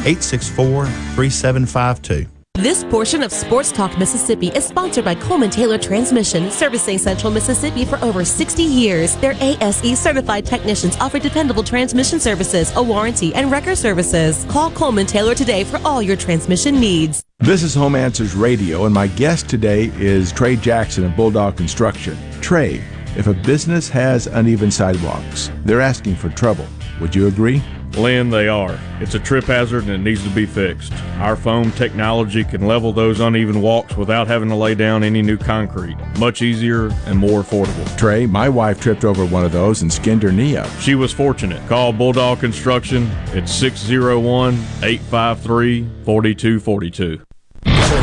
864 0.00 0.86
3752. 0.86 2.28
This 2.58 2.82
portion 2.82 3.22
of 3.22 3.30
Sports 3.30 3.70
Talk 3.70 3.96
Mississippi 3.98 4.48
is 4.48 4.64
sponsored 4.64 5.04
by 5.04 5.14
Coleman 5.14 5.48
Taylor 5.48 5.78
Transmission, 5.78 6.50
servicing 6.50 6.98
Central 6.98 7.32
Mississippi 7.32 7.84
for 7.84 8.02
over 8.02 8.24
60 8.24 8.64
years. 8.64 9.14
Their 9.18 9.36
ASE 9.40 9.96
certified 9.96 10.44
technicians 10.44 10.96
offer 10.96 11.20
dependable 11.20 11.62
transmission 11.62 12.18
services, 12.18 12.74
a 12.74 12.82
warranty, 12.82 13.32
and 13.36 13.52
record 13.52 13.78
services. 13.78 14.44
Call 14.48 14.72
Coleman 14.72 15.06
Taylor 15.06 15.36
today 15.36 15.62
for 15.62 15.78
all 15.84 16.02
your 16.02 16.16
transmission 16.16 16.80
needs. 16.80 17.22
This 17.38 17.62
is 17.62 17.76
Home 17.76 17.94
Answers 17.94 18.34
Radio, 18.34 18.86
and 18.86 18.92
my 18.92 19.06
guest 19.06 19.48
today 19.48 19.92
is 19.94 20.32
Trey 20.32 20.56
Jackson 20.56 21.04
of 21.04 21.14
Bulldog 21.14 21.56
Construction. 21.56 22.18
Trey, 22.40 22.82
if 23.16 23.28
a 23.28 23.34
business 23.34 23.88
has 23.88 24.26
uneven 24.26 24.72
sidewalks, 24.72 25.52
they're 25.64 25.80
asking 25.80 26.16
for 26.16 26.28
trouble. 26.30 26.66
Would 27.00 27.14
you 27.14 27.28
agree? 27.28 27.62
Lynn, 27.96 28.30
they 28.30 28.48
are. 28.48 28.78
It's 29.00 29.14
a 29.14 29.18
trip 29.18 29.44
hazard 29.44 29.84
and 29.84 29.92
it 29.92 29.98
needs 29.98 30.22
to 30.24 30.30
be 30.30 30.46
fixed. 30.46 30.92
Our 31.18 31.36
foam 31.36 31.72
technology 31.72 32.44
can 32.44 32.66
level 32.66 32.92
those 32.92 33.20
uneven 33.20 33.60
walks 33.60 33.96
without 33.96 34.26
having 34.26 34.48
to 34.50 34.54
lay 34.54 34.74
down 34.74 35.02
any 35.02 35.22
new 35.22 35.36
concrete. 35.36 35.96
Much 36.18 36.42
easier 36.42 36.90
and 37.06 37.18
more 37.18 37.42
affordable. 37.42 37.96
Trey, 37.96 38.26
my 38.26 38.48
wife 38.48 38.80
tripped 38.80 39.04
over 39.04 39.24
one 39.24 39.44
of 39.44 39.52
those 39.52 39.82
and 39.82 39.92
skinned 39.92 40.22
her 40.22 40.32
knee 40.32 40.56
up. 40.56 40.68
She 40.80 40.94
was 40.94 41.12
fortunate. 41.12 41.66
Call 41.68 41.92
Bulldog 41.92 42.40
Construction 42.40 43.06
at 43.34 43.48
601 43.48 44.54
853 44.82 45.88
4242. 46.04 47.22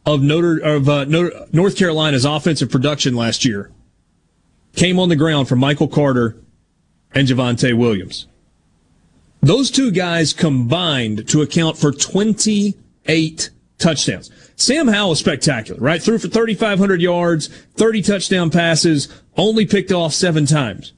of 0.04 0.20
Notre 0.22 0.58
of 0.58 0.88
uh, 0.88 1.04
North 1.04 1.76
Carolina's 1.76 2.24
offensive 2.24 2.70
production 2.70 3.14
last 3.14 3.44
year 3.44 3.70
came 4.74 4.98
on 4.98 5.08
the 5.08 5.14
ground 5.16 5.48
from 5.48 5.60
Michael 5.60 5.88
Carter 5.88 6.36
and 7.14 7.28
Javonte 7.28 7.76
Williams. 7.76 8.26
Those 9.40 9.70
two 9.70 9.90
guys 9.90 10.32
combined 10.32 11.28
to 11.28 11.42
account 11.42 11.76
for 11.76 11.92
28 11.92 13.50
touchdowns. 13.78 14.30
Sam 14.56 14.88
Howell 14.88 15.12
is 15.12 15.20
spectacular, 15.20 15.80
right? 15.80 16.02
Threw 16.02 16.18
for 16.18 16.28
3,500 16.28 17.00
yards, 17.00 17.46
30 17.76 18.02
touchdown 18.02 18.50
passes, 18.50 19.08
only 19.36 19.64
picked 19.64 19.92
off 19.92 20.12
seven 20.12 20.46
times. 20.46 20.92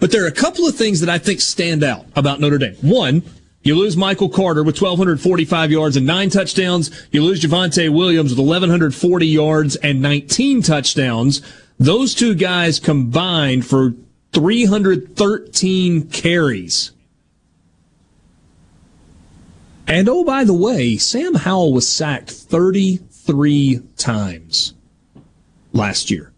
But 0.00 0.10
there 0.10 0.24
are 0.24 0.28
a 0.28 0.32
couple 0.32 0.66
of 0.66 0.74
things 0.74 0.98
that 1.00 1.08
I 1.08 1.18
think 1.18 1.40
stand 1.40 1.84
out 1.84 2.06
about 2.16 2.40
Notre 2.40 2.58
Dame. 2.58 2.74
One, 2.80 3.22
you 3.62 3.76
lose 3.76 3.96
Michael 3.96 4.28
Carter 4.28 4.64
with 4.64 4.82
1,245 4.82 5.70
yards 5.70 5.96
and 5.96 6.04
nine 6.04 6.28
touchdowns. 6.28 6.90
You 7.12 7.22
lose 7.22 7.40
Javonte 7.40 7.88
Williams 7.88 8.32
with 8.32 8.40
1,140 8.40 9.26
yards 9.26 9.76
and 9.76 10.02
19 10.02 10.62
touchdowns. 10.62 11.40
Those 11.78 12.16
two 12.16 12.34
guys 12.34 12.80
combined 12.80 13.64
for 13.64 13.94
313 14.32 16.08
carries. 16.08 16.92
And 19.86 20.08
oh, 20.08 20.24
by 20.24 20.44
the 20.44 20.54
way, 20.54 20.96
Sam 20.96 21.34
Howell 21.34 21.72
was 21.72 21.88
sacked 21.88 22.30
33 22.30 23.82
times 23.96 24.74
last 25.72 26.10
year. 26.10 26.32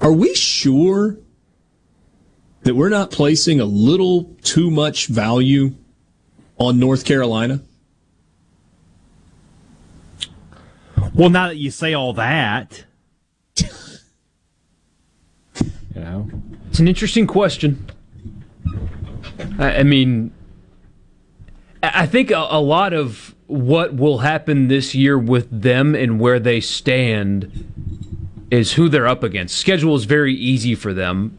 Are 0.00 0.12
we 0.12 0.34
sure 0.34 1.18
that 2.62 2.74
we're 2.74 2.88
not 2.88 3.10
placing 3.10 3.60
a 3.60 3.64
little 3.64 4.34
too 4.42 4.70
much 4.70 5.06
value 5.06 5.74
on 6.58 6.78
North 6.78 7.04
Carolina? 7.04 7.62
Well, 11.14 11.30
now 11.30 11.48
that 11.48 11.56
you 11.56 11.70
say 11.70 11.94
all 11.94 12.12
that, 12.14 12.84
you 13.56 13.66
know, 16.00 16.30
It's 16.68 16.78
an 16.78 16.88
interesting 16.88 17.26
question. 17.26 17.90
I, 19.58 19.78
I 19.78 19.82
mean, 19.82 20.32
I 21.82 22.06
think 22.06 22.30
a, 22.30 22.46
a 22.50 22.60
lot 22.60 22.92
of 22.92 23.34
what 23.46 23.94
will 23.94 24.18
happen 24.18 24.68
this 24.68 24.94
year 24.94 25.18
with 25.18 25.48
them 25.50 25.94
and 25.94 26.18
where 26.18 26.40
they 26.40 26.60
stand 26.60 27.70
is 28.50 28.72
who 28.74 28.88
they're 28.88 29.06
up 29.06 29.22
against. 29.22 29.56
Schedule 29.56 29.94
is 29.94 30.04
very 30.04 30.34
easy 30.34 30.74
for 30.74 30.94
them. 30.94 31.36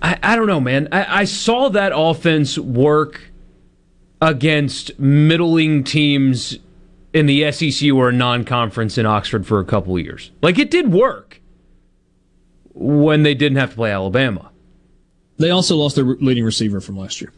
I, 0.00 0.18
I 0.22 0.36
don't 0.36 0.46
know, 0.46 0.60
man. 0.60 0.88
I, 0.92 1.20
I 1.20 1.24
saw 1.24 1.68
that 1.70 1.92
offense 1.94 2.58
work 2.58 3.32
against 4.20 4.98
middling 4.98 5.84
teams 5.84 6.58
in 7.12 7.26
the 7.26 7.50
SEC 7.50 7.90
or 7.92 8.10
a 8.10 8.12
non-conference 8.12 8.98
in 8.98 9.06
Oxford 9.06 9.46
for 9.46 9.58
a 9.58 9.64
couple 9.64 9.98
years. 9.98 10.30
Like 10.42 10.58
it 10.58 10.70
did 10.70 10.92
work 10.92 11.40
when 12.76 13.22
they 13.22 13.34
didn't 13.34 13.56
have 13.56 13.70
to 13.70 13.76
play 13.76 13.90
Alabama. 13.90 14.50
They 15.38 15.50
also 15.50 15.76
lost 15.76 15.96
their 15.96 16.04
leading 16.04 16.44
receiver 16.44 16.80
from 16.80 16.96
last 16.96 17.20
year. 17.20 17.32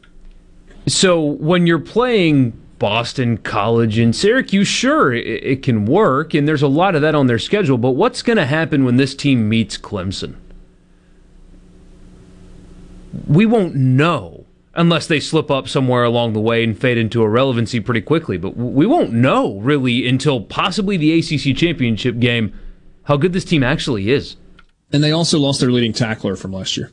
So 0.87 1.21
when 1.23 1.67
you're 1.67 1.79
playing 1.79 2.53
Boston 2.79 3.39
College 3.39 3.99
and 3.99 4.15
Syracuse, 4.15 4.69
sure, 4.69 5.13
it, 5.13 5.27
it 5.27 5.63
can 5.63 5.85
work, 5.85 6.35
and 6.35 6.47
there's 6.47 6.63
a 6.63 6.69
lot 6.69 6.95
of 6.95 7.03
that 7.03 7.15
on 7.15 7.27
their 7.27 7.39
schedule. 7.39 7.79
But 7.79 7.93
what's 7.93 8.23
going 8.23 8.37
to 8.37 8.47
happen 8.47 8.85
when 8.85 8.97
this 8.97 9.15
team 9.15 9.49
meets 9.49 9.77
Clemson? 9.79 10.37
We 13.27 13.47
won't 13.47 13.75
know 13.75 14.47
unless 14.75 15.07
they 15.09 15.19
slip 15.19 15.51
up 15.51 15.69
somewhere 15.69 16.05
along 16.05 16.33
the 16.33 16.41
way 16.41 16.63
and 16.63 16.79
fade 16.79 16.99
into 16.99 17.23
irrelevancy 17.23 17.81
pretty 17.81 18.01
quickly. 18.01 18.39
But 18.39 18.57
we 18.57 18.87
won't 18.87 19.13
know 19.13 19.59
really 19.59 20.07
until 20.09 20.41
possibly 20.41 20.97
the 20.97 21.19
ACC 21.19 21.57
championship 21.57 22.19
game 22.21 22.57
how 23.05 23.17
good 23.17 23.33
this 23.33 23.45
team 23.45 23.65
actually 23.65 24.11
is. 24.11 24.37
And 24.93 25.05
they 25.05 25.13
also 25.13 25.39
lost 25.39 25.61
their 25.61 25.71
leading 25.71 25.93
tackler 25.93 26.35
from 26.37 26.53
last 26.53 26.77
year. 26.77 26.91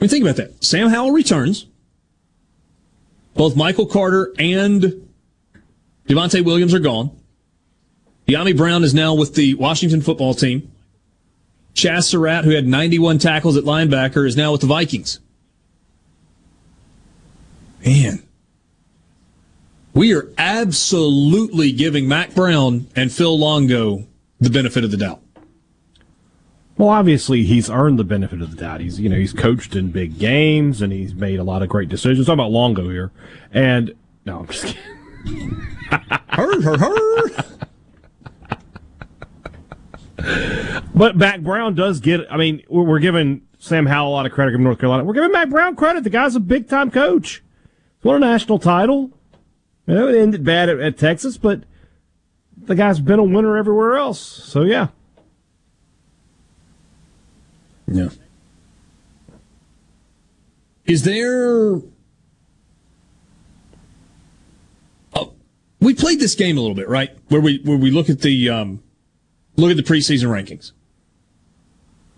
I 0.00 0.04
mean, 0.04 0.10
think 0.10 0.24
about 0.24 0.36
that. 0.36 0.64
Sam 0.64 0.88
Howell 0.88 1.12
returns. 1.12 1.66
Both 3.34 3.56
Michael 3.56 3.86
Carter 3.86 4.32
and 4.38 5.08
Devontae 6.08 6.44
Williams 6.44 6.74
are 6.74 6.80
gone. 6.80 7.10
Dyami 8.26 8.56
Brown 8.56 8.84
is 8.84 8.94
now 8.94 9.14
with 9.14 9.34
the 9.34 9.54
Washington 9.54 10.02
football 10.02 10.34
team. 10.34 10.70
Chazz 11.74 12.04
Surratt, 12.04 12.44
who 12.44 12.50
had 12.50 12.66
91 12.66 13.18
tackles 13.18 13.56
at 13.56 13.64
linebacker, 13.64 14.26
is 14.26 14.36
now 14.36 14.52
with 14.52 14.60
the 14.60 14.66
Vikings. 14.66 15.20
Man. 17.84 18.22
We 19.94 20.14
are 20.14 20.28
absolutely 20.38 21.72
giving 21.72 22.08
Mack 22.08 22.34
Brown 22.34 22.86
and 22.96 23.12
Phil 23.12 23.38
Longo 23.38 24.06
the 24.42 24.50
benefit 24.50 24.84
of 24.84 24.90
the 24.90 24.96
doubt. 24.96 25.20
Well, 26.76 26.88
obviously, 26.88 27.44
he's 27.44 27.70
earned 27.70 27.98
the 27.98 28.04
benefit 28.04 28.40
of 28.40 28.50
the 28.50 28.56
doubt. 28.56 28.80
He's, 28.80 28.98
you 28.98 29.08
know, 29.08 29.16
he's 29.16 29.32
coached 29.32 29.76
in 29.76 29.90
big 29.90 30.18
games 30.18 30.82
and 30.82 30.92
he's 30.92 31.14
made 31.14 31.38
a 31.38 31.44
lot 31.44 31.62
of 31.62 31.68
great 31.68 31.88
decisions. 31.88 32.28
I'm 32.28 32.38
talking 32.38 32.46
about 32.46 32.50
Longo 32.50 32.88
here. 32.88 33.12
And, 33.52 33.94
no, 34.24 34.40
I'm 34.40 34.46
just 34.46 34.64
kidding. 34.64 35.66
her, 36.30 36.62
her, 36.62 36.78
her. 36.78 37.28
But 40.94 41.16
Mack 41.16 41.40
Brown 41.42 41.74
does 41.74 42.00
get. 42.00 42.20
I 42.30 42.36
mean, 42.36 42.62
we're 42.68 43.00
giving 43.00 43.42
Sam 43.58 43.86
Howell 43.86 44.10
a 44.10 44.12
lot 44.12 44.26
of 44.26 44.32
credit 44.32 44.52
from 44.52 44.62
North 44.62 44.78
Carolina. 44.78 45.04
We're 45.04 45.14
giving 45.14 45.32
Mack 45.32 45.50
Brown 45.50 45.76
credit. 45.76 46.04
The 46.04 46.10
guy's 46.10 46.36
a 46.36 46.40
big 46.40 46.68
time 46.68 46.90
coach. 46.90 47.42
He's 47.98 48.04
won 48.04 48.16
a 48.16 48.26
national 48.26 48.58
title. 48.58 49.10
You 49.86 49.94
know, 49.94 50.08
it 50.08 50.16
ended 50.16 50.44
bad 50.44 50.68
at, 50.68 50.80
at 50.80 50.98
Texas, 50.98 51.36
but 51.36 51.64
the 52.66 52.74
guy's 52.74 53.00
been 53.00 53.18
a 53.18 53.24
winner 53.24 53.56
everywhere 53.56 53.96
else. 53.96 54.20
So 54.20 54.62
yeah. 54.62 54.88
Yeah. 57.86 58.08
Is 60.86 61.04
there? 61.04 61.80
Oh, 65.14 65.34
we 65.80 65.94
played 65.94 66.20
this 66.20 66.34
game 66.34 66.58
a 66.58 66.60
little 66.60 66.74
bit, 66.74 66.88
right? 66.88 67.10
Where 67.28 67.40
we 67.40 67.60
where 67.64 67.76
we 67.76 67.90
look 67.90 68.08
at 68.08 68.20
the 68.20 68.48
um, 68.48 68.82
look 69.56 69.70
at 69.70 69.76
the 69.76 69.82
preseason 69.82 70.28
rankings, 70.28 70.72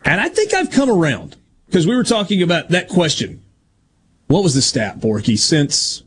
and 0.04 0.20
I 0.20 0.28
think 0.28 0.54
I've 0.54 0.70
come 0.70 0.90
around 0.90 1.36
because 1.66 1.86
we 1.86 1.96
were 1.96 2.04
talking 2.04 2.42
about 2.42 2.70
that 2.70 2.88
question. 2.88 3.42
What 4.26 4.42
was 4.42 4.54
the 4.54 4.62
stat, 4.62 5.00
Borky? 5.00 5.38
Since 5.38 6.02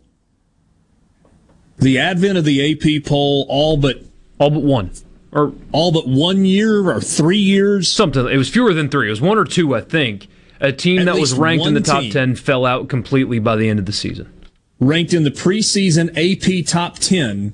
the 1.78 2.00
advent 2.00 2.38
of 2.38 2.46
the 2.46 2.72
AP 2.72 3.06
poll, 3.06 3.46
all 3.50 3.78
but 3.78 4.07
all 4.40 4.50
but 4.50 4.62
one, 4.64 4.92
or 5.32 5.54
all 5.72 5.92
but 5.92 6.08
one 6.08 6.46
year 6.46 6.90
or 6.90 7.02
three 7.02 7.38
years, 7.38 7.92
something. 7.92 8.28
It 8.28 8.38
was 8.38 8.50
fewer 8.50 8.74
than 8.74 8.90
three. 8.90 9.08
It 9.08 9.12
was 9.12 9.22
one 9.22 9.38
or 9.38 9.46
two, 9.46 9.76
I 9.76 9.82
think. 9.82 10.28
A 10.60 10.72
team 10.72 11.00
At 11.00 11.06
that 11.06 11.20
was 11.20 11.34
ranked 11.34 11.66
in 11.66 11.74
the 11.76 11.82
top 11.82 12.02
team. 12.02 12.12
ten 12.12 12.36
fell 12.36 12.66
out 12.66 12.88
completely 12.90 13.40
by 13.40 13.56
the 13.56 13.70
end 13.70 13.78
of 13.80 13.86
the 13.86 13.92
season. 13.92 14.32
ranked 14.80 15.14
in 15.14 15.24
the 15.24 15.32
preseason 15.32 16.10
AP 16.16 16.66
top 16.66 16.98
10 17.00 17.54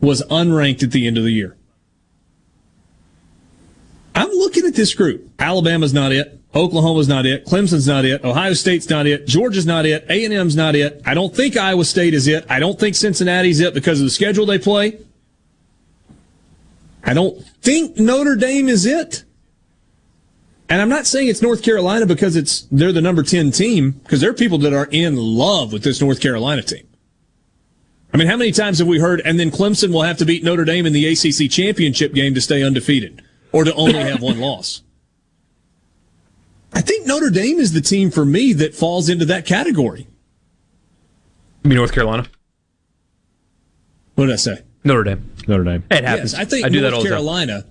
was 0.00 0.22
unranked 0.24 0.82
at 0.82 0.90
the 0.90 1.06
end 1.06 1.16
of 1.18 1.24
the 1.24 1.30
year. 1.30 1.56
I'm 4.14 4.28
looking 4.30 4.64
at 4.66 4.74
this 4.74 4.94
group. 4.94 5.28
Alabama's 5.38 5.92
not 5.92 6.12
it. 6.12 6.40
Oklahoma's 6.54 7.08
not 7.08 7.26
it. 7.26 7.44
Clemson's 7.46 7.86
not 7.88 8.04
it. 8.04 8.22
Ohio 8.24 8.52
State's 8.52 8.88
not 8.88 9.06
it. 9.06 9.26
Georgia's 9.26 9.66
not 9.66 9.86
it. 9.86 10.04
A&M's 10.08 10.54
not 10.54 10.76
it. 10.76 11.02
I 11.04 11.14
don't 11.14 11.34
think 11.34 11.56
Iowa 11.56 11.84
State 11.84 12.14
is 12.14 12.28
it. 12.28 12.44
I 12.48 12.60
don't 12.60 12.78
think 12.78 12.94
Cincinnati's 12.94 13.58
it 13.60 13.74
because 13.74 14.00
of 14.00 14.04
the 14.06 14.10
schedule 14.10 14.46
they 14.46 14.58
play. 14.58 14.98
I 17.04 17.14
don't 17.14 17.44
think 17.60 17.98
Notre 17.98 18.36
Dame 18.36 18.68
is 18.68 18.86
it. 18.86 19.24
And 20.68 20.80
I'm 20.80 20.88
not 20.88 21.06
saying 21.06 21.28
it's 21.28 21.42
North 21.42 21.62
Carolina 21.62 22.06
because 22.06 22.36
it's 22.36 22.62
they're 22.70 22.92
the 22.92 23.02
number 23.02 23.22
10 23.22 23.50
team 23.50 23.90
because 23.90 24.20
there 24.20 24.30
are 24.30 24.34
people 24.34 24.58
that 24.58 24.72
are 24.72 24.88
in 24.90 25.16
love 25.16 25.72
with 25.72 25.82
this 25.82 26.00
North 26.00 26.20
Carolina 26.20 26.62
team. 26.62 26.88
I 28.12 28.16
mean, 28.16 28.28
how 28.28 28.36
many 28.36 28.52
times 28.52 28.78
have 28.78 28.88
we 28.88 28.98
heard 28.98 29.20
and 29.24 29.38
then 29.38 29.50
Clemson 29.50 29.92
will 29.92 30.02
have 30.02 30.18
to 30.18 30.24
beat 30.24 30.42
Notre 30.42 30.64
Dame 30.64 30.86
in 30.86 30.92
the 30.92 31.06
ACC 31.06 31.50
championship 31.50 32.14
game 32.14 32.34
to 32.34 32.40
stay 32.40 32.62
undefeated 32.62 33.22
or 33.52 33.64
to 33.64 33.74
only 33.74 33.98
have 33.98 34.22
one 34.22 34.40
loss? 34.40 34.82
I 36.72 36.80
think 36.80 37.06
Notre 37.06 37.30
Dame 37.30 37.58
is 37.58 37.72
the 37.72 37.80
team 37.80 38.10
for 38.10 38.24
me 38.24 38.52
that 38.54 38.74
falls 38.74 39.08
into 39.08 39.24
that 39.26 39.46
category. 39.46 40.08
You 41.62 41.68
mean 41.68 41.76
North 41.76 41.92
Carolina? 41.92 42.26
What 44.14 44.26
did 44.26 44.32
I 44.32 44.36
say? 44.36 44.62
Notre 44.82 45.04
Dame. 45.04 45.33
Notre 45.48 45.64
Dame. 45.64 45.84
It 45.90 46.04
happens. 46.04 46.32
Yes, 46.32 46.40
I 46.40 46.44
think 46.44 46.66
I 46.66 46.68
do 46.68 46.80
North 46.80 46.90
that 46.90 46.96
all 46.96 47.02
the 47.02 47.08
time. 47.08 47.16
Carolina 47.16 47.66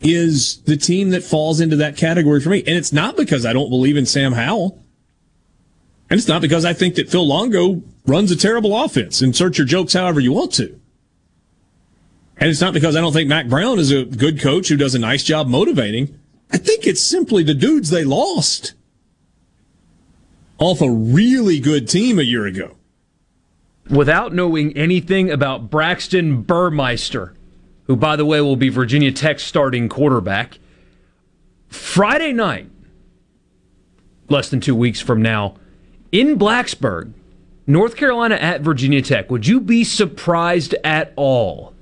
is 0.00 0.62
the 0.62 0.76
team 0.76 1.10
that 1.10 1.22
falls 1.22 1.60
into 1.60 1.76
that 1.76 1.96
category 1.96 2.40
for 2.40 2.50
me. 2.50 2.58
And 2.58 2.76
it's 2.76 2.92
not 2.92 3.16
because 3.16 3.44
I 3.44 3.52
don't 3.52 3.70
believe 3.70 3.96
in 3.96 4.06
Sam 4.06 4.32
Howell. 4.32 4.82
And 6.10 6.18
it's 6.18 6.28
not 6.28 6.40
because 6.40 6.64
I 6.64 6.72
think 6.72 6.94
that 6.94 7.10
Phil 7.10 7.26
Longo 7.26 7.82
runs 8.06 8.30
a 8.30 8.36
terrible 8.36 8.76
offense. 8.82 9.20
Insert 9.20 9.58
your 9.58 9.66
jokes 9.66 9.92
however 9.92 10.20
you 10.20 10.32
want 10.32 10.52
to. 10.54 10.80
And 12.38 12.48
it's 12.48 12.60
not 12.60 12.72
because 12.72 12.96
I 12.96 13.00
don't 13.00 13.12
think 13.12 13.28
Mack 13.28 13.48
Brown 13.48 13.78
is 13.78 13.90
a 13.90 14.04
good 14.04 14.40
coach 14.40 14.68
who 14.68 14.76
does 14.76 14.94
a 14.94 14.98
nice 14.98 15.24
job 15.24 15.48
motivating. 15.48 16.18
I 16.50 16.56
think 16.56 16.86
it's 16.86 17.02
simply 17.02 17.42
the 17.42 17.52
dudes 17.52 17.90
they 17.90 18.04
lost 18.04 18.74
off 20.58 20.80
a 20.80 20.90
really 20.90 21.58
good 21.58 21.88
team 21.88 22.18
a 22.18 22.22
year 22.22 22.46
ago. 22.46 22.77
Without 23.90 24.34
knowing 24.34 24.76
anything 24.76 25.30
about 25.30 25.70
Braxton 25.70 26.42
Burmeister, 26.42 27.34
who, 27.86 27.96
by 27.96 28.16
the 28.16 28.24
way, 28.24 28.40
will 28.40 28.56
be 28.56 28.68
Virginia 28.68 29.10
Tech's 29.10 29.44
starting 29.44 29.88
quarterback, 29.88 30.58
Friday 31.68 32.32
night, 32.32 32.68
less 34.28 34.50
than 34.50 34.60
two 34.60 34.74
weeks 34.74 35.00
from 35.00 35.22
now, 35.22 35.56
in 36.12 36.38
Blacksburg, 36.38 37.12
North 37.66 37.96
Carolina 37.96 38.34
at 38.36 38.60
Virginia 38.62 39.02
Tech, 39.02 39.30
would 39.30 39.46
you 39.46 39.60
be 39.60 39.84
surprised 39.84 40.74
at 40.84 41.12
all 41.16 41.74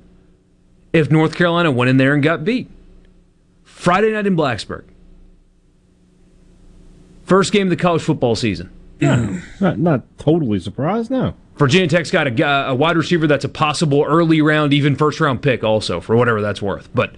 if 0.92 1.10
North 1.10 1.34
Carolina 1.34 1.70
went 1.70 1.88
in 1.88 1.96
there 1.96 2.14
and 2.14 2.22
got 2.22 2.44
beat? 2.44 2.68
Friday 3.62 4.12
night 4.12 4.26
in 4.26 4.36
Blacksburg. 4.36 4.84
First 7.24 7.52
game 7.52 7.66
of 7.66 7.70
the 7.70 7.76
college 7.76 8.02
football 8.02 8.34
season. 8.36 8.70
Yeah. 9.00 9.40
Not, 9.60 9.78
not 9.78 10.18
totally 10.18 10.58
surprised, 10.58 11.10
no. 11.10 11.34
Virginia 11.56 11.88
Tech's 11.88 12.10
got 12.10 12.26
a, 12.26 12.68
a 12.68 12.74
wide 12.74 12.96
receiver 12.96 13.26
that's 13.26 13.44
a 13.44 13.48
possible 13.48 14.04
early 14.06 14.42
round, 14.42 14.72
even 14.72 14.94
first 14.94 15.20
round 15.20 15.42
pick, 15.42 15.64
also 15.64 16.00
for 16.00 16.16
whatever 16.16 16.42
that's 16.42 16.60
worth. 16.60 16.88
But 16.94 17.14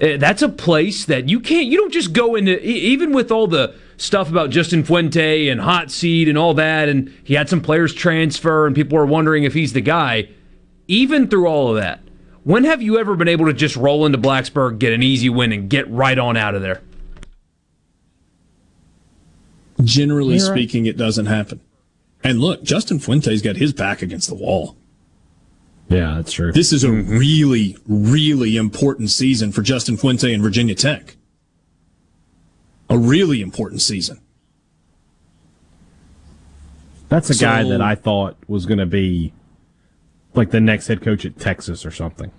uh, 0.00 0.16
that's 0.16 0.42
a 0.42 0.48
place 0.48 1.04
that 1.06 1.28
you 1.28 1.40
can't. 1.40 1.66
You 1.66 1.78
don't 1.78 1.92
just 1.92 2.12
go 2.12 2.36
into 2.36 2.64
e- 2.66 2.72
even 2.72 3.12
with 3.12 3.32
all 3.32 3.46
the 3.46 3.74
stuff 3.96 4.30
about 4.30 4.50
Justin 4.50 4.84
Fuente 4.84 5.48
and 5.48 5.60
hot 5.60 5.90
seed 5.90 6.28
and 6.28 6.38
all 6.38 6.54
that, 6.54 6.88
and 6.88 7.12
he 7.24 7.34
had 7.34 7.48
some 7.48 7.60
players 7.60 7.92
transfer, 7.92 8.66
and 8.66 8.74
people 8.74 8.96
were 8.96 9.06
wondering 9.06 9.44
if 9.44 9.52
he's 9.52 9.72
the 9.72 9.80
guy. 9.80 10.28
Even 10.86 11.28
through 11.28 11.46
all 11.46 11.70
of 11.70 11.76
that, 11.76 12.00
when 12.44 12.64
have 12.64 12.80
you 12.80 12.98
ever 12.98 13.16
been 13.16 13.28
able 13.28 13.46
to 13.46 13.52
just 13.52 13.76
roll 13.76 14.06
into 14.06 14.18
Blacksburg, 14.18 14.78
get 14.78 14.92
an 14.92 15.02
easy 15.02 15.28
win, 15.28 15.52
and 15.52 15.68
get 15.68 15.88
right 15.90 16.18
on 16.18 16.36
out 16.36 16.54
of 16.54 16.62
there? 16.62 16.80
Generally 19.82 20.34
right. 20.34 20.40
speaking, 20.40 20.86
it 20.86 20.96
doesn't 20.96 21.26
happen. 21.26 21.60
And 22.22 22.40
look, 22.40 22.62
Justin 22.62 22.98
Fuente's 22.98 23.42
got 23.42 23.56
his 23.56 23.72
back 23.72 24.02
against 24.02 24.28
the 24.28 24.34
wall. 24.34 24.76
Yeah, 25.88 26.14
that's 26.16 26.32
true. 26.32 26.52
This 26.52 26.72
is 26.72 26.84
a 26.84 26.92
really, 26.92 27.76
really 27.86 28.56
important 28.56 29.10
season 29.10 29.50
for 29.50 29.62
Justin 29.62 29.96
Fuente 29.96 30.32
and 30.32 30.42
Virginia 30.42 30.74
Tech. 30.74 31.16
A 32.88 32.96
really 32.96 33.40
important 33.40 33.80
season. 33.80 34.20
That's 37.08 37.28
a 37.28 37.34
guy 37.34 37.64
that 37.64 37.80
I 37.82 37.96
thought 37.96 38.36
was 38.46 38.66
going 38.66 38.78
to 38.78 38.86
be 38.86 39.32
like 40.34 40.50
the 40.50 40.60
next 40.60 40.86
head 40.86 41.02
coach 41.02 41.24
at 41.24 41.40
Texas 41.40 41.84
or 41.84 41.90
something. 41.90 42.30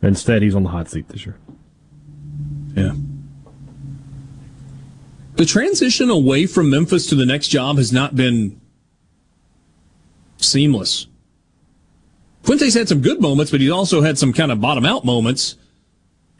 Instead, 0.00 0.42
he's 0.42 0.54
on 0.54 0.62
the 0.62 0.70
hot 0.70 0.88
seat 0.88 1.08
this 1.08 1.26
year. 1.26 1.36
Yeah. 2.74 2.94
The 5.36 5.44
transition 5.44 6.08
away 6.08 6.46
from 6.46 6.70
Memphis 6.70 7.06
to 7.08 7.14
the 7.14 7.26
next 7.26 7.48
job 7.48 7.76
has 7.76 7.92
not 7.92 8.16
been 8.16 8.58
seamless. 10.38 11.06
Fuente's 12.42 12.74
had 12.74 12.88
some 12.88 13.02
good 13.02 13.20
moments, 13.20 13.50
but 13.50 13.60
he's 13.60 13.70
also 13.70 14.00
had 14.00 14.18
some 14.18 14.32
kind 14.32 14.50
of 14.50 14.60
bottom 14.60 14.86
out 14.86 15.04
moments. 15.04 15.56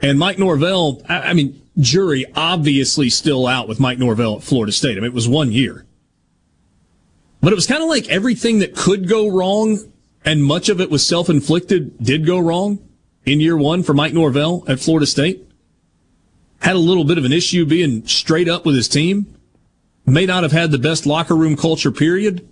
And 0.00 0.18
Mike 0.18 0.38
Norvell, 0.38 1.02
I, 1.08 1.18
I 1.18 1.32
mean, 1.34 1.60
jury 1.78 2.24
obviously 2.34 3.10
still 3.10 3.46
out 3.46 3.68
with 3.68 3.80
Mike 3.80 3.98
Norvell 3.98 4.36
at 4.36 4.42
Florida 4.42 4.72
State. 4.72 4.92
I 4.92 5.00
mean, 5.00 5.04
it 5.04 5.12
was 5.12 5.28
one 5.28 5.52
year. 5.52 5.84
But 7.40 7.52
it 7.52 7.56
was 7.56 7.66
kind 7.66 7.82
of 7.82 7.88
like 7.88 8.08
everything 8.08 8.58
that 8.60 8.74
could 8.74 9.08
go 9.08 9.28
wrong, 9.28 9.78
and 10.24 10.42
much 10.42 10.68
of 10.68 10.80
it 10.80 10.90
was 10.90 11.06
self 11.06 11.28
inflicted, 11.28 12.02
did 12.02 12.26
go 12.26 12.38
wrong 12.38 12.78
in 13.24 13.40
year 13.40 13.56
one 13.56 13.82
for 13.82 13.94
Mike 13.94 14.12
Norvell 14.12 14.64
at 14.66 14.80
Florida 14.80 15.06
State. 15.06 15.44
Had 16.60 16.74
a 16.74 16.80
little 16.80 17.04
bit 17.04 17.18
of 17.18 17.24
an 17.24 17.32
issue 17.32 17.64
being 17.64 18.06
straight 18.06 18.48
up 18.48 18.66
with 18.66 18.74
his 18.74 18.88
team. 18.88 19.34
May 20.04 20.26
not 20.26 20.42
have 20.42 20.52
had 20.52 20.70
the 20.70 20.78
best 20.78 21.06
locker 21.06 21.36
room 21.36 21.56
culture, 21.56 21.92
period. 21.92 22.48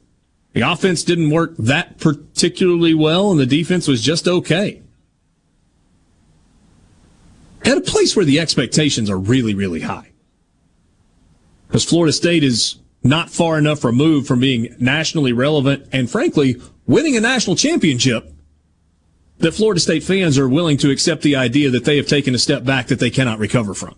The 0.57 0.62
offense 0.62 1.05
didn't 1.05 1.28
work 1.28 1.55
that 1.59 1.99
particularly 1.99 2.95
well, 2.95 3.31
and 3.31 3.39
the 3.39 3.45
defense 3.45 3.87
was 3.87 4.01
just 4.01 4.27
okay. 4.27 4.81
At 7.66 7.77
a 7.77 7.83
place 7.83 8.16
where 8.16 8.24
the 8.24 8.41
expectations 8.41 9.11
are 9.11 9.19
really, 9.19 9.55
really 9.55 9.83
high. 9.83 10.12
Because 11.66 11.85
Florida 11.85 12.11
State 12.11 12.43
is 12.43 12.77
not 13.03 13.28
far 13.28 13.59
enough 13.59 13.85
removed 13.85 14.27
from 14.27 14.41
being 14.41 14.74
nationally 14.81 15.35
relevant 15.35 15.91
and, 15.93 16.09
frankly, 16.09 16.57
winning 16.87 17.19
a 17.19 17.20
national 17.20 17.57
championship 17.57 18.33
that 19.37 19.53
Florida 19.53 19.78
State 19.78 20.05
fans 20.05 20.39
are 20.39 20.49
willing 20.49 20.78
to 20.78 20.91
accept 20.91 21.20
the 21.20 21.37
idea 21.37 21.69
that 21.69 21.85
they 21.85 21.99
have 21.99 22.07
taken 22.07 22.35
a 22.35 22.39
step 22.39 22.65
back 22.65 22.87
that 22.87 22.99
they 22.99 23.11
cannot 23.11 23.39
recover 23.39 23.74
from. 23.74 23.95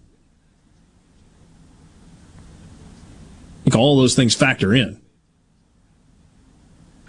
I 3.61 3.71
think 3.71 3.77
all 3.77 3.97
those 3.97 4.17
things 4.17 4.35
factor 4.35 4.75
in. 4.75 5.01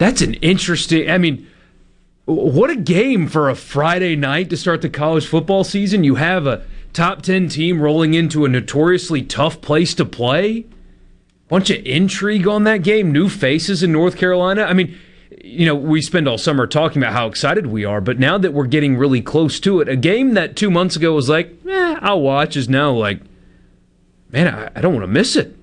That's 0.00 0.22
an 0.22 0.32
interesting. 0.36 1.10
I 1.10 1.18
mean, 1.18 1.46
what 2.24 2.70
a 2.70 2.76
game 2.76 3.28
for 3.28 3.50
a 3.50 3.54
Friday 3.54 4.16
night 4.16 4.48
to 4.48 4.56
start 4.56 4.80
the 4.80 4.88
college 4.88 5.26
football 5.26 5.62
season. 5.62 6.04
You 6.04 6.14
have 6.14 6.46
a 6.46 6.64
top 6.94 7.20
10 7.20 7.50
team 7.50 7.82
rolling 7.82 8.14
into 8.14 8.46
a 8.46 8.48
notoriously 8.48 9.20
tough 9.20 9.60
place 9.60 9.92
to 9.96 10.06
play. 10.06 10.64
Bunch 11.48 11.68
of 11.68 11.84
intrigue 11.84 12.48
on 12.48 12.64
that 12.64 12.78
game, 12.78 13.12
new 13.12 13.28
faces 13.28 13.82
in 13.82 13.92
North 13.92 14.16
Carolina. 14.16 14.62
I 14.62 14.72
mean, 14.72 14.98
you 15.44 15.66
know, 15.66 15.74
we 15.74 16.00
spend 16.00 16.26
all 16.26 16.38
summer 16.38 16.66
talking 16.66 17.02
about 17.02 17.12
how 17.12 17.26
excited 17.26 17.66
we 17.66 17.84
are, 17.84 18.00
but 18.00 18.18
now 18.18 18.38
that 18.38 18.54
we're 18.54 18.68
getting 18.68 18.96
really 18.96 19.20
close 19.20 19.60
to 19.60 19.82
it, 19.82 19.88
a 19.90 19.96
game 19.96 20.32
that 20.32 20.56
two 20.56 20.70
months 20.70 20.96
ago 20.96 21.12
was 21.12 21.28
like, 21.28 21.52
eh, 21.68 21.98
I'll 22.00 22.22
watch 22.22 22.56
is 22.56 22.70
now 22.70 22.90
like, 22.90 23.20
man, 24.30 24.48
I, 24.48 24.70
I 24.74 24.80
don't 24.80 24.94
want 24.94 25.04
to 25.04 25.12
miss 25.12 25.36
it. 25.36 25.54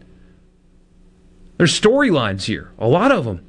There's 1.57 1.80
storylines 1.80 2.43
here, 2.43 2.69
a 2.77 2.88
lot 2.88 3.11
of 3.11 3.26
them. 3.26 3.47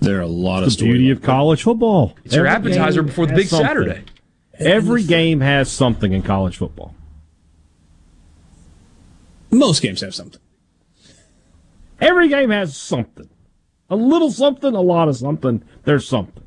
There 0.00 0.18
are 0.18 0.22
a 0.22 0.26
lot 0.26 0.62
of 0.62 0.76
the 0.76 0.84
beauty 0.84 1.10
of 1.10 1.22
college 1.22 1.62
football. 1.62 2.16
It's 2.24 2.34
your 2.34 2.46
appetizer 2.46 3.02
before 3.02 3.26
the 3.26 3.34
big 3.34 3.46
something. 3.48 3.66
Saturday. 3.66 4.04
Every 4.58 5.02
game 5.02 5.40
has 5.40 5.70
something 5.70 6.12
in 6.12 6.22
college 6.22 6.56
football. 6.56 6.94
Most 9.50 9.82
games 9.82 10.00
have 10.00 10.14
something. 10.14 10.40
Every 12.00 12.28
game 12.28 12.50
has 12.50 12.76
something. 12.76 13.28
A 13.88 13.96
little 13.96 14.30
something, 14.30 14.74
a 14.74 14.80
lot 14.80 15.08
of 15.08 15.16
something. 15.16 15.62
There's 15.84 16.06
something. 16.06 16.44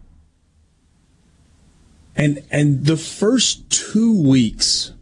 And 2.15 2.43
and 2.51 2.85
the 2.85 2.97
first 2.97 3.69
two 3.69 4.21
weeks 4.21 4.93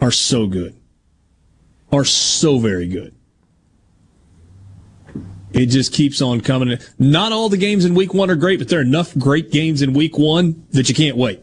are 0.00 0.10
so 0.10 0.46
good. 0.46 0.76
Are 1.90 2.04
so 2.04 2.58
very 2.58 2.86
good. 2.88 3.13
It 5.54 5.66
just 5.66 5.92
keeps 5.92 6.20
on 6.20 6.40
coming. 6.40 6.76
Not 6.98 7.30
all 7.30 7.48
the 7.48 7.56
games 7.56 7.84
in 7.84 7.94
week 7.94 8.12
one 8.12 8.28
are 8.28 8.34
great, 8.34 8.58
but 8.58 8.68
there 8.68 8.80
are 8.80 8.82
enough 8.82 9.16
great 9.16 9.52
games 9.52 9.82
in 9.82 9.92
week 9.92 10.18
one 10.18 10.66
that 10.72 10.88
you 10.88 10.96
can't 10.96 11.16
wait. 11.16 11.40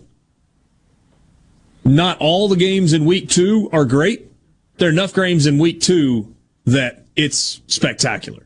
Not 1.85 2.17
all 2.19 2.49
the 2.49 2.57
games 2.57 2.91
in 2.91 3.05
week 3.05 3.29
two 3.29 3.69
are 3.71 3.85
great. 3.85 4.29
There 4.77 4.89
are 4.89 4.91
enough 4.91 5.13
games 5.13 5.45
in 5.45 5.57
week 5.57 5.79
two 5.79 6.35
that 6.65 7.05
it's 7.15 7.61
spectacular. 7.67 8.45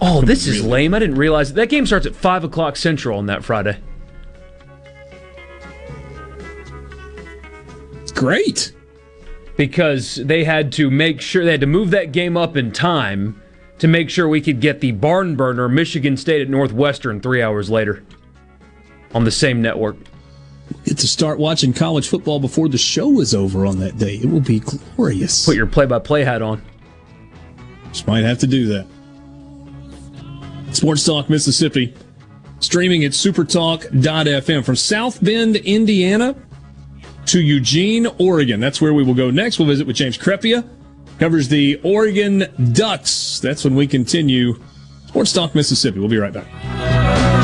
Oh, 0.00 0.22
this 0.22 0.46
is 0.46 0.64
lame. 0.64 0.94
I 0.94 1.00
didn't 1.00 1.16
realize 1.16 1.52
that 1.52 1.68
game 1.68 1.84
starts 1.84 2.06
at 2.06 2.14
5 2.14 2.44
o'clock 2.44 2.76
Central 2.76 3.18
on 3.18 3.26
that 3.26 3.44
Friday. 3.44 3.78
It's 8.02 8.12
great. 8.12 8.72
Because 9.56 10.16
they 10.16 10.44
had 10.44 10.72
to 10.72 10.90
make 10.90 11.20
sure, 11.20 11.44
they 11.44 11.52
had 11.52 11.60
to 11.60 11.66
move 11.66 11.90
that 11.90 12.12
game 12.12 12.36
up 12.36 12.56
in 12.56 12.72
time 12.72 13.40
to 13.78 13.88
make 13.88 14.10
sure 14.10 14.28
we 14.28 14.40
could 14.40 14.60
get 14.60 14.80
the 14.80 14.92
barn 14.92 15.36
burner 15.36 15.68
Michigan 15.68 16.16
State 16.16 16.42
at 16.42 16.48
Northwestern 16.48 17.20
three 17.20 17.42
hours 17.42 17.70
later 17.70 18.04
on 19.12 19.24
the 19.24 19.30
same 19.30 19.62
network. 19.62 19.96
Get 20.84 20.98
to 20.98 21.08
start 21.08 21.38
watching 21.38 21.72
college 21.72 22.08
football 22.08 22.40
before 22.40 22.68
the 22.68 22.78
show 22.78 23.20
is 23.20 23.34
over 23.34 23.66
on 23.66 23.78
that 23.80 23.98
day. 23.98 24.16
It 24.16 24.26
will 24.26 24.40
be 24.40 24.60
glorious. 24.60 25.44
Put 25.44 25.56
your 25.56 25.66
play 25.66 25.86
by 25.86 25.98
play 25.98 26.24
hat 26.24 26.42
on. 26.42 26.62
Just 27.88 28.06
might 28.06 28.24
have 28.24 28.38
to 28.38 28.46
do 28.46 28.66
that. 28.68 28.86
Sports 30.72 31.04
Talk 31.04 31.30
Mississippi, 31.30 31.94
streaming 32.58 33.04
at 33.04 33.12
supertalk.fm 33.12 34.64
from 34.64 34.76
South 34.76 35.22
Bend, 35.22 35.56
Indiana 35.56 36.34
to 37.26 37.40
Eugene, 37.40 38.06
Oregon. 38.18 38.58
That's 38.58 38.80
where 38.80 38.92
we 38.92 39.04
will 39.04 39.14
go 39.14 39.30
next. 39.30 39.58
We'll 39.58 39.68
visit 39.68 39.86
with 39.86 39.96
James 39.96 40.18
Crepea, 40.18 40.68
covers 41.18 41.48
the 41.48 41.80
Oregon 41.82 42.44
Ducks. 42.72 43.40
That's 43.40 43.64
when 43.64 43.74
we 43.74 43.86
continue 43.86 44.60
Sports 45.06 45.32
Talk 45.32 45.54
Mississippi. 45.54 45.98
We'll 45.98 46.08
be 46.08 46.18
right 46.18 46.32
back. 46.32 47.43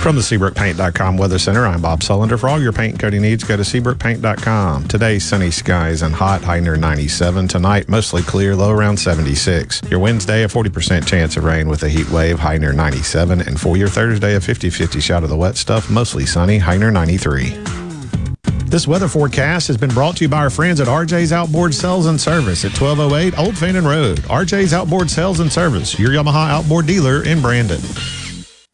From 0.00 0.16
the 0.16 0.22
SeabrookPaint.com 0.22 1.18
Weather 1.18 1.38
Center, 1.38 1.66
I'm 1.66 1.82
Bob 1.82 2.00
Sullender. 2.00 2.40
For 2.40 2.48
all 2.48 2.58
your 2.58 2.72
paint 2.72 2.92
and 2.92 3.00
coating 3.00 3.20
needs, 3.20 3.44
go 3.44 3.54
to 3.54 3.62
SeabrookPaint.com. 3.62 4.88
Today, 4.88 5.18
sunny 5.18 5.50
skies 5.50 6.00
and 6.00 6.14
hot, 6.14 6.42
high 6.42 6.58
near 6.58 6.76
97. 6.76 7.46
Tonight, 7.48 7.86
mostly 7.86 8.22
clear, 8.22 8.56
low 8.56 8.70
around 8.70 8.96
76. 8.96 9.82
Your 9.90 10.00
Wednesday, 10.00 10.42
a 10.42 10.48
40% 10.48 11.06
chance 11.06 11.36
of 11.36 11.44
rain 11.44 11.68
with 11.68 11.82
a 11.82 11.88
heat 11.90 12.08
wave, 12.08 12.38
high 12.38 12.56
near 12.56 12.72
97. 12.72 13.42
And 13.42 13.60
for 13.60 13.76
your 13.76 13.88
Thursday, 13.88 14.36
a 14.36 14.40
50-50 14.40 15.02
shot 15.02 15.22
of 15.22 15.28
the 15.28 15.36
wet 15.36 15.58
stuff, 15.58 15.90
mostly 15.90 16.24
sunny, 16.24 16.56
high 16.56 16.78
near 16.78 16.90
93. 16.90 17.50
This 18.64 18.88
weather 18.88 19.06
forecast 19.06 19.68
has 19.68 19.76
been 19.76 19.90
brought 19.90 20.16
to 20.16 20.24
you 20.24 20.30
by 20.30 20.38
our 20.38 20.50
friends 20.50 20.80
at 20.80 20.88
RJ's 20.88 21.30
Outboard 21.30 21.74
Sales 21.74 22.06
and 22.06 22.18
Service 22.18 22.64
at 22.64 22.72
1208 22.72 23.38
Old 23.38 23.58
Fannin 23.58 23.84
Road. 23.84 24.20
RJ's 24.20 24.72
Outboard 24.72 25.10
Sales 25.10 25.40
and 25.40 25.52
Service, 25.52 25.98
your 25.98 26.10
Yamaha 26.10 26.48
outboard 26.48 26.86
dealer 26.86 27.22
in 27.22 27.42
Brandon. 27.42 27.80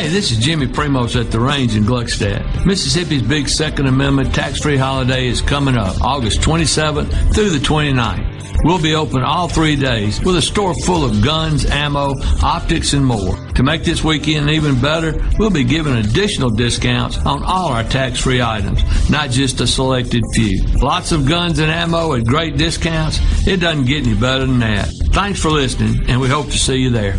Hey, 0.00 0.08
this 0.08 0.30
is 0.30 0.38
Jimmy 0.38 0.66
Primos 0.66 1.14
at 1.14 1.30
the 1.30 1.38
range 1.38 1.76
in 1.76 1.84
Gluckstadt. 1.84 2.64
Mississippi's 2.64 3.20
big 3.20 3.50
Second 3.50 3.86
Amendment 3.86 4.34
tax-free 4.34 4.78
holiday 4.78 5.26
is 5.26 5.42
coming 5.42 5.76
up 5.76 6.00
August 6.00 6.40
27th 6.40 7.34
through 7.34 7.50
the 7.50 7.58
29th. 7.58 8.64
We'll 8.64 8.80
be 8.80 8.94
open 8.94 9.22
all 9.22 9.46
three 9.46 9.76
days 9.76 10.18
with 10.24 10.36
a 10.36 10.40
store 10.40 10.72
full 10.72 11.04
of 11.04 11.22
guns, 11.22 11.66
ammo, 11.66 12.14
optics, 12.42 12.94
and 12.94 13.04
more. 13.04 13.36
To 13.56 13.62
make 13.62 13.84
this 13.84 14.02
weekend 14.02 14.48
even 14.48 14.80
better, 14.80 15.22
we'll 15.38 15.50
be 15.50 15.64
giving 15.64 15.96
additional 15.96 16.48
discounts 16.48 17.18
on 17.26 17.42
all 17.42 17.68
our 17.68 17.84
tax-free 17.84 18.40
items, 18.40 19.10
not 19.10 19.28
just 19.28 19.60
a 19.60 19.66
selected 19.66 20.24
few. 20.34 20.62
Lots 20.78 21.12
of 21.12 21.28
guns 21.28 21.58
and 21.58 21.70
ammo 21.70 22.14
at 22.14 22.24
great 22.24 22.56
discounts. 22.56 23.20
It 23.46 23.58
doesn't 23.58 23.84
get 23.84 24.06
any 24.06 24.18
better 24.18 24.46
than 24.46 24.60
that. 24.60 24.88
Thanks 25.12 25.42
for 25.42 25.50
listening, 25.50 26.08
and 26.08 26.22
we 26.22 26.28
hope 26.28 26.46
to 26.46 26.58
see 26.58 26.76
you 26.76 26.88
there. 26.88 27.18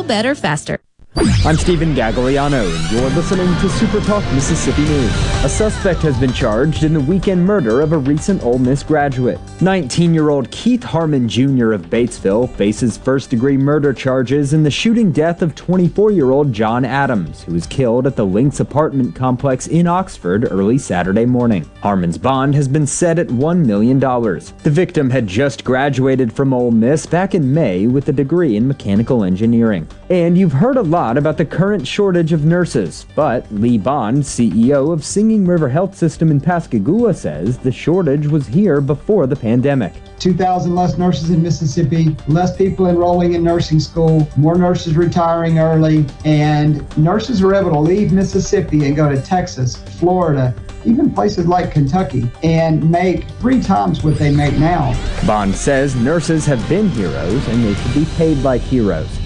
better 0.00 0.34
faster. 0.34 0.78
I'm 1.14 1.56
Stephen 1.56 1.94
Gagliano, 1.94 2.64
and 2.64 2.90
you're 2.90 3.10
listening 3.10 3.46
to 3.60 3.68
Super 3.68 4.00
Talk 4.00 4.24
Mississippi 4.32 4.80
News. 4.82 5.12
A 5.44 5.48
suspect 5.48 6.00
has 6.00 6.18
been 6.18 6.32
charged 6.32 6.84
in 6.84 6.94
the 6.94 7.00
weekend 7.00 7.44
murder 7.44 7.82
of 7.82 7.92
a 7.92 7.98
recent 7.98 8.42
Ole 8.42 8.58
Miss 8.58 8.82
graduate. 8.82 9.38
19-year-old 9.58 10.50
Keith 10.50 10.82
Harmon 10.82 11.28
Jr. 11.28 11.72
of 11.72 11.90
Batesville 11.90 12.48
faces 12.54 12.96
first-degree 12.96 13.58
murder 13.58 13.92
charges 13.92 14.54
in 14.54 14.62
the 14.62 14.70
shooting 14.70 15.12
death 15.12 15.42
of 15.42 15.54
24-year-old 15.54 16.50
John 16.50 16.82
Adams, 16.82 17.42
who 17.42 17.52
was 17.52 17.66
killed 17.66 18.06
at 18.06 18.16
the 18.16 18.24
Lynx 18.24 18.60
apartment 18.60 19.14
complex 19.14 19.66
in 19.66 19.86
Oxford 19.86 20.50
early 20.50 20.78
Saturday 20.78 21.26
morning. 21.26 21.68
Harmon's 21.82 22.16
bond 22.16 22.54
has 22.54 22.68
been 22.68 22.86
set 22.86 23.18
at 23.18 23.26
$1 23.26 23.66
million. 23.66 23.98
The 23.98 24.70
victim 24.70 25.10
had 25.10 25.26
just 25.26 25.62
graduated 25.62 26.32
from 26.32 26.54
Ole 26.54 26.70
Miss 26.70 27.04
back 27.04 27.34
in 27.34 27.52
May 27.52 27.86
with 27.86 28.08
a 28.08 28.12
degree 28.12 28.56
in 28.56 28.66
mechanical 28.66 29.24
engineering. 29.24 29.86
And 30.12 30.36
you've 30.36 30.52
heard 30.52 30.76
a 30.76 30.82
lot 30.82 31.16
about 31.16 31.38
the 31.38 31.44
current 31.46 31.86
shortage 31.86 32.34
of 32.34 32.44
nurses, 32.44 33.06
but 33.14 33.50
Lee 33.50 33.78
Bond, 33.78 34.18
CEO 34.18 34.92
of 34.92 35.06
Singing 35.06 35.46
River 35.46 35.70
Health 35.70 35.96
System 35.96 36.30
in 36.30 36.38
Pascagoula, 36.38 37.14
says 37.14 37.56
the 37.56 37.72
shortage 37.72 38.26
was 38.26 38.46
here 38.46 38.82
before 38.82 39.26
the 39.26 39.34
pandemic. 39.34 39.94
2,000 40.18 40.74
less 40.74 40.98
nurses 40.98 41.30
in 41.30 41.42
Mississippi, 41.42 42.14
less 42.28 42.54
people 42.54 42.88
enrolling 42.88 43.32
in 43.32 43.42
nursing 43.42 43.80
school, 43.80 44.28
more 44.36 44.58
nurses 44.58 44.98
retiring 44.98 45.58
early, 45.58 46.04
and 46.26 46.86
nurses 46.98 47.40
were 47.40 47.54
able 47.54 47.70
to 47.70 47.80
leave 47.80 48.12
Mississippi 48.12 48.84
and 48.84 48.94
go 48.94 49.08
to 49.08 49.18
Texas, 49.22 49.76
Florida, 49.98 50.54
even 50.84 51.10
places 51.10 51.46
like 51.46 51.72
Kentucky, 51.72 52.30
and 52.42 52.90
make 52.90 53.26
three 53.40 53.62
times 53.62 54.04
what 54.04 54.18
they 54.18 54.30
make 54.30 54.58
now. 54.58 54.92
Bond 55.26 55.54
says 55.54 55.96
nurses 55.96 56.44
have 56.44 56.68
been 56.68 56.90
heroes 56.90 57.48
and 57.48 57.64
they 57.64 57.72
should 57.72 57.94
be 57.94 58.04
paid 58.16 58.36
like 58.42 58.60
heroes. 58.60 59.21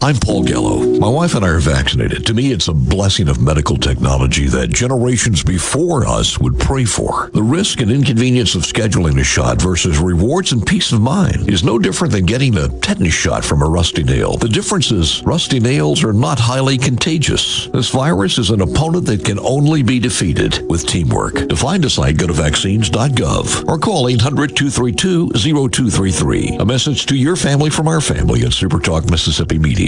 I'm 0.00 0.14
Paul 0.14 0.44
Gallo. 0.44 0.78
My 1.00 1.08
wife 1.08 1.34
and 1.34 1.44
I 1.44 1.48
are 1.48 1.58
vaccinated. 1.58 2.24
To 2.26 2.34
me, 2.34 2.52
it's 2.52 2.68
a 2.68 2.72
blessing 2.72 3.28
of 3.28 3.42
medical 3.42 3.76
technology 3.76 4.46
that 4.46 4.68
generations 4.68 5.42
before 5.42 6.06
us 6.06 6.38
would 6.38 6.56
pray 6.56 6.84
for. 6.84 7.30
The 7.32 7.42
risk 7.42 7.80
and 7.80 7.90
inconvenience 7.90 8.54
of 8.54 8.62
scheduling 8.62 9.18
a 9.18 9.24
shot 9.24 9.60
versus 9.60 9.98
rewards 9.98 10.52
and 10.52 10.64
peace 10.64 10.92
of 10.92 11.00
mind 11.00 11.50
is 11.50 11.64
no 11.64 11.80
different 11.80 12.12
than 12.12 12.26
getting 12.26 12.56
a 12.56 12.68
tetanus 12.78 13.12
shot 13.12 13.44
from 13.44 13.60
a 13.60 13.68
rusty 13.68 14.04
nail. 14.04 14.36
The 14.36 14.48
difference 14.48 14.92
is 14.92 15.20
rusty 15.24 15.58
nails 15.58 16.04
are 16.04 16.12
not 16.12 16.38
highly 16.38 16.78
contagious. 16.78 17.66
This 17.66 17.90
virus 17.90 18.38
is 18.38 18.50
an 18.50 18.60
opponent 18.60 19.06
that 19.06 19.24
can 19.24 19.40
only 19.40 19.82
be 19.82 19.98
defeated 19.98 20.64
with 20.70 20.86
teamwork. 20.86 21.48
To 21.48 21.56
find 21.56 21.84
a 21.84 21.90
site, 21.90 22.18
go 22.18 22.28
to 22.28 22.32
vaccines.gov 22.32 23.68
or 23.68 23.78
call 23.78 24.04
800-232-0233. 24.04 26.60
A 26.60 26.64
message 26.64 27.06
to 27.06 27.16
your 27.16 27.34
family 27.34 27.70
from 27.70 27.88
our 27.88 28.00
family 28.00 28.42
at 28.42 28.52
Supertalk 28.52 29.10
Mississippi 29.10 29.58
Media. 29.58 29.87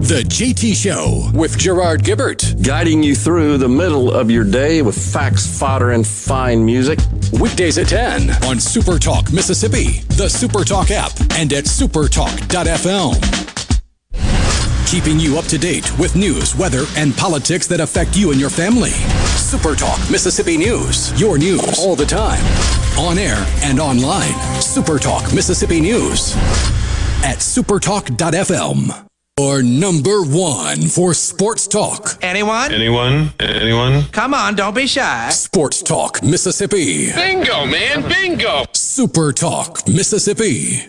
The 0.00 0.22
JT 0.22 0.74
Show 0.74 1.30
with 1.38 1.58
Gerard 1.58 2.02
Gibert. 2.02 2.64
Guiding 2.66 3.02
you 3.02 3.14
through 3.14 3.58
the 3.58 3.68
middle 3.68 4.10
of 4.10 4.30
your 4.30 4.44
day 4.44 4.80
with 4.80 4.96
facts, 4.96 5.58
fodder, 5.58 5.90
and 5.90 6.06
fine 6.06 6.64
music. 6.64 6.98
Weekdays 7.38 7.76
at 7.76 7.88
10 7.88 8.30
on 8.44 8.58
Super 8.58 8.98
Talk 8.98 9.30
Mississippi, 9.30 10.00
the 10.16 10.28
Super 10.28 10.64
Talk 10.64 10.90
app, 10.90 11.12
and 11.32 11.52
at 11.52 11.64
supertalk.fm. 11.64 13.14
Keeping 14.90 15.20
you 15.20 15.38
up 15.38 15.44
to 15.44 15.58
date 15.58 15.96
with 15.98 16.16
news, 16.16 16.56
weather, 16.56 16.84
and 16.96 17.14
politics 17.14 17.66
that 17.66 17.80
affect 17.80 18.16
you 18.16 18.30
and 18.32 18.40
your 18.40 18.50
family. 18.50 18.90
Super 19.36 19.76
Talk 19.76 19.98
Mississippi 20.10 20.56
News. 20.56 21.20
Your 21.20 21.36
news 21.36 21.78
all 21.78 21.94
the 21.94 22.06
time. 22.06 22.42
On 22.98 23.18
air 23.18 23.46
and 23.62 23.78
online. 23.78 24.32
Super 24.62 24.98
Talk 24.98 25.32
Mississippi 25.34 25.80
News. 25.80 26.34
At 27.22 27.36
supertalk.fm. 27.40 29.09
Or 29.40 29.62
number 29.62 30.20
one 30.22 30.82
for 30.82 31.14
sports 31.14 31.66
talk. 31.66 32.18
Anyone? 32.20 32.74
Anyone? 32.74 33.32
Anyone? 33.40 34.02
Come 34.12 34.34
on, 34.34 34.54
don't 34.54 34.74
be 34.74 34.86
shy. 34.86 35.30
Sports 35.30 35.80
Talk 35.82 36.22
Mississippi. 36.22 37.10
Bingo, 37.14 37.64
man, 37.64 38.06
bingo. 38.06 38.64
Super 38.74 39.32
Talk 39.32 39.88
Mississippi. 39.88 40.82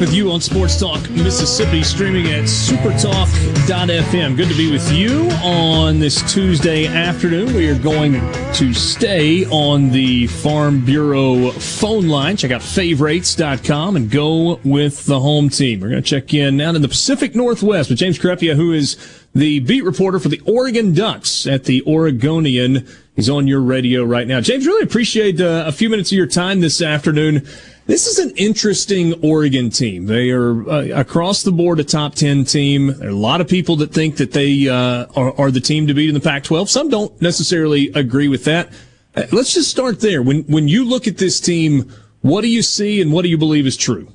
With 0.00 0.14
you 0.14 0.32
on 0.32 0.40
Sports 0.40 0.80
Talk 0.80 1.10
Mississippi, 1.10 1.82
streaming 1.82 2.28
at 2.28 2.44
supertalk.fm. 2.44 4.34
Good 4.34 4.48
to 4.48 4.56
be 4.56 4.70
with 4.70 4.90
you 4.90 5.28
on 5.44 5.98
this 5.98 6.22
Tuesday 6.32 6.86
afternoon. 6.86 7.52
We 7.54 7.68
are 7.68 7.78
going 7.78 8.14
to 8.54 8.72
stay 8.72 9.44
on 9.44 9.90
the 9.90 10.26
Farm 10.28 10.82
Bureau 10.82 11.50
phone 11.50 12.08
line. 12.08 12.38
Check 12.38 12.50
out 12.50 12.62
favorites.com 12.62 13.96
and 13.96 14.10
go 14.10 14.58
with 14.64 15.04
the 15.04 15.20
home 15.20 15.50
team. 15.50 15.80
We're 15.80 15.90
going 15.90 16.02
to 16.02 16.08
check 16.08 16.32
in 16.32 16.62
out 16.62 16.76
in 16.76 16.80
the 16.80 16.88
Pacific 16.88 17.34
Northwest 17.34 17.90
with 17.90 17.98
James 17.98 18.18
Crepea, 18.18 18.56
who 18.56 18.72
is 18.72 18.96
the 19.34 19.60
beat 19.60 19.84
reporter 19.84 20.18
for 20.18 20.30
the 20.30 20.40
Oregon 20.46 20.94
Ducks 20.94 21.46
at 21.46 21.64
the 21.64 21.82
Oregonian. 21.86 22.88
He's 23.16 23.28
on 23.28 23.46
your 23.46 23.60
radio 23.60 24.02
right 24.02 24.26
now. 24.26 24.40
James, 24.40 24.66
really 24.66 24.82
appreciate 24.82 25.42
uh, 25.42 25.64
a 25.66 25.72
few 25.72 25.90
minutes 25.90 26.10
of 26.10 26.16
your 26.16 26.26
time 26.26 26.60
this 26.60 26.80
afternoon. 26.80 27.46
This 27.90 28.06
is 28.06 28.20
an 28.20 28.30
interesting 28.36 29.14
Oregon 29.20 29.68
team. 29.68 30.06
They 30.06 30.30
are 30.30 30.70
uh, 30.70 31.00
across 31.00 31.42
the 31.42 31.50
board 31.50 31.80
a 31.80 31.84
top 31.84 32.14
10 32.14 32.44
team. 32.44 32.86
There 32.86 33.08
are 33.08 33.10
a 33.10 33.14
lot 33.16 33.40
of 33.40 33.48
people 33.48 33.74
that 33.78 33.92
think 33.92 34.18
that 34.18 34.30
they 34.30 34.68
uh, 34.68 35.06
are, 35.16 35.34
are, 35.36 35.50
the 35.50 35.58
team 35.58 35.88
to 35.88 35.94
beat 35.94 36.08
in 36.08 36.14
the 36.14 36.20
Pac 36.20 36.44
12. 36.44 36.70
Some 36.70 36.88
don't 36.88 37.20
necessarily 37.20 37.88
agree 37.88 38.28
with 38.28 38.44
that. 38.44 38.72
Uh, 39.16 39.24
let's 39.32 39.52
just 39.52 39.72
start 39.72 39.98
there. 39.98 40.22
When, 40.22 40.44
when 40.44 40.68
you 40.68 40.84
look 40.84 41.08
at 41.08 41.18
this 41.18 41.40
team, 41.40 41.92
what 42.20 42.42
do 42.42 42.48
you 42.48 42.62
see 42.62 43.02
and 43.02 43.12
what 43.12 43.22
do 43.22 43.28
you 43.28 43.36
believe 43.36 43.66
is 43.66 43.76
true? 43.76 44.06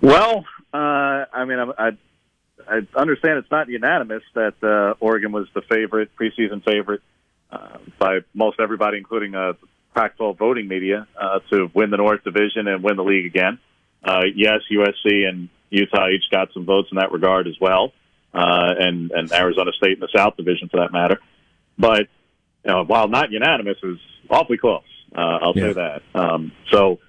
Well, 0.00 0.46
uh, 0.72 0.76
I 1.30 1.44
mean, 1.44 1.58
I, 1.58 1.72
I, 1.76 1.90
I, 2.66 2.86
understand 2.98 3.36
it's 3.36 3.50
not 3.50 3.68
unanimous 3.68 4.22
that 4.32 4.54
uh, 4.62 4.94
Oregon 4.98 5.30
was 5.30 5.46
the 5.52 5.60
favorite, 5.60 6.16
preseason 6.16 6.64
favorite 6.64 7.02
uh, 7.50 7.76
by 7.98 8.20
most 8.32 8.60
everybody, 8.60 8.96
including 8.96 9.34
Pac-12 9.98 10.38
voting 10.38 10.68
media 10.68 11.06
uh, 11.20 11.40
to 11.50 11.70
win 11.74 11.90
the 11.90 11.96
North 11.96 12.22
Division 12.22 12.68
and 12.68 12.82
win 12.84 12.96
the 12.96 13.02
league 13.02 13.26
again. 13.26 13.58
Uh, 14.04 14.22
yes, 14.34 14.60
USC 14.70 15.28
and 15.28 15.48
Utah 15.70 16.08
each 16.08 16.24
got 16.30 16.52
some 16.54 16.64
votes 16.64 16.88
in 16.92 16.98
that 16.98 17.10
regard 17.10 17.48
as 17.48 17.56
well, 17.60 17.92
uh, 18.32 18.74
and 18.78 19.10
and 19.10 19.32
Arizona 19.32 19.72
State 19.72 19.94
in 19.94 20.00
the 20.00 20.08
South 20.14 20.36
Division 20.36 20.68
for 20.68 20.78
that 20.80 20.92
matter. 20.92 21.18
But 21.76 22.02
you 22.64 22.72
know, 22.72 22.84
while 22.84 23.08
not 23.08 23.32
unanimous, 23.32 23.76
it 23.82 23.86
was 23.86 23.98
awfully 24.30 24.58
close. 24.58 24.82
Uh, 25.16 25.20
I'll 25.20 25.52
Yeah. 25.56 25.68
say 25.68 25.72
that. 25.74 26.02
Um, 26.14 26.52
so, 26.70 27.00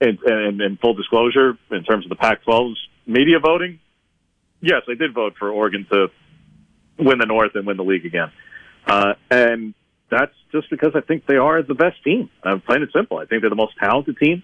in, 0.00 0.18
in, 0.26 0.60
in 0.60 0.76
full 0.80 0.94
disclosure, 0.94 1.56
in 1.70 1.84
terms 1.84 2.04
of 2.04 2.08
the 2.08 2.16
Pac-12's 2.16 2.78
media 3.06 3.38
voting, 3.38 3.78
yes, 4.60 4.82
I 4.88 4.94
did 4.94 5.14
vote 5.14 5.34
for 5.38 5.50
Oregon 5.50 5.86
to 5.92 6.08
win 6.98 7.18
the 7.18 7.26
North 7.26 7.52
and 7.54 7.66
win 7.66 7.76
the 7.76 7.84
league 7.84 8.06
again. 8.06 8.30
Uh, 8.86 9.14
and 9.30 9.74
that's 10.10 10.34
just 10.52 10.70
because 10.70 10.92
I 10.94 11.00
think 11.00 11.26
they 11.26 11.36
are 11.36 11.62
the 11.62 11.74
best 11.74 12.02
team. 12.04 12.30
I'm 12.42 12.60
plain 12.60 12.82
and 12.82 12.90
simple. 12.94 13.18
I 13.18 13.26
think 13.26 13.42
they're 13.42 13.50
the 13.50 13.56
most 13.56 13.74
talented 13.78 14.16
team. 14.18 14.42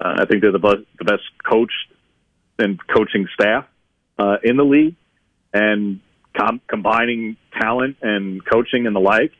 Uh, 0.00 0.16
I 0.20 0.24
think 0.24 0.40
they're 0.40 0.52
the, 0.52 0.58
best 0.58 0.82
the 0.98 1.04
best 1.04 1.22
coached 1.48 1.92
and 2.58 2.78
coaching 2.86 3.26
staff 3.34 3.66
uh, 4.18 4.36
in 4.42 4.56
the 4.56 4.64
league. 4.64 4.96
And 5.52 6.00
com- 6.36 6.60
combining 6.66 7.36
talent 7.60 7.96
and 8.02 8.44
coaching 8.44 8.86
and 8.86 8.94
the 8.94 9.00
like, 9.00 9.32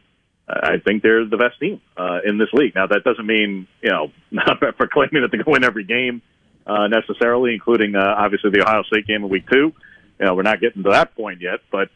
uh, 0.48 0.60
I 0.62 0.78
think 0.84 1.02
they're 1.02 1.24
the 1.24 1.36
best 1.36 1.60
team 1.60 1.80
uh, 1.96 2.18
in 2.24 2.38
this 2.38 2.48
league. 2.52 2.74
Now, 2.74 2.86
that 2.88 3.04
doesn't 3.04 3.26
mean, 3.26 3.68
you 3.80 3.90
know, 3.90 4.10
not 4.30 4.60
proclaiming 4.76 5.22
that 5.22 5.30
they 5.30 5.38
go 5.38 5.52
win 5.52 5.64
every 5.64 5.84
game 5.84 6.22
uh, 6.66 6.88
necessarily, 6.88 7.54
including 7.54 7.94
uh, 7.94 8.14
obviously 8.18 8.50
the 8.50 8.62
Ohio 8.62 8.82
State 8.82 9.06
game 9.06 9.22
in 9.24 9.28
week 9.28 9.48
two. 9.50 9.72
You 10.18 10.26
know, 10.26 10.34
we're 10.34 10.42
not 10.42 10.60
getting 10.60 10.82
to 10.82 10.90
that 10.90 11.14
point 11.14 11.40
yet, 11.40 11.60
but 11.70 11.88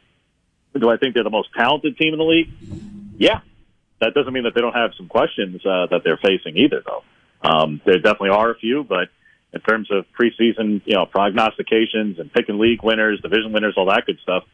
do 0.79 0.89
I 0.89 0.97
think 0.97 1.15
they're 1.15 1.25
the 1.25 1.31
most 1.31 1.51
talented 1.57 1.99
team 1.99 2.15
in 2.15 2.19
the 2.19 2.25
league? 2.25 2.51
Yeah. 3.19 3.41
That 4.05 4.14
doesn't 4.14 4.32
mean 4.32 4.44
that 4.44 4.55
they 4.55 4.60
don't 4.60 4.74
have 4.74 4.90
some 4.97 5.09
questions 5.09 5.64
uh, 5.64 5.86
that 5.90 6.02
they're 6.05 6.18
facing 6.18 6.56
either, 6.56 6.82
though. 6.85 7.02
Um, 7.43 7.81
there 7.85 7.97
definitely 7.97 8.31
are 8.31 8.51
a 8.51 8.56
few, 8.56 8.85
but 8.85 9.09
in 9.52 9.60
terms 9.60 9.89
of 9.90 10.05
preseason, 10.18 10.82
you 10.85 10.94
know, 10.94 11.06
prognostications 11.06 12.18
and 12.18 12.32
picking 12.32 12.59
league 12.59 12.82
winners, 12.82 13.20
division 13.20 13.52
winners, 13.52 13.74
all 13.76 13.86
that 13.86 14.05
good 14.06 14.18
stuff, 14.22 14.44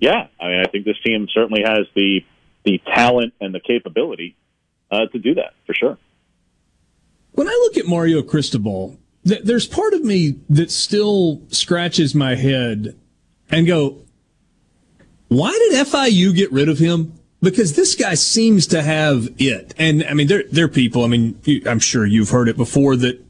yeah, 0.00 0.28
I 0.40 0.48
mean, 0.48 0.62
I 0.66 0.70
think 0.70 0.84
this 0.84 0.96
team 1.04 1.26
certainly 1.32 1.62
has 1.64 1.86
the 1.94 2.20
the 2.64 2.80
talent 2.94 3.32
and 3.40 3.54
the 3.54 3.60
capability 3.60 4.34
uh, 4.90 5.06
to 5.12 5.18
do 5.18 5.34
that 5.34 5.54
for 5.66 5.74
sure. 5.74 5.98
When 7.32 7.48
I 7.48 7.52
look 7.52 7.76
at 7.76 7.86
Mario 7.86 8.22
Cristobal, 8.22 8.98
th- 9.26 9.42
there's 9.42 9.66
part 9.66 9.94
of 9.94 10.02
me 10.02 10.40
that 10.50 10.70
still 10.70 11.42
scratches 11.48 12.14
my 12.14 12.34
head 12.34 12.96
and 13.50 13.66
go, 13.66 14.02
why 15.28 15.52
did 15.52 15.86
FIU 15.86 16.34
get 16.34 16.50
rid 16.50 16.68
of 16.68 16.78
him? 16.78 17.15
Because 17.42 17.76
this 17.76 17.94
guy 17.94 18.14
seems 18.14 18.66
to 18.68 18.82
have 18.82 19.28
it. 19.38 19.74
And 19.78 20.04
I 20.04 20.14
mean, 20.14 20.26
there, 20.26 20.64
are 20.64 20.68
people, 20.68 21.04
I 21.04 21.08
mean, 21.08 21.38
you, 21.44 21.62
I'm 21.66 21.78
sure 21.78 22.06
you've 22.06 22.30
heard 22.30 22.48
it 22.48 22.56
before 22.56 22.96
that 22.96 23.22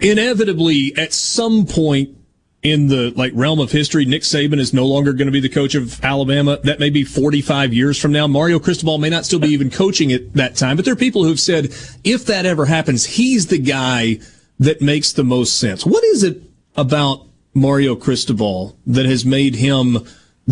inevitably 0.00 0.94
at 0.96 1.12
some 1.12 1.66
point 1.66 2.16
in 2.62 2.88
the 2.88 3.10
like 3.16 3.32
realm 3.34 3.58
of 3.58 3.72
history, 3.72 4.04
Nick 4.04 4.22
Saban 4.22 4.58
is 4.58 4.74
no 4.74 4.84
longer 4.86 5.12
going 5.12 5.26
to 5.26 5.32
be 5.32 5.40
the 5.40 5.48
coach 5.48 5.74
of 5.74 6.02
Alabama. 6.04 6.58
That 6.62 6.78
may 6.78 6.90
be 6.90 7.04
45 7.04 7.72
years 7.72 7.98
from 7.98 8.12
now. 8.12 8.26
Mario 8.26 8.58
Cristobal 8.58 8.98
may 8.98 9.08
not 9.08 9.24
still 9.24 9.38
be 9.38 9.48
even 9.48 9.70
coaching 9.70 10.12
at 10.12 10.34
that 10.34 10.56
time, 10.56 10.76
but 10.76 10.84
there 10.84 10.92
are 10.92 10.96
people 10.96 11.24
who've 11.24 11.40
said 11.40 11.66
if 12.04 12.26
that 12.26 12.44
ever 12.44 12.66
happens, 12.66 13.06
he's 13.06 13.46
the 13.46 13.58
guy 13.58 14.18
that 14.58 14.82
makes 14.82 15.12
the 15.12 15.24
most 15.24 15.58
sense. 15.58 15.86
What 15.86 16.04
is 16.04 16.22
it 16.22 16.42
about 16.76 17.26
Mario 17.54 17.96
Cristobal 17.96 18.76
that 18.86 19.06
has 19.06 19.24
made 19.24 19.54
him 19.54 19.98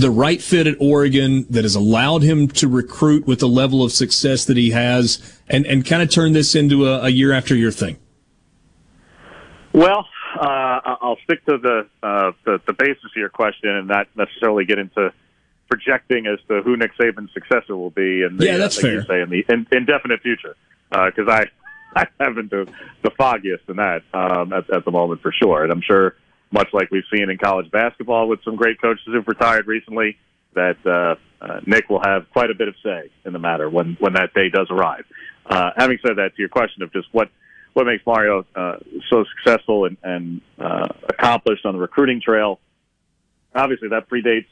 the 0.00 0.10
right 0.10 0.40
fit 0.40 0.66
at 0.66 0.76
Oregon, 0.80 1.46
that 1.50 1.64
has 1.64 1.74
allowed 1.74 2.22
him 2.22 2.48
to 2.48 2.68
recruit 2.68 3.26
with 3.26 3.40
the 3.40 3.48
level 3.48 3.82
of 3.82 3.92
success 3.92 4.44
that 4.46 4.56
he 4.56 4.70
has, 4.70 5.40
and, 5.48 5.66
and 5.66 5.84
kind 5.86 6.02
of 6.02 6.10
turn 6.10 6.32
this 6.32 6.54
into 6.54 6.86
a, 6.86 7.04
a 7.04 7.08
year 7.08 7.32
after 7.32 7.54
year 7.54 7.70
thing? 7.70 7.96
Well, 9.72 10.06
uh, 10.38 10.80
I'll 11.00 11.18
stick 11.24 11.44
to 11.46 11.58
the, 11.58 11.88
uh, 12.02 12.32
the 12.44 12.60
the 12.66 12.72
basis 12.72 13.04
of 13.04 13.16
your 13.16 13.28
question 13.28 13.70
and 13.70 13.88
not 13.88 14.08
necessarily 14.16 14.64
get 14.64 14.78
into 14.78 15.12
projecting 15.68 16.26
as 16.26 16.38
to 16.48 16.62
who 16.62 16.76
Nick 16.76 16.92
Saban's 16.98 17.32
successor 17.32 17.76
will 17.76 17.90
be. 17.90 18.22
In 18.22 18.36
the, 18.36 18.46
Yeah, 18.46 18.56
that's 18.56 18.82
uh, 18.82 18.88
like 18.88 19.06
fair. 19.06 19.06
say, 19.06 19.20
in 19.22 19.30
the 19.30 19.44
in, 19.48 19.66
indefinite 19.70 20.22
future, 20.22 20.56
because 20.90 21.28
I 21.28 21.46
I 21.96 22.06
haven't 22.20 22.50
the, 22.50 22.68
the 23.02 23.10
foggiest 23.10 23.64
in 23.68 23.76
that 23.76 24.02
um, 24.12 24.52
at, 24.52 24.68
at 24.70 24.84
the 24.84 24.90
moment 24.90 25.22
for 25.22 25.32
sure, 25.32 25.62
and 25.62 25.72
I'm 25.72 25.80
sure 25.80 26.16
much 26.50 26.68
like 26.72 26.90
we've 26.90 27.04
seen 27.12 27.30
in 27.30 27.38
college 27.38 27.70
basketball 27.70 28.28
with 28.28 28.42
some 28.44 28.56
great 28.56 28.80
coaches 28.80 29.04
who've 29.06 29.26
retired 29.26 29.66
recently, 29.66 30.16
that 30.54 30.76
uh, 30.86 31.16
uh, 31.44 31.60
Nick 31.66 31.88
will 31.88 32.02
have 32.04 32.30
quite 32.32 32.50
a 32.50 32.54
bit 32.54 32.68
of 32.68 32.74
say 32.82 33.10
in 33.24 33.32
the 33.32 33.38
matter 33.38 33.68
when 33.68 33.96
when 34.00 34.14
that 34.14 34.34
day 34.34 34.48
does 34.48 34.68
arrive. 34.70 35.04
Uh, 35.46 35.70
having 35.76 35.98
said 36.06 36.16
that, 36.16 36.34
to 36.36 36.42
your 36.42 36.48
question 36.48 36.82
of 36.82 36.92
just 36.92 37.08
what 37.12 37.30
what 37.74 37.86
makes 37.86 38.04
Mario 38.06 38.44
uh, 38.56 38.76
so 39.08 39.24
successful 39.36 39.84
and, 39.84 39.96
and 40.02 40.40
uh, 40.58 40.88
accomplished 41.08 41.64
on 41.64 41.74
the 41.74 41.80
recruiting 41.80 42.20
trail. 42.20 42.58
Obviously, 43.54 43.88
that 43.88 44.08
predates 44.08 44.46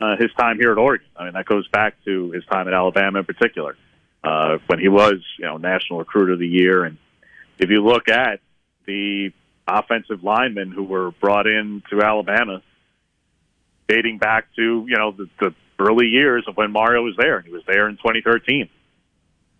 uh, 0.00 0.16
his 0.16 0.30
time 0.38 0.58
here 0.58 0.72
at 0.72 0.78
Oregon. 0.78 1.06
I 1.16 1.24
mean, 1.24 1.32
that 1.34 1.46
goes 1.46 1.66
back 1.68 1.94
to 2.04 2.30
his 2.30 2.44
time 2.46 2.68
at 2.68 2.74
Alabama 2.74 3.20
in 3.20 3.24
particular, 3.24 3.76
uh, 4.22 4.58
when 4.66 4.78
he 4.78 4.88
was, 4.88 5.14
you 5.38 5.44
know, 5.44 5.56
National 5.56 5.98
Recruiter 5.98 6.34
of 6.34 6.38
the 6.38 6.46
Year. 6.46 6.84
And 6.84 6.98
if 7.58 7.70
you 7.70 7.84
look 7.84 8.08
at 8.08 8.40
the 8.86 9.32
offensive 9.66 10.22
linemen 10.24 10.70
who 10.70 10.84
were 10.84 11.12
brought 11.12 11.46
in 11.46 11.82
to 11.90 12.02
Alabama, 12.02 12.62
dating 13.88 14.18
back 14.18 14.46
to 14.56 14.86
you 14.88 14.96
know 14.96 15.12
the, 15.12 15.28
the 15.40 15.54
early 15.78 16.06
years 16.06 16.44
of 16.46 16.56
when 16.56 16.72
Mario 16.72 17.02
was 17.02 17.14
there, 17.16 17.40
he 17.40 17.50
was 17.50 17.62
there 17.66 17.88
in 17.88 17.96
2013. 17.96 18.68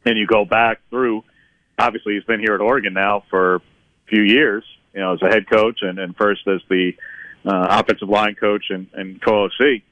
And 0.04 0.18
you 0.18 0.26
go 0.26 0.44
back 0.44 0.80
through 0.90 1.22
obviously 1.78 2.14
he's 2.14 2.24
been 2.24 2.40
here 2.40 2.54
at 2.54 2.60
Oregon 2.60 2.94
now 2.94 3.24
for 3.30 3.56
a 3.56 3.60
few 4.08 4.22
years, 4.22 4.64
you 4.94 5.00
know, 5.00 5.14
as 5.14 5.22
a 5.22 5.28
head 5.28 5.48
coach 5.50 5.80
and, 5.82 5.98
and 5.98 6.16
first 6.16 6.46
as 6.46 6.60
the 6.68 6.92
uh, 7.44 7.66
offensive 7.80 8.08
line 8.08 8.34
coach 8.34 8.66
and, 8.70 8.88
and 8.92 9.20
co-OC. 9.20 9.82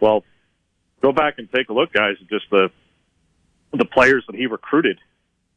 Well, 0.00 0.24
go 1.02 1.12
back 1.12 1.34
and 1.38 1.50
take 1.52 1.68
a 1.68 1.72
look, 1.72 1.92
guys, 1.92 2.16
at 2.20 2.28
just 2.28 2.46
the 2.50 2.70
the 3.72 3.84
players 3.84 4.22
that 4.28 4.36
he 4.36 4.46
recruited 4.46 5.00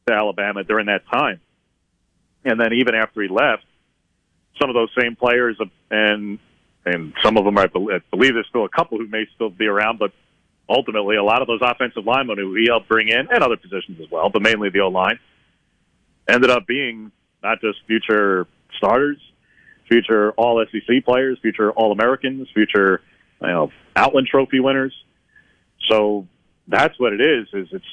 to 0.07 0.13
Alabama 0.13 0.63
during 0.63 0.87
that 0.87 1.03
time, 1.07 1.39
and 2.43 2.59
then 2.59 2.73
even 2.73 2.95
after 2.95 3.21
he 3.21 3.27
left, 3.27 3.63
some 4.59 4.69
of 4.69 4.73
those 4.73 4.89
same 4.99 5.15
players 5.15 5.57
and 5.91 6.39
and 6.85 7.13
some 7.21 7.37
of 7.37 7.43
them 7.43 7.57
I 7.57 7.67
bel- 7.67 7.91
I 7.91 7.99
believe 8.11 8.33
there's 8.33 8.47
still 8.47 8.65
a 8.65 8.69
couple 8.69 8.97
who 8.97 9.07
may 9.07 9.25
still 9.35 9.49
be 9.49 9.67
around, 9.67 9.99
but 9.99 10.11
ultimately 10.69 11.15
a 11.15 11.23
lot 11.23 11.41
of 11.41 11.47
those 11.47 11.59
offensive 11.61 12.05
linemen 12.05 12.37
who 12.37 12.53
he 12.55 12.67
helped 12.67 12.87
bring 12.87 13.09
in 13.09 13.27
and 13.31 13.43
other 13.43 13.57
positions 13.57 13.99
as 14.01 14.09
well, 14.09 14.29
but 14.29 14.41
mainly 14.41 14.69
the 14.69 14.79
O 14.79 14.87
line 14.87 15.19
ended 16.27 16.49
up 16.49 16.65
being 16.67 17.11
not 17.43 17.61
just 17.61 17.79
future 17.87 18.47
starters, 18.77 19.17
future 19.87 20.31
All 20.31 20.63
SEC 20.71 21.03
players, 21.05 21.37
future 21.41 21.71
All 21.71 21.91
Americans, 21.91 22.47
future 22.53 23.01
you 23.41 23.47
know 23.47 23.71
Outland 23.95 24.27
Trophy 24.27 24.59
winners. 24.59 24.93
So 25.89 26.27
that's 26.67 26.99
what 26.99 27.13
it 27.13 27.21
is. 27.21 27.47
Is 27.53 27.67
it's 27.71 27.85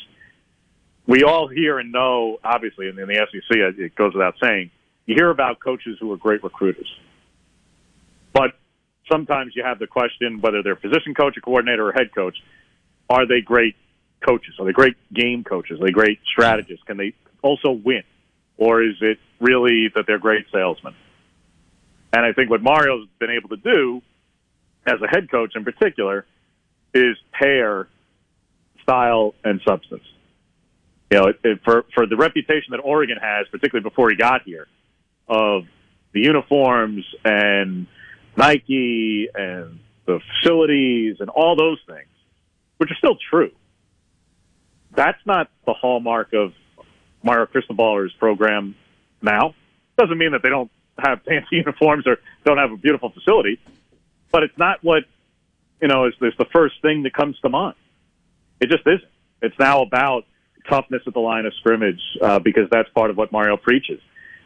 we 1.07 1.23
all 1.23 1.49
hear 1.49 1.79
and 1.79 1.93
know, 1.93 2.39
obviously, 2.43 2.89
in, 2.89 2.99
in 2.99 3.09
the 3.09 3.27
SEC, 3.31 3.57
it 3.79 3.95
goes 3.95 4.15
without 4.15 4.35
saying, 4.43 4.71
you 5.07 5.15
hear 5.15 5.31
about 5.31 5.61
coaches 5.61 5.97
who 6.01 6.11
are 6.13 6.17
great 6.17 6.43
recruiters, 6.43 6.89
but 8.33 8.53
sometimes 9.11 9.53
you 9.55 9.63
have 9.63 9.79
the 9.79 9.87
question 9.87 10.41
whether 10.41 10.63
they're 10.63 10.77
position 10.77 11.15
coach, 11.15 11.37
or 11.37 11.41
coordinator, 11.41 11.89
or 11.89 11.93
head 11.93 12.15
coach. 12.15 12.37
Are 13.11 13.27
they 13.27 13.41
great 13.41 13.77
coaches? 14.27 14.55
Are 14.59 14.65
they 14.65 14.73
great 14.73 14.97
game 15.13 15.45
coaches? 15.45 15.79
Are 15.81 15.85
they 15.85 15.93
great 15.93 16.21
strategists? 16.33 16.85
Can 16.85 16.97
they 16.97 17.13
also 17.43 17.71
win? 17.71 18.03
or 18.57 18.83
is 18.83 18.97
it 19.01 19.19
really 19.41 19.89
that 19.95 20.07
they're 20.07 20.19
great 20.19 20.47
salesmen? 20.53 20.95
And 22.13 22.25
I 22.25 22.33
think 22.33 22.51
what 22.51 22.63
Mario's 22.63 23.09
been 23.19 23.31
able 23.31 23.49
to 23.51 23.57
do, 23.57 24.03
as 24.87 25.01
a 25.03 25.09
head 25.09 25.31
coach 25.31 25.57
in 25.57 25.65
particular, 25.65 26.27
is 26.93 27.17
pair 27.33 27.89
style 28.83 29.35
and 29.43 29.61
substance. 29.67 30.05
You 31.11 31.19
know, 31.19 31.27
it, 31.29 31.41
it, 31.43 31.61
for 31.65 31.85
for 31.95 32.07
the 32.07 32.17
reputation 32.17 32.71
that 32.71 32.79
Oregon 32.79 33.19
has, 33.21 33.47
particularly 33.49 33.83
before 33.89 34.11
he 34.11 34.17
got 34.17 34.43
here, 34.43 34.69
of 35.29 35.65
the 36.13 36.21
uniforms 36.21 37.05
and 37.25 37.87
Nike 38.37 39.29
and 39.35 39.81
the 40.07 40.21
facilities 40.41 41.17
and 41.21 41.31
all 41.31 41.57
those 41.57 41.79
things, 41.87 42.09
which 42.79 42.91
are 42.91 42.97
still 42.97 43.17
true. 43.31 43.53
That's 44.95 45.19
not 45.27 45.51
the 45.67 45.73
hallmark 45.73 46.33
of 46.33 46.53
Mario 47.23 47.47
Cristobal's 47.47 48.13
program 48.19 48.77
now. 49.23 49.55
Doesn't 49.97 50.19
mean 50.19 50.33
that 50.33 50.43
they 50.43 50.51
don't 50.51 50.71
have 50.99 51.23
fancy 51.23 51.47
uniforms 51.57 52.07
or 52.07 52.19
don't 52.45 52.59
have 52.59 52.73
a 52.73 52.77
beautiful 52.77 53.11
facility, 53.11 53.61
but 54.31 54.43
it's 54.43 54.57
not 54.59 54.83
what 54.83 55.05
you 55.81 55.89
know 55.89 56.07
is, 56.07 56.15
is 56.21 56.35
the 56.39 56.47
first 56.53 56.81
thing 56.83 57.03
that 57.05 57.15
comes 57.15 57.39
to 57.41 57.49
mind. 57.49 57.77
It 58.61 58.71
just 58.71 58.87
isn't. 58.87 59.11
It's 59.43 59.59
now 59.59 59.83
about 59.83 60.25
toughness 60.69 61.03
at 61.07 61.13
the 61.13 61.21
line 61.21 61.45
of 61.47 61.55
scrimmage 61.55 62.01
uh, 62.23 62.39
because 62.39 62.69
that's 62.71 62.89
part 62.91 63.11
of 63.11 63.17
what 63.17 63.33
Mario 63.33 63.57
preaches. 63.57 64.01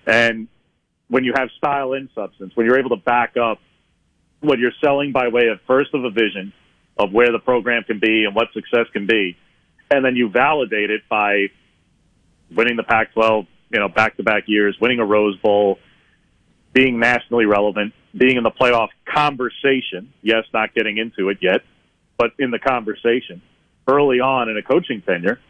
And 0.06 0.48
when 1.08 1.24
you 1.24 1.32
have 1.36 1.48
style 1.56 1.92
and 1.92 2.08
substance, 2.14 2.52
when 2.54 2.66
you're 2.66 2.78
able 2.78 2.90
to 2.90 3.02
back 3.02 3.36
up 3.36 3.58
what 4.40 4.58
you're 4.58 4.72
selling 4.82 5.12
by 5.12 5.28
way 5.28 5.48
of 5.48 5.58
first 5.66 5.92
of 5.94 6.04
a 6.04 6.10
vision 6.10 6.52
of 6.96 7.12
where 7.12 7.32
the 7.32 7.38
program 7.38 7.82
can 7.84 7.98
be 7.98 8.24
and 8.24 8.34
what 8.34 8.48
success 8.52 8.86
can 8.92 9.06
be, 9.06 9.36
and 9.90 10.04
then 10.04 10.16
you 10.16 10.28
validate 10.28 10.90
it 10.90 11.02
by 11.08 11.46
winning 12.54 12.76
the 12.76 12.82
Pac-12, 12.82 13.46
you 13.70 13.78
know, 13.78 13.88
back-to-back 13.88 14.44
years, 14.46 14.76
winning 14.80 15.00
a 15.00 15.04
Rose 15.04 15.36
Bowl, 15.38 15.78
being 16.72 16.98
nationally 16.98 17.46
relevant, 17.46 17.94
being 18.16 18.36
in 18.36 18.42
the 18.42 18.50
playoff 18.50 18.88
conversation. 19.06 20.12
Yes, 20.22 20.44
not 20.52 20.74
getting 20.74 20.98
into 20.98 21.28
it 21.30 21.38
yet, 21.40 21.62
but 22.16 22.32
in 22.38 22.50
the 22.50 22.58
conversation 22.58 23.42
early 23.86 24.20
on 24.20 24.48
in 24.48 24.56
a 24.56 24.62
coaching 24.62 25.02
tenure. 25.02 25.40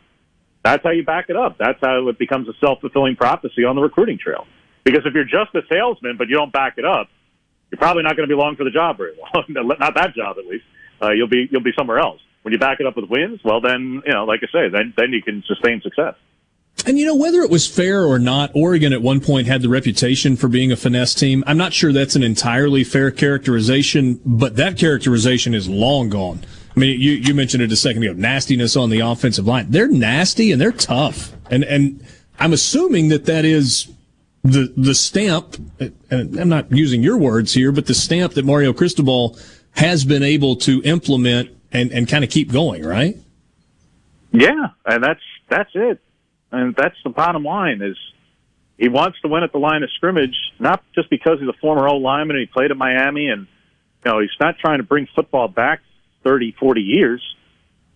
That's 0.64 0.82
how 0.82 0.90
you 0.90 1.05
back 1.05 1.26
it 1.28 1.36
up. 1.36 1.56
That's 1.59 1.78
how 1.80 2.09
it 2.09 2.18
becomes 2.18 2.48
a 2.48 2.52
self 2.60 2.80
fulfilling 2.80 3.16
prophecy 3.16 3.64
on 3.64 3.76
the 3.76 3.82
recruiting 3.82 4.18
trail. 4.18 4.47
Because 4.85 5.03
if 5.05 5.15
you're 5.15 5.25
just 5.25 5.55
a 5.55 5.63
salesman 5.69 6.17
but 6.17 6.29
you 6.29 6.37
don't 6.37 6.53
back 6.53 6.75
it 6.77 6.85
up, 6.85 7.09
you're 7.71 7.79
probably 7.79 8.03
not 8.03 8.17
going 8.17 8.29
to 8.29 8.35
be 8.35 8.39
long 8.39 8.57
for 8.57 8.65
the 8.65 8.71
job 8.71 8.97
very 8.97 9.13
long. 9.35 9.45
not 9.79 9.95
that 9.95 10.15
job, 10.15 10.37
at 10.39 10.47
least. 10.47 10.65
Uh, 11.01 11.11
you'll 11.11 11.29
be 11.29 11.49
you'll 11.51 11.63
be 11.63 11.73
somewhere 11.77 11.99
else. 11.99 12.21
When 12.43 12.53
you 12.53 12.59
back 12.59 12.81
it 12.81 12.87
up 12.87 12.97
with 12.97 13.11
wins, 13.11 13.41
well, 13.45 13.61
then 13.61 14.03
you 14.07 14.13
know, 14.13 14.25
like 14.25 14.41
I 14.43 14.47
say, 14.53 14.69
then 14.69 14.95
then 14.97 15.13
you 15.13 15.23
can 15.23 15.43
sustain 15.47 15.81
success. 15.83 16.15
And 16.87 16.99
you 16.99 17.07
know, 17.07 17.15
whether 17.15 17.41
it 17.41 17.51
was 17.51 17.67
fair 17.67 18.05
or 18.05 18.19
not, 18.19 18.51
Oregon 18.55 18.93
at 18.93 19.03
one 19.03 19.21
point 19.21 19.47
had 19.47 19.63
the 19.63 19.69
reputation 19.69 20.37
for 20.37 20.49
being 20.49 20.73
a 20.73 20.77
finesse 20.77 21.15
team. 21.15 21.43
I'm 21.47 21.59
not 21.59 21.73
sure 21.73 21.93
that's 21.93 22.17
an 22.17 22.23
entirely 22.23 22.85
fair 22.85 23.11
characterization, 23.11 24.21
but 24.25 24.57
that 24.57 24.79
characterization 24.79 25.55
is 25.55 25.69
long 25.69 26.09
gone. 26.09 26.41
I 26.75 26.81
mean, 26.81 27.01
you, 27.01 27.13
you 27.13 27.35
mentioned 27.35 27.63
it 27.63 27.73
a 27.73 27.77
second 27.77 28.05
ago, 28.05 28.13
nastiness 28.13 28.77
on 28.77 28.91
the 28.91 29.01
offensive 29.01 29.47
line. 29.47 29.67
They're 29.69 29.89
nasty 29.89 30.53
and 30.53 30.61
they're 30.61 30.71
tough. 30.71 31.33
And, 31.51 31.65
and 31.65 32.05
I'm 32.39 32.53
assuming 32.53 33.09
that 33.09 33.25
that 33.25 33.45
is 33.45 33.93
the, 34.43 34.73
the 34.77 34.94
stamp, 34.94 35.56
and 36.10 36.39
I'm 36.39 36.48
not 36.48 36.70
using 36.73 37.02
your 37.02 37.19
words 37.19 37.52
here, 37.52 37.73
but 37.73 37.86
the 37.86 37.94
stamp 37.94 38.35
that 38.35 38.44
Mario 38.44 38.73
Cristobal 38.73 39.39
has 39.73 40.05
been 40.05 40.23
able 40.23 40.56
to 40.56 40.82
implement 40.85 41.51
and, 41.73 41.90
and 41.93 42.09
kind 42.09 42.24
of 42.24 42.31
keep 42.31 42.51
going, 42.51 42.85
right? 42.85 43.16
Yeah. 44.32 44.69
And 44.86 45.02
that's, 45.02 45.20
that's 45.48 45.70
it. 45.74 46.01
And 46.51 46.74
that's 46.74 46.97
the 47.05 47.10
bottom 47.10 47.44
line 47.44 47.82
is 47.82 47.97
he 48.78 48.89
wants 48.89 49.20
to 49.20 49.28
win 49.28 49.43
at 49.43 49.52
the 49.52 49.59
line 49.59 49.82
of 49.82 49.90
scrimmage, 49.93 50.36
not 50.59 50.82
just 50.94 51.10
because 51.10 51.40
he's 51.40 51.48
a 51.48 51.59
former 51.60 51.86
old 51.89 52.02
lineman 52.02 52.36
and 52.36 52.47
he 52.47 52.52
played 52.52 52.70
at 52.70 52.77
Miami 52.77 53.28
and, 53.28 53.47
you 54.05 54.10
know, 54.10 54.20
he's 54.20 54.31
not 54.40 54.59
trying 54.59 54.78
to 54.78 54.85
bring 54.85 55.06
football 55.15 55.48
back 55.48 55.81
30, 56.24 56.56
40 56.59 56.81
years. 56.81 57.23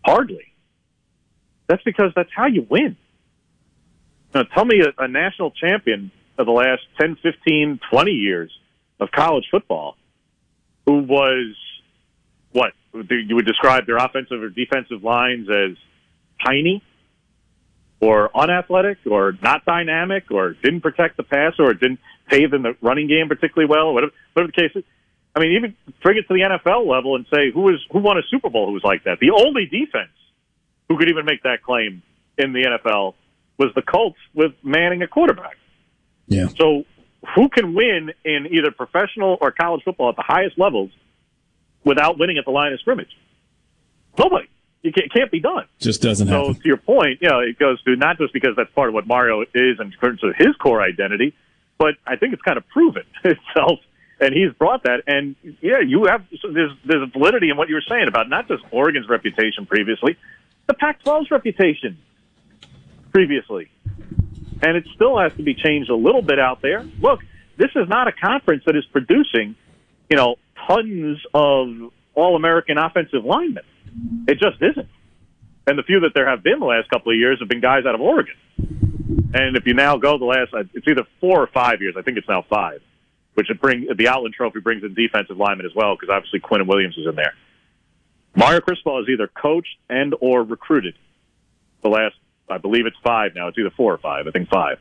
Hardly. 0.05 0.53
That's 1.69 1.83
because 1.85 2.13
that's 2.15 2.31
how 2.35 2.47
you 2.47 2.67
win. 2.69 2.97
Now, 4.35 4.43
tell 4.43 4.65
me 4.65 4.81
a, 4.81 5.03
a 5.03 5.09
national 5.09 5.53
champion 5.53 6.11
of 6.39 6.47
the 6.47 6.53
last 6.53 6.83
10, 7.01 7.17
15, 7.23 7.81
20 7.91 8.11
years 8.11 8.51
of 9.01 9.11
college 9.11 9.45
football 9.51 9.97
who 10.87 10.99
was 10.99 11.57
what 12.53 12.73
you 12.93 13.37
would 13.37 13.47
describe 13.47 13.87
their 13.87 13.97
offensive 13.97 14.43
or 14.43 14.49
defensive 14.49 15.03
lines 15.03 15.49
as 15.49 15.77
tiny 16.45 16.83
or 18.01 18.37
unathletic 18.37 18.99
or 19.09 19.33
not 19.43 19.65
dynamic 19.65 20.31
or 20.31 20.55
didn't 20.55 20.81
protect 20.81 21.17
the 21.17 21.23
pass 21.23 21.55
or 21.59 21.73
didn't 21.73 22.01
pave 22.29 22.53
in 22.53 22.63
the 22.63 22.77
running 22.83 23.09
game 23.09 23.29
particularly 23.29 23.69
well, 23.71 23.95
whatever, 23.95 24.13
whatever 24.33 24.53
the 24.55 24.61
case 24.61 24.73
is. 24.75 24.85
I 25.35 25.41
mean, 25.41 25.53
even 25.57 25.75
bring 26.03 26.19
it 26.19 26.29
to 26.29 26.35
the 26.35 26.41
NFL 26.41 26.87
level 26.87 27.17
and 27.17 27.25
say 27.33 27.51
who 27.53 27.63
was 27.63 27.81
who 27.91 28.01
won 28.01 28.19
a 28.19 28.23
Super 28.31 28.51
Bowl 28.51 28.67
who 28.67 28.73
was 28.73 28.85
like 28.85 29.05
that. 29.05 29.19
The 29.19 29.31
only 29.31 29.65
defense 29.65 30.13
who 30.89 30.99
could 30.99 31.09
even 31.09 31.25
make 31.25 31.43
that 31.45 31.63
claim 31.63 32.03
in 32.37 32.53
the 32.53 32.65
NFL 32.65 33.15
was 33.57 33.71
the 33.75 33.83
Colts 33.83 34.19
with 34.35 34.53
Manning 34.63 35.03
a 35.03 35.07
quarterback. 35.07 35.57
Yeah. 36.33 36.49
So 36.59 36.85
who 37.35 37.49
can 37.49 37.75
win 37.75 38.13
in 38.25 38.49
either 38.51 38.71
professional 38.71 39.39
or 39.41 39.51
college 39.53 39.83
football 39.85 40.11
at 40.11 40.17
the 40.17 40.25
highest 40.27 40.59
levels 40.59 40.91
without 41.85 42.19
winning 42.19 42.39
at 42.39 42.45
the 42.45 42.51
line 42.51 42.73
of 42.73 42.81
scrimmage? 42.81 43.17
Nobody. 44.19 44.49
It 44.83 45.13
can't 45.15 45.31
be 45.31 45.39
done. 45.39 45.67
Just 45.79 46.03
doesn't 46.03 46.27
so 46.27 46.33
happen. 46.33 46.55
So 46.55 46.61
to 46.61 46.67
your 46.67 46.77
point, 46.77 47.19
you 47.21 47.29
know, 47.29 47.39
it 47.39 47.57
goes 47.57 47.81
to 47.85 47.95
not 47.95 48.19
just 48.19 48.33
because 48.33 48.57
that's 48.57 48.71
part 48.73 48.89
of 48.89 48.95
what 48.95 49.07
Mario 49.07 49.43
is 49.43 49.79
in 49.79 49.93
terms 49.93 50.25
of 50.25 50.35
his 50.37 50.57
core 50.57 50.83
identity, 50.83 51.35
but 51.79 51.95
I 52.05 52.17
think 52.17 52.33
it's 52.33 52.43
kind 52.43 52.59
of 52.59 52.67
proven 52.69 53.05
itself, 53.25 53.79
and 54.21 54.35
he's 54.35 54.53
brought 54.59 54.83
that. 54.83 55.05
And 55.07 55.37
yeah, 55.61 55.81
you 55.87 56.07
have 56.07 56.25
so 56.41 56.53
there's 56.53 56.73
there's 56.85 57.09
validity 57.13 57.51
in 57.51 57.57
what 57.57 57.69
you 57.69 57.77
were 57.77 57.85
saying 57.89 58.09
about 58.09 58.29
not 58.29 58.49
just 58.49 58.65
Oregon's 58.73 59.09
reputation 59.09 59.67
previously, 59.67 60.17
the 60.67 60.75
Pac-12's 60.75 61.31
reputation 61.31 61.99
previously, 63.13 63.71
and 64.63 64.77
it 64.77 64.85
still 64.95 65.19
has 65.19 65.33
to 65.35 65.43
be 65.43 65.55
changed 65.55 65.91
a 65.91 65.97
little 65.97 66.23
bit 66.23 66.39
out 66.39 66.63
there. 66.63 66.85
Look, 67.01 67.21
this 67.57 67.71
is 67.75 67.89
not 67.89 68.09
a 68.09 68.13
conference 68.13 68.63
that 68.67 68.77
is 68.77 68.85
producing, 68.93 69.57
you 70.09 70.17
know, 70.17 70.37
tons 70.67 71.19
of 71.35 71.93
all-American 72.15 72.79
offensive 72.79 73.25
linemen. 73.25 73.65
It 74.29 74.39
just 74.39 74.63
isn't. 74.63 74.89
And 75.67 75.79
the 75.79 75.83
few 75.83 76.01
that 76.01 76.13
there 76.15 76.29
have 76.29 76.43
been 76.43 76.59
the 76.61 76.67
last 76.67 76.89
couple 76.91 77.13
of 77.13 77.19
years 77.19 77.39
have 77.41 77.49
been 77.49 77.61
guys 77.61 77.85
out 77.87 77.95
of 77.95 78.01
Oregon. 78.01 78.35
And 79.35 79.57
if 79.57 79.67
you 79.67 79.75
now 79.75 79.97
go 79.97 80.19
the 80.19 80.25
last, 80.25 80.53
uh, 80.53 80.65
it's 80.75 80.87
either 80.89 81.07
four 81.21 81.41
or 81.41 81.47
five 81.49 81.81
years. 81.81 81.95
I 81.99 82.03
think 82.03 82.19
it's 82.19 82.29
now 82.29 82.45
five, 82.49 82.83
which 83.35 83.49
would 83.49 83.61
bring 83.61 83.87
the 83.95 84.09
Outland 84.09 84.35
Trophy 84.35 84.61
brings 84.61 84.83
in 84.83 84.95
defensive 84.95 85.37
linemen 85.37 85.67
as 85.67 85.73
well 85.75 85.95
because 85.95 86.13
obviously 86.13 86.41
Quinnen 86.41 86.67
Williams 86.67 86.97
is 86.99 87.07
in 87.07 87.15
there. 87.15 87.35
Mario 88.35 88.61
Cristobal 88.61 88.99
has 88.99 89.09
either 89.09 89.29
coached 89.29 89.77
and 89.89 90.15
or 90.21 90.43
recruited 90.43 90.95
the 91.83 91.89
last, 91.89 92.15
I 92.49 92.59
believe 92.59 92.87
it's 92.87 92.97
five 93.03 93.35
now. 93.35 93.49
It's 93.49 93.59
either 93.59 93.71
four 93.71 93.93
or 93.93 93.99
five. 93.99 94.27
I 94.27 94.31
think 94.31 94.49
five. 94.49 94.79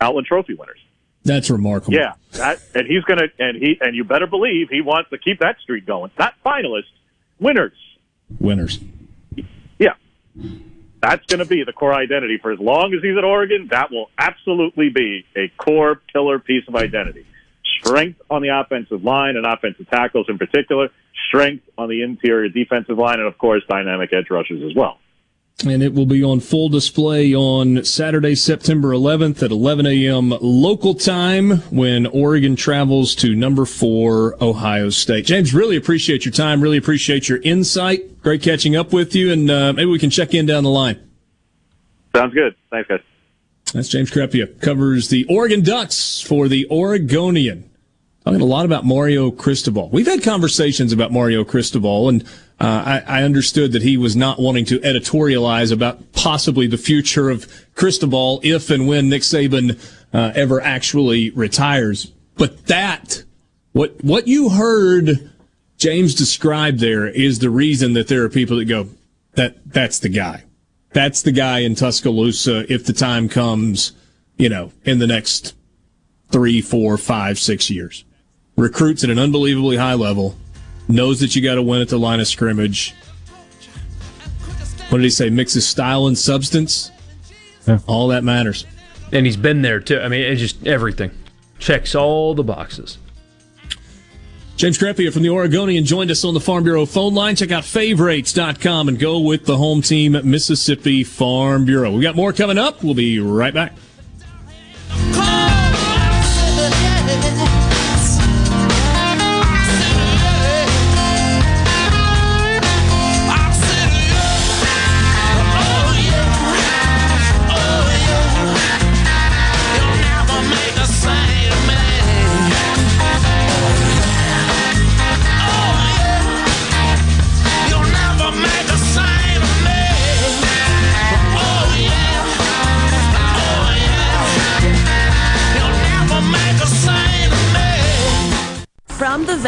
Outland 0.00 0.26
Trophy 0.26 0.54
winners. 0.54 0.78
That's 1.24 1.50
remarkable. 1.50 1.94
Yeah, 1.94 2.14
that, 2.32 2.60
and 2.74 2.86
he's 2.86 3.04
gonna, 3.04 3.28
and 3.38 3.56
he, 3.56 3.78
and 3.80 3.94
you 3.94 4.02
better 4.02 4.26
believe 4.26 4.68
he 4.70 4.80
wants 4.80 5.10
to 5.10 5.18
keep 5.18 5.38
that 5.38 5.56
streak 5.62 5.86
going. 5.86 6.10
Not 6.18 6.34
finalists, 6.44 6.90
winners. 7.38 7.76
Winners. 8.40 8.80
Yeah. 9.78 9.94
That's 11.00 11.26
going 11.26 11.40
to 11.40 11.44
be 11.44 11.64
the 11.64 11.72
core 11.72 11.92
identity 11.92 12.38
for 12.40 12.52
as 12.52 12.60
long 12.60 12.94
as 12.94 13.02
he's 13.02 13.16
at 13.18 13.24
Oregon. 13.24 13.68
That 13.70 13.90
will 13.90 14.08
absolutely 14.16 14.88
be 14.90 15.26
a 15.36 15.48
core 15.58 16.00
pillar 16.12 16.38
piece 16.38 16.66
of 16.68 16.76
identity. 16.76 17.26
Strength 17.80 18.22
on 18.30 18.42
the 18.42 18.48
offensive 18.48 19.02
line 19.02 19.36
and 19.36 19.44
offensive 19.44 19.90
tackles 19.90 20.26
in 20.28 20.38
particular, 20.38 20.90
strength 21.28 21.68
on 21.76 21.88
the 21.88 22.02
interior 22.02 22.48
defensive 22.48 22.96
line, 22.96 23.18
and 23.18 23.26
of 23.26 23.36
course, 23.36 23.62
dynamic 23.68 24.12
edge 24.12 24.30
rushers 24.30 24.62
as 24.62 24.76
well. 24.76 24.98
And 25.64 25.82
it 25.82 25.94
will 25.94 26.06
be 26.06 26.24
on 26.24 26.40
full 26.40 26.68
display 26.68 27.34
on 27.34 27.84
Saturday, 27.84 28.34
September 28.34 28.88
11th 28.88 29.42
at 29.42 29.52
11 29.52 29.86
a.m. 29.86 30.34
local 30.40 30.94
time 30.94 31.58
when 31.70 32.06
Oregon 32.06 32.56
travels 32.56 33.14
to 33.16 33.34
number 33.34 33.64
four, 33.64 34.36
Ohio 34.42 34.90
State. 34.90 35.26
James, 35.26 35.54
really 35.54 35.76
appreciate 35.76 36.24
your 36.24 36.32
time. 36.32 36.60
Really 36.60 36.78
appreciate 36.78 37.28
your 37.28 37.38
insight. 37.42 38.22
Great 38.22 38.42
catching 38.42 38.74
up 38.74 38.92
with 38.92 39.14
you. 39.14 39.32
And 39.32 39.50
uh, 39.50 39.72
maybe 39.72 39.90
we 39.90 40.00
can 40.00 40.10
check 40.10 40.34
in 40.34 40.46
down 40.46 40.64
the 40.64 40.70
line. 40.70 40.98
Sounds 42.14 42.34
good. 42.34 42.56
Thanks, 42.70 42.88
guys. 42.88 43.00
That's 43.72 43.88
James 43.88 44.10
Crepea. 44.10 44.60
Covers 44.60 45.08
the 45.08 45.24
Oregon 45.30 45.62
Ducks 45.62 46.20
for 46.20 46.48
the 46.48 46.68
Oregonian. 46.70 47.70
Talking 48.24 48.40
a 48.40 48.44
lot 48.44 48.64
about 48.64 48.84
Mario 48.84 49.30
Cristobal. 49.30 49.90
We've 49.90 50.06
had 50.06 50.22
conversations 50.22 50.92
about 50.92 51.10
Mario 51.10 51.42
Cristobal, 51.42 52.08
and 52.08 52.24
I, 52.64 53.02
I, 53.06 53.22
understood 53.24 53.72
that 53.72 53.82
he 53.82 53.96
was 53.96 54.14
not 54.14 54.38
wanting 54.38 54.64
to 54.66 54.78
editorialize 54.80 55.72
about 55.72 56.12
possibly 56.12 56.68
the 56.68 56.78
future 56.78 57.28
of 57.28 57.50
Cristobal 57.74 58.40
if 58.44 58.70
and 58.70 58.86
when 58.86 59.08
Nick 59.08 59.22
Saban 59.22 59.80
uh, 60.12 60.32
ever 60.36 60.60
actually 60.60 61.30
retires. 61.30 62.12
But 62.36 62.66
that, 62.66 63.24
what 63.72 64.02
what 64.04 64.28
you 64.28 64.50
heard 64.50 65.30
James 65.82 66.14
describe 66.14 66.78
there, 66.78 67.08
is 67.08 67.40
the 67.40 67.50
reason 67.50 67.94
that 67.94 68.06
there 68.06 68.22
are 68.22 68.28
people 68.28 68.56
that 68.58 68.66
go, 68.66 68.88
that 69.34 69.56
that's 69.66 69.98
the 69.98 70.08
guy, 70.08 70.44
that's 70.92 71.22
the 71.22 71.32
guy 71.32 71.58
in 71.58 71.74
Tuscaloosa 71.74 72.72
if 72.72 72.86
the 72.86 72.92
time 72.92 73.28
comes, 73.28 73.90
you 74.36 74.48
know, 74.48 74.70
in 74.84 75.00
the 75.00 75.08
next 75.08 75.56
three, 76.30 76.60
four, 76.60 76.96
five, 76.96 77.36
six 77.36 77.68
years. 77.68 78.04
Recruits 78.56 79.02
at 79.02 79.10
an 79.10 79.18
unbelievably 79.18 79.76
high 79.76 79.94
level 79.94 80.36
knows 80.88 81.20
that 81.20 81.34
you 81.34 81.42
got 81.42 81.56
to 81.56 81.62
win 81.62 81.80
at 81.80 81.88
the 81.88 81.98
line 81.98 82.20
of 82.20 82.28
scrimmage. 82.28 82.94
What 84.88 84.98
did 84.98 85.04
he 85.04 85.10
say? 85.10 85.30
Mixes 85.30 85.66
style 85.66 86.06
and 86.06 86.18
substance. 86.18 86.90
Yeah. 87.66 87.78
All 87.86 88.08
that 88.08 88.24
matters. 88.24 88.66
And 89.12 89.24
he's 89.26 89.36
been 89.36 89.62
there 89.62 89.80
too. 89.80 90.00
I 90.00 90.08
mean, 90.08 90.20
it's 90.20 90.40
just 90.40 90.66
everything. 90.66 91.10
Checks 91.58 91.94
all 91.94 92.34
the 92.34 92.42
boxes. 92.42 92.98
James 94.56 94.78
Crepea 94.78 95.12
from 95.12 95.22
the 95.22 95.30
Oregonian 95.30 95.84
joined 95.84 96.10
us 96.10 96.24
on 96.24 96.34
the 96.34 96.40
Farm 96.40 96.62
Bureau 96.62 96.86
phone 96.86 97.14
line. 97.14 97.34
Check 97.34 97.50
out 97.50 97.64
favorites.com 97.64 98.88
and 98.88 98.98
go 98.98 99.18
with 99.18 99.44
the 99.46 99.56
home 99.56 99.82
team, 99.82 100.12
Mississippi 100.24 101.04
Farm 101.04 101.64
Bureau. 101.64 101.90
We 101.90 102.02
got 102.02 102.14
more 102.14 102.32
coming 102.32 102.58
up. 102.58 102.82
We'll 102.82 102.94
be 102.94 103.18
right 103.18 103.54
back. 103.54 103.74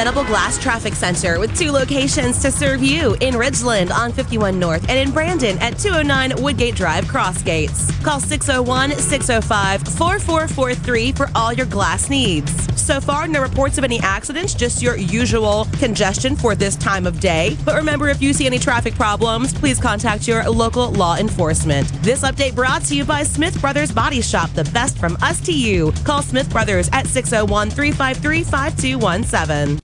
The 0.05 0.11
Venable 0.11 0.25
Glass 0.25 0.63
Traffic 0.63 0.93
Center 0.95 1.39
with 1.39 1.57
two 1.57 1.71
locations 1.71 2.43
to 2.43 2.51
serve 2.51 2.83
you 2.83 3.15
in 3.21 3.35
Ridgeland 3.35 3.91
on 3.91 4.13
51 4.13 4.59
North 4.59 4.87
and 4.89 4.99
in 4.99 5.13
Brandon 5.13 5.57
at 5.59 5.79
209 5.79 6.43
Woodgate 6.43 6.75
Drive, 6.75 7.05
Crossgates. 7.05 7.91
Call 8.05 8.21
601 8.21 8.99
605 8.99 9.83
4443 9.97 11.13
for 11.13 11.31
all 11.35 11.53
your 11.53 11.67
glass 11.67 12.11
needs. 12.11 12.53
So 12.79 13.01
far, 13.01 13.27
no 13.27 13.41
reports 13.41 13.79
of 13.79 13.85
any 13.85 13.99
accidents, 14.01 14.53
just 14.53 14.83
your 14.83 14.97
usual 14.97 15.67
congestion 15.79 16.37
for 16.37 16.55
this 16.55 16.77
time 16.77 17.07
of 17.07 17.19
day. 17.19 17.57
But 17.65 17.77
remember, 17.77 18.11
if 18.11 18.21
you 18.21 18.35
see 18.35 18.45
any 18.45 18.59
traffic 18.59 18.95
problems, 18.95 19.55
please 19.55 19.81
contact 19.81 20.29
your 20.29 20.45
local 20.51 20.91
law 20.91 21.17
enforcement. 21.17 21.89
This 22.03 22.23
update 22.23 22.55
brought 22.55 22.83
to 22.87 22.97
you 22.97 23.07
by 23.07 23.23
Smith 23.23 23.59
Brothers 23.59 23.91
Body 23.91 24.21
Shop, 24.21 24.51
the 24.51 24.65
best 24.65 24.99
from 24.99 25.17
us 25.23 25.41
to 25.47 25.53
you. 25.53 25.93
Call 26.05 26.21
Smith 26.21 26.51
Brothers 26.51 26.91
at 26.93 27.07
601 27.07 27.71
353 27.71 28.45
5217. 28.45 29.84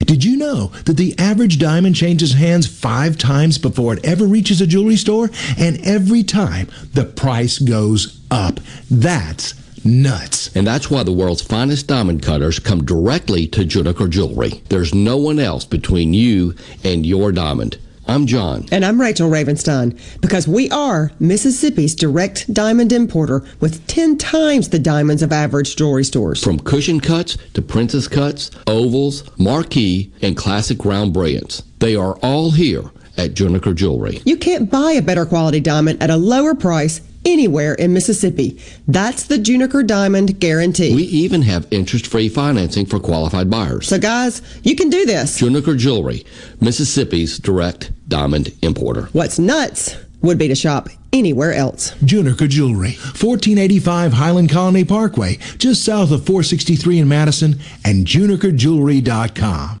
Did 0.00 0.24
you 0.24 0.36
know 0.36 0.66
that 0.84 0.96
the 0.96 1.18
average 1.18 1.58
diamond 1.58 1.96
changes 1.96 2.34
hands 2.34 2.66
five 2.66 3.16
times 3.16 3.58
before 3.58 3.94
it 3.94 4.04
ever 4.04 4.26
reaches 4.26 4.60
a 4.60 4.66
jewelry 4.66 4.96
store? 4.96 5.30
And 5.58 5.80
every 5.84 6.22
time 6.22 6.68
the 6.92 7.04
price 7.04 7.58
goes 7.58 8.20
up. 8.30 8.60
That's 8.90 9.54
nuts. 9.84 10.54
And 10.54 10.66
that's 10.66 10.90
why 10.90 11.04
the 11.04 11.12
world's 11.12 11.42
finest 11.42 11.86
diamond 11.86 12.22
cutters 12.22 12.58
come 12.58 12.84
directly 12.84 13.46
to 13.48 13.60
Juniker 13.60 14.10
Jewelry. 14.10 14.62
There's 14.68 14.94
no 14.94 15.16
one 15.16 15.38
else 15.38 15.64
between 15.64 16.12
you 16.12 16.54
and 16.82 17.06
your 17.06 17.32
diamond. 17.32 17.78
I'm 18.06 18.26
John. 18.26 18.66
And 18.70 18.84
I'm 18.84 19.00
Rachel 19.00 19.30
Ravenstein 19.30 19.98
because 20.20 20.46
we 20.46 20.70
are 20.70 21.10
Mississippi's 21.18 21.94
direct 21.94 22.52
diamond 22.52 22.92
importer 22.92 23.42
with 23.60 23.86
10 23.86 24.18
times 24.18 24.68
the 24.68 24.78
diamonds 24.78 25.22
of 25.22 25.32
average 25.32 25.74
jewelry 25.76 26.04
stores. 26.04 26.44
From 26.44 26.58
cushion 26.58 27.00
cuts 27.00 27.38
to 27.54 27.62
princess 27.62 28.06
cuts, 28.06 28.50
ovals, 28.66 29.24
marquee, 29.38 30.12
and 30.20 30.36
classic 30.36 30.84
round 30.84 31.14
brilliants. 31.14 31.62
They 31.78 31.96
are 31.96 32.16
all 32.22 32.50
here 32.50 32.90
at 33.16 33.34
Juniker 33.34 33.74
Jewelry. 33.74 34.20
You 34.24 34.36
can't 34.36 34.70
buy 34.70 34.92
a 34.92 35.02
better 35.02 35.24
quality 35.24 35.60
diamond 35.60 36.02
at 36.02 36.10
a 36.10 36.16
lower 36.16 36.54
price 36.54 37.00
anywhere 37.24 37.74
in 37.74 37.92
Mississippi. 37.92 38.60
That's 38.86 39.24
the 39.24 39.36
Juniker 39.36 39.86
Diamond 39.86 40.40
Guarantee. 40.40 40.94
We 40.94 41.04
even 41.04 41.42
have 41.42 41.66
interest-free 41.70 42.28
financing 42.30 42.86
for 42.86 43.00
qualified 43.00 43.50
buyers. 43.50 43.88
So 43.88 43.98
guys, 43.98 44.42
you 44.62 44.76
can 44.76 44.90
do 44.90 45.06
this. 45.06 45.40
Juniker 45.40 45.76
Jewelry, 45.76 46.24
Mississippi's 46.60 47.38
direct 47.38 47.90
diamond 48.08 48.52
importer. 48.62 49.08
What's 49.12 49.38
nuts 49.38 49.96
would 50.22 50.38
be 50.38 50.48
to 50.48 50.54
shop 50.54 50.88
anywhere 51.12 51.52
else. 51.52 51.92
Juniker 51.96 52.48
Jewelry, 52.48 52.92
1485 52.92 54.14
Highland 54.14 54.50
Colony 54.50 54.84
Parkway, 54.84 55.36
just 55.58 55.84
south 55.84 56.10
of 56.10 56.26
463 56.26 56.98
in 56.98 57.08
Madison, 57.08 57.60
and 57.84 58.06
junikerjewelry.com. 58.06 59.80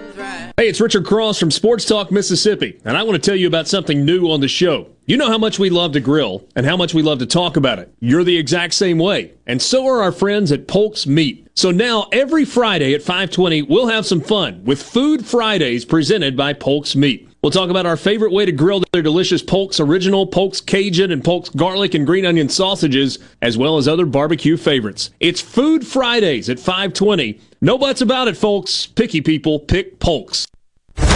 Hey, 0.57 0.69
it's 0.69 0.79
Richard 0.79 1.05
Cross 1.05 1.39
from 1.39 1.49
Sports 1.49 1.85
Talk 1.85 2.11
Mississippi, 2.11 2.79
and 2.85 2.95
I 2.95 3.03
want 3.03 3.21
to 3.21 3.29
tell 3.29 3.37
you 3.37 3.47
about 3.47 3.67
something 3.67 4.05
new 4.05 4.29
on 4.29 4.41
the 4.41 4.47
show. 4.47 4.89
You 5.07 5.17
know 5.17 5.27
how 5.27 5.37
much 5.37 5.57
we 5.57 5.69
love 5.69 5.93
to 5.93 5.99
grill 5.99 6.47
and 6.55 6.65
how 6.65 6.77
much 6.77 6.93
we 6.93 7.01
love 7.01 7.19
to 7.19 7.25
talk 7.25 7.57
about 7.57 7.79
it. 7.79 7.91
You're 7.99 8.23
the 8.23 8.37
exact 8.37 8.75
same 8.75 8.99
way, 8.99 9.33
and 9.47 9.61
so 9.61 9.87
are 9.87 10.01
our 10.03 10.11
friends 10.11 10.51
at 10.51 10.67
Polk's 10.67 11.07
Meat. 11.07 11.47
So 11.55 11.71
now 11.71 12.07
every 12.11 12.45
Friday 12.45 12.93
at 12.93 13.01
5:20, 13.01 13.63
we'll 13.63 13.87
have 13.87 14.05
some 14.05 14.21
fun 14.21 14.63
with 14.63 14.83
Food 14.83 15.25
Fridays 15.25 15.83
presented 15.83 16.37
by 16.37 16.53
Polk's 16.53 16.95
Meat. 16.95 17.27
We'll 17.41 17.49
talk 17.51 17.71
about 17.71 17.87
our 17.87 17.97
favorite 17.97 18.31
way 18.31 18.45
to 18.45 18.51
grill 18.51 18.83
their 18.93 19.01
delicious 19.01 19.41
Polk's 19.41 19.79
Original, 19.79 20.27
Polk's 20.27 20.61
Cajun, 20.61 21.11
and 21.11 21.23
Polk's 21.23 21.49
Garlic 21.49 21.95
and 21.95 22.05
Green 22.05 22.23
Onion 22.23 22.49
sausages, 22.49 23.17
as 23.41 23.57
well 23.57 23.77
as 23.77 23.87
other 23.87 24.05
barbecue 24.05 24.57
favorites. 24.57 25.09
It's 25.19 25.41
Food 25.41 25.87
Fridays 25.87 26.49
at 26.49 26.59
520. 26.59 27.41
No 27.59 27.79
buts 27.79 28.01
about 28.01 28.27
it, 28.27 28.37
folks. 28.37 28.85
Picky 28.85 29.21
people 29.21 29.57
pick 29.57 29.99
Polk's. 29.99 30.45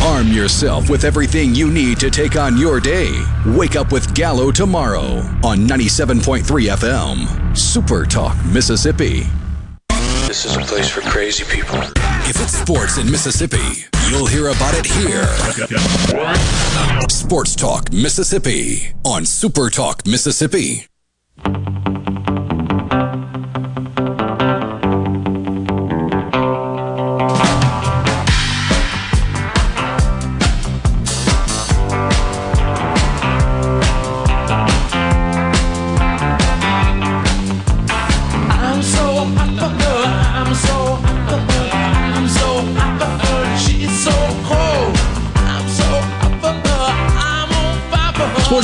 Arm 0.01 0.29
yourself 0.29 0.89
with 0.89 1.03
everything 1.03 1.53
you 1.53 1.69
need 1.69 1.99
to 1.99 2.09
take 2.09 2.35
on 2.35 2.57
your 2.57 2.79
day. 2.79 3.11
Wake 3.45 3.75
up 3.75 3.91
with 3.91 4.15
Gallo 4.15 4.51
tomorrow 4.51 5.17
on 5.43 5.67
97.3 5.67 6.41
FM. 6.43 7.55
Super 7.55 8.03
Talk, 8.03 8.35
Mississippi. 8.45 9.25
This 10.35 10.47
is 10.47 10.57
a 10.57 10.59
place 10.59 10.89
for 10.89 10.99
crazy 10.99 11.45
people. 11.45 11.79
If 12.27 12.41
it's 12.41 12.51
sports 12.51 12.97
in 12.97 13.09
Mississippi, 13.09 13.85
you'll 14.09 14.25
hear 14.25 14.49
about 14.49 14.75
it 14.75 14.85
here. 14.85 15.27
Sports 17.07 17.55
Talk, 17.55 17.93
Mississippi 17.93 18.93
on 19.05 19.25
Super 19.25 19.69
Talk, 19.69 20.05
Mississippi. 20.05 20.87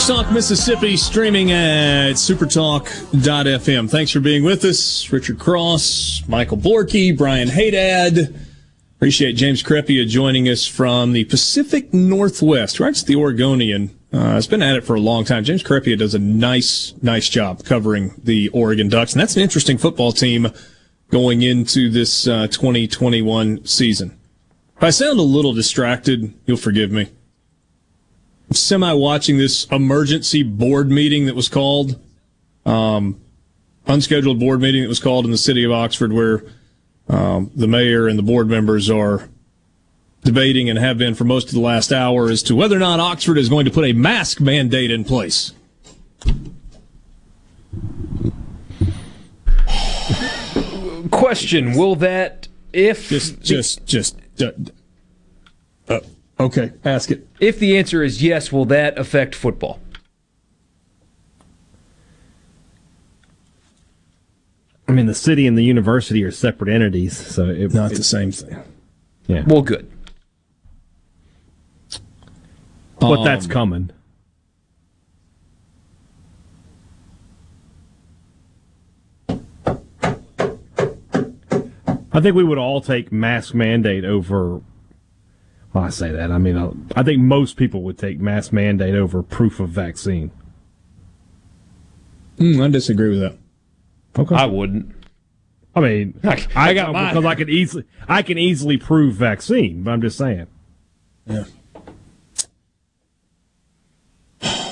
Sports 0.01 0.23
Talk 0.23 0.33
Mississippi 0.33 0.97
streaming 0.97 1.51
at 1.51 2.13
supertalk.fm. 2.13 3.87
Thanks 3.87 4.09
for 4.09 4.19
being 4.19 4.43
with 4.43 4.65
us. 4.65 5.11
Richard 5.11 5.37
Cross, 5.37 6.23
Michael 6.27 6.57
Borky, 6.57 7.15
Brian 7.15 7.47
Haydad. 7.47 8.35
Appreciate 8.95 9.33
James 9.33 9.61
Crepea 9.61 10.07
joining 10.07 10.49
us 10.49 10.65
from 10.65 11.13
the 11.13 11.25
Pacific 11.25 11.93
Northwest, 11.93 12.79
writes 12.79 13.03
the 13.03 13.15
Oregonian. 13.15 13.91
Uh, 14.11 14.37
it's 14.37 14.47
been 14.47 14.63
at 14.63 14.75
it 14.75 14.83
for 14.83 14.95
a 14.95 14.99
long 14.99 15.23
time. 15.23 15.43
James 15.43 15.61
Crepea 15.61 15.99
does 15.99 16.15
a 16.15 16.19
nice, 16.19 16.95
nice 17.03 17.29
job 17.29 17.63
covering 17.63 18.19
the 18.23 18.49
Oregon 18.49 18.89
Ducks, 18.89 19.13
and 19.13 19.21
that's 19.21 19.35
an 19.35 19.43
interesting 19.43 19.77
football 19.77 20.11
team 20.11 20.47
going 21.11 21.43
into 21.43 21.91
this 21.91 22.27
uh, 22.27 22.47
2021 22.47 23.67
season. 23.67 24.17
If 24.77 24.83
I 24.83 24.89
sound 24.89 25.19
a 25.19 25.23
little 25.23 25.53
distracted, 25.53 26.33
you'll 26.47 26.57
forgive 26.57 26.91
me. 26.91 27.11
Semi 28.51 28.93
watching 28.93 29.37
this 29.37 29.65
emergency 29.65 30.43
board 30.43 30.89
meeting 30.89 31.25
that 31.25 31.35
was 31.35 31.47
called, 31.47 31.99
um, 32.65 33.19
unscheduled 33.87 34.39
board 34.39 34.61
meeting 34.61 34.81
that 34.81 34.89
was 34.89 34.99
called 34.99 35.25
in 35.25 35.31
the 35.31 35.37
city 35.37 35.63
of 35.63 35.71
Oxford, 35.71 36.11
where 36.13 36.43
um, 37.07 37.51
the 37.55 37.67
mayor 37.67 38.07
and 38.07 38.17
the 38.17 38.23
board 38.23 38.47
members 38.47 38.89
are 38.89 39.29
debating 40.23 40.69
and 40.69 40.77
have 40.77 40.97
been 40.97 41.15
for 41.15 41.23
most 41.23 41.47
of 41.47 41.53
the 41.53 41.59
last 41.59 41.91
hour 41.91 42.29
as 42.29 42.43
to 42.43 42.55
whether 42.55 42.75
or 42.75 42.79
not 42.79 42.99
Oxford 42.99 43.37
is 43.37 43.49
going 43.49 43.65
to 43.65 43.71
put 43.71 43.85
a 43.85 43.93
mask 43.93 44.39
mandate 44.39 44.91
in 44.91 45.03
place. 45.03 45.53
Question: 51.09 51.75
Will 51.75 51.95
that 51.95 52.47
if 52.73 53.09
just 53.09 53.41
just 53.41 53.85
just 53.85 54.17
uh, 54.41 54.51
okay, 56.45 56.71
ask 56.83 57.11
it. 57.11 57.27
If 57.39 57.59
the 57.59 57.77
answer 57.77 58.03
is 58.03 58.21
yes, 58.21 58.51
will 58.51 58.65
that 58.65 58.97
affect 58.97 59.35
football? 59.35 59.79
I 64.87 64.93
mean, 64.93 65.05
the 65.05 65.15
city 65.15 65.47
and 65.47 65.57
the 65.57 65.63
university 65.63 66.21
are 66.23 66.31
separate 66.31 66.69
entities, 66.69 67.15
so 67.15 67.47
it, 67.47 67.73
not 67.73 67.91
the 67.91 68.03
same 68.03 68.31
thing. 68.31 68.61
Yeah. 69.27 69.43
Well, 69.47 69.61
good. 69.61 69.89
But 72.99 73.23
that's 73.23 73.45
Um, 73.45 73.51
coming. 73.51 73.89
I 82.13 82.19
think 82.19 82.35
we 82.35 82.43
would 82.43 82.57
all 82.57 82.81
take 82.81 83.11
mask 83.11 83.53
mandate 83.55 84.03
over. 84.03 84.61
Well, 85.73 85.85
I 85.85 85.89
say 85.89 86.11
that. 86.11 86.31
I 86.31 86.37
mean, 86.37 86.57
I, 86.57 86.99
I 86.99 87.03
think 87.03 87.21
most 87.21 87.55
people 87.55 87.81
would 87.83 87.97
take 87.97 88.19
mask 88.19 88.51
mandate 88.51 88.93
over 88.95 89.23
proof 89.23 89.59
of 89.59 89.69
vaccine. 89.69 90.31
Mm, 92.37 92.61
I 92.63 92.67
disagree 92.69 93.09
with 93.09 93.19
that. 93.21 93.37
Okay. 94.19 94.35
I 94.35 94.45
wouldn't. 94.45 94.93
I 95.73 95.79
mean, 95.79 96.19
I- 96.23 96.45
I 96.55 96.73
got 96.73 96.91
mine. 96.91 97.13
because 97.13 97.25
I 97.25 97.35
can 97.35 97.49
easily 97.49 97.85
I 98.09 98.21
can 98.21 98.37
easily 98.37 98.77
prove 98.77 99.15
vaccine, 99.15 99.83
but 99.83 99.91
I'm 99.91 100.01
just 100.01 100.17
saying. 100.17 100.47
Yeah. 101.25 101.43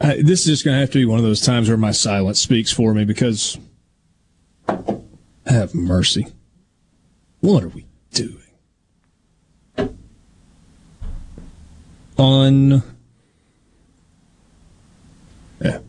Uh, 0.00 0.14
this 0.20 0.40
is 0.40 0.46
just 0.46 0.64
going 0.64 0.74
to 0.74 0.80
have 0.80 0.90
to 0.90 0.98
be 0.98 1.04
one 1.04 1.20
of 1.20 1.24
those 1.24 1.40
times 1.40 1.68
where 1.68 1.76
my 1.76 1.92
silence 1.92 2.40
speaks 2.40 2.72
for 2.72 2.92
me 2.92 3.04
because 3.04 3.56
have 5.46 5.72
mercy. 5.76 6.26
What 7.38 7.62
are 7.62 7.68
we 7.68 7.86
doing? 8.12 8.41
On. 12.22 12.82
Yeah. 15.60 15.80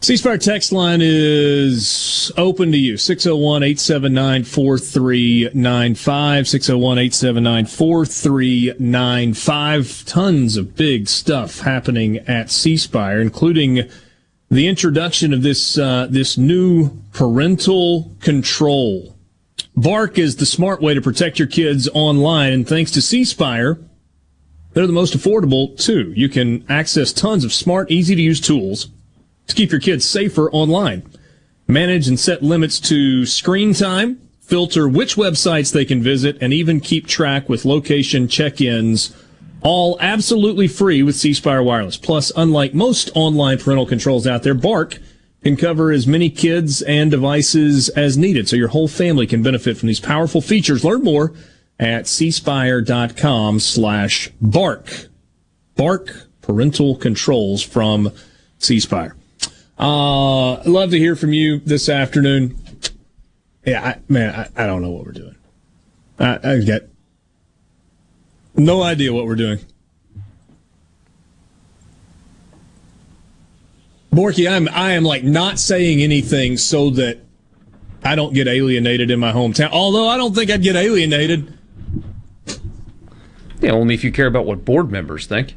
C 0.00 0.16
Spire 0.16 0.36
text 0.36 0.72
line 0.72 0.98
is 1.00 2.32
open 2.36 2.72
to 2.72 2.78
you 2.78 2.96
601 2.96 3.62
879 3.62 4.42
4395. 4.42 6.48
601 6.48 6.98
879 6.98 7.66
4395. 7.66 10.04
Tons 10.06 10.56
of 10.56 10.74
big 10.74 11.08
stuff 11.08 11.60
happening 11.60 12.18
at 12.26 12.50
C 12.50 12.76
Spire, 12.76 13.20
including 13.20 13.88
the 14.50 14.66
introduction 14.66 15.32
of 15.32 15.42
this, 15.42 15.78
uh, 15.78 16.08
this 16.10 16.36
new 16.36 16.90
parental 17.12 18.10
control. 18.20 19.14
Bark 19.76 20.18
is 20.18 20.34
the 20.34 20.46
smart 20.46 20.82
way 20.82 20.94
to 20.94 21.00
protect 21.00 21.38
your 21.38 21.46
kids 21.46 21.88
online, 21.94 22.52
and 22.52 22.66
thanks 22.66 22.90
to 22.90 23.00
C 23.00 23.24
Spire, 23.24 23.78
they're 24.76 24.86
the 24.86 24.92
most 24.92 25.16
affordable 25.16 25.74
too. 25.82 26.12
You 26.14 26.28
can 26.28 26.62
access 26.68 27.10
tons 27.10 27.46
of 27.46 27.52
smart, 27.54 27.90
easy 27.90 28.14
to 28.14 28.20
use 28.20 28.42
tools 28.42 28.88
to 29.46 29.54
keep 29.54 29.70
your 29.70 29.80
kids 29.80 30.04
safer 30.04 30.50
online. 30.50 31.02
Manage 31.66 32.08
and 32.08 32.20
set 32.20 32.42
limits 32.42 32.78
to 32.80 33.24
screen 33.24 33.72
time, 33.72 34.20
filter 34.42 34.86
which 34.86 35.16
websites 35.16 35.72
they 35.72 35.86
can 35.86 36.02
visit, 36.02 36.36
and 36.42 36.52
even 36.52 36.80
keep 36.80 37.06
track 37.06 37.48
with 37.48 37.64
location 37.64 38.28
check-ins. 38.28 39.16
All 39.62 39.96
absolutely 39.98 40.68
free 40.68 41.02
with 41.02 41.16
C 41.16 41.32
Spire 41.32 41.62
Wireless. 41.62 41.96
Plus, 41.96 42.30
unlike 42.36 42.74
most 42.74 43.10
online 43.14 43.56
parental 43.56 43.86
controls 43.86 44.26
out 44.26 44.42
there, 44.42 44.52
Bark 44.52 44.98
can 45.42 45.56
cover 45.56 45.90
as 45.90 46.06
many 46.06 46.28
kids 46.28 46.82
and 46.82 47.10
devices 47.10 47.88
as 47.88 48.18
needed, 48.18 48.46
so 48.46 48.56
your 48.56 48.68
whole 48.68 48.88
family 48.88 49.26
can 49.26 49.42
benefit 49.42 49.78
from 49.78 49.86
these 49.86 50.00
powerful 50.00 50.42
features. 50.42 50.84
Learn 50.84 51.02
more 51.02 51.32
at 51.78 52.04
cspire.com 52.04 53.60
slash 53.60 54.30
bark. 54.40 55.08
Bark 55.74 56.28
parental 56.40 56.96
controls 56.96 57.62
from 57.62 58.12
C 58.58 58.80
Spire. 58.80 59.16
Uh, 59.78 60.62
love 60.64 60.90
to 60.90 60.98
hear 60.98 61.16
from 61.16 61.32
you 61.32 61.58
this 61.60 61.88
afternoon. 61.88 62.56
Yeah, 63.64 63.84
I, 63.84 64.00
man, 64.08 64.34
I, 64.34 64.64
I 64.64 64.66
don't 64.66 64.80
know 64.80 64.90
what 64.90 65.04
we're 65.04 65.12
doing. 65.12 65.36
I, 66.18 66.38
I 66.42 66.64
got 66.64 66.82
no 68.54 68.82
idea 68.82 69.12
what 69.12 69.26
we're 69.26 69.34
doing. 69.34 69.58
Borky, 74.12 74.50
I'm 74.50 74.66
I 74.70 74.92
am 74.92 75.04
like 75.04 75.24
not 75.24 75.58
saying 75.58 76.00
anything 76.00 76.56
so 76.56 76.88
that 76.90 77.18
I 78.02 78.14
don't 78.14 78.32
get 78.32 78.48
alienated 78.48 79.10
in 79.10 79.20
my 79.20 79.32
hometown. 79.32 79.70
Although 79.72 80.08
I 80.08 80.16
don't 80.16 80.34
think 80.34 80.50
I'd 80.50 80.62
get 80.62 80.74
alienated. 80.74 81.55
Yeah, 83.60 83.70
only 83.72 83.94
if 83.94 84.04
you 84.04 84.12
care 84.12 84.26
about 84.26 84.46
what 84.46 84.64
board 84.64 84.90
members 84.90 85.26
think. 85.26 85.54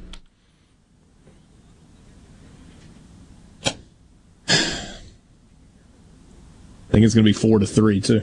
I 4.48 4.54
think 6.92 7.06
it's 7.06 7.14
going 7.14 7.24
to 7.24 7.30
be 7.30 7.34
four 7.34 7.60
to 7.60 7.68
three 7.68 8.02
too. 8.02 8.22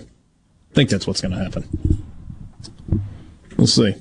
I 0.70 0.74
think 0.74 0.90
that's 0.90 1.07
what's 1.07 1.20
going 1.20 1.32
to 1.32 1.39
happen. 1.39 2.03
We'll 3.57 3.66
see. 3.66 3.94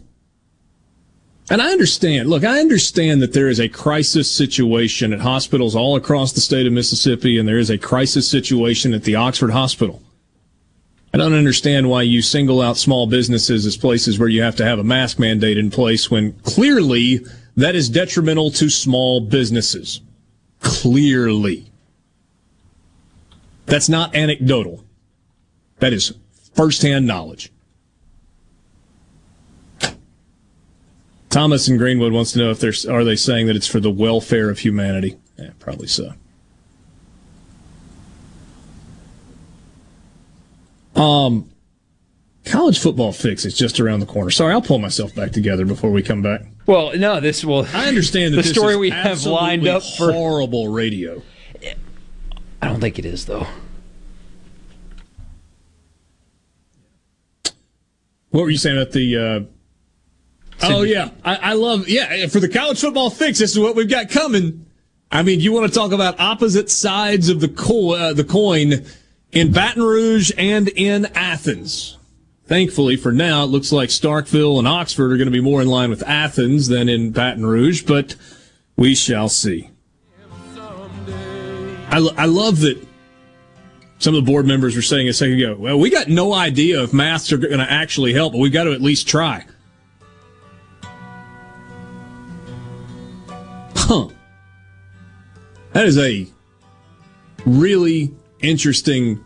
And 1.50 1.62
I 1.62 1.72
understand. 1.72 2.30
Look, 2.30 2.44
I 2.44 2.60
understand 2.60 3.22
that 3.22 3.34
there 3.34 3.48
is 3.48 3.60
a 3.60 3.70
crisis 3.70 4.32
situation 4.32 5.14
at 5.14 5.20
hospitals 5.20 5.76
all 5.76 5.96
across 5.96 6.34
the 6.34 6.42
state 6.42 6.66
of 6.66 6.74
Mississippi, 6.74 7.38
and 7.38 7.48
there 7.48 7.60
is 7.60 7.70
a 7.70 7.78
crisis 7.78 8.28
situation 8.28 8.94
at 8.94 9.04
the 9.04 9.16
Oxford 9.16 9.52
Hospital. 9.52 10.02
I 11.16 11.18
don't 11.18 11.34
understand 11.34 11.90
why 11.90 12.02
you 12.02 12.22
single 12.22 12.62
out 12.62 12.76
small 12.76 13.08
businesses 13.08 13.66
as 13.66 13.78
places 13.78 14.20
where 14.20 14.28
you 14.28 14.42
have 14.42 14.58
to 14.58 14.66
have 14.66 14.80
a 14.80 14.84
mask 14.84 15.18
mandate 15.18 15.58
in 15.58 15.72
place 15.72 16.12
when 16.12 16.34
clearly 16.40 17.26
that 17.56 17.74
is 17.74 17.88
detrimental 17.88 18.52
to 18.52 18.70
small 18.70 19.22
businesses. 19.22 20.02
Clearly. 20.60 21.72
That's 23.66 23.88
not 23.88 24.14
anecdotal. 24.14 24.84
That 25.80 25.94
is 25.94 26.14
firsthand 26.54 27.08
knowledge. 27.08 27.50
Thomas 31.30 31.70
in 31.70 31.78
Greenwood 31.78 32.12
wants 32.12 32.34
to 32.34 32.40
know 32.40 32.52
if 32.52 32.60
there's 32.60 32.86
are 32.86 33.06
they 33.06 33.16
saying 33.16 33.48
that 33.48 33.56
it's 33.56 33.68
for 33.68 33.80
the 33.80 33.90
welfare 33.90 34.50
of 34.50 34.60
humanity? 34.60 35.18
Yeah, 35.40 35.52
probably 35.60 35.88
so. 35.88 36.12
Um, 40.96 41.50
college 42.46 42.80
football 42.80 43.12
fix 43.12 43.46
is 43.46 43.58
just 43.58 43.80
around 43.80 44.00
the 44.00 44.06
corner. 44.06 44.30
Sorry, 44.30 44.54
I'll 44.54 44.62
pull 44.62 44.80
myself 44.80 45.14
back 45.16 45.32
together 45.32 45.66
before 45.66 45.92
we 45.92 46.02
come 46.02 46.22
back. 46.22 46.42
Well, 46.66 46.98
no, 46.98 47.20
this 47.20 47.44
will. 47.44 47.68
I 47.74 47.88
understand 47.88 48.34
that 48.34 48.38
the 48.38 48.42
this 48.44 48.52
story 48.52 48.74
is 48.74 48.80
we 48.80 48.90
have 48.92 49.24
lined 49.26 49.68
up 49.68 49.84
for. 49.84 50.12
horrible 50.12 50.70
radio. 50.70 51.22
I 52.62 52.70
don't 52.70 52.80
think 52.80 52.98
it 52.98 53.06
is 53.06 53.26
though. 53.26 53.46
What 58.30 58.44
were 58.44 58.50
you 58.50 58.58
saying 58.58 58.78
about 58.78 58.92
the? 58.92 59.16
Uh, 59.16 59.40
oh 60.64 60.82
yeah, 60.82 61.10
I, 61.24 61.36
I 61.36 61.54
love 61.54 61.88
yeah 61.88 62.28
for 62.28 62.40
the 62.40 62.50
college 62.50 62.82
football 62.82 63.10
fix. 63.10 63.40
This 63.40 63.52
is 63.52 63.60
what 63.60 63.76
we've 63.76 63.90
got 63.90 64.10
coming. 64.10 64.66
I 65.12 65.22
mean, 65.24 65.40
you 65.40 65.54
want 65.54 65.72
to 65.72 65.74
talk 65.78 65.92
about 65.92 66.20
opposite 66.20 66.70
sides 66.70 67.30
of 67.30 67.40
the 67.40 67.48
co- 67.48 67.94
uh, 67.94 68.14
the 68.14 68.24
coin 68.24 68.86
in 69.36 69.52
Baton 69.52 69.84
Rouge 69.84 70.32
and 70.38 70.70
in 70.70 71.06
Athens. 71.14 71.98
Thankfully, 72.46 72.96
for 72.96 73.12
now, 73.12 73.44
it 73.44 73.48
looks 73.48 73.72
like 73.72 73.90
Starkville 73.90 74.58
and 74.58 74.68
Oxford 74.68 75.12
are 75.12 75.18
going 75.18 75.28
to 75.28 75.32
be 75.32 75.42
more 75.42 75.62
in 75.62 75.68
line 75.68 75.90
with 75.90 76.04
Athens 76.04 76.68
than 76.68 76.88
in 76.88 77.12
Baton 77.12 77.46
Rouge, 77.46 77.84
but 77.84 78.16
we 78.78 78.96
shall 78.96 79.28
see. 79.28 79.70
I, 81.90 82.00
lo- 82.00 82.14
I 82.18 82.26
love 82.26 82.62
that 82.62 82.78
some 83.98 84.16
of 84.16 84.24
the 84.24 84.32
board 84.32 84.46
members 84.46 84.76
were 84.76 84.82
saying 84.82 85.10
a 85.10 85.14
second 85.14 85.40
ago, 85.40 85.56
well, 85.58 85.80
we 85.80 85.90
got 85.90 86.08
no 86.08 86.34
idea 86.34 86.84
if 86.84 86.94
masks 86.94 87.32
are 87.34 87.38
going 87.38 87.58
to 87.58 87.72
actually 87.72 88.14
help, 88.14 88.34
but 88.34 88.40
we've 88.40 88.54
got 88.54 88.66
to 88.66 88.74
at 88.74 88.82
least 88.82 89.08
try. 89.08 89.46
Huh. 93.76 94.10
That 95.74 95.86
is 95.86 95.98
a 95.98 96.28
really 97.46 98.14
interesting 98.40 99.25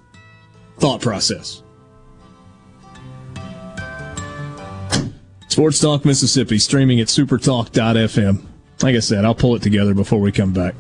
thought 0.80 1.02
process. 1.02 1.64
Sports 5.48 5.80
Talk 5.80 6.06
Mississippi, 6.06 6.60
streaming 6.60 7.00
at 7.00 7.08
supertalk.fm. 7.08 8.46
Like 8.82 8.96
I 8.96 9.00
said, 9.00 9.26
I'll 9.26 9.36
pull 9.36 9.56
it 9.56 9.62
together 9.62 9.94
before 9.94 10.20
we 10.20 10.32
come 10.32 10.54
back. 10.54 10.76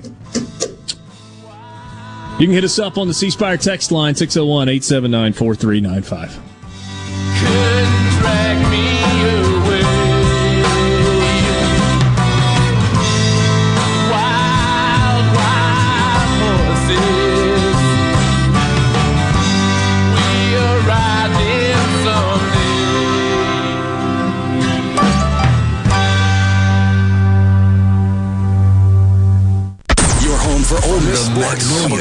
You 2.39 2.45
can 2.45 2.53
hit 2.53 2.63
us 2.63 2.79
up 2.79 2.97
on 2.97 3.09
the 3.09 3.13
C 3.13 3.29
Spire 3.29 3.57
text 3.57 3.91
line 3.91 4.15
601 4.15 4.69
879 4.69 5.33
4395. 5.33 7.58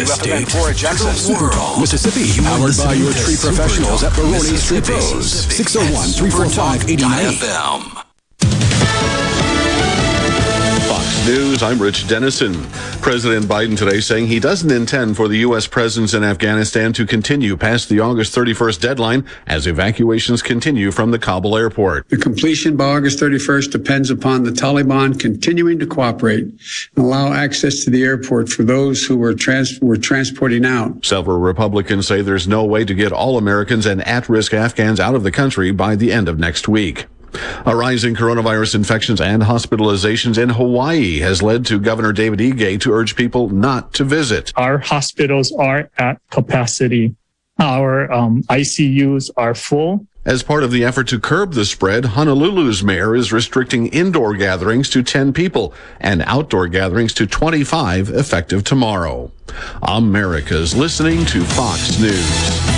Sports. 0.09 0.27
Magnolia 0.27 0.47
State, 0.47 0.61
for 0.61 0.71
a 0.71 0.75
gentle 0.75 1.13
Super 1.13 1.51
world. 1.51 1.81
Mississippi, 1.81 2.43
powered 2.43 2.77
by 2.77 2.95
your 2.95 3.13
tree 3.13 3.37
professionals 3.37 4.03
at 4.03 4.15
Barone 4.15 4.41
Tree. 4.41 4.81
Pros. 4.81 5.47
601 5.55 6.09
345 6.11 6.89
89. 6.89 8.08
News, 11.29 11.63
I'm 11.63 11.79
Rich 11.79 12.09
Dennison. 12.09 12.55
President 13.03 13.45
Biden 13.45 13.77
today 13.77 14.01
saying 14.01 14.29
he 14.29 14.41
doesn't 14.41 14.73
intend 14.73 15.15
for 15.15 15.29
the 15.29 15.37
U.S. 15.39 15.67
presence 15.67 16.15
in 16.15 16.25
Afghanistan 16.25 16.95
to 16.95 17.05
continue 17.05 17.55
past 17.55 17.91
the 17.91 18.01
August 18.01 18.35
31st 18.35 18.81
deadline 18.81 19.27
as 19.47 19.67
evacuations 19.67 20.41
continue 20.41 20.91
from 20.91 21.11
the 21.11 21.19
Kabul 21.19 21.55
airport. 21.55 22.09
The 22.09 22.17
completion 22.17 22.79
by 22.79 22.87
August 22.87 23.19
31st 23.19 23.71
depends 23.71 24.09
upon 24.09 24.45
the 24.45 24.53
Taliban 24.53 25.21
continuing 25.21 25.79
to 25.81 25.87
cooperate 25.87 26.45
and 26.45 27.05
allow 27.05 27.35
access 27.35 27.85
to 27.85 27.91
the 27.91 28.05
airport 28.05 28.49
for 28.49 28.63
those 28.63 29.05
who 29.05 29.19
were, 29.19 29.35
trans- 29.35 29.79
were 29.83 29.99
transporting 29.99 30.65
out. 30.65 31.05
Several 31.05 31.41
Republicans 31.41 32.07
say 32.07 32.23
there's 32.23 32.49
no 32.49 32.65
way 32.65 32.87
to 32.87 32.95
get 32.95 33.13
all 33.13 33.37
Americans 33.37 33.85
and 33.85 34.03
at-risk 34.09 34.55
Afghans 34.55 34.99
out 34.99 35.15
of 35.15 35.25
the 35.25 35.31
country 35.31 35.73
by 35.73 35.95
the 35.95 36.11
end 36.11 36.27
of 36.27 36.39
next 36.39 36.69
week. 36.69 37.05
A 37.67 37.77
rise 37.77 38.05
in 38.05 38.15
coronavirus 38.15 38.75
infections 38.75 39.21
and 39.21 39.43
hospitalizations 39.43 40.39
in 40.39 40.51
Hawaii 40.51 41.19
has 41.19 41.43
led 41.43 41.67
to 41.67 41.79
Governor 41.79 42.13
David 42.13 42.39
Ige 42.41 42.81
to 42.81 42.93
urge 42.93 43.17
people 43.17 43.49
not 43.51 43.93
to 43.95 44.05
visit. 44.05 44.53
Our 44.57 44.79
hospitals 44.79 45.53
are 45.53 45.91
at 45.99 46.21
capacity. 46.31 47.15
Our 47.59 48.11
um, 48.13 48.43
ICUs 48.45 49.31
are 49.37 49.55
full. 49.55 50.07
As 50.25 50.43
part 50.43 50.63
of 50.63 50.71
the 50.71 50.85
effort 50.85 51.09
to 51.09 51.19
curb 51.19 51.55
the 51.55 51.65
spread, 51.65 52.05
Honolulu's 52.05 52.83
mayor 52.83 53.17
is 53.17 53.33
restricting 53.33 53.87
indoor 53.87 54.35
gatherings 54.35 54.91
to 54.91 55.03
10 55.03 55.33
people 55.33 55.73
and 56.01 56.23
outdoor 56.27 56.69
gatherings 56.69 57.15
to 57.15 57.27
25 57.27 58.11
effective 58.11 58.63
tomorrow. 58.63 59.33
America's 59.83 60.77
listening 60.77 61.25
to 61.27 61.43
Fox 61.45 61.99
News. 61.99 62.78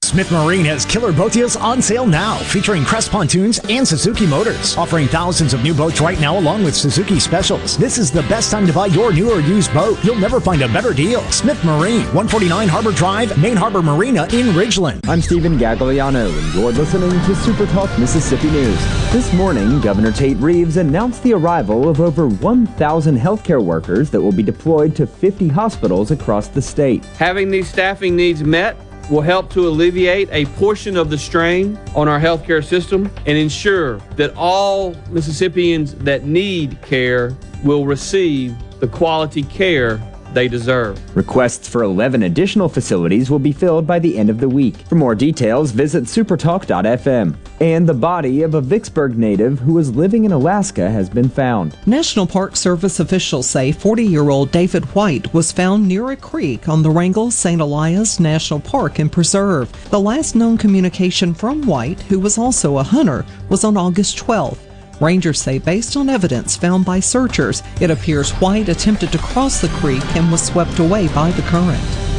Smith 0.11 0.29
Marine 0.29 0.65
has 0.65 0.83
killer 0.83 1.13
boat 1.13 1.31
deals 1.31 1.55
on 1.55 1.81
sale 1.81 2.05
now, 2.05 2.35
featuring 2.35 2.83
Crest 2.83 3.09
pontoons 3.09 3.61
and 3.69 3.87
Suzuki 3.87 4.27
motors, 4.27 4.75
offering 4.75 5.07
thousands 5.07 5.53
of 5.53 5.63
new 5.63 5.73
boats 5.73 6.01
right 6.01 6.19
now 6.19 6.37
along 6.37 6.65
with 6.65 6.75
Suzuki 6.75 7.17
specials. 7.17 7.77
This 7.77 7.97
is 7.97 8.11
the 8.11 8.23
best 8.23 8.51
time 8.51 8.67
to 8.67 8.73
buy 8.73 8.87
your 8.87 9.13
new 9.13 9.31
or 9.31 9.39
used 9.39 9.73
boat. 9.73 9.97
You'll 10.03 10.19
never 10.19 10.41
find 10.41 10.63
a 10.63 10.67
better 10.67 10.93
deal. 10.93 11.21
Smith 11.31 11.63
Marine, 11.63 12.01
149 12.07 12.67
Harbor 12.67 12.91
Drive, 12.91 13.41
Main 13.41 13.55
Harbor 13.55 13.81
Marina 13.81 14.23
in 14.33 14.47
Ridgeland. 14.47 15.07
I'm 15.07 15.21
Stephen 15.21 15.57
Gagliano, 15.57 16.27
and 16.27 16.55
you're 16.55 16.73
listening 16.73 17.11
to 17.11 17.33
Super 17.33 17.65
Talk 17.67 17.89
Mississippi 17.97 18.51
News. 18.51 18.79
This 19.13 19.31
morning, 19.31 19.79
Governor 19.79 20.11
Tate 20.11 20.35
Reeves 20.39 20.75
announced 20.75 21.23
the 21.23 21.31
arrival 21.31 21.87
of 21.87 22.01
over 22.01 22.27
1,000 22.27 23.17
healthcare 23.17 23.63
workers 23.63 24.09
that 24.09 24.19
will 24.19 24.33
be 24.33 24.43
deployed 24.43 24.93
to 24.97 25.07
50 25.07 25.47
hospitals 25.47 26.11
across 26.11 26.49
the 26.49 26.61
state. 26.61 27.05
Having 27.17 27.49
these 27.49 27.69
staffing 27.69 28.17
needs 28.17 28.43
met 28.43 28.75
will 29.09 29.21
help 29.21 29.51
to 29.51 29.67
alleviate 29.67 30.29
a 30.31 30.45
portion 30.57 30.95
of 30.95 31.09
the 31.09 31.17
strain 31.17 31.77
on 31.95 32.07
our 32.07 32.19
healthcare 32.19 32.63
system 32.63 33.11
and 33.25 33.37
ensure 33.37 33.97
that 34.15 34.33
all 34.35 34.95
Mississippians 35.09 35.95
that 35.95 36.25
need 36.25 36.81
care 36.81 37.35
will 37.63 37.85
receive 37.85 38.55
the 38.79 38.87
quality 38.87 39.43
care 39.43 40.01
they 40.33 40.47
deserve. 40.47 40.99
Requests 41.15 41.67
for 41.67 41.83
11 41.83 42.23
additional 42.23 42.69
facilities 42.69 43.29
will 43.29 43.39
be 43.39 43.51
filled 43.51 43.85
by 43.85 43.99
the 43.99 44.17
end 44.17 44.29
of 44.29 44.39
the 44.39 44.49
week. 44.49 44.77
For 44.87 44.95
more 44.95 45.15
details, 45.15 45.71
visit 45.71 46.05
supertalk.fm. 46.05 47.35
And 47.59 47.87
the 47.87 47.93
body 47.93 48.41
of 48.41 48.55
a 48.55 48.61
Vicksburg 48.61 49.17
native 49.17 49.59
who 49.59 49.73
was 49.73 49.95
living 49.95 50.25
in 50.25 50.31
Alaska 50.31 50.89
has 50.89 51.09
been 51.09 51.29
found. 51.29 51.77
National 51.85 52.25
Park 52.25 52.55
Service 52.55 52.99
officials 52.99 53.49
say 53.49 53.71
40 53.71 54.03
year 54.03 54.29
old 54.29 54.51
David 54.51 54.85
White 54.95 55.33
was 55.33 55.51
found 55.51 55.87
near 55.87 56.11
a 56.11 56.15
creek 56.15 56.67
on 56.67 56.81
the 56.81 56.89
Wrangell 56.89 57.31
St. 57.31 57.61
Elias 57.61 58.19
National 58.19 58.59
Park 58.59 58.99
and 58.99 59.11
Preserve. 59.11 59.71
The 59.89 59.99
last 59.99 60.35
known 60.35 60.57
communication 60.57 61.33
from 61.33 61.65
White, 61.67 62.01
who 62.03 62.19
was 62.19 62.37
also 62.37 62.77
a 62.77 62.83
hunter, 62.83 63.25
was 63.49 63.63
on 63.63 63.77
August 63.77 64.17
12th. 64.17 64.70
Rangers 65.01 65.41
say, 65.41 65.57
based 65.57 65.97
on 65.97 66.09
evidence 66.09 66.55
found 66.55 66.85
by 66.85 66.99
searchers, 66.99 67.63
it 67.79 67.89
appears 67.89 68.31
White 68.33 68.69
attempted 68.69 69.11
to 69.11 69.17
cross 69.17 69.59
the 69.59 69.69
creek 69.69 70.05
and 70.15 70.31
was 70.31 70.45
swept 70.45 70.77
away 70.77 71.07
by 71.07 71.31
the 71.31 71.41
current. 71.41 72.10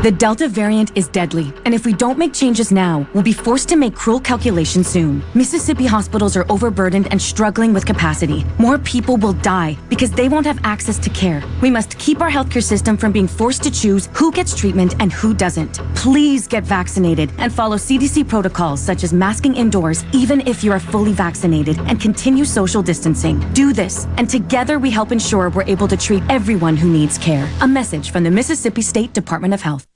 The 0.00 0.12
Delta 0.12 0.46
variant 0.46 0.96
is 0.96 1.08
deadly, 1.08 1.52
and 1.64 1.74
if 1.74 1.84
we 1.84 1.92
don't 1.92 2.18
make 2.18 2.32
changes 2.32 2.70
now, 2.70 3.04
we'll 3.12 3.24
be 3.24 3.32
forced 3.32 3.68
to 3.70 3.76
make 3.76 3.96
cruel 3.96 4.20
calculations 4.20 4.86
soon. 4.86 5.24
Mississippi 5.34 5.86
hospitals 5.86 6.36
are 6.36 6.46
overburdened 6.48 7.08
and 7.10 7.20
struggling 7.20 7.74
with 7.74 7.84
capacity. 7.84 8.46
More 8.58 8.78
people 8.78 9.16
will 9.16 9.32
die 9.32 9.76
because 9.88 10.12
they 10.12 10.28
won't 10.28 10.46
have 10.46 10.60
access 10.62 11.00
to 11.00 11.10
care. 11.10 11.42
We 11.60 11.72
must 11.72 11.98
keep 11.98 12.20
our 12.20 12.30
healthcare 12.30 12.62
system 12.62 12.96
from 12.96 13.10
being 13.10 13.26
forced 13.26 13.64
to 13.64 13.72
choose 13.72 14.08
who 14.14 14.30
gets 14.30 14.54
treatment 14.54 14.94
and 15.00 15.12
who 15.12 15.34
doesn't. 15.34 15.80
Please 15.96 16.46
get 16.46 16.62
vaccinated 16.62 17.32
and 17.38 17.52
follow 17.52 17.76
CDC 17.76 18.28
protocols 18.28 18.80
such 18.80 19.02
as 19.02 19.12
masking 19.12 19.56
indoors, 19.56 20.04
even 20.12 20.46
if 20.46 20.62
you 20.62 20.70
are 20.70 20.78
fully 20.78 21.12
vaccinated, 21.12 21.76
and 21.88 22.00
continue 22.00 22.44
social 22.44 22.82
distancing. 22.82 23.40
Do 23.52 23.72
this, 23.72 24.06
and 24.16 24.30
together 24.30 24.78
we 24.78 24.92
help 24.92 25.10
ensure 25.10 25.50
we're 25.50 25.64
able 25.64 25.88
to 25.88 25.96
treat 25.96 26.22
everyone 26.28 26.76
who 26.76 26.88
needs 26.88 27.18
care. 27.18 27.50
A 27.62 27.66
message 27.66 28.12
from 28.12 28.22
the 28.22 28.30
Mississippi 28.30 28.82
State 28.82 29.12
Department 29.12 29.52
of 29.54 29.60
Health. 29.60 29.87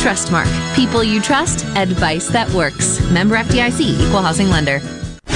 Trustmark. 0.00 0.48
People 0.74 1.04
you 1.04 1.20
trust, 1.20 1.66
advice 1.76 2.28
that 2.28 2.48
works. 2.50 2.98
Member 3.10 3.36
FDIC, 3.36 4.00
Equal 4.00 4.22
Housing 4.22 4.48
Lender. 4.48 4.80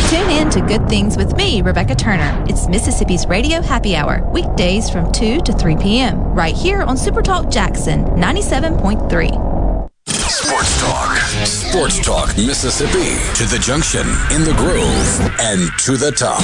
Tune 0.08 0.30
in 0.30 0.48
to 0.48 0.62
Good 0.62 0.88
Things 0.88 1.18
with 1.18 1.36
me, 1.36 1.60
Rebecca 1.60 1.94
Turner. 1.94 2.42
It's 2.48 2.66
Mississippi's 2.66 3.26
Radio 3.26 3.60
Happy 3.60 3.94
Hour, 3.94 4.26
weekdays 4.32 4.88
from 4.88 5.12
2 5.12 5.42
to 5.42 5.52
3 5.52 5.76
p.m., 5.76 6.18
right 6.32 6.54
here 6.54 6.80
on 6.80 6.96
Supertalk 6.96 7.52
Jackson 7.52 8.04
97.3. 8.04 9.90
Sports 10.08 10.80
Talk. 10.80 11.16
Sports 11.44 12.06
Talk 12.06 12.28
Mississippi. 12.38 13.18
To 13.34 13.44
the 13.44 13.58
junction, 13.62 14.06
in 14.34 14.44
the 14.44 14.54
groove, 14.56 15.36
and 15.40 15.70
to 15.80 15.98
the 15.98 16.10
top. 16.10 16.40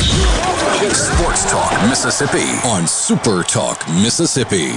Sports 0.92 1.50
Talk 1.50 1.88
Mississippi 1.88 2.50
on 2.68 2.86
Super 2.86 3.42
Talk 3.42 3.86
Mississippi. 3.88 4.72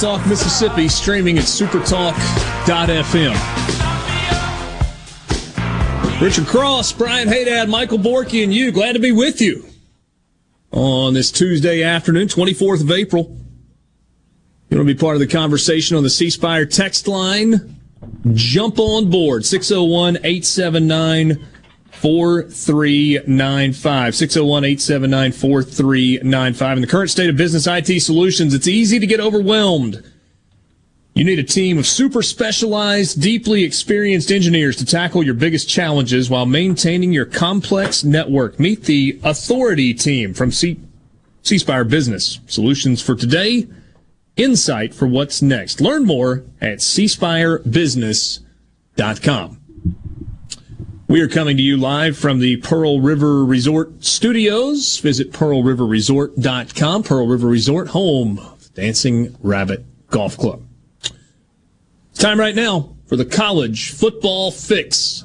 Talk 0.00 0.26
Mississippi 0.26 0.88
streaming 0.88 1.36
at 1.36 1.44
supertalk.fm. 1.44 3.34
Richard 6.22 6.46
Cross, 6.46 6.92
Brian 6.94 7.28
Hadad, 7.28 7.68
Michael 7.68 7.98
Borky, 7.98 8.42
and 8.42 8.54
you. 8.54 8.72
Glad 8.72 8.94
to 8.94 8.98
be 8.98 9.12
with 9.12 9.42
you 9.42 9.66
on 10.70 11.12
this 11.12 11.30
Tuesday 11.30 11.82
afternoon, 11.82 12.28
24th 12.28 12.80
of 12.80 12.90
April. 12.90 13.36
You 14.70 14.78
want 14.78 14.88
to 14.88 14.94
be 14.94 14.98
part 14.98 15.16
of 15.16 15.20
the 15.20 15.26
conversation 15.26 15.98
on 15.98 16.02
the 16.02 16.08
C 16.08 16.30
Spire 16.30 16.64
text 16.64 17.06
line? 17.06 17.76
Jump 18.32 18.78
on 18.78 19.10
board 19.10 19.44
601 19.44 20.16
879 20.24 21.46
4395. 22.00 24.14
601 24.14 24.64
879 24.64 25.32
4395. 25.32 26.76
In 26.78 26.80
the 26.80 26.86
current 26.86 27.10
state 27.10 27.28
of 27.28 27.36
business 27.36 27.66
IT 27.66 28.00
solutions, 28.00 28.54
it's 28.54 28.66
easy 28.66 28.98
to 28.98 29.06
get 29.06 29.20
overwhelmed. 29.20 30.02
You 31.14 31.24
need 31.24 31.38
a 31.38 31.44
team 31.44 31.76
of 31.76 31.86
super 31.86 32.22
specialized, 32.22 33.20
deeply 33.20 33.64
experienced 33.64 34.32
engineers 34.32 34.76
to 34.76 34.86
tackle 34.86 35.22
your 35.22 35.34
biggest 35.34 35.68
challenges 35.68 36.30
while 36.30 36.46
maintaining 36.46 37.12
your 37.12 37.26
complex 37.26 38.02
network. 38.04 38.58
Meet 38.58 38.84
the 38.84 39.20
Authority 39.22 39.92
team 39.92 40.32
from 40.32 40.52
C- 40.52 40.80
C 41.42 41.58
Spire 41.58 41.84
Business. 41.84 42.40
Solutions 42.46 43.02
for 43.02 43.14
today, 43.14 43.68
insight 44.36 44.94
for 44.94 45.06
what's 45.06 45.42
next. 45.42 45.82
Learn 45.82 46.06
more 46.06 46.44
at 46.62 46.78
cspirebusiness.com. 46.78 49.59
We 51.10 51.20
are 51.22 51.28
coming 51.28 51.56
to 51.56 51.62
you 51.64 51.76
live 51.76 52.16
from 52.16 52.38
the 52.38 52.58
Pearl 52.58 53.00
River 53.00 53.44
Resort 53.44 54.04
Studios. 54.04 54.98
Visit 54.98 55.32
pearlriverresort.com. 55.32 57.02
Pearl 57.02 57.26
River 57.26 57.48
Resort, 57.48 57.88
home 57.88 58.40
Dancing 58.74 59.36
Rabbit 59.40 59.84
Golf 60.10 60.36
Club. 60.36 60.62
It's 62.10 62.20
time 62.20 62.38
right 62.38 62.54
now 62.54 62.94
for 63.06 63.16
the 63.16 63.24
college 63.24 63.90
football 63.90 64.52
fix. 64.52 65.24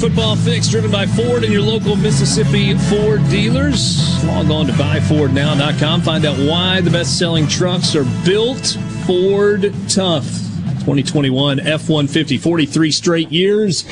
Football 0.00 0.34
fix 0.34 0.66
driven 0.66 0.90
by 0.90 1.04
Ford 1.04 1.44
and 1.44 1.52
your 1.52 1.60
local 1.60 1.94
Mississippi 1.94 2.72
Ford 2.72 3.20
dealers. 3.28 4.24
Log 4.24 4.50
on 4.50 4.66
to 4.66 4.72
buyfordnow.com. 4.72 6.00
Find 6.00 6.24
out 6.24 6.38
why 6.38 6.80
the 6.80 6.88
best 6.88 7.18
selling 7.18 7.46
trucks 7.46 7.94
are 7.94 8.06
built 8.24 8.78
Ford 9.06 9.74
Tough. 9.90 10.24
2021 10.24 11.60
F 11.60 11.90
150, 11.90 12.38
43 12.38 12.90
straight 12.90 13.30
years 13.30 13.84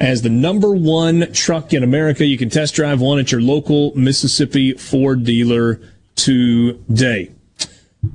as 0.00 0.22
the 0.22 0.28
number 0.28 0.74
one 0.74 1.32
truck 1.32 1.72
in 1.72 1.84
America. 1.84 2.26
You 2.26 2.36
can 2.36 2.50
test 2.50 2.74
drive 2.74 3.00
one 3.00 3.20
at 3.20 3.30
your 3.30 3.40
local 3.40 3.96
Mississippi 3.96 4.72
Ford 4.72 5.22
dealer 5.22 5.80
today. 6.16 7.30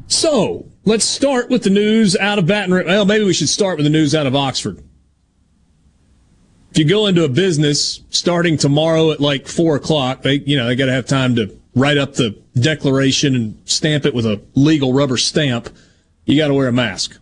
So 0.07 0.65
let's 0.83 1.05
start 1.05 1.49
with 1.49 1.63
the 1.63 1.69
news 1.69 2.17
out 2.17 2.37
of 2.37 2.47
Baton 2.47 2.73
Rouge. 2.73 2.85
Well, 2.85 3.05
maybe 3.05 3.23
we 3.23 3.33
should 3.33 3.47
start 3.47 3.77
with 3.77 3.85
the 3.85 3.89
news 3.89 4.13
out 4.13 4.27
of 4.27 4.35
Oxford. 4.35 4.83
If 6.71 6.77
you 6.77 6.85
go 6.85 7.07
into 7.07 7.23
a 7.23 7.29
business 7.29 8.01
starting 8.09 8.57
tomorrow 8.57 9.11
at 9.11 9.19
like 9.19 9.47
four 9.47 9.75
o'clock, 9.75 10.21
they, 10.21 10.35
you 10.35 10.55
know, 10.55 10.67
they 10.67 10.75
got 10.75 10.85
to 10.85 10.91
have 10.93 11.07
time 11.07 11.35
to 11.35 11.57
write 11.75 11.97
up 11.97 12.13
the 12.13 12.37
declaration 12.59 13.35
and 13.35 13.61
stamp 13.65 14.05
it 14.05 14.13
with 14.13 14.25
a 14.25 14.41
legal 14.53 14.93
rubber 14.93 15.17
stamp. 15.17 15.69
You 16.25 16.37
got 16.37 16.49
to 16.49 16.53
wear 16.53 16.67
a 16.67 16.71
mask. 16.71 17.17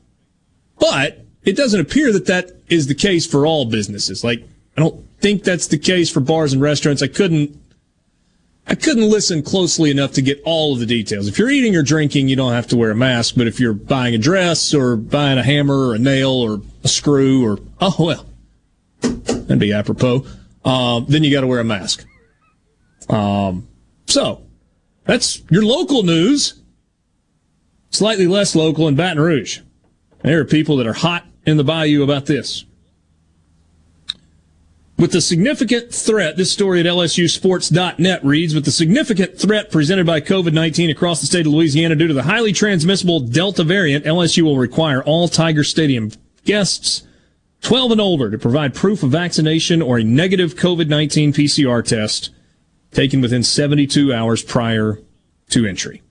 But 0.80 1.26
it 1.44 1.56
doesn't 1.56 1.80
appear 1.80 2.12
that 2.12 2.26
that 2.26 2.52
is 2.68 2.88
the 2.88 2.96
case 2.96 3.26
for 3.26 3.46
all 3.46 3.66
businesses. 3.66 4.24
Like, 4.24 4.44
I 4.76 4.82
don't 4.82 5.06
think 5.20 5.44
that's 5.44 5.68
the 5.68 5.78
case 5.78 6.10
for 6.10 6.20
bars 6.20 6.54
and 6.54 6.62
restaurants. 6.62 7.02
I 7.02 7.08
couldn't, 7.08 7.58
I 8.68 8.76
couldn't 8.76 9.10
listen 9.10 9.42
closely 9.44 9.90
enough 9.90 10.12
to 10.14 10.22
get 10.22 10.42
all 10.44 10.74
of 10.74 10.80
the 10.80 10.86
details. 10.86 11.28
If 11.28 11.40
you're 11.40 11.50
eating 11.50 11.76
or 11.76 11.84
drinking, 11.84 12.28
you 12.28 12.36
don't 12.36 12.52
have 12.52 12.68
to 12.68 12.78
wear 12.78 12.92
a 12.92 12.96
mask. 12.96 13.36
But 13.38 13.48
if 13.48 13.62
you're 13.62 13.74
buying 13.74 14.14
a 14.14 14.18
dress 14.18 14.74
or 14.74 14.98
buying 14.98 15.38
a 15.38 15.44
hammer 15.44 15.88
or 15.88 15.96
a 15.96 16.00
nail 16.00 16.32
or 16.32 16.62
a 16.84 16.88
screw 16.90 17.46
or, 17.46 17.60
oh, 17.80 17.96
well, 17.98 18.26
that'd 19.02 19.60
be 19.60 19.74
apropos, 19.74 20.26
um, 20.66 21.06
then 21.08 21.24
you 21.24 21.32
got 21.32 21.42
to 21.42 21.48
wear 21.48 21.60
a 21.60 21.64
mask. 21.64 22.06
Um, 23.10 23.68
so 24.06 24.44
that's 25.06 25.42
your 25.50 25.64
local 25.64 26.04
news. 26.04 26.62
Slightly 27.90 28.28
less 28.28 28.56
local 28.56 28.88
in 28.88 28.96
Baton 28.96 29.22
Rouge. 29.22 29.62
There 30.24 30.40
are 30.40 30.46
people 30.46 30.78
that 30.78 30.88
are 30.88 30.94
hot 30.94 31.26
in 31.46 31.58
the 31.58 31.64
bayou 31.64 32.04
about 32.04 32.26
this. 32.26 32.66
With 34.98 35.12
the 35.12 35.22
significant 35.22 35.94
threat, 35.94 36.38
this 36.38 36.52
story 36.52 36.80
at 36.80 36.88
LSUsports.net 36.88 38.26
reads, 38.26 38.56
with 38.56 38.66
the 38.66 38.72
significant 38.72 39.40
threat 39.40 39.72
presented 39.72 40.08
by 40.08 40.22
COVID-19 40.22 40.90
across 40.90 41.22
the 41.22 41.28
state 41.28 41.46
of 41.46 41.54
Louisiana 41.54 41.96
due 41.96 42.08
to 42.08 42.16
the 42.16 42.24
highly 42.24 42.52
transmissible 42.52 43.20
Delta 43.20 43.64
variant, 43.64 44.06
LSU 44.06 44.42
will 44.42 44.58
require 44.58 45.04
all 45.04 45.28
Tiger 45.28 45.64
Stadium 45.64 46.12
guests 46.46 47.07
12 47.62 47.94
and 47.94 48.02
older 48.02 48.30
to 48.30 48.38
provide 48.38 48.74
proof 48.74 49.04
of 49.04 49.12
vaccination 49.12 49.82
or 49.82 49.98
a 49.98 50.04
negative 50.04 50.56
COVID-19 50.56 51.30
PCR 51.30 51.84
test 51.84 52.30
taken 52.92 53.22
within 53.22 53.44
72 53.44 54.14
hours 54.14 54.44
prior 54.44 55.00
to 55.50 55.66
entry. 55.66 56.02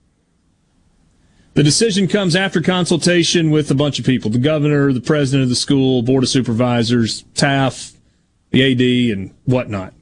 The 1.53 1.63
decision 1.63 2.07
comes 2.07 2.35
after 2.35 2.61
consultation 2.61 3.49
with 3.49 3.71
a 3.71 3.75
bunch 3.75 3.97
of 3.97 4.05
people 4.05 4.29
the 4.29 4.37
governor, 4.37 4.93
the 4.93 5.01
president 5.01 5.43
of 5.43 5.49
the 5.49 5.55
school, 5.55 6.03
board 6.03 6.23
of 6.23 6.29
supervisors, 6.29 7.23
TAF, 7.33 7.95
the 8.51 8.71
AD, 8.71 9.17
and 9.17 9.33
whatnot. 9.45 9.93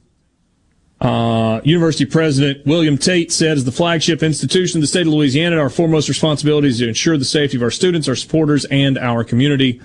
Uh, 1.00 1.60
University 1.64 2.06
President 2.06 2.66
William 2.66 2.96
Tate 2.96 3.30
said, 3.30 3.56
as 3.56 3.64
the 3.64 3.72
flagship 3.72 4.22
institution 4.22 4.78
of 4.78 4.80
the 4.82 4.86
state 4.86 5.06
of 5.06 5.12
Louisiana, 5.12 5.58
our 5.58 5.68
foremost 5.68 6.08
responsibility 6.08 6.68
is 6.68 6.78
to 6.78 6.88
ensure 6.88 7.18
the 7.18 7.24
safety 7.24 7.56
of 7.56 7.62
our 7.62 7.70
students, 7.70 8.08
our 8.08 8.16
supporters, 8.16 8.64
and 8.66 8.96
our 8.98 9.22
community. 9.24 9.80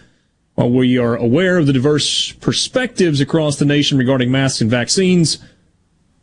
While 0.62 0.70
we 0.70 1.00
are 1.00 1.16
aware 1.16 1.58
of 1.58 1.66
the 1.66 1.74
diverse 1.74 2.34
perspectives 2.34 3.20
across 3.20 3.56
the 3.56 3.66
nation 3.66 3.98
regarding 3.98 4.30
masks 4.30 4.62
and 4.62 4.70
vaccines, 4.70 5.40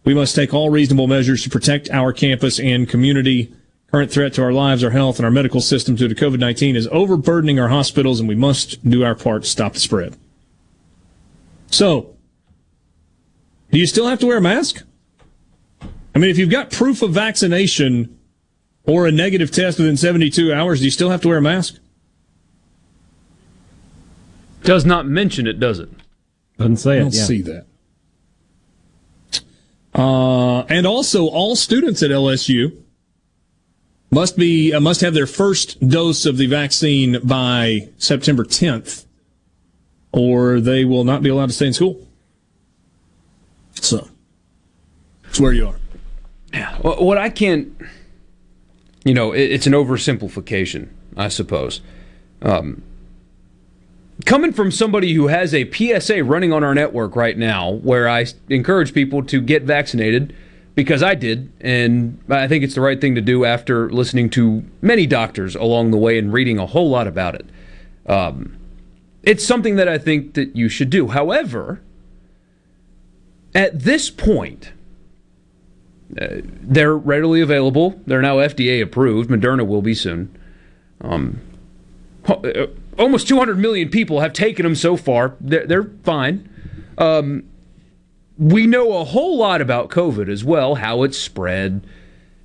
we 0.04 0.14
must 0.14 0.36
take 0.36 0.54
all 0.54 0.70
reasonable 0.70 1.08
measures 1.08 1.42
to 1.42 1.50
protect 1.50 1.90
our 1.90 2.12
campus 2.12 2.60
and 2.60 2.88
community. 2.88 3.52
Current 3.90 4.12
threat 4.12 4.34
to 4.34 4.44
our 4.44 4.52
lives, 4.52 4.84
our 4.84 4.90
health, 4.90 5.18
and 5.18 5.24
our 5.24 5.32
medical 5.32 5.60
system 5.60 5.96
due 5.96 6.06
to 6.06 6.14
COVID 6.14 6.38
19 6.38 6.76
is 6.76 6.86
overburdening 6.92 7.58
our 7.58 7.66
hospitals, 7.66 8.20
and 8.20 8.28
we 8.28 8.36
must 8.36 8.88
do 8.88 9.02
our 9.02 9.16
part 9.16 9.42
to 9.42 9.48
stop 9.48 9.72
the 9.72 9.80
spread. 9.80 10.16
So, 11.72 12.14
do 13.72 13.78
you 13.80 13.88
still 13.88 14.06
have 14.06 14.20
to 14.20 14.26
wear 14.26 14.36
a 14.36 14.40
mask? 14.40 14.84
I 16.14 16.20
mean, 16.20 16.30
if 16.30 16.38
you've 16.38 16.48
got 16.48 16.70
proof 16.70 17.02
of 17.02 17.10
vaccination 17.10 18.16
or 18.84 19.08
a 19.08 19.10
negative 19.10 19.50
test 19.50 19.80
within 19.80 19.96
72 19.96 20.52
hours, 20.52 20.78
do 20.78 20.84
you 20.84 20.92
still 20.92 21.10
have 21.10 21.22
to 21.22 21.28
wear 21.28 21.38
a 21.38 21.42
mask? 21.42 21.80
Does 24.62 24.84
not 24.84 25.06
mention 25.06 25.46
it, 25.46 25.60
does 25.60 25.78
it? 25.78 25.88
Doesn't 26.58 26.78
say 26.78 26.92
I 26.92 26.96
it. 26.96 27.00
don't 27.00 27.14
yeah. 27.14 27.24
see 27.24 27.42
that. 27.42 27.66
Uh, 29.94 30.62
and 30.64 30.86
also, 30.86 31.26
all 31.26 31.56
students 31.56 32.02
at 32.02 32.10
LSU 32.10 32.76
must 34.10 34.36
be 34.36 34.72
uh, 34.72 34.80
must 34.80 35.00
have 35.00 35.14
their 35.14 35.26
first 35.26 35.86
dose 35.86 36.26
of 36.26 36.36
the 36.36 36.46
vaccine 36.46 37.18
by 37.24 37.88
September 37.98 38.44
10th, 38.44 39.06
or 40.12 40.60
they 40.60 40.84
will 40.84 41.04
not 41.04 41.22
be 41.22 41.28
allowed 41.28 41.46
to 41.46 41.52
stay 41.52 41.66
in 41.66 41.72
school. 41.72 42.06
So, 43.74 44.08
that's 45.22 45.40
where 45.40 45.52
you 45.52 45.68
are. 45.68 45.76
Yeah. 46.52 46.76
What 46.78 47.18
I 47.18 47.28
can't, 47.28 47.76
you 49.04 49.14
know, 49.14 49.32
it's 49.32 49.66
an 49.66 49.72
oversimplification, 49.72 50.88
I 51.16 51.28
suppose. 51.28 51.80
Um, 52.42 52.82
coming 54.26 54.52
from 54.52 54.70
somebody 54.70 55.14
who 55.14 55.28
has 55.28 55.54
a 55.54 55.70
PSA 55.70 56.24
running 56.24 56.52
on 56.52 56.64
our 56.64 56.74
network 56.74 57.16
right 57.16 57.36
now, 57.36 57.72
where 57.72 58.08
I 58.08 58.26
encourage 58.48 58.92
people 58.94 59.22
to 59.24 59.40
get 59.40 59.62
vaccinated 59.62 60.34
because 60.74 61.02
I 61.02 61.14
did, 61.14 61.52
and 61.60 62.20
I 62.28 62.46
think 62.46 62.62
it's 62.62 62.74
the 62.74 62.80
right 62.80 63.00
thing 63.00 63.14
to 63.16 63.20
do 63.20 63.44
after 63.44 63.90
listening 63.90 64.30
to 64.30 64.64
many 64.80 65.06
doctors 65.06 65.56
along 65.56 65.90
the 65.90 65.96
way 65.96 66.18
and 66.18 66.32
reading 66.32 66.58
a 66.58 66.66
whole 66.66 66.88
lot 66.88 67.06
about 67.06 67.34
it. 67.34 67.46
Um, 68.06 68.56
it's 69.22 69.44
something 69.44 69.76
that 69.76 69.88
I 69.88 69.98
think 69.98 70.34
that 70.34 70.54
you 70.54 70.68
should 70.68 70.90
do. 70.90 71.08
However, 71.08 71.80
at 73.54 73.80
this 73.80 74.08
point, 74.08 74.72
uh, 76.20 76.26
they're 76.42 76.96
readily 76.96 77.40
available. 77.40 78.00
They're 78.06 78.22
now 78.22 78.36
FDA 78.36 78.80
approved. 78.80 79.30
Moderna 79.30 79.66
will 79.66 79.82
be 79.82 79.94
soon. 79.94 80.34
Um, 81.00 81.40
uh, 82.26 82.66
almost 82.98 83.28
200 83.28 83.58
million 83.58 83.88
people 83.88 84.20
have 84.20 84.32
taken 84.32 84.64
them 84.64 84.74
so 84.74 84.96
far. 84.96 85.36
They're, 85.40 85.66
they're 85.66 85.90
fine. 86.02 86.48
Um, 86.98 87.44
we 88.36 88.66
know 88.66 88.98
a 88.98 89.04
whole 89.04 89.36
lot 89.36 89.60
about 89.60 89.88
COVID 89.88 90.28
as 90.28 90.44
well, 90.44 90.76
how 90.76 91.02
it's 91.02 91.18
spread, 91.18 91.86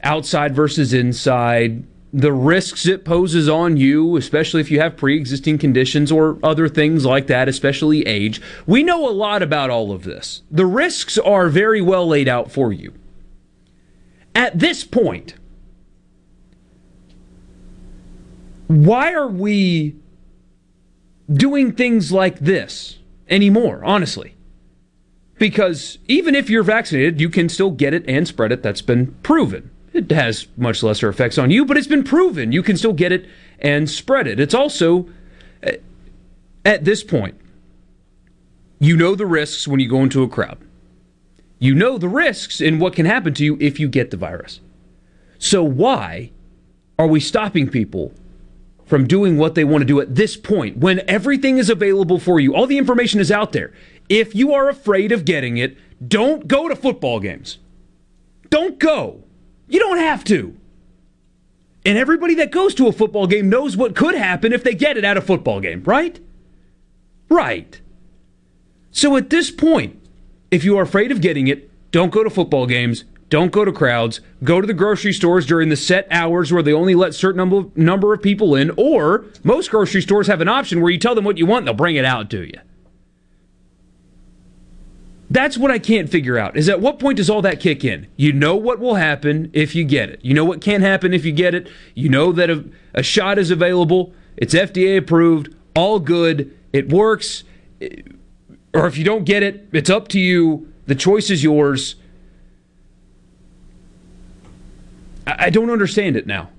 outside 0.03 0.55
versus 0.55 0.93
inside, 0.93 1.85
the 2.11 2.31
risks 2.31 2.85
it 2.85 3.03
poses 3.03 3.49
on 3.49 3.75
you, 3.75 4.15
especially 4.17 4.61
if 4.61 4.69
you 4.69 4.79
have 4.79 4.95
pre 4.95 5.17
existing 5.17 5.57
conditions 5.57 6.11
or 6.11 6.37
other 6.43 6.69
things 6.69 7.05
like 7.05 7.25
that, 7.27 7.49
especially 7.49 8.05
age. 8.05 8.39
We 8.67 8.83
know 8.83 9.09
a 9.09 9.11
lot 9.11 9.41
about 9.41 9.71
all 9.71 9.91
of 9.91 10.03
this. 10.03 10.43
The 10.51 10.67
risks 10.67 11.17
are 11.17 11.49
very 11.49 11.81
well 11.81 12.07
laid 12.07 12.27
out 12.27 12.51
for 12.51 12.71
you. 12.71 12.93
At 14.35 14.59
this 14.59 14.83
point, 14.83 15.33
why 18.67 19.13
are 19.13 19.27
we 19.27 19.95
doing 21.31 21.71
things 21.71 22.11
like 22.11 22.39
this 22.39 22.99
anymore, 23.29 23.83
honestly? 23.83 24.35
Because 25.37 25.97
even 26.07 26.35
if 26.35 26.49
you're 26.49 26.63
vaccinated, 26.63 27.19
you 27.19 27.29
can 27.29 27.49
still 27.49 27.71
get 27.71 27.93
it 27.93 28.05
and 28.07 28.27
spread 28.27 28.51
it. 28.51 28.63
That's 28.63 28.81
been 28.81 29.07
proven. 29.23 29.71
It 29.93 30.09
has 30.11 30.47
much 30.57 30.81
lesser 30.81 31.09
effects 31.09 31.37
on 31.37 31.51
you, 31.51 31.65
but 31.65 31.77
it's 31.77 31.87
been 31.87 32.03
proven 32.03 32.51
you 32.51 32.63
can 32.63 32.77
still 32.77 32.93
get 32.93 33.11
it 33.11 33.27
and 33.59 33.89
spread 33.89 34.27
it. 34.27 34.39
It's 34.39 34.53
also, 34.53 35.07
eh, 35.61 35.77
at 36.65 36.85
this 36.85 37.03
point, 37.03 37.35
you 38.79 38.97
know 38.97 39.15
the 39.15 39.25
risks 39.25 39.67
when 39.67 39.79
you 39.79 39.87
go 39.87 40.01
into 40.01 40.23
a 40.23 40.27
crowd. 40.27 40.57
You 41.59 41.75
know 41.75 41.97
the 41.97 42.09
risks 42.09 42.59
and 42.59 42.81
what 42.81 42.95
can 42.95 43.05
happen 43.05 43.33
to 43.35 43.45
you 43.45 43.57
if 43.61 43.79
you 43.79 43.87
get 43.87 44.11
the 44.11 44.17
virus. 44.17 44.59
So, 45.37 45.63
why 45.63 46.31
are 46.97 47.07
we 47.07 47.19
stopping 47.19 47.69
people 47.69 48.13
from 48.93 49.07
doing 49.07 49.39
what 49.39 49.55
they 49.55 49.63
want 49.63 49.81
to 49.81 49.87
do 49.87 49.99
at 49.99 50.13
this 50.13 50.37
point 50.37 50.77
when 50.77 51.01
everything 51.09 51.57
is 51.57 51.67
available 51.67 52.19
for 52.19 52.39
you? 52.39 52.53
All 52.53 52.67
the 52.67 52.77
information 52.77 53.19
is 53.19 53.31
out 53.31 53.51
there. 53.51 53.73
If 54.07 54.35
you 54.35 54.53
are 54.53 54.69
afraid 54.69 55.11
of 55.11 55.25
getting 55.25 55.57
it, 55.57 55.75
don't 56.07 56.47
go 56.47 56.69
to 56.69 56.75
football 56.75 57.19
games. 57.19 57.57
Don't 58.51 58.77
go. 58.77 59.23
You 59.67 59.79
don't 59.79 59.97
have 59.97 60.23
to. 60.25 60.55
And 61.83 61.97
everybody 61.97 62.35
that 62.35 62.51
goes 62.51 62.75
to 62.75 62.85
a 62.85 62.91
football 62.91 63.25
game 63.25 63.49
knows 63.49 63.75
what 63.75 63.95
could 63.95 64.13
happen 64.13 64.53
if 64.53 64.63
they 64.63 64.75
get 64.75 64.95
it 64.95 65.03
at 65.03 65.17
a 65.17 65.21
football 65.21 65.59
game, 65.59 65.81
right? 65.85 66.19
Right. 67.29 67.81
So 68.91 69.17
at 69.17 69.31
this 69.31 69.49
point, 69.49 69.99
if 70.51 70.63
you 70.63 70.77
are 70.77 70.83
afraid 70.83 71.11
of 71.11 71.19
getting 71.19 71.47
it, 71.47 71.71
don't 71.89 72.11
go 72.11 72.23
to 72.23 72.29
football 72.29 72.67
games, 72.67 73.05
don't 73.33 73.51
go 73.51 73.65
to 73.65 73.71
crowds, 73.71 74.21
go 74.43 74.61
to 74.61 74.67
the 74.67 74.75
grocery 74.75 75.11
stores 75.11 75.47
during 75.47 75.69
the 75.69 75.75
set 75.75 76.07
hours 76.11 76.53
where 76.53 76.61
they 76.61 76.71
only 76.71 76.93
let 76.93 77.15
certain 77.15 77.37
number, 77.37 77.67
number 77.75 78.13
of 78.13 78.21
people 78.21 78.55
in, 78.55 78.69
or 78.77 79.25
most 79.43 79.71
grocery 79.71 80.03
stores 80.03 80.27
have 80.27 80.39
an 80.39 80.47
option 80.47 80.81
where 80.81 80.91
you 80.91 80.99
tell 80.99 81.15
them 81.15 81.25
what 81.25 81.39
you 81.39 81.47
want 81.47 81.61
and 81.61 81.67
they'll 81.67 81.73
bring 81.73 81.95
it 81.95 82.05
out 82.05 82.29
to 82.29 82.43
you. 82.43 82.59
That's 85.31 85.57
what 85.57 85.71
I 85.71 85.79
can't 85.79 86.11
figure 86.11 86.37
out. 86.37 86.55
Is 86.55 86.69
at 86.69 86.79
what 86.79 86.99
point 86.99 87.17
does 87.17 87.27
all 87.27 87.41
that 87.41 87.59
kick 87.59 87.83
in? 87.83 88.05
You 88.17 88.33
know 88.33 88.55
what 88.55 88.77
will 88.77 88.93
happen 88.93 89.49
if 89.51 89.73
you 89.73 89.83
get 89.83 90.11
it. 90.11 90.19
You 90.23 90.35
know 90.35 90.45
what 90.45 90.61
can 90.61 90.81
happen 90.81 91.11
if 91.11 91.25
you 91.25 91.31
get 91.31 91.55
it. 91.55 91.67
You 91.95 92.09
know 92.09 92.31
that 92.33 92.51
a, 92.51 92.63
a 92.93 93.01
shot 93.01 93.39
is 93.39 93.49
available. 93.49 94.13
It's 94.37 94.53
FDA 94.53 94.95
approved. 94.95 95.55
All 95.75 95.99
good. 95.99 96.55
It 96.71 96.93
works. 96.93 97.45
Or 98.75 98.85
if 98.85 98.95
you 98.95 99.03
don't 99.03 99.23
get 99.23 99.41
it, 99.41 99.69
it's 99.71 99.89
up 99.89 100.07
to 100.09 100.19
you. 100.19 100.71
The 100.85 100.93
choice 100.93 101.31
is 101.31 101.43
yours. 101.43 101.95
I, 105.27 105.45
I 105.45 105.49
don't 105.49 105.69
understand 105.69 106.15
it 106.15 106.27
now. 106.27 106.49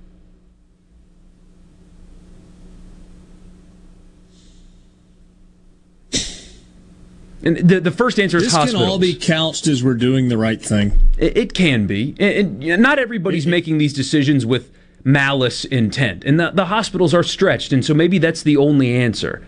And 7.43 7.57
the, 7.57 7.79
the 7.79 7.91
first 7.91 8.19
answer 8.19 8.37
is 8.37 8.45
This 8.45 8.53
hospitals. 8.53 8.81
can 8.81 8.89
all 8.89 8.97
be 8.97 9.13
couched 9.13 9.67
as 9.67 9.83
we're 9.83 9.93
doing 9.93 10.29
the 10.29 10.37
right 10.37 10.59
thing. 10.59 10.97
It, 11.19 11.37
it 11.37 11.53
can 11.53 11.85
be. 11.85 12.15
And, 12.19 12.63
and 12.63 12.81
not 12.81 12.97
everybody's 12.97 13.45
making 13.45 13.77
these 13.77 13.93
decisions 13.93 14.47
with 14.47 14.71
malice 15.03 15.63
intent. 15.65 16.23
And 16.25 16.39
the, 16.39 16.49
the 16.49 16.65
hospitals 16.65 17.13
are 17.13 17.21
stretched, 17.21 17.71
and 17.71 17.85
so 17.85 17.93
maybe 17.93 18.17
that's 18.17 18.41
the 18.41 18.57
only 18.57 18.95
answer. 18.95 19.45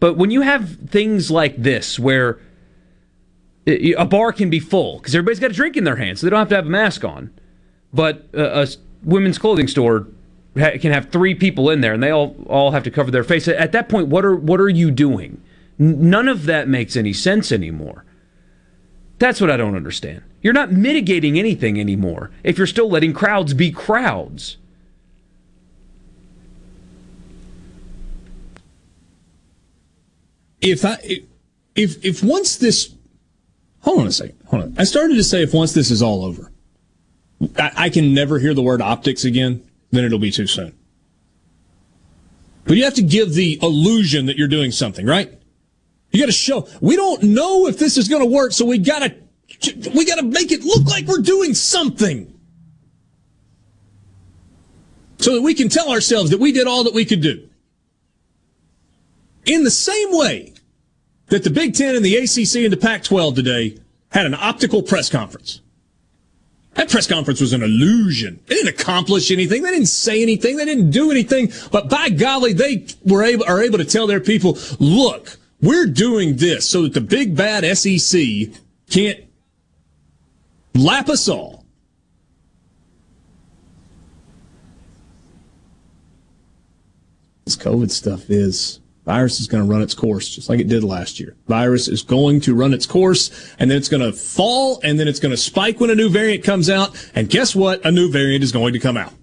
But 0.00 0.14
when 0.14 0.32
you 0.32 0.40
have 0.40 0.76
things 0.90 1.30
like 1.30 1.56
this, 1.56 2.00
where 2.00 2.40
A 3.68 4.04
bar 4.04 4.32
can 4.32 4.50
be 4.50 4.58
full 4.58 4.98
because 4.98 5.14
everybody's 5.14 5.38
got 5.38 5.52
a 5.52 5.54
drink 5.54 5.76
in 5.76 5.84
their 5.84 5.96
hand, 5.96 6.18
so 6.18 6.26
they 6.26 6.30
don't 6.30 6.40
have 6.40 6.48
to 6.48 6.56
have 6.56 6.66
a 6.66 6.70
mask 6.70 7.04
on. 7.04 7.30
But 7.96 8.28
uh, 8.36 8.42
a, 8.42 8.62
a 8.62 8.66
women's 9.02 9.38
clothing 9.38 9.68
store 9.68 10.06
can 10.54 10.92
have 10.92 11.10
three 11.10 11.34
people 11.34 11.70
in 11.70 11.80
there, 11.80 11.94
and 11.94 12.02
they 12.02 12.10
all 12.10 12.36
all 12.46 12.70
have 12.72 12.84
to 12.84 12.90
cover 12.90 13.10
their 13.10 13.24
face. 13.24 13.48
At 13.48 13.72
that 13.72 13.88
point, 13.88 14.08
what 14.08 14.24
are 14.24 14.36
what 14.36 14.60
are 14.60 14.68
you 14.68 14.90
doing? 14.90 15.42
None 15.78 16.28
of 16.28 16.44
that 16.44 16.68
makes 16.68 16.96
any 16.96 17.12
sense 17.12 17.50
anymore. 17.50 18.04
That's 19.18 19.40
what 19.40 19.50
I 19.50 19.56
don't 19.56 19.76
understand. 19.76 20.22
You're 20.42 20.52
not 20.52 20.72
mitigating 20.72 21.38
anything 21.38 21.80
anymore 21.80 22.30
if 22.44 22.58
you're 22.58 22.66
still 22.66 22.88
letting 22.88 23.12
crowds 23.12 23.54
be 23.54 23.70
crowds. 23.70 24.58
If 30.60 30.84
I 30.84 30.98
if 31.74 32.04
if 32.04 32.22
once 32.22 32.56
this 32.56 32.94
hold 33.80 34.00
on 34.00 34.06
a 34.06 34.12
second, 34.12 34.38
hold 34.46 34.62
on. 34.62 34.74
I 34.78 34.84
started 34.84 35.14
to 35.14 35.24
say 35.24 35.42
if 35.42 35.54
once 35.54 35.72
this 35.72 35.90
is 35.90 36.02
all 36.02 36.24
over, 36.24 36.50
I, 37.58 37.72
I 37.76 37.88
can 37.90 38.14
never 38.14 38.38
hear 38.38 38.54
the 38.54 38.62
word 38.62 38.80
optics 38.80 39.24
again, 39.24 39.68
then 39.90 40.04
it'll 40.04 40.18
be 40.18 40.30
too 40.30 40.46
soon. 40.46 40.76
But 42.64 42.76
you 42.76 42.84
have 42.84 42.94
to 42.94 43.02
give 43.02 43.34
the 43.34 43.58
illusion 43.62 44.26
that 44.26 44.36
you're 44.36 44.48
doing 44.48 44.72
something, 44.72 45.06
right? 45.06 45.32
You 46.10 46.20
got 46.20 46.26
to 46.26 46.32
show. 46.32 46.68
We 46.80 46.96
don't 46.96 47.22
know 47.22 47.66
if 47.66 47.78
this 47.78 47.96
is 47.96 48.08
going 48.08 48.22
to 48.22 48.34
work, 48.34 48.52
so 48.52 48.64
we 48.64 48.78
got 48.78 49.00
to 49.00 49.14
we 49.94 50.04
got 50.04 50.16
to 50.16 50.22
make 50.22 50.50
it 50.50 50.62
look 50.62 50.86
like 50.86 51.06
we're 51.06 51.18
doing 51.18 51.54
something. 51.54 52.32
So 55.18 55.34
that 55.34 55.42
we 55.42 55.54
can 55.54 55.68
tell 55.68 55.90
ourselves 55.90 56.30
that 56.30 56.40
we 56.40 56.52
did 56.52 56.66
all 56.66 56.84
that 56.84 56.94
we 56.94 57.04
could 57.04 57.20
do. 57.20 57.48
In 59.44 59.62
the 59.62 59.70
same 59.70 60.16
way 60.16 60.54
that 61.28 61.44
the 61.44 61.50
Big 61.50 61.74
Ten 61.74 61.94
and 61.94 62.04
the 62.04 62.16
ACC 62.16 62.64
and 62.64 62.72
the 62.72 62.76
Pac 62.76 63.04
12 63.04 63.34
today 63.34 63.78
had 64.10 64.26
an 64.26 64.34
optical 64.34 64.82
press 64.82 65.08
conference. 65.08 65.60
That 66.76 66.90
press 66.90 67.06
conference 67.06 67.40
was 67.40 67.54
an 67.54 67.62
illusion. 67.62 68.38
They 68.46 68.56
didn't 68.56 68.78
accomplish 68.78 69.30
anything. 69.30 69.62
They 69.62 69.70
didn't 69.70 69.86
say 69.86 70.22
anything. 70.22 70.58
They 70.58 70.66
didn't 70.66 70.90
do 70.90 71.10
anything. 71.10 71.50
But 71.72 71.88
by 71.88 72.10
golly, 72.10 72.52
they 72.52 72.86
were 73.04 73.22
able, 73.22 73.46
are 73.46 73.62
able 73.62 73.78
to 73.78 73.84
tell 73.84 74.06
their 74.06 74.20
people, 74.20 74.58
look, 74.78 75.38
we're 75.62 75.86
doing 75.86 76.36
this 76.36 76.68
so 76.68 76.82
that 76.82 76.92
the 76.92 77.00
big 77.00 77.34
bad 77.34 77.64
SEC 77.78 78.20
can't 78.90 79.20
lap 80.74 81.08
us 81.08 81.28
all. 81.28 81.64
This 87.46 87.56
COVID 87.56 87.90
stuff 87.90 88.28
is 88.28 88.80
virus 89.06 89.40
is 89.40 89.46
going 89.46 89.64
to 89.64 89.72
run 89.72 89.80
its 89.80 89.94
course 89.94 90.28
just 90.28 90.50
like 90.50 90.60
it 90.60 90.68
did 90.68 90.84
last 90.84 91.18
year. 91.18 91.36
Virus 91.46 91.88
is 91.88 92.02
going 92.02 92.40
to 92.42 92.54
run 92.54 92.74
its 92.74 92.84
course 92.84 93.54
and 93.58 93.70
then 93.70 93.78
it's 93.78 93.88
going 93.88 94.02
to 94.02 94.12
fall 94.12 94.80
and 94.82 95.00
then 95.00 95.08
it's 95.08 95.20
going 95.20 95.30
to 95.30 95.36
spike 95.36 95.80
when 95.80 95.88
a 95.90 95.94
new 95.94 96.10
variant 96.10 96.44
comes 96.44 96.68
out. 96.68 97.10
And 97.14 97.30
guess 97.30 97.54
what? 97.54 97.86
A 97.86 97.90
new 97.90 98.10
variant 98.10 98.44
is 98.44 98.52
going 98.52 98.74
to 98.74 98.80
come 98.80 98.96
out. 98.96 99.14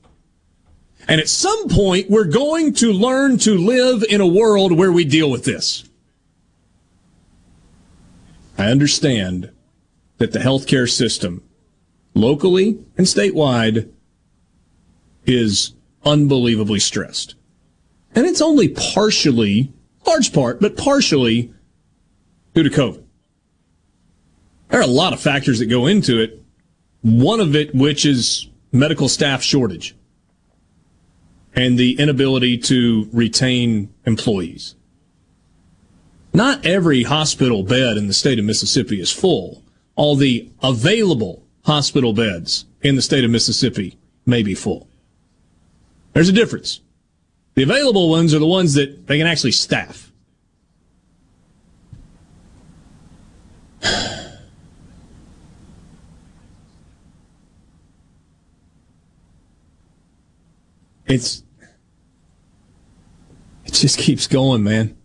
And 1.06 1.20
at 1.20 1.28
some 1.28 1.68
point, 1.68 2.10
we're 2.10 2.24
going 2.24 2.74
to 2.76 2.94
learn 2.94 3.38
to 3.40 3.58
live 3.58 4.04
in 4.10 4.22
a 4.22 4.28
world 4.28 4.72
where 4.72 4.92
we 4.92 5.04
deal 5.04 5.30
with 5.30 5.44
this. 5.44 5.84
I 8.58 8.68
understand 8.68 9.52
that 10.18 10.32
the 10.32 10.40
healthcare 10.40 10.90
system, 10.90 11.44
locally 12.14 12.80
and 12.98 13.06
statewide, 13.06 13.90
is 15.26 15.74
unbelievably 16.06 16.80
stressed. 16.80 17.36
And 18.16 18.26
it's 18.26 18.42
only 18.42 18.70
partially, 18.70 19.72
large 20.06 20.34
part, 20.34 20.60
but 20.60 20.78
partially 20.78 21.54
due 22.54 22.64
to 22.64 22.70
COVID. 22.70 23.04
There 24.70 24.80
are 24.80 24.84
a 24.84 24.88
lot 24.88 25.14
of 25.14 25.22
factors 25.22 25.60
that 25.60 25.68
go 25.68 25.88
into 25.88 26.20
it. 26.20 26.42
One 27.02 27.40
of 27.40 27.56
it, 27.56 27.76
which 27.76 28.06
is 28.06 28.48
medical 28.72 29.08
staff 29.08 29.44
shortage 29.44 29.96
and 31.56 31.78
the 31.78 32.00
inability 32.00 32.58
to 32.58 33.08
retain 33.14 33.94
employees. 34.06 34.76
Not 36.34 36.66
every 36.66 37.04
hospital 37.04 37.62
bed 37.64 37.98
in 37.98 38.08
the 38.08 38.14
state 38.14 38.40
of 38.40 38.46
Mississippi 38.46 39.00
is 39.00 39.12
full. 39.12 39.62
All 39.96 40.16
the 40.16 40.50
available 40.64 41.44
hospital 41.66 42.14
beds 42.14 42.66
in 42.82 42.96
the 42.96 43.02
state 43.02 43.24
of 43.24 43.30
Mississippi 43.30 43.98
may 44.26 44.42
be 44.42 44.56
full. 44.56 44.88
There's 46.14 46.30
a 46.30 46.34
difference. 46.34 46.82
The 47.56 47.64
available 47.64 48.10
ones 48.10 48.34
are 48.34 48.40
the 48.40 48.48
ones 48.48 48.74
that 48.74 49.08
they 49.08 49.18
can 49.18 49.28
actually 49.28 49.52
staff. 49.52 50.12
It's 61.06 61.44
it 63.66 63.74
just 63.74 64.00
keeps 64.00 64.26
going, 64.26 64.64
man. 64.64 64.98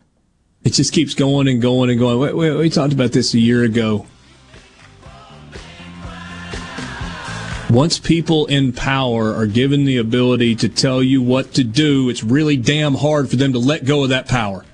It 0.64 0.70
just 0.70 0.92
keeps 0.92 1.12
going 1.14 1.48
and 1.48 1.60
going 1.60 1.90
and 1.90 1.98
going. 1.98 2.18
Wait, 2.18 2.34
wait, 2.34 2.56
we 2.56 2.70
talked 2.70 2.94
about 2.94 3.12
this 3.12 3.34
a 3.34 3.38
year 3.38 3.64
ago. 3.64 4.06
Once 7.70 7.98
people 7.98 8.46
in 8.46 8.72
power 8.72 9.34
are 9.34 9.46
given 9.46 9.84
the 9.84 9.98
ability 9.98 10.54
to 10.54 10.68
tell 10.68 11.02
you 11.02 11.20
what 11.20 11.52
to 11.52 11.62
do, 11.62 12.08
it's 12.08 12.24
really 12.24 12.56
damn 12.56 12.94
hard 12.94 13.28
for 13.28 13.36
them 13.36 13.52
to 13.52 13.58
let 13.58 13.84
go 13.84 14.04
of 14.04 14.08
that 14.08 14.26
power. 14.26 14.64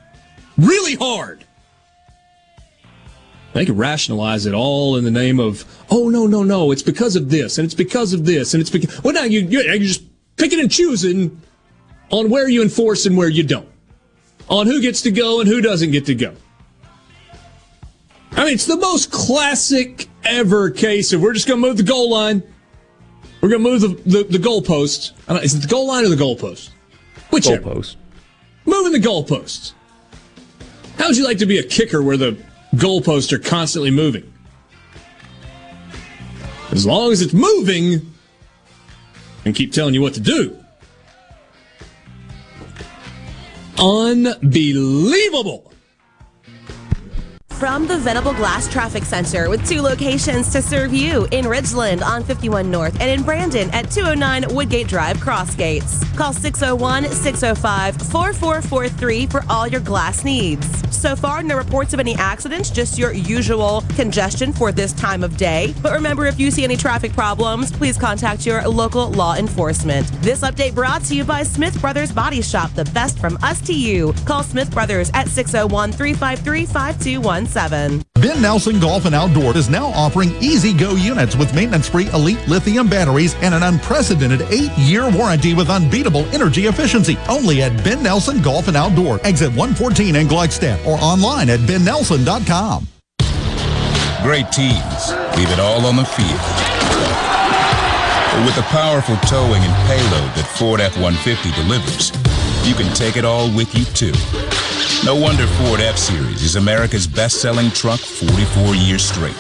Really 0.57 0.95
hard. 0.95 1.45
They 3.53 3.65
can 3.67 3.77
rationalize 3.77 4.47
it 4.47 4.55
all 4.55 4.97
in 4.97 5.05
the 5.05 5.11
name 5.11 5.41
of, 5.41 5.65
oh 5.91 6.09
no, 6.09 6.27
no, 6.27 6.43
no, 6.43 6.71
it's 6.71 6.83
because 6.83 7.17
of 7.17 7.31
this, 7.31 7.59
and 7.59 7.65
it's 7.65 7.75
because 7.75 8.13
of 8.13 8.25
this, 8.25 8.55
and 8.55 8.61
it's 8.61 8.71
because. 8.71 9.03
Well, 9.03 9.13
now 9.13 9.25
you 9.25 9.41
you're 9.41 9.79
just 9.79 10.03
picking 10.37 10.61
and 10.61 10.71
choosing 10.71 11.41
on 12.11 12.31
where 12.31 12.49
you 12.49 12.63
enforce 12.63 13.07
and 13.07 13.17
where 13.17 13.29
you 13.29 13.43
don't 13.43 13.69
on 14.49 14.67
who 14.67 14.81
gets 14.81 15.03
to 15.03 15.11
go 15.11 15.41
and 15.41 15.49
who 15.49 15.61
doesn't 15.61 15.91
get 15.91 16.07
to 16.07 16.15
go. 16.15 16.35
I 18.33 18.45
mean, 18.45 18.55
it's 18.55 18.67
the 18.67 18.77
most 18.77 19.11
classic 19.11 20.09
ever 20.25 20.71
case 20.71 21.13
of 21.13 21.21
we're 21.21 21.33
just 21.33 21.47
going 21.47 21.61
to 21.61 21.67
move 21.67 21.77
the 21.77 21.83
goal 21.83 22.11
line. 22.11 22.43
We're 23.45 23.51
going 23.51 23.63
to 23.63 23.71
move 23.71 23.81
the, 23.83 23.89
the, 24.11 24.25
the 24.25 24.39
goalposts. 24.39 25.13
Is 25.45 25.53
it 25.53 25.59
the 25.59 25.69
goal 25.69 25.87
line 25.87 26.03
or 26.07 26.09
the 26.09 26.17
goalpost? 26.17 26.71
Whichever. 27.29 27.75
Goalpost. 27.75 27.97
Moving 28.65 28.93
the 28.93 29.07
goalposts. 29.07 29.75
How 30.97 31.09
would 31.09 31.19
you 31.19 31.25
like 31.25 31.37
to 31.37 31.45
be 31.45 31.59
a 31.59 31.63
kicker 31.63 32.03
where 32.03 32.17
the 32.17 32.43
goalposts 32.77 33.35
are 33.35 33.39
constantly 33.39 33.91
moving? 33.91 34.33
As 36.71 36.87
long 36.87 37.13
as 37.13 37.21
it's 37.21 37.35
moving 37.35 38.15
and 39.45 39.55
keep 39.55 39.73
telling 39.73 39.93
you 39.93 40.01
what 40.01 40.15
to 40.15 40.21
do. 40.21 40.59
Unbelievable. 43.79 45.71
From 47.65 47.87
the 47.87 47.97
Venable 47.97 48.35
Glass 48.35 48.71
Traffic 48.71 49.05
Center 49.05 49.49
with 49.49 49.67
two 49.67 49.81
locations 49.81 50.53
to 50.53 50.61
serve 50.61 50.93
you 50.93 51.27
in 51.31 51.47
Ridgeland 51.47 52.03
on 52.03 52.23
51 52.23 52.71
North 52.71 53.01
and 53.01 53.11
in 53.11 53.23
Brandon 53.23 53.71
at 53.71 53.91
209 53.91 54.55
Woodgate 54.55 54.87
Drive, 54.87 55.17
Crossgates. 55.17 56.05
Call 56.15 56.35
601 56.35 57.05
605 57.05 57.97
4443 57.97 59.27
for 59.29 59.43
all 59.49 59.67
your 59.67 59.81
glass 59.81 60.25
needs. 60.25 60.85
So 60.95 61.17
far, 61.17 61.43
no 61.43 61.57
reports 61.57 61.93
of 61.93 62.01
any 62.01 62.15
accidents, 62.17 62.71
just 62.71 62.99
your 62.99 63.13
usual 63.13 63.83
congestion 63.97 64.53
for 64.53 64.71
this 64.71 64.93
time 64.93 65.25
of 65.25 65.37
day. 65.37 65.75
But 65.83 65.93
remember, 65.93 66.27
if 66.27 66.39
you 66.39 66.51
see 66.51 66.65
any 66.65 66.77
traffic 66.77 67.13
problems, 67.13 67.73
please 67.73 67.99
contact 67.99 68.47
your 68.47 68.67
local 68.69 69.11
law 69.11 69.37
enforcement. 69.37 70.07
This 70.23 70.41
update 70.41 70.75
brought 70.75 71.03
to 71.05 71.17
you 71.17 71.25
by 71.25 71.43
Smith 71.43 71.79
Brothers 71.81 72.13
Body 72.13 72.41
Shop, 72.43 72.71
the 72.75 72.85
best 72.87 73.19
from 73.19 73.39
us 73.43 73.61
to 73.63 73.75
you. 73.75 74.15
Call 74.25 74.43
Smith 74.43 74.71
Brothers 74.71 75.11
at 75.15 75.29
601 75.29 75.93
353 75.93 76.67
5217. 76.67 77.54
Ben 78.21 78.43
Nelson 78.43 78.81
Golf 78.81 79.05
and 79.05 79.15
Outdoor 79.15 79.57
is 79.57 79.69
now 79.69 79.87
offering 79.89 80.31
E-Z-GO 80.43 80.97
units 80.97 81.37
with 81.37 81.55
maintenance 81.55 81.89
free 81.89 82.09
elite 82.09 82.41
lithium 82.49 82.89
batteries 82.89 83.35
and 83.43 83.55
an 83.55 83.63
unprecedented 83.63 84.43
eight 84.51 84.73
year 84.73 85.11
warranty 85.11 85.55
with 85.55 85.71
unbeatable 85.71 86.25
energy 86.35 86.67
efficiency. 86.67 87.17
Only 87.29 87.63
at 87.63 87.85
Ben 87.85 88.03
Nelson 88.03 88.43
Golf 88.43 88.69
and 88.69 88.77
Outdoor, 88.77 89.21
exit 89.25 89.51
114 89.51 90.17
in 90.17 90.27
Gluckstadt, 90.27 90.85
or 90.87 90.99
online 91.01 91.49
at 91.51 91.61
bennelson.com. 91.61 92.89
Great 94.23 94.51
teams 94.51 95.13
leave 95.37 95.51
it 95.51 95.61
all 95.61 95.85
on 95.87 95.97
the 95.97 96.05
field. 96.05 96.41
But 98.33 98.47
with 98.47 98.57
the 98.57 98.63
powerful 98.63 99.17
towing 99.29 99.63
and 99.63 99.87
payload 99.87 100.35
that 100.35 100.51
Ford 100.59 100.81
F 100.81 100.97
150 100.97 101.53
delivers, 101.63 102.11
you 102.67 102.75
can 102.75 102.93
take 102.95 103.17
it 103.17 103.25
all 103.25 103.55
with 103.55 103.75
you 103.77 103.85
too. 103.85 104.13
No 105.05 105.15
wonder 105.15 105.47
Ford 105.47 105.81
F 105.81 105.97
Series 105.97 106.43
is 106.43 106.57
America's 106.57 107.07
best 107.07 107.41
selling 107.41 107.71
truck 107.71 108.01
44 108.01 108.75
years 108.75 109.05
straight. 109.05 109.37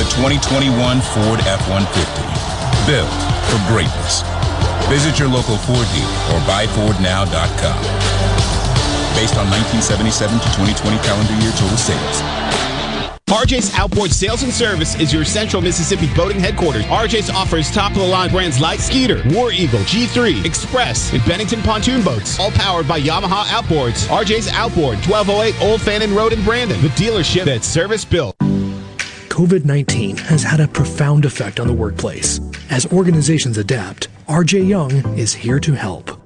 The 0.00 0.06
2021 0.16 0.72
Ford 1.00 1.40
F 1.44 1.60
150. 1.68 1.92
Built 2.88 3.12
for 3.50 3.60
greatness. 3.68 4.22
Visit 4.88 5.18
your 5.18 5.28
local 5.28 5.56
Ford 5.56 5.86
dealer 5.92 6.20
or 6.32 6.40
buyfordnow.com. 6.46 7.82
Based 9.16 9.36
on 9.40 9.48
1977 9.48 10.40
to 10.40 10.48
2020 10.56 10.96
calendar 11.04 11.36
year 11.40 11.52
total 11.56 11.76
sales. 11.76 12.75
RJ's 13.30 13.74
Outboard 13.74 14.12
Sales 14.12 14.44
and 14.44 14.52
Service 14.52 14.94
is 15.00 15.12
your 15.12 15.24
central 15.24 15.60
Mississippi 15.60 16.08
boating 16.14 16.38
headquarters. 16.38 16.84
RJ's 16.84 17.28
offers 17.28 17.72
top 17.72 17.90
of 17.90 17.98
the 17.98 18.06
line 18.06 18.30
brands 18.30 18.60
like 18.60 18.78
Skeeter, 18.78 19.20
War 19.30 19.50
Eagle, 19.50 19.80
G3, 19.80 20.44
Express, 20.44 21.12
and 21.12 21.24
Bennington 21.24 21.60
pontoon 21.62 22.04
boats, 22.04 22.38
all 22.38 22.52
powered 22.52 22.86
by 22.86 23.00
Yamaha 23.00 23.42
Outboards. 23.46 24.06
RJ's 24.06 24.46
Outboard, 24.52 24.98
1208 25.06 25.60
Old 25.60 25.82
Fannin 25.82 26.14
Road 26.14 26.32
in 26.34 26.44
Brandon, 26.44 26.80
the 26.80 26.88
dealership 26.90 27.46
that's 27.46 27.66
service 27.66 28.04
built. 28.04 28.36
COVID 28.38 29.64
19 29.64 30.18
has 30.18 30.44
had 30.44 30.60
a 30.60 30.68
profound 30.68 31.24
effect 31.24 31.58
on 31.58 31.66
the 31.66 31.74
workplace. 31.74 32.40
As 32.70 32.86
organizations 32.92 33.58
adapt, 33.58 34.06
RJ 34.28 34.68
Young 34.68 34.92
is 35.18 35.34
here 35.34 35.58
to 35.58 35.72
help. 35.72 36.25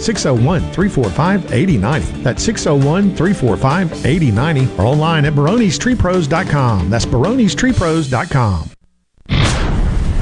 601 0.00 0.60
345 0.72 1.52
8090. 1.52 2.22
That's 2.22 2.42
601 2.42 3.16
345 3.16 4.06
8090 4.06 4.80
or 4.80 4.86
online 4.86 5.24
at 5.24 5.34
baronestreepros.com. 5.34 6.90
That's 6.90 7.06
baronestreepros.com. 7.06 8.70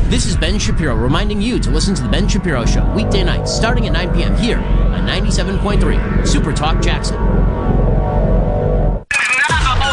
This 0.09 0.25
is 0.27 0.37
Ben 0.37 0.57
Shapiro 0.59 0.95
reminding 0.95 1.43
you 1.43 1.59
to 1.59 1.69
listen 1.69 1.93
to 1.97 2.03
The 2.03 2.09
Ben 2.09 2.29
Shapiro 2.29 2.65
Show 2.65 2.89
weekday 2.95 3.25
nights 3.25 3.53
starting 3.53 3.87
at 3.87 3.93
9 3.93 4.15
p.m. 4.15 4.37
here 4.37 4.59
on 4.59 5.05
97.3 5.07 6.27
Super 6.27 6.53
Talk 6.53 6.81
Jackson. 6.81 7.17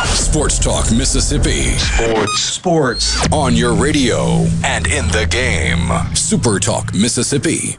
Sports 0.05 0.59
Talk 0.59 0.91
Mississippi. 0.91 1.63
Sports. 1.77 2.39
Sports. 2.39 3.27
On 3.31 3.55
your 3.55 3.73
radio 3.73 4.45
and 4.63 4.85
in 4.87 5.07
the 5.07 5.27
game. 5.29 6.15
Super 6.15 6.59
Talk 6.59 6.93
Mississippi. 6.93 7.77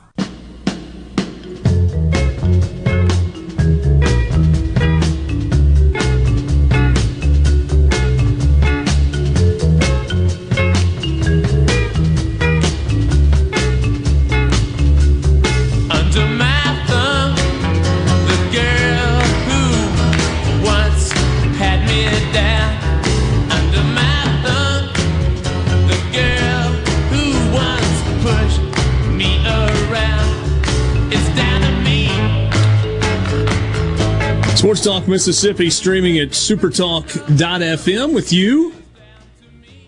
Talk 34.84 35.08
Mississippi 35.08 35.70
streaming 35.70 36.18
at 36.18 36.28
supertalk.fm 36.28 38.14
with 38.14 38.34
you 38.34 38.74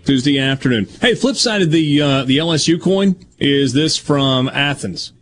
Tuesday 0.07 0.39
afternoon. 0.39 0.87
Hey, 1.03 1.15
flip 1.15 1.37
side 1.37 1.61
of 1.61 1.71
the 1.71 2.01
uh, 2.01 2.25
the 2.25 2.39
LSU 2.39 2.81
coin 2.81 3.15
is 3.39 3.75
this 3.75 3.99
from 3.99 4.49
Athens. 4.49 5.13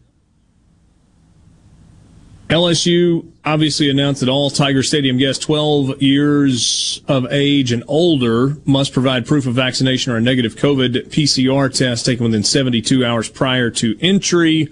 LSU 2.48 3.28
obviously 3.44 3.90
announced 3.90 4.20
that 4.20 4.28
all 4.28 4.48
Tiger 4.48 4.84
Stadium 4.84 5.18
guests 5.18 5.44
12 5.44 6.00
years 6.00 7.02
of 7.08 7.26
age 7.32 7.72
and 7.72 7.82
older 7.88 8.56
must 8.64 8.92
provide 8.92 9.26
proof 9.26 9.44
of 9.44 9.54
vaccination 9.54 10.12
or 10.12 10.16
a 10.18 10.20
negative 10.20 10.54
COVID 10.54 11.08
PCR 11.08 11.76
test 11.76 12.06
taken 12.06 12.22
within 12.22 12.44
72 12.44 13.04
hours 13.04 13.28
prior 13.28 13.70
to 13.70 13.98
entry. 14.00 14.68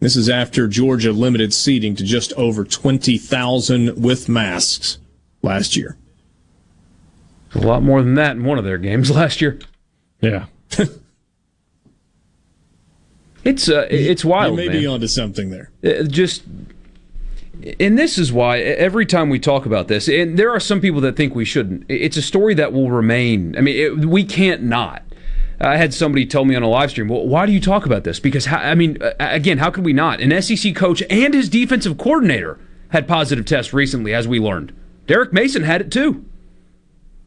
This 0.00 0.16
is 0.16 0.30
after 0.30 0.68
Georgia 0.68 1.12
limited 1.12 1.52
seating 1.52 1.94
to 1.96 2.04
just 2.04 2.32
over 2.32 2.64
20,000 2.64 4.02
with 4.02 4.26
masks 4.26 4.96
last 5.42 5.76
year. 5.76 5.98
A 7.56 7.66
lot 7.66 7.82
more 7.82 8.02
than 8.02 8.14
that 8.14 8.36
in 8.36 8.44
one 8.44 8.58
of 8.58 8.64
their 8.64 8.78
games 8.78 9.10
last 9.14 9.40
year. 9.40 9.58
Yeah. 10.20 10.46
It's 13.46 13.68
uh, 13.68 13.86
it's 13.88 14.24
wild. 14.24 14.52
You 14.52 14.56
may 14.56 14.66
man. 14.66 14.80
be 14.80 14.86
onto 14.88 15.06
something 15.06 15.50
there. 15.50 15.70
Uh, 15.84 16.02
just 16.02 16.42
and 17.80 17.96
this 17.96 18.18
is 18.18 18.32
why 18.32 18.58
every 18.58 19.06
time 19.06 19.30
we 19.30 19.38
talk 19.38 19.66
about 19.66 19.88
this 19.88 20.08
and 20.08 20.38
there 20.38 20.50
are 20.50 20.60
some 20.60 20.80
people 20.80 21.00
that 21.00 21.16
think 21.16 21.34
we 21.34 21.44
shouldn't 21.44 21.84
it's 21.88 22.16
a 22.16 22.22
story 22.22 22.54
that 22.54 22.72
will 22.72 22.90
remain 22.90 23.56
i 23.56 23.60
mean 23.60 23.76
it, 23.76 24.04
we 24.06 24.22
can't 24.22 24.62
not 24.62 25.02
i 25.58 25.76
had 25.76 25.94
somebody 25.94 26.26
tell 26.26 26.44
me 26.44 26.54
on 26.54 26.62
a 26.62 26.68
live 26.68 26.90
stream 26.90 27.08
well 27.08 27.26
why 27.26 27.46
do 27.46 27.52
you 27.52 27.60
talk 27.60 27.86
about 27.86 28.04
this 28.04 28.20
because 28.20 28.44
how, 28.46 28.58
i 28.58 28.74
mean 28.74 29.00
uh, 29.02 29.12
again 29.18 29.56
how 29.58 29.70
could 29.70 29.84
we 29.86 29.92
not 29.92 30.20
an 30.20 30.42
sec 30.42 30.74
coach 30.74 31.02
and 31.08 31.32
his 31.32 31.48
defensive 31.48 31.96
coordinator 31.96 32.58
had 32.90 33.08
positive 33.08 33.46
tests 33.46 33.72
recently 33.72 34.12
as 34.12 34.28
we 34.28 34.38
learned 34.38 34.74
derek 35.06 35.32
mason 35.32 35.62
had 35.62 35.80
it 35.80 35.90
too 35.90 36.24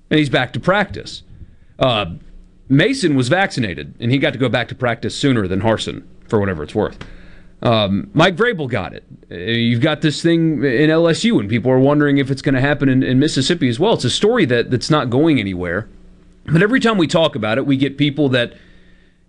and 0.10 0.20
he's 0.20 0.30
back 0.30 0.54
to 0.54 0.60
practice 0.60 1.24
uh, 1.80 2.06
mason 2.68 3.16
was 3.16 3.30
vaccinated 3.30 3.94
and 4.00 4.12
he 4.12 4.18
got 4.18 4.34
to 4.34 4.40
go 4.40 4.50
back 4.50 4.68
to 4.68 4.76
practice 4.76 5.16
sooner 5.16 5.48
than 5.48 5.62
harson 5.62 6.08
for 6.28 6.40
whatever 6.40 6.64
it's 6.64 6.76
worth 6.76 6.98
um, 7.62 8.10
Mike 8.14 8.36
Vrabel 8.36 8.70
got 8.70 8.94
it. 8.94 9.04
Uh, 9.30 9.36
You've 9.36 9.82
got 9.82 10.02
this 10.02 10.22
thing 10.22 10.64
in 10.64 10.90
LSU, 10.90 11.40
and 11.40 11.50
people 11.50 11.72
are 11.72 11.80
wondering 11.80 12.18
if 12.18 12.32
it's 12.32 12.42
going 12.42 12.56
to 12.56 12.62
happen 12.62 12.88
in, 12.88 13.04
in 13.04 13.20
Mississippi 13.20 13.68
as 13.68 13.80
well. 13.80 13.94
It's 13.94 14.06
a 14.06 14.10
story 14.10 14.46
that 14.46 14.72
that's 14.72 14.90
not 14.90 15.10
going 15.10 15.40
anywhere. 15.40 15.90
But 16.46 16.64
every 16.64 16.80
time 16.80 16.98
we 16.98 17.08
talk 17.08 17.36
about 17.36 17.58
it, 17.58 17.66
we 17.66 17.78
get 17.78 17.98
people 17.98 18.30
that 18.30 18.54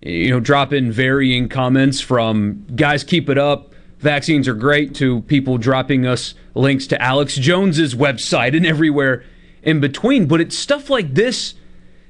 you 0.00 0.30
know 0.30 0.40
drop 0.40 0.72
in 0.72 0.92
varying 0.92 1.48
comments 1.48 2.00
from 2.00 2.64
guys 2.76 3.04
keep 3.04 3.28
it 3.28 3.36
up, 3.36 3.72
vaccines 3.98 4.46
are 4.48 4.54
great, 4.54 4.94
to 4.96 5.22
people 5.22 5.58
dropping 5.58 6.06
us 6.06 6.34
links 6.54 6.86
to 6.88 7.02
Alex 7.02 7.34
Jones's 7.34 7.94
website 7.94 8.56
and 8.56 8.64
everywhere 8.64 9.24
in 9.62 9.80
between. 9.80 10.26
But 10.26 10.40
it's 10.40 10.56
stuff 10.56 10.90
like 10.90 11.14
this 11.14 11.54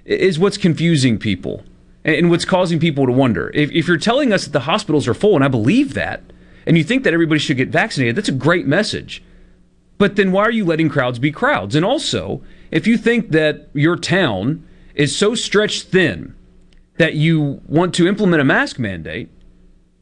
is 0.05 0.39
what's 0.39 0.57
confusing 0.57 1.19
people 1.19 1.65
and 2.05 2.31
what's 2.31 2.45
causing 2.45 2.79
people 2.79 3.07
to 3.07 3.13
wonder. 3.13 3.51
If, 3.55 3.71
if 3.73 3.87
you're 3.87 3.97
telling 3.97 4.33
us 4.33 4.45
that 4.45 4.53
the 4.53 4.61
hospitals 4.61 5.07
are 5.07 5.15
full, 5.15 5.35
and 5.35 5.45
I 5.45 5.49
believe 5.49 5.95
that, 5.95 6.23
and 6.67 6.77
you 6.79 6.85
think 6.85 7.05
that 7.05 7.15
everybody 7.15 7.39
should 7.39 7.57
get 7.57 7.69
vaccinated, 7.69 8.17
that's 8.17 8.29
a 8.29 8.33
great 8.33 8.67
message. 8.67 9.23
But 9.99 10.17
then 10.17 10.33
why 10.33 10.45
are 10.45 10.51
you 10.51 10.65
letting 10.65 10.89
crowds 10.89 11.19
be 11.19 11.31
crowds? 11.31 11.75
And 11.75 11.85
also, 11.85 12.43
if 12.71 12.87
you 12.87 12.97
think 12.97 13.31
that 13.31 13.69
your 13.75 13.97
town 13.97 14.67
is 14.95 15.15
so 15.15 15.35
stretched 15.35 15.89
thin 15.89 16.35
that 16.97 17.15
you 17.15 17.61
want 17.67 17.95
to 17.95 18.09
implement 18.09 18.41
a 18.41 18.45
mask 18.45 18.79
mandate, 18.79 19.29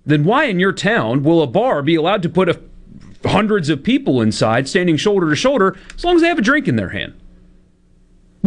then 0.07 0.25
why 0.25 0.45
in 0.45 0.61
your 0.61 0.73
town 0.73 1.23
will 1.23 1.43
a 1.43 1.47
bar 1.47 1.83
be 1.83 1.95
allowed 1.95 2.23
to 2.23 2.29
put 2.29 2.49
a, 2.49 2.61
hundreds 3.25 3.69
of 3.69 3.83
people 3.83 4.23
inside 4.23 4.69
standing 4.69 4.97
shoulder 4.97 5.29
to 5.29 5.37
shoulder 5.37 5.77
as 5.95 6.05
long 6.05 6.17
as 6.17 6.23
they 6.23 6.29
have 6.29 6.39
a 6.39 6.43
drink 6.43 6.69
in 6.69 6.77
their 6.77 6.91
hand? 6.91 7.19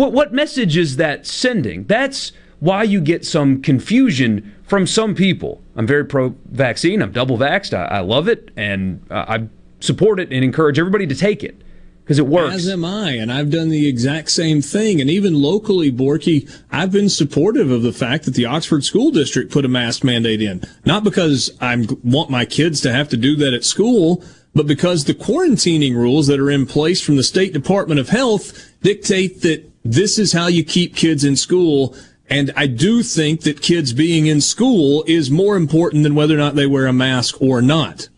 What 0.01 0.13
what 0.13 0.33
message 0.33 0.77
is 0.77 0.95
that 0.95 1.27
sending? 1.27 1.83
That's 1.83 2.31
why 2.59 2.81
you 2.81 3.01
get 3.01 3.23
some 3.23 3.61
confusion 3.61 4.51
from 4.63 4.87
some 4.87 5.13
people. 5.13 5.61
I'm 5.75 5.85
very 5.85 6.03
pro 6.05 6.33
vaccine. 6.45 7.03
I'm 7.03 7.11
double 7.11 7.37
vaxxed. 7.37 7.77
I, 7.77 7.97
I 7.97 7.99
love 7.99 8.27
it, 8.27 8.49
and 8.57 9.05
uh, 9.11 9.25
I 9.27 9.47
support 9.79 10.19
it 10.19 10.33
and 10.33 10.43
encourage 10.43 10.79
everybody 10.79 11.05
to 11.05 11.13
take 11.13 11.43
it 11.43 11.61
because 12.03 12.17
it 12.17 12.25
works. 12.25 12.55
As 12.55 12.67
am 12.67 12.83
I, 12.83 13.11
and 13.11 13.31
I've 13.31 13.51
done 13.51 13.69
the 13.69 13.87
exact 13.87 14.31
same 14.31 14.63
thing. 14.63 14.99
And 15.01 15.07
even 15.07 15.39
locally, 15.39 15.91
Borky, 15.91 16.51
I've 16.71 16.91
been 16.91 17.07
supportive 17.07 17.69
of 17.69 17.83
the 17.83 17.93
fact 17.93 18.25
that 18.25 18.33
the 18.33 18.47
Oxford 18.47 18.83
School 18.83 19.11
District 19.11 19.51
put 19.51 19.65
a 19.65 19.67
mask 19.69 20.03
mandate 20.03 20.41
in. 20.41 20.63
Not 20.83 21.03
because 21.03 21.55
I 21.61 21.85
want 22.03 22.31
my 22.31 22.45
kids 22.45 22.81
to 22.81 22.91
have 22.91 23.09
to 23.09 23.17
do 23.17 23.35
that 23.35 23.53
at 23.53 23.63
school, 23.63 24.23
but 24.55 24.65
because 24.65 25.05
the 25.05 25.13
quarantining 25.13 25.93
rules 25.93 26.25
that 26.25 26.39
are 26.39 26.49
in 26.49 26.65
place 26.65 27.03
from 27.03 27.17
the 27.17 27.23
State 27.23 27.53
Department 27.53 27.99
of 27.99 28.09
Health 28.09 28.73
dictate 28.81 29.41
that 29.43 29.70
this 29.83 30.19
is 30.19 30.33
how 30.33 30.47
you 30.47 30.63
keep 30.63 30.95
kids 30.95 31.23
in 31.23 31.35
school. 31.35 31.95
And 32.29 32.51
I 32.55 32.67
do 32.67 33.03
think 33.03 33.41
that 33.41 33.61
kids 33.61 33.93
being 33.93 34.27
in 34.27 34.41
school 34.41 35.03
is 35.07 35.29
more 35.29 35.57
important 35.57 36.03
than 36.03 36.15
whether 36.15 36.35
or 36.35 36.37
not 36.37 36.55
they 36.55 36.67
wear 36.67 36.87
a 36.87 36.93
mask 36.93 37.41
or 37.41 37.61
not. 37.61 38.09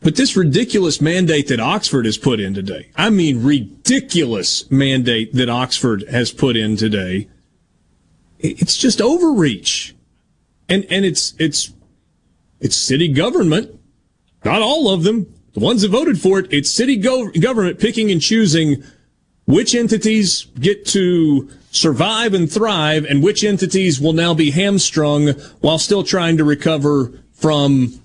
But 0.00 0.16
this 0.16 0.36
ridiculous 0.36 1.00
mandate 1.00 1.48
that 1.48 1.60
Oxford 1.60 2.04
has 2.06 2.16
put 2.16 2.38
in 2.38 2.54
today, 2.54 2.90
I 2.96 3.10
mean, 3.10 3.42
ridiculous 3.42 4.70
mandate 4.70 5.34
that 5.34 5.50
Oxford 5.50 6.04
has 6.08 6.30
put 6.30 6.56
in 6.56 6.76
today, 6.76 7.28
it's 8.38 8.76
just 8.76 9.00
overreach. 9.00 9.94
And, 10.68 10.86
and 10.88 11.04
it's, 11.04 11.34
it's, 11.38 11.72
it's 12.60 12.76
city 12.76 13.08
government, 13.08 13.78
not 14.44 14.62
all 14.62 14.90
of 14.90 15.02
them, 15.02 15.34
the 15.54 15.60
ones 15.60 15.82
that 15.82 15.88
voted 15.88 16.20
for 16.20 16.38
it, 16.38 16.52
it's 16.52 16.70
city 16.70 16.96
go- 16.96 17.30
government 17.32 17.80
picking 17.80 18.10
and 18.12 18.22
choosing 18.22 18.84
which 19.48 19.74
entities 19.74 20.46
get 20.60 20.84
to 20.84 21.48
survive 21.70 22.34
and 22.34 22.52
thrive 22.52 23.06
and 23.06 23.22
which 23.22 23.42
entities 23.42 23.98
will 23.98 24.12
now 24.12 24.34
be 24.34 24.50
hamstrung 24.50 25.28
while 25.60 25.78
still 25.78 26.04
trying 26.04 26.36
to 26.36 26.44
recover 26.44 27.10
from 27.32 27.98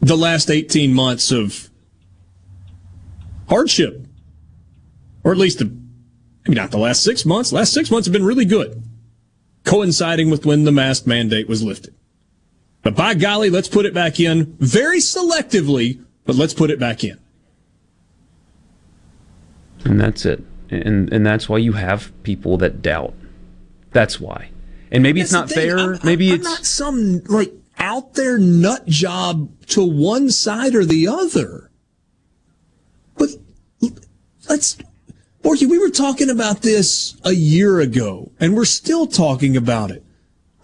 the 0.00 0.14
last 0.14 0.50
18 0.50 0.92
months 0.92 1.32
of 1.32 1.70
hardship. 3.48 4.06
Or 5.24 5.32
at 5.32 5.38
least 5.38 5.58
the, 5.58 5.64
maybe 6.44 6.60
not 6.60 6.70
the 6.70 6.76
last 6.76 7.02
six 7.02 7.24
months. 7.24 7.50
Last 7.50 7.72
six 7.72 7.90
months 7.90 8.06
have 8.06 8.12
been 8.12 8.26
really 8.26 8.44
good, 8.44 8.82
coinciding 9.64 10.28
with 10.28 10.44
when 10.44 10.64
the 10.64 10.72
mask 10.72 11.06
mandate 11.06 11.48
was 11.48 11.62
lifted. 11.62 11.94
But 12.82 12.94
by 12.94 13.14
golly, 13.14 13.48
let's 13.48 13.68
put 13.68 13.86
it 13.86 13.94
back 13.94 14.20
in 14.20 14.54
very 14.58 14.98
selectively, 14.98 16.04
but 16.26 16.36
let's 16.36 16.52
put 16.52 16.70
it 16.70 16.78
back 16.78 17.04
in. 17.04 17.18
And 19.84 20.00
that's 20.00 20.24
it. 20.26 20.42
And 20.70 21.12
and 21.12 21.24
that's 21.26 21.48
why 21.48 21.58
you 21.58 21.72
have 21.72 22.12
people 22.22 22.56
that 22.58 22.82
doubt. 22.82 23.14
That's 23.92 24.20
why. 24.20 24.50
And 24.90 25.02
maybe 25.02 25.20
it's 25.20 25.32
not 25.32 25.48
That's 25.48 25.54
the 25.54 25.60
thing. 25.60 25.68
fair. 25.70 25.78
I'm- 25.78 26.00
maybe 26.04 26.28
I'm 26.30 26.36
it's 26.36 26.44
not 26.44 26.64
some 26.66 27.22
like 27.26 27.52
out 27.78 28.14
there 28.14 28.38
nut 28.38 28.86
job 28.86 29.48
to 29.68 29.82
one 29.84 30.30
side 30.30 30.74
or 30.74 30.84
the 30.84 31.06
other. 31.08 31.70
But 33.16 33.30
let's, 34.48 34.76
Borky, 35.42 35.68
we 35.68 35.78
were 35.78 35.90
talking 35.90 36.30
about 36.30 36.62
this 36.62 37.16
a 37.24 37.32
year 37.32 37.80
ago, 37.80 38.30
and 38.40 38.54
we're 38.56 38.64
still 38.64 39.06
talking 39.06 39.56
about 39.56 39.90
it. 39.90 40.04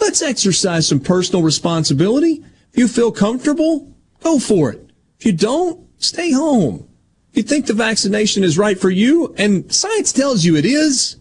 Let's 0.00 0.22
exercise 0.22 0.86
some 0.88 1.00
personal 1.00 1.42
responsibility. 1.42 2.44
If 2.72 2.78
you 2.78 2.88
feel 2.88 3.12
comfortable, 3.12 3.92
go 4.22 4.38
for 4.38 4.70
it. 4.72 4.90
If 5.18 5.26
you 5.26 5.32
don't, 5.32 5.86
stay 5.98 6.32
home. 6.32 6.88
You 7.34 7.42
think 7.42 7.66
the 7.66 7.74
vaccination 7.74 8.44
is 8.44 8.56
right 8.56 8.78
for 8.78 8.90
you, 8.90 9.34
and 9.36 9.70
science 9.72 10.12
tells 10.12 10.44
you 10.44 10.56
it 10.56 10.64
is, 10.64 11.16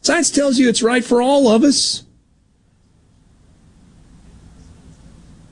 science 0.00 0.30
tells 0.30 0.58
you 0.58 0.68
it's 0.68 0.82
right 0.82 1.04
for 1.04 1.20
all 1.20 1.48
of 1.48 1.62
us, 1.62 2.04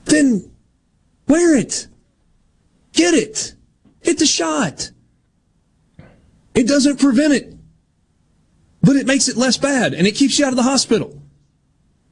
then 0.05 0.51
wear 1.27 1.55
it. 1.55 1.87
Get 2.93 3.13
it. 3.13 3.55
Hit 4.01 4.19
the 4.19 4.25
shot. 4.25 4.91
It 6.55 6.67
doesn't 6.67 6.99
prevent 6.99 7.33
it, 7.33 7.55
but 8.81 8.95
it 8.95 9.07
makes 9.07 9.27
it 9.27 9.37
less 9.37 9.57
bad 9.57 9.93
and 9.93 10.05
it 10.05 10.15
keeps 10.15 10.37
you 10.37 10.45
out 10.45 10.51
of 10.51 10.57
the 10.57 10.63
hospital. 10.63 11.22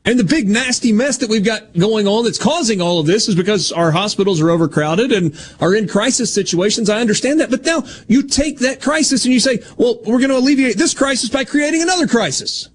And 0.03 0.17
the 0.17 0.23
big 0.23 0.49
nasty 0.49 0.91
mess 0.91 1.17
that 1.17 1.29
we've 1.29 1.45
got 1.45 1.77
going 1.77 2.07
on 2.07 2.23
that's 2.23 2.39
causing 2.39 2.81
all 2.81 2.99
of 2.99 3.05
this 3.05 3.27
is 3.27 3.35
because 3.35 3.71
our 3.71 3.91
hospitals 3.91 4.41
are 4.41 4.49
overcrowded 4.49 5.11
and 5.11 5.37
are 5.59 5.75
in 5.75 5.87
crisis 5.87 6.33
situations. 6.33 6.89
I 6.89 7.01
understand 7.01 7.39
that. 7.39 7.51
But 7.51 7.63
now 7.65 7.83
you 8.07 8.23
take 8.23 8.59
that 8.59 8.81
crisis 8.81 9.25
and 9.25 9.33
you 9.33 9.39
say, 9.39 9.59
well, 9.77 9.99
we're 10.03 10.17
going 10.17 10.31
to 10.31 10.37
alleviate 10.37 10.77
this 10.77 10.95
crisis 10.95 11.29
by 11.29 11.43
creating 11.43 11.83
another 11.83 12.07
crisis. 12.07 12.69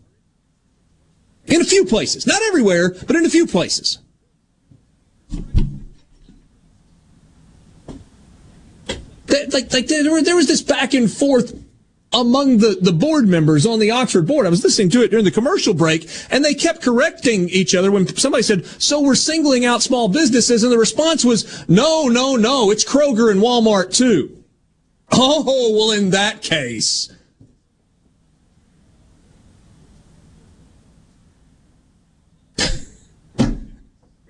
In 1.47 1.61
a 1.61 1.65
few 1.65 1.85
places. 1.85 2.29
Not 2.29 2.41
everywhere, 2.43 2.95
but 3.07 3.17
in 3.17 3.27
a 3.27 3.31
few 3.31 3.47
places. 3.47 3.99
That, 9.27 9.53
like, 9.53 9.73
like 9.73 9.89
there, 9.89 10.23
there 10.23 10.37
was 10.37 10.47
this 10.47 10.63
back 10.63 10.95
and 10.95 11.11
forth 11.11 11.61
among 12.21 12.59
the, 12.59 12.79
the 12.81 12.93
board 12.93 13.29
members 13.29 13.67
on 13.67 13.79
the 13.79 13.91
Oxford 13.91 14.27
board. 14.27 14.47
I 14.47 14.51
was 14.51 14.65
listening 14.65 14.91
to 14.91 15.03
it 15.03 15.11
during 15.11 15.25
the 15.25 15.31
commercial 15.31 15.75
break, 15.75 16.09
and 16.31 16.45
they 16.45 16.55
kept 16.55 16.83
correcting 16.83 17.49
each 17.51 17.75
other 17.75 17.91
when 17.91 18.07
somebody 18.17 18.43
said, 18.43 18.67
So 18.81 19.01
we're 19.01 19.15
singling 19.15 19.65
out 19.65 19.83
small 19.83 20.09
businesses. 20.09 20.63
And 20.63 20.73
the 20.73 20.79
response 20.79 21.25
was, 21.25 21.69
No, 21.69 22.09
no, 22.09 22.37
no, 22.37 22.71
it's 22.71 22.85
Kroger 22.85 23.31
and 23.31 23.41
Walmart 23.41 23.95
too. 23.95 24.45
Oh, 25.13 25.73
well, 25.77 25.93
in 25.93 26.11
that 26.11 26.43
case. 26.43 27.13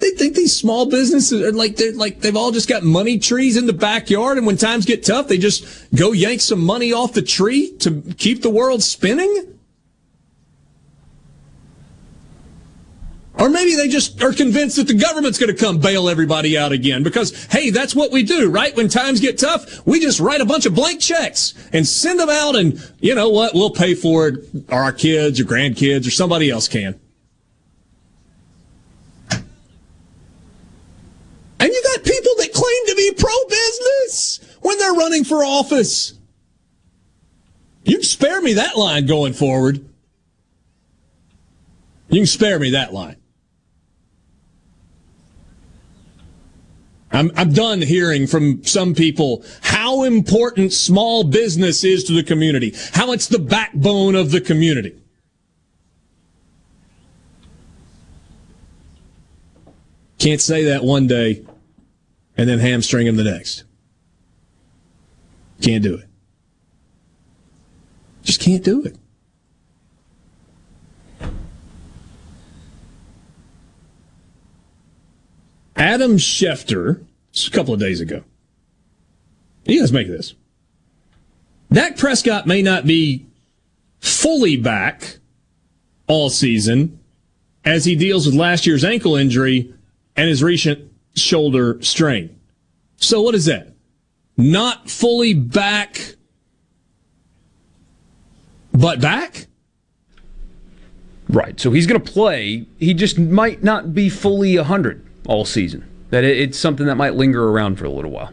They 0.06 0.12
think 0.12 0.36
these 0.36 0.54
small 0.54 0.86
businesses 0.86 1.42
are 1.42 1.50
like 1.50 1.74
they're 1.74 1.92
like 1.92 2.20
they've 2.20 2.36
all 2.36 2.52
just 2.52 2.68
got 2.68 2.84
money 2.84 3.18
trees 3.18 3.56
in 3.56 3.66
the 3.66 3.72
backyard, 3.72 4.38
and 4.38 4.46
when 4.46 4.56
times 4.56 4.84
get 4.84 5.04
tough, 5.04 5.26
they 5.26 5.36
just 5.36 5.92
go 5.96 6.12
yank 6.12 6.40
some 6.40 6.60
money 6.60 6.92
off 6.92 7.12
the 7.12 7.22
tree 7.22 7.76
to 7.78 8.02
keep 8.16 8.42
the 8.42 8.50
world 8.50 8.84
spinning. 8.84 9.58
Or 13.34 13.48
maybe 13.48 13.74
they 13.74 13.88
just 13.88 14.22
are 14.22 14.32
convinced 14.32 14.76
that 14.76 14.86
the 14.86 14.94
government's 14.94 15.38
going 15.38 15.54
to 15.54 15.60
come 15.60 15.78
bail 15.78 16.08
everybody 16.08 16.56
out 16.56 16.70
again 16.70 17.02
because, 17.02 17.44
hey, 17.46 17.70
that's 17.70 17.94
what 17.94 18.12
we 18.12 18.22
do, 18.22 18.48
right? 18.48 18.74
When 18.76 18.88
times 18.88 19.20
get 19.20 19.38
tough, 19.38 19.84
we 19.86 19.98
just 19.98 20.20
write 20.20 20.40
a 20.40 20.46
bunch 20.46 20.66
of 20.66 20.74
blank 20.74 21.00
checks 21.00 21.52
and 21.72 21.86
send 21.86 22.20
them 22.20 22.30
out 22.30 22.54
and, 22.54 22.80
you 23.00 23.14
know 23.14 23.28
what, 23.28 23.54
we'll 23.54 23.70
pay 23.70 23.94
for 23.94 24.28
it, 24.28 24.38
our 24.70 24.92
kids 24.92 25.38
or 25.38 25.44
grandkids 25.44 26.06
or 26.06 26.10
somebody 26.10 26.48
else 26.48 26.66
can. 26.66 26.98
And 31.58 31.72
you 31.72 31.82
got 31.82 32.04
people 32.04 32.32
that 32.38 32.52
claim 32.52 32.86
to 32.86 32.94
be 32.96 33.12
pro-business 33.26 34.40
when 34.60 34.78
they're 34.78 34.92
running 34.92 35.24
for 35.24 35.44
office. 35.44 36.14
You 37.84 37.96
can 37.96 38.04
spare 38.04 38.40
me 38.40 38.54
that 38.54 38.76
line 38.76 39.06
going 39.06 39.32
forward. 39.32 39.84
You 42.08 42.20
can 42.20 42.26
spare 42.26 42.58
me 42.58 42.70
that 42.70 42.92
line. 42.92 43.16
I'm, 47.10 47.30
I'm 47.36 47.52
done 47.52 47.80
hearing 47.80 48.26
from 48.26 48.62
some 48.64 48.94
people 48.94 49.44
how 49.62 50.02
important 50.02 50.72
small 50.72 51.24
business 51.24 51.82
is 51.82 52.04
to 52.04 52.12
the 52.12 52.22
community, 52.22 52.74
how 52.92 53.12
it's 53.12 53.28
the 53.28 53.38
backbone 53.38 54.14
of 54.14 54.30
the 54.30 54.40
community. 54.40 55.00
Can't 60.18 60.40
say 60.40 60.64
that 60.64 60.82
one 60.82 61.06
day 61.06 61.44
and 62.36 62.48
then 62.48 62.58
hamstring 62.58 63.06
him 63.06 63.16
the 63.16 63.24
next. 63.24 63.64
Can't 65.62 65.82
do 65.82 65.94
it. 65.94 66.06
Just 68.22 68.40
can't 68.40 68.62
do 68.62 68.82
it. 68.82 68.96
Adam 75.76 76.16
Schefter, 76.16 77.04
a 77.46 77.50
couple 77.50 77.74
of 77.74 77.80
days 77.80 78.00
ago. 78.00 78.24
You 79.64 79.80
guys 79.80 79.92
make 79.92 80.08
this. 80.08 80.34
Dak 81.70 81.96
Prescott 81.96 82.46
may 82.46 82.62
not 82.62 82.86
be 82.86 83.26
fully 84.00 84.56
back 84.56 85.18
all 86.06 86.30
season 86.30 86.98
as 87.64 87.84
he 87.84 87.96
deals 87.96 88.26
with 88.26 88.34
last 88.34 88.66
year's 88.66 88.84
ankle 88.84 89.16
injury 89.16 89.74
and 90.14 90.28
his 90.28 90.42
recent 90.42 90.90
shoulder 91.16 91.78
strain. 91.82 92.38
So 92.98 93.20
what 93.22 93.34
is 93.34 93.46
that? 93.46 93.74
Not 94.36 94.88
fully 94.90 95.34
back, 95.34 96.14
but 98.72 99.00
back? 99.00 99.46
Right. 101.28 101.58
So 101.58 101.70
he's 101.72 101.86
going 101.86 102.00
to 102.00 102.12
play. 102.12 102.66
He 102.78 102.94
just 102.94 103.18
might 103.18 103.62
not 103.62 103.94
be 103.94 104.08
fully 104.08 104.56
100 104.56 105.04
all 105.26 105.44
season. 105.44 105.84
That 106.10 106.22
it's 106.22 106.58
something 106.58 106.86
that 106.86 106.94
might 106.96 107.14
linger 107.14 107.48
around 107.48 107.76
for 107.78 107.84
a 107.84 107.90
little 107.90 108.10
while. 108.12 108.30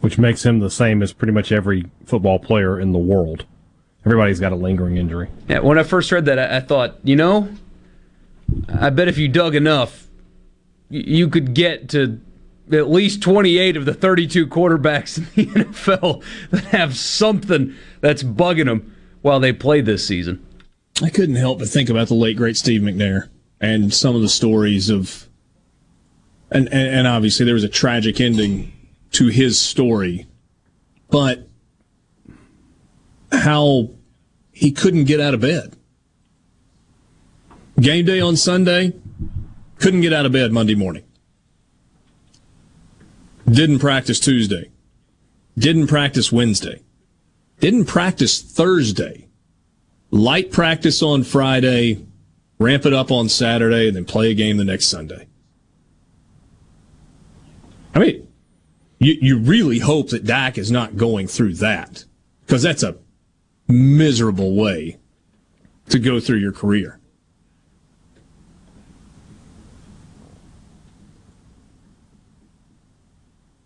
which 0.00 0.18
makes 0.18 0.44
him 0.44 0.58
the 0.58 0.68
same 0.70 1.02
as 1.02 1.12
pretty 1.14 1.32
much 1.32 1.50
every 1.52 1.86
football 2.04 2.38
player 2.38 2.78
in 2.78 2.92
the 2.92 2.98
world. 2.98 3.46
Everybody's 4.04 4.38
got 4.40 4.52
a 4.52 4.56
lingering 4.56 4.98
injury. 4.98 5.30
Yeah, 5.48 5.60
when 5.60 5.78
I 5.78 5.82
first 5.82 6.12
read 6.12 6.26
that, 6.26 6.38
I, 6.38 6.56
I 6.56 6.60
thought, 6.60 6.96
you 7.04 7.16
know, 7.16 7.48
I 8.68 8.90
bet 8.90 9.08
if 9.08 9.16
you 9.16 9.28
dug 9.28 9.54
enough, 9.54 10.03
y- 10.03 10.03
you 10.94 11.28
could 11.28 11.54
get 11.54 11.88
to 11.88 12.20
at 12.72 12.88
least 12.88 13.20
28 13.20 13.76
of 13.76 13.84
the 13.84 13.94
32 13.94 14.46
quarterbacks 14.46 15.18
in 15.36 15.52
the 15.52 15.64
NFL 15.64 16.22
that 16.50 16.64
have 16.66 16.96
something 16.96 17.74
that's 18.00 18.22
bugging 18.22 18.66
them 18.66 18.94
while 19.22 19.40
they 19.40 19.52
play 19.52 19.80
this 19.80 20.06
season. 20.06 20.44
I 21.02 21.10
couldn't 21.10 21.34
help 21.34 21.58
but 21.58 21.68
think 21.68 21.90
about 21.90 22.08
the 22.08 22.14
late 22.14 22.36
great 22.36 22.56
Steve 22.56 22.80
McNair 22.80 23.28
and 23.60 23.92
some 23.92 24.14
of 24.14 24.22
the 24.22 24.28
stories 24.28 24.88
of, 24.88 25.28
and 26.50 26.68
and, 26.68 26.94
and 26.94 27.06
obviously 27.08 27.44
there 27.44 27.54
was 27.54 27.64
a 27.64 27.68
tragic 27.68 28.20
ending 28.20 28.72
to 29.12 29.28
his 29.28 29.58
story, 29.58 30.26
but 31.10 31.48
how 33.32 33.90
he 34.52 34.70
couldn't 34.70 35.04
get 35.04 35.20
out 35.20 35.34
of 35.34 35.40
bed. 35.40 35.76
Game 37.80 38.04
day 38.04 38.20
on 38.20 38.36
Sunday, 38.36 38.92
couldn't 39.78 40.00
get 40.00 40.12
out 40.12 40.26
of 40.26 40.32
bed 40.32 40.52
Monday 40.52 40.74
morning. 40.74 41.04
Didn't 43.48 43.78
practice 43.78 44.18
Tuesday. 44.20 44.70
Didn't 45.56 45.86
practice 45.86 46.32
Wednesday. 46.32 46.82
Didn't 47.60 47.84
practice 47.84 48.40
Thursday. 48.40 49.28
Light 50.10 50.52
practice 50.52 51.02
on 51.02 51.24
Friday, 51.24 52.04
ramp 52.58 52.86
it 52.86 52.92
up 52.92 53.10
on 53.10 53.28
Saturday, 53.28 53.88
and 53.88 53.96
then 53.96 54.04
play 54.04 54.30
a 54.30 54.34
game 54.34 54.56
the 54.56 54.64
next 54.64 54.86
Sunday. 54.86 55.26
I 57.94 57.98
mean, 57.98 58.28
you, 58.98 59.16
you 59.20 59.38
really 59.38 59.80
hope 59.80 60.10
that 60.10 60.24
Dak 60.24 60.56
is 60.56 60.70
not 60.70 60.96
going 60.96 61.26
through 61.26 61.54
that 61.54 62.04
because 62.46 62.62
that's 62.62 62.82
a 62.82 62.96
miserable 63.68 64.54
way 64.56 64.98
to 65.88 65.98
go 65.98 66.20
through 66.20 66.38
your 66.38 66.52
career. 66.52 66.98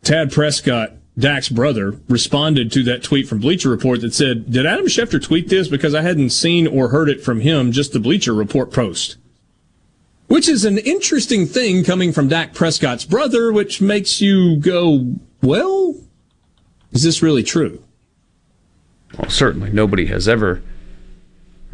Tad 0.08 0.32
Prescott, 0.32 0.92
Dak's 1.18 1.50
brother, 1.50 2.00
responded 2.08 2.72
to 2.72 2.82
that 2.84 3.02
tweet 3.02 3.28
from 3.28 3.40
Bleacher 3.40 3.68
Report 3.68 4.00
that 4.00 4.14
said, 4.14 4.50
Did 4.50 4.64
Adam 4.64 4.86
Schefter 4.86 5.22
tweet 5.22 5.50
this? 5.50 5.68
Because 5.68 5.94
I 5.94 6.00
hadn't 6.00 6.30
seen 6.30 6.66
or 6.66 6.88
heard 6.88 7.10
it 7.10 7.22
from 7.22 7.40
him, 7.40 7.72
just 7.72 7.92
the 7.92 8.00
Bleacher 8.00 8.32
Report 8.32 8.72
post. 8.72 9.18
Which 10.26 10.48
is 10.48 10.64
an 10.64 10.78
interesting 10.78 11.44
thing 11.44 11.84
coming 11.84 12.14
from 12.14 12.26
Dak 12.26 12.54
Prescott's 12.54 13.04
brother, 13.04 13.52
which 13.52 13.82
makes 13.82 14.18
you 14.18 14.56
go, 14.56 15.16
Well, 15.42 15.94
is 16.90 17.02
this 17.02 17.20
really 17.20 17.42
true? 17.42 17.84
Well, 19.18 19.28
certainly 19.28 19.70
nobody 19.70 20.06
has 20.06 20.26
ever. 20.26 20.62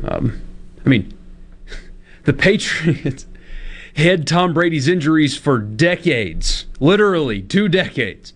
Um, 0.03 0.43
I 0.85 0.89
mean, 0.89 1.17
the 2.25 2.33
Patriots 2.33 3.27
had 4.03 4.27
Tom 4.27 4.53
Brady's 4.53 4.89
injuries 4.89 5.37
for 5.37 5.59
decades, 5.59 6.67
literally 6.81 7.41
two 7.43 7.69
decades. 7.69 8.33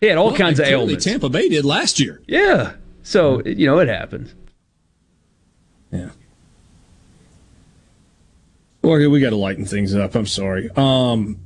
He 0.00 0.06
had 0.06 0.16
all 0.18 0.28
Well, 0.28 0.36
kinds 0.36 0.58
of 0.60 0.66
ailments. 0.66 1.04
Tampa 1.04 1.28
Bay 1.28 1.48
did 1.48 1.64
last 1.64 2.00
year. 2.00 2.22
Yeah, 2.26 2.74
so 3.02 3.42
you 3.44 3.66
know 3.66 3.78
it 3.78 3.88
happens. 3.88 4.34
Yeah. 5.92 6.10
Well, 8.82 9.10
we 9.10 9.20
got 9.20 9.30
to 9.30 9.36
lighten 9.36 9.66
things 9.66 9.94
up. 9.94 10.14
I'm 10.14 10.26
sorry. 10.26 10.70
Um, 10.76 11.38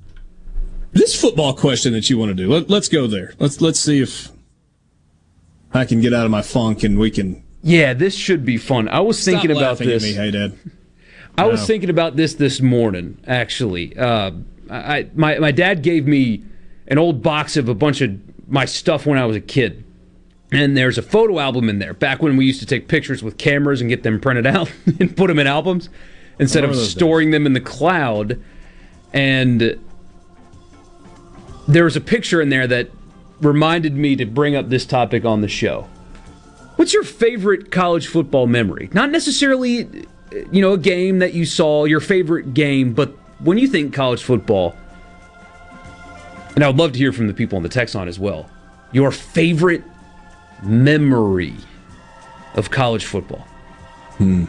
this 0.92 1.20
football 1.20 1.54
question 1.54 1.92
that 1.94 2.08
you 2.08 2.16
want 2.16 2.30
to 2.30 2.34
do. 2.34 2.48
Let, 2.48 2.70
let's 2.70 2.88
go 2.88 3.06
there. 3.08 3.34
Let's 3.40 3.60
let's 3.60 3.80
see 3.80 4.00
if 4.00 4.30
I 5.72 5.84
can 5.84 6.00
get 6.00 6.14
out 6.14 6.24
of 6.24 6.30
my 6.30 6.42
funk 6.42 6.84
and 6.84 6.98
we 6.98 7.10
can. 7.10 7.42
Yeah, 7.62 7.94
this 7.94 8.14
should 8.14 8.44
be 8.44 8.56
fun. 8.58 8.88
I 8.88 9.00
was 9.00 9.18
Stop 9.18 9.32
thinking 9.32 9.50
about 9.50 9.62
laughing 9.80 9.88
at 9.88 9.94
this. 9.94 10.02
me, 10.04 10.12
hey, 10.12 10.30
Dad. 10.30 10.52
I 11.36 11.46
was 11.46 11.66
thinking 11.66 11.90
about 11.90 12.16
this 12.16 12.34
this 12.34 12.60
morning. 12.60 13.18
Actually, 13.26 13.96
uh, 13.96 14.32
I 14.70 15.08
my 15.14 15.38
my 15.38 15.50
dad 15.50 15.82
gave 15.82 16.06
me 16.06 16.44
an 16.88 16.98
old 16.98 17.22
box 17.22 17.56
of 17.56 17.68
a 17.68 17.74
bunch 17.74 18.00
of 18.00 18.18
my 18.48 18.64
stuff 18.64 19.06
when 19.06 19.18
I 19.18 19.26
was 19.26 19.36
a 19.36 19.40
kid, 19.40 19.84
and 20.52 20.76
there's 20.76 20.98
a 20.98 21.02
photo 21.02 21.38
album 21.38 21.68
in 21.68 21.78
there. 21.78 21.94
Back 21.94 22.22
when 22.22 22.36
we 22.36 22.46
used 22.46 22.60
to 22.60 22.66
take 22.66 22.88
pictures 22.88 23.22
with 23.22 23.36
cameras 23.36 23.80
and 23.80 23.90
get 23.90 24.02
them 24.02 24.20
printed 24.20 24.46
out 24.46 24.70
and 25.00 25.16
put 25.16 25.28
them 25.28 25.38
in 25.38 25.46
albums 25.46 25.88
instead 26.38 26.64
of 26.64 26.74
storing 26.76 27.30
them 27.30 27.46
in 27.46 27.52
the 27.52 27.60
cloud. 27.60 28.40
And 29.12 29.78
there 31.68 31.84
was 31.84 31.96
a 31.96 32.00
picture 32.00 32.40
in 32.40 32.48
there 32.48 32.66
that 32.66 32.90
reminded 33.40 33.94
me 33.94 34.16
to 34.16 34.24
bring 34.26 34.56
up 34.56 34.68
this 34.68 34.84
topic 34.84 35.24
on 35.24 35.40
the 35.40 35.48
show. 35.48 35.88
What's 36.76 36.92
your 36.92 37.04
favorite 37.04 37.70
college 37.70 38.08
football 38.08 38.46
memory? 38.46 38.88
Not 38.92 39.10
necessarily, 39.10 40.06
you 40.50 40.60
know, 40.60 40.72
a 40.72 40.78
game 40.78 41.18
that 41.20 41.34
you 41.34 41.44
saw, 41.44 41.84
your 41.84 42.00
favorite 42.00 42.54
game, 42.54 42.92
but 42.92 43.10
when 43.38 43.58
you 43.58 43.68
think 43.68 43.92
college 43.92 44.22
football, 44.22 44.76
and 46.54 46.62
I 46.62 46.68
would 46.68 46.76
love 46.76 46.92
to 46.92 46.98
hear 46.98 47.12
from 47.12 47.26
the 47.26 47.34
people 47.34 47.56
on 47.56 47.62
the 47.62 47.68
text 47.68 47.94
line 47.94 48.08
as 48.08 48.18
well, 48.18 48.48
your 48.92 49.10
favorite 49.10 49.82
memory 50.62 51.54
of 52.54 52.70
college 52.70 53.04
football. 53.04 53.46
Hmm. 54.18 54.44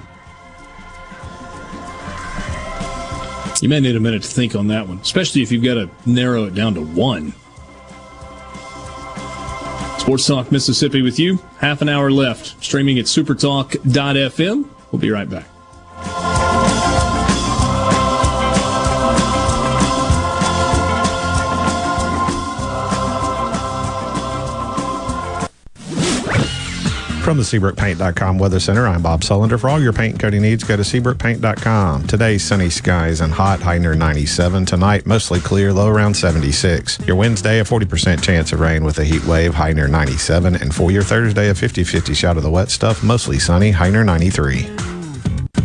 You 3.62 3.70
may 3.70 3.80
need 3.80 3.96
a 3.96 4.00
minute 4.00 4.22
to 4.24 4.30
think 4.30 4.56
on 4.56 4.68
that 4.68 4.88
one, 4.88 5.00
especially 5.00 5.42
if 5.42 5.52
you've 5.52 5.64
got 5.64 5.76
to 5.76 5.90
narrow 6.06 6.46
it 6.46 6.54
down 6.54 6.76
to 6.76 6.82
one. 6.82 7.34
Sports 10.00 10.28
Talk 10.28 10.52
Mississippi 10.52 11.02
with 11.02 11.18
you. 11.18 11.40
Half 11.58 11.82
an 11.82 11.90
hour 11.90 12.12
left. 12.12 12.64
Streaming 12.64 13.00
at 13.00 13.06
supertalk.fm. 13.06 14.70
We'll 14.92 15.00
be 15.00 15.10
right 15.10 15.28
back. 15.28 15.48
From 27.26 27.38
the 27.38 27.44
SeabrookPaint.com 27.44 28.38
Weather 28.38 28.60
Center, 28.60 28.86
I'm 28.86 29.02
Bob 29.02 29.22
Sullender. 29.22 29.60
For 29.60 29.68
all 29.68 29.82
your 29.82 29.94
paint 29.94 30.12
and 30.12 30.22
coating 30.22 30.44
needs, 30.44 30.64
go 30.64 30.78
to 30.78 30.84
SeabrookPaint.com. 30.84 32.06
Today, 32.06 32.38
sunny 32.38 32.70
skies 32.70 33.20
and 33.20 33.34
hot, 33.34 33.62
high 33.62 33.80
near 33.80 33.96
97. 33.96 34.64
Tonight, 34.68 35.08
mostly 35.08 35.40
clear, 35.40 35.74
low 35.74 35.88
around 35.88 36.14
76. 36.14 37.00
Your 37.08 37.16
Wednesday, 37.16 37.60
a 37.60 37.64
40% 37.64 38.22
chance 38.22 38.54
of 38.54 38.60
rain 38.60 38.84
with 38.84 39.00
a 39.00 39.04
heat 39.04 39.26
wave, 39.26 39.56
high 39.56 39.74
near 39.74 39.88
97. 39.88 40.54
And 40.54 40.76
for 40.76 40.92
your 40.92 41.02
Thursday, 41.02 41.50
a 41.50 41.56
50 41.56 41.84
50 41.84 42.14
shot 42.14 42.38
of 42.38 42.44
the 42.44 42.52
wet 42.52 42.70
stuff, 42.70 43.04
mostly 43.04 43.40
sunny, 43.40 43.72
high 43.72 43.90
near 43.90 44.04
93. 44.04 44.95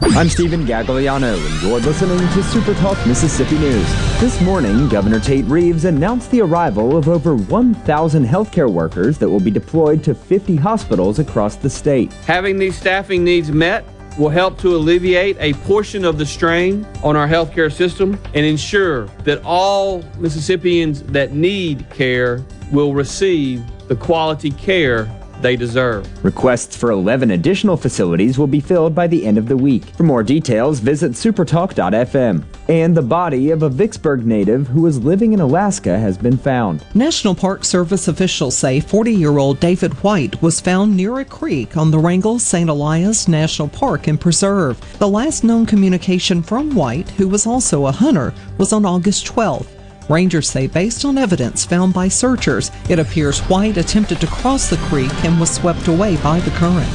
I'm 0.00 0.30
Stephen 0.30 0.64
Gagliano, 0.64 1.36
and 1.36 1.62
you're 1.62 1.78
listening 1.80 2.16
to 2.18 2.42
Super 2.42 2.72
Talk 2.72 2.96
Mississippi 3.06 3.58
News. 3.58 3.86
This 4.18 4.40
morning, 4.40 4.88
Governor 4.88 5.20
Tate 5.20 5.44
Reeves 5.44 5.84
announced 5.84 6.30
the 6.30 6.40
arrival 6.40 6.96
of 6.96 7.06
over 7.06 7.36
1,000 7.36 8.26
healthcare 8.26 8.72
workers 8.72 9.18
that 9.18 9.28
will 9.28 9.38
be 9.38 9.50
deployed 9.50 10.02
to 10.04 10.14
50 10.14 10.56
hospitals 10.56 11.18
across 11.18 11.56
the 11.56 11.68
state. 11.68 12.10
Having 12.24 12.56
these 12.56 12.76
staffing 12.76 13.22
needs 13.22 13.52
met 13.52 13.84
will 14.18 14.30
help 14.30 14.58
to 14.60 14.74
alleviate 14.74 15.36
a 15.38 15.52
portion 15.64 16.06
of 16.06 16.16
the 16.16 16.24
strain 16.24 16.86
on 17.02 17.14
our 17.14 17.28
healthcare 17.28 17.70
system 17.70 18.18
and 18.34 18.46
ensure 18.46 19.04
that 19.24 19.42
all 19.44 20.02
Mississippians 20.18 21.02
that 21.02 21.32
need 21.32 21.88
care 21.90 22.42
will 22.72 22.94
receive 22.94 23.62
the 23.88 23.96
quality 23.96 24.50
care 24.52 25.04
they 25.42 25.56
deserve. 25.56 26.06
Requests 26.24 26.76
for 26.76 26.90
11 26.90 27.30
additional 27.30 27.76
facilities 27.76 28.38
will 28.38 28.46
be 28.46 28.60
filled 28.60 28.94
by 28.94 29.06
the 29.06 29.26
end 29.26 29.38
of 29.38 29.48
the 29.48 29.56
week. 29.56 29.84
For 29.96 30.02
more 30.02 30.22
details, 30.22 30.80
visit 30.80 31.12
supertalk.fm. 31.12 32.44
And 32.68 32.96
the 32.96 33.02
body 33.02 33.50
of 33.50 33.62
a 33.62 33.68
Vicksburg 33.68 34.24
native 34.24 34.68
who 34.68 34.82
was 34.82 35.02
living 35.02 35.32
in 35.32 35.40
Alaska 35.40 35.98
has 35.98 36.16
been 36.16 36.36
found. 36.36 36.84
National 36.94 37.34
Park 37.34 37.64
Service 37.64 38.08
officials 38.08 38.56
say 38.56 38.80
40 38.80 39.12
year 39.12 39.38
old 39.38 39.58
David 39.60 39.92
White 40.04 40.40
was 40.42 40.60
found 40.60 40.96
near 40.96 41.18
a 41.18 41.24
creek 41.24 41.76
on 41.76 41.90
the 41.90 41.98
Wrangell 41.98 42.38
St. 42.38 42.70
Elias 42.70 43.26
National 43.26 43.68
Park 43.68 44.06
and 44.06 44.20
Preserve. 44.20 44.80
The 44.98 45.08
last 45.08 45.44
known 45.44 45.66
communication 45.66 46.42
from 46.42 46.74
White, 46.74 47.10
who 47.10 47.28
was 47.28 47.46
also 47.46 47.86
a 47.86 47.92
hunter, 47.92 48.32
was 48.58 48.72
on 48.72 48.84
August 48.84 49.26
12th. 49.26 49.79
Rangers 50.10 50.50
say, 50.50 50.66
based 50.66 51.04
on 51.04 51.16
evidence 51.16 51.64
found 51.64 51.94
by 51.94 52.08
searchers, 52.08 52.72
it 52.88 52.98
appears 52.98 53.38
White 53.42 53.76
attempted 53.76 54.20
to 54.20 54.26
cross 54.26 54.68
the 54.68 54.76
creek 54.88 55.12
and 55.24 55.38
was 55.38 55.54
swept 55.54 55.86
away 55.86 56.16
by 56.16 56.40
the 56.40 56.50
current. 56.50 56.88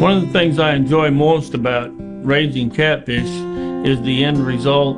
One 0.00 0.16
of 0.16 0.22
the 0.22 0.32
things 0.32 0.58
I 0.58 0.74
enjoy 0.74 1.10
most 1.10 1.52
about 1.52 1.90
raising 2.24 2.70
catfish 2.70 3.28
is 3.86 4.00
the 4.00 4.24
end 4.24 4.46
result, 4.46 4.96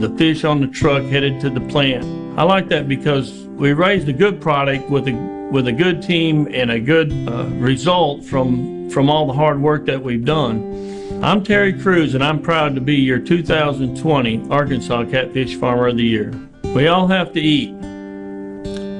the 0.00 0.08
fish 0.16 0.42
on 0.44 0.62
the 0.62 0.68
truck 0.68 1.02
headed 1.02 1.38
to 1.42 1.50
the 1.50 1.60
plant. 1.60 2.04
I 2.38 2.44
like 2.44 2.68
that 2.70 2.88
because 2.88 3.30
we 3.48 3.74
raised 3.74 4.08
a 4.08 4.12
good 4.14 4.40
product 4.40 4.88
with 4.88 5.06
a 5.06 5.34
with 5.52 5.68
a 5.68 5.72
good 5.72 6.02
team 6.02 6.48
and 6.50 6.70
a 6.70 6.80
good 6.80 7.12
uh, 7.28 7.44
result 7.56 8.24
from 8.24 8.88
from 8.88 9.10
all 9.10 9.26
the 9.26 9.34
hard 9.34 9.60
work 9.60 9.84
that 9.84 10.02
we've 10.02 10.24
done. 10.24 10.93
I'm 11.24 11.42
Terry 11.42 11.72
Cruz 11.72 12.14
and 12.14 12.22
I'm 12.22 12.42
proud 12.42 12.74
to 12.74 12.82
be 12.82 12.96
your 12.96 13.18
2020 13.18 14.46
Arkansas 14.50 15.06
Catfish 15.06 15.56
Farmer 15.56 15.86
of 15.86 15.96
the 15.96 16.04
Year. 16.04 16.30
We 16.74 16.86
all 16.88 17.06
have 17.06 17.32
to 17.32 17.40
eat. 17.40 17.70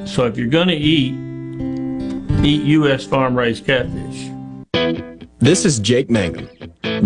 So 0.09 0.25
if 0.25 0.39
you're 0.39 0.47
going 0.47 0.69
to 0.69 0.75
eat, 0.75 1.12
eat 2.43 2.62
U.S. 2.62 3.05
farm 3.05 3.36
raised 3.36 3.67
catfish. 3.67 4.31
This 5.39 5.67
is 5.67 5.78
Jake 5.78 6.09
Mangum, 6.09 6.49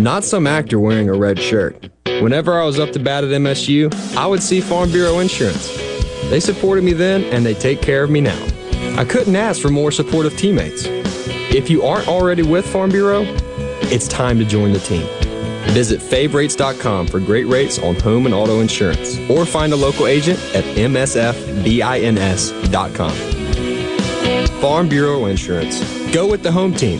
not 0.01 0.23
some 0.23 0.47
actor 0.47 0.79
wearing 0.79 1.09
a 1.09 1.13
red 1.13 1.37
shirt. 1.37 1.89
Whenever 2.05 2.57
I 2.57 2.63
was 2.63 2.79
up 2.79 2.93
to 2.93 2.99
bat 2.99 3.25
at 3.25 3.29
MSU, 3.31 3.93
I 4.15 4.25
would 4.25 4.41
see 4.41 4.61
Farm 4.61 4.89
Bureau 4.89 5.19
Insurance. 5.19 5.67
They 6.29 6.39
supported 6.39 6.85
me 6.85 6.93
then, 6.93 7.25
and 7.25 7.45
they 7.45 7.55
take 7.55 7.81
care 7.81 8.05
of 8.05 8.09
me 8.09 8.21
now. 8.21 8.41
I 8.97 9.03
couldn't 9.03 9.35
ask 9.35 9.61
for 9.61 9.69
more 9.69 9.91
supportive 9.91 10.37
teammates. 10.37 10.83
If 10.85 11.69
you 11.69 11.83
aren't 11.83 12.07
already 12.07 12.43
with 12.43 12.65
Farm 12.65 12.89
Bureau, 12.89 13.25
it's 13.91 14.07
time 14.07 14.37
to 14.39 14.45
join 14.45 14.71
the 14.71 14.79
team. 14.79 15.07
Visit 15.73 16.01
favrates.com 16.01 17.07
for 17.07 17.19
great 17.19 17.47
rates 17.47 17.79
on 17.79 17.95
home 17.95 18.25
and 18.25 18.33
auto 18.33 18.59
insurance, 18.59 19.19
or 19.29 19.45
find 19.45 19.73
a 19.73 19.75
local 19.75 20.07
agent 20.07 20.39
at 20.55 20.63
msfbins.com. 20.63 21.39
Farm 24.61 24.89
Bureau 24.89 25.25
Insurance. 25.25 25.81
Go 26.11 26.27
with 26.27 26.43
the 26.43 26.51
home 26.51 26.73
team. 26.73 26.99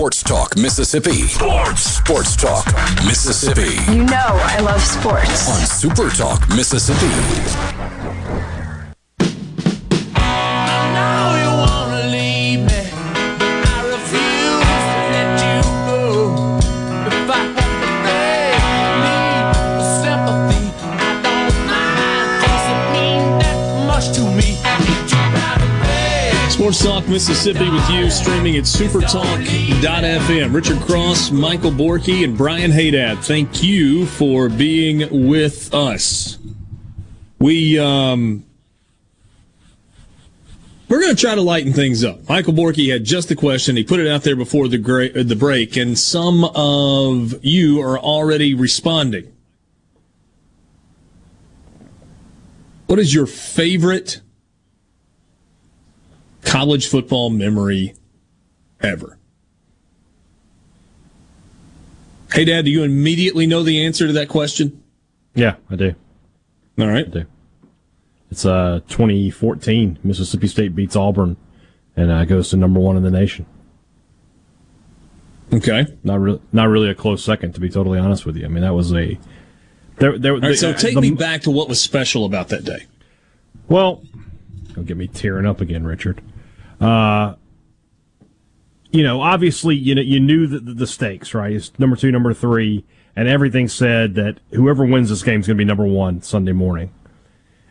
Sports 0.00 0.22
Talk 0.22 0.56
Mississippi. 0.56 1.28
Sports. 1.28 1.82
Sports 1.82 2.34
Talk 2.34 2.64
Mississippi. 3.04 3.92
You 3.92 4.04
know 4.04 4.16
I 4.16 4.60
love 4.60 4.80
sports. 4.80 5.46
On 5.50 5.66
Super 5.66 6.08
Talk 6.08 6.48
Mississippi. 6.48 7.89
Sports 26.70 26.84
Talk 26.84 27.08
Mississippi 27.08 27.68
with 27.68 27.90
you, 27.90 28.08
streaming 28.10 28.56
at 28.56 28.62
supertalk.fm. 28.62 30.54
Richard 30.54 30.78
Cross, 30.82 31.32
Michael 31.32 31.72
Borky, 31.72 32.22
and 32.22 32.38
Brian 32.38 32.70
Hadad, 32.70 33.18
thank 33.18 33.60
you 33.60 34.06
for 34.06 34.48
being 34.48 35.26
with 35.26 35.74
us. 35.74 36.38
We, 37.40 37.76
um, 37.76 38.44
we're 40.88 41.00
going 41.00 41.16
to 41.16 41.20
try 41.20 41.34
to 41.34 41.42
lighten 41.42 41.72
things 41.72 42.04
up. 42.04 42.28
Michael 42.28 42.52
Borky 42.52 42.92
had 42.92 43.02
just 43.02 43.32
a 43.32 43.36
question. 43.36 43.76
He 43.76 43.82
put 43.82 43.98
it 43.98 44.06
out 44.06 44.22
there 44.22 44.36
before 44.36 44.68
the, 44.68 44.78
gra- 44.78 45.24
the 45.24 45.34
break, 45.34 45.76
and 45.76 45.98
some 45.98 46.44
of 46.44 47.34
you 47.44 47.82
are 47.82 47.98
already 47.98 48.54
responding. 48.54 49.32
What 52.86 53.00
is 53.00 53.12
your 53.12 53.26
favorite 53.26 54.20
college 56.42 56.88
football 56.88 57.30
memory 57.30 57.94
ever. 58.80 59.18
Hadad, 62.32 62.64
do 62.64 62.70
you 62.70 62.82
immediately 62.84 63.46
know 63.46 63.62
the 63.62 63.84
answer 63.84 64.06
to 64.06 64.12
that 64.12 64.28
question? 64.28 64.82
Yeah, 65.34 65.56
I 65.68 65.76
do. 65.76 65.94
All 66.78 66.86
right. 66.88 67.06
I 67.06 67.10
do. 67.10 67.24
It's 68.30 68.46
uh 68.46 68.80
2014. 68.88 69.98
Mississippi 70.04 70.46
State 70.46 70.74
beats 70.74 70.94
Auburn 70.94 71.36
and 71.96 72.10
uh, 72.10 72.24
goes 72.24 72.50
to 72.50 72.56
number 72.56 72.78
one 72.78 72.96
in 72.96 73.02
the 73.02 73.10
nation. 73.10 73.46
Okay. 75.52 75.86
Not 76.04 76.20
really, 76.20 76.40
not 76.52 76.68
really 76.68 76.88
a 76.88 76.94
close 76.94 77.24
second, 77.24 77.54
to 77.54 77.60
be 77.60 77.68
totally 77.68 77.98
honest 77.98 78.24
with 78.24 78.36
you. 78.36 78.44
I 78.44 78.48
mean, 78.48 78.62
that 78.62 78.74
was 78.74 78.92
a. 78.94 79.18
There, 79.96 80.16
there, 80.16 80.34
All 80.34 80.40
right, 80.40 80.56
so 80.56 80.72
take 80.72 80.94
the- 80.94 81.00
me 81.00 81.10
back 81.10 81.42
to 81.42 81.50
what 81.50 81.68
was 81.68 81.80
special 81.82 82.24
about 82.24 82.48
that 82.48 82.64
day. 82.64 82.86
Well, 83.68 84.02
don't 84.74 84.86
get 84.86 84.96
me 84.96 85.06
tearing 85.06 85.46
up 85.46 85.60
again, 85.60 85.84
Richard. 85.84 86.22
Uh, 86.80 87.34
you 88.90 89.02
know, 89.02 89.20
obviously, 89.20 89.76
you 89.76 89.94
know, 89.94 90.02
you 90.02 90.18
knew 90.18 90.46
the, 90.46 90.58
the 90.58 90.86
stakes, 90.86 91.34
right? 91.34 91.52
It's 91.52 91.78
number 91.78 91.96
two, 91.96 92.10
number 92.10 92.34
three, 92.34 92.84
and 93.14 93.28
everything 93.28 93.68
said 93.68 94.14
that 94.14 94.38
whoever 94.52 94.84
wins 94.84 95.10
this 95.10 95.22
game 95.22 95.40
is 95.40 95.46
going 95.46 95.56
to 95.56 95.60
be 95.60 95.66
number 95.66 95.86
one 95.86 96.22
Sunday 96.22 96.52
morning. 96.52 96.92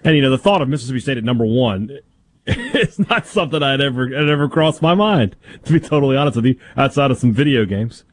And 0.04 0.16
you 0.16 0.22
know, 0.22 0.30
the 0.30 0.38
thought 0.38 0.62
of 0.62 0.70
Mississippi 0.70 1.00
State 1.00 1.18
at 1.18 1.24
number 1.24 1.46
one 1.46 2.00
is 2.46 3.00
not 3.00 3.28
something 3.28 3.62
I'd 3.62 3.82
ever 3.82 4.08
had 4.08 4.30
ever 4.30 4.48
crossed 4.48 4.82
my 4.82 4.96
mind. 4.96 5.36
To 5.66 5.74
be 5.74 5.80
totally 5.80 6.16
honest 6.16 6.38
with 6.38 6.46
you, 6.46 6.60
outside 6.78 7.12
of 7.12 7.18
some 7.18 7.34
video 7.34 7.66
games. 7.66 8.06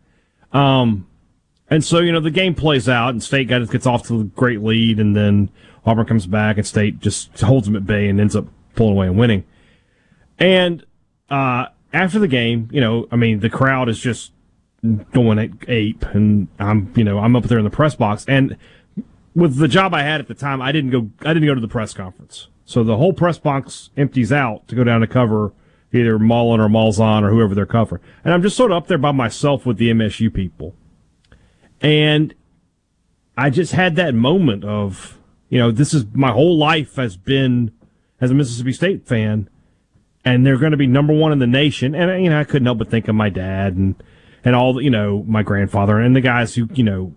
Um, 0.53 1.07
and 1.69 1.85
so, 1.85 1.99
you 1.99 2.13
know, 2.13 2.21
the 2.21 2.31
game 2.31 2.55
plays 2.55 2.89
out 2.89 3.11
and 3.11 3.23
State 3.23 3.49
gets 3.49 3.87
off 3.87 4.07
to 4.09 4.21
a 4.21 4.25
great 4.25 4.63
lead 4.63 4.99
and 5.01 5.17
then 5.17 5.51
Auburn 5.85 6.07
comes 6.07 6.27
back 6.27 6.57
and 6.57 6.67
State 6.67 7.01
just 7.01 7.41
holds 7.41 7.67
them 7.67 7.77
at 7.77 7.87
bay 7.87 8.09
and 8.09 8.21
ends 8.21 8.37
up 8.37 8.47
pulling 8.77 8.93
away 8.93 9.07
and 9.07 9.19
winning. 9.19 9.45
And, 10.39 10.85
uh, 11.31 11.67
after 11.93 12.19
the 12.19 12.29
game, 12.29 12.69
you 12.71 12.81
know, 12.81 13.09
I 13.11 13.17
mean, 13.17 13.41
the 13.41 13.51
crowd 13.51 13.89
is 13.89 13.99
just 13.99 14.33
going 15.13 15.59
ape 15.67 16.05
and 16.15 16.49
I'm, 16.59 16.93
you 16.95 17.03
know, 17.03 17.19
I'm 17.19 17.35
up 17.35 17.45
there 17.45 17.59
in 17.59 17.65
the 17.65 17.71
press 17.71 17.95
box 17.95 18.25
and 18.29 18.57
with 19.35 19.57
the 19.57 19.69
job 19.69 19.95
I 19.95 20.03
had 20.03 20.21
at 20.21 20.29
the 20.29 20.35
time, 20.35 20.63
I 20.63 20.73
didn't 20.73 20.91
go, 20.91 21.11
I 21.21 21.35
didn't 21.35 21.47
go 21.47 21.55
to 21.55 21.61
the 21.61 21.69
press 21.69 21.93
conference. 21.93 22.49
So 22.65 22.83
the 22.83 22.97
whole 22.97 23.13
press 23.13 23.39
box 23.39 23.91
empties 23.97 24.33
out 24.33 24.67
to 24.69 24.75
go 24.75 24.83
down 24.83 25.03
to 25.03 25.07
cover 25.07 25.53
either 25.93 26.19
Mullen 26.19 26.61
or 26.61 26.69
Malzahn 26.69 27.23
or 27.23 27.31
whoever 27.31 27.55
they're 27.55 27.67
covering. 27.67 28.03
And 28.25 28.35
I'm 28.35 28.43
just 28.43 28.57
sort 28.57 28.73
of 28.73 28.79
up 28.79 28.87
there 28.89 28.99
by 28.99 29.13
myself 29.13 29.67
with 29.67 29.77
the 29.77 29.91
MSU 29.91 30.33
people. 30.33 30.75
And 31.81 32.35
I 33.37 33.51
just 33.51 33.73
had 33.73 33.97
that 33.97 34.15
moment 34.15 34.65
of, 34.65 35.19
you 35.49 35.59
know, 35.59 35.71
this 35.71 35.95
is 35.95 36.07
my 36.13 36.33
whole 36.33 36.57
life 36.57 36.97
has 36.97 37.17
been 37.17 37.71
as 38.21 38.31
a 38.31 38.35
Mississippi 38.35 38.73
State 38.73 39.07
fan, 39.07 39.49
and 40.25 40.45
they're 40.45 40.59
going 40.59 40.73
to 40.73 40.77
be 40.77 40.87
number 40.87 41.13
one 41.13 41.33
in 41.33 41.39
the 41.39 41.47
nation. 41.47 41.95
And 41.95 42.25
you 42.25 42.31
know, 42.31 42.41
I 42.41 42.45
couldn't 42.45 42.67
help 42.67 42.79
but 42.79 42.91
think 42.91 43.09
of 43.09 43.15
my 43.15 43.29
dad 43.29 43.75
and 43.75 44.03
and 44.45 44.55
all 44.55 44.75
the, 44.75 44.83
you 44.83 44.91
know, 44.91 45.25
my 45.27 45.43
grandfather 45.43 45.99
and 45.99 46.15
the 46.15 46.21
guys 46.21 46.55
who, 46.55 46.69
you 46.75 46.85
know, 46.85 47.15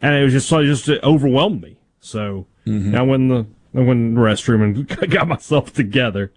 and 0.00 0.14
it 0.14 0.24
was 0.24 0.32
just 0.32 0.48
so 0.48 0.60
it 0.60 0.66
just 0.66 0.88
overwhelmed 0.88 1.62
me. 1.62 1.78
So 2.00 2.46
I 2.66 3.02
went 3.02 3.22
in 3.22 3.28
the 3.28 3.46
I 3.74 3.80
went 3.80 3.90
in 3.90 4.14
the 4.14 4.20
restroom 4.20 4.62
and 4.62 5.10
got 5.10 5.28
myself 5.28 5.72
together 5.72 6.32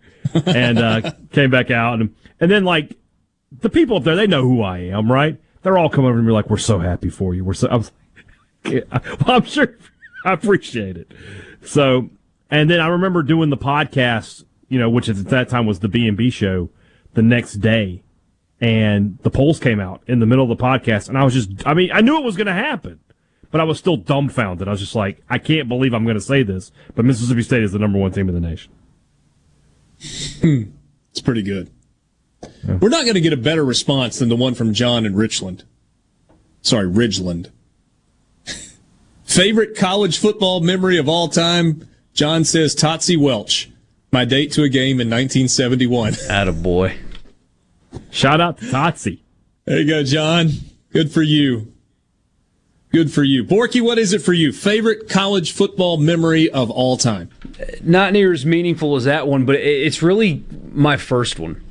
and 0.46 0.80
uh, 0.80 1.12
came 1.32 1.50
back 1.50 1.72
out 1.72 2.00
and 2.00 2.16
and 2.40 2.52
then 2.52 2.64
like 2.64 2.98
the 3.52 3.70
people 3.70 3.98
up 3.98 4.04
there 4.04 4.16
they 4.16 4.28
know 4.28 4.44
who 4.44 4.62
I 4.62 4.80
am, 4.80 5.12
right? 5.12 5.40
They're 5.62 5.78
all 5.78 5.90
coming 5.90 6.10
over 6.10 6.20
to 6.20 6.24
me 6.24 6.32
like, 6.32 6.50
"We're 6.50 6.58
so 6.58 6.80
happy 6.80 7.10
for 7.10 7.34
you." 7.34 7.44
We're 7.44 7.54
so. 7.54 7.68
I 7.68 7.76
was 7.76 7.92
like, 8.64 8.74
yeah, 8.74 9.00
well, 9.26 9.38
I'm 9.38 9.46
sure 9.46 9.76
I 10.24 10.34
appreciate 10.34 10.98
it. 10.98 11.12
So, 11.64 12.10
and 12.50 12.70
then 12.70 12.80
I 12.80 12.88
remember 12.88 13.24
doing 13.24 13.50
the 13.50 13.58
podcast, 13.58 14.44
you 14.70 14.80
know, 14.80 14.90
which 14.90 15.10
at 15.10 15.18
that 15.26 15.50
time 15.50 15.66
was 15.66 15.80
the 15.80 15.88
B 15.88 16.08
and 16.08 16.18
B 16.18 16.30
show, 16.30 16.70
the 17.14 17.22
next 17.22 17.56
day, 17.56 18.04
and 18.60 19.18
the 19.24 19.30
polls 19.30 19.60
came 19.60 19.80
out 19.80 20.02
in 20.08 20.20
the 20.20 20.26
middle 20.26 20.50
of 20.50 20.58
the 20.58 20.64
podcast, 20.64 21.10
and 21.10 21.18
I 21.18 21.24
was 21.24 21.34
just, 21.34 21.66
I 21.66 21.74
mean, 21.74 21.92
I 21.94 22.02
knew 22.02 22.18
it 22.18 22.24
was 22.24 22.38
going 22.38 22.48
to 22.48 22.54
happen, 22.54 23.00
but 23.52 23.62
I 23.62 23.64
was 23.64 23.78
still 23.78 23.98
dumbfounded. 23.98 24.68
I 24.68 24.72
was 24.72 24.80
just 24.80 24.96
like, 24.96 25.22
I 25.30 25.38
can't 25.38 25.68
believe 25.68 25.94
I'm 25.94 26.04
going 26.04 26.16
to 26.16 26.22
say 26.22 26.44
this, 26.44 26.72
but 26.96 27.06
Mississippi 27.06 27.44
State 27.44 27.64
is 27.64 27.72
the 27.72 27.80
number 27.80 28.00
one 28.00 28.12
team 28.12 28.30
in 28.30 28.36
the 28.36 28.42
nation. 28.42 28.72
Hmm. 30.42 30.64
It's 31.12 31.22
pretty 31.22 31.42
good. 31.42 31.72
We're 32.64 32.90
not 32.90 33.04
going 33.04 33.16
to 33.16 33.22
get 33.22 33.34
a 33.34 33.38
better 33.38 33.66
response 33.66 34.20
than 34.20 34.30
the 34.30 34.36
one 34.36 34.54
from 34.54 34.74
John 34.74 35.06
in 35.06 35.16
Richland. 35.16 35.64
Sorry, 36.62 36.88
Ridgeland. 36.88 37.50
Favorite 39.24 39.76
college 39.76 40.20
football 40.20 40.60
memory 40.60 40.98
of 40.98 41.10
all 41.10 41.28
time? 41.28 41.88
John 42.18 42.44
says 42.44 42.76
Totsy 42.76 43.16
Welch. 43.16 43.70
My 44.12 44.26
date 44.26 44.52
to 44.54 44.64
a 44.64 44.70
game 44.70 45.00
in 45.00 45.08
1971. 45.08 46.14
Attaboy. 46.14 46.98
Shout 48.10 48.42
out 48.42 48.58
to 48.58 48.66
Totsy. 48.66 49.20
There 49.66 49.82
you 49.82 49.88
go, 49.88 50.04
John. 50.04 50.50
Good 50.92 51.12
for 51.12 51.22
you. 51.22 51.72
Good 52.92 53.14
for 53.14 53.24
you. 53.24 53.44
Borky, 53.44 53.82
what 53.82 54.00
is 54.00 54.14
it 54.14 54.24
for 54.24 54.34
you? 54.34 54.52
Favorite 54.52 55.08
college 55.08 55.52
football 55.52 55.98
memory 55.98 56.50
of 56.50 56.72
all 56.72 56.98
time? 56.98 57.30
Not 57.84 58.14
near 58.14 58.34
as 58.34 58.48
meaningful 58.48 58.96
as 58.96 59.04
that 59.04 59.28
one, 59.28 59.46
but 59.46 59.56
it's 59.56 60.02
really 60.02 60.44
my 60.72 60.98
first 60.98 61.38
one. 61.38 61.62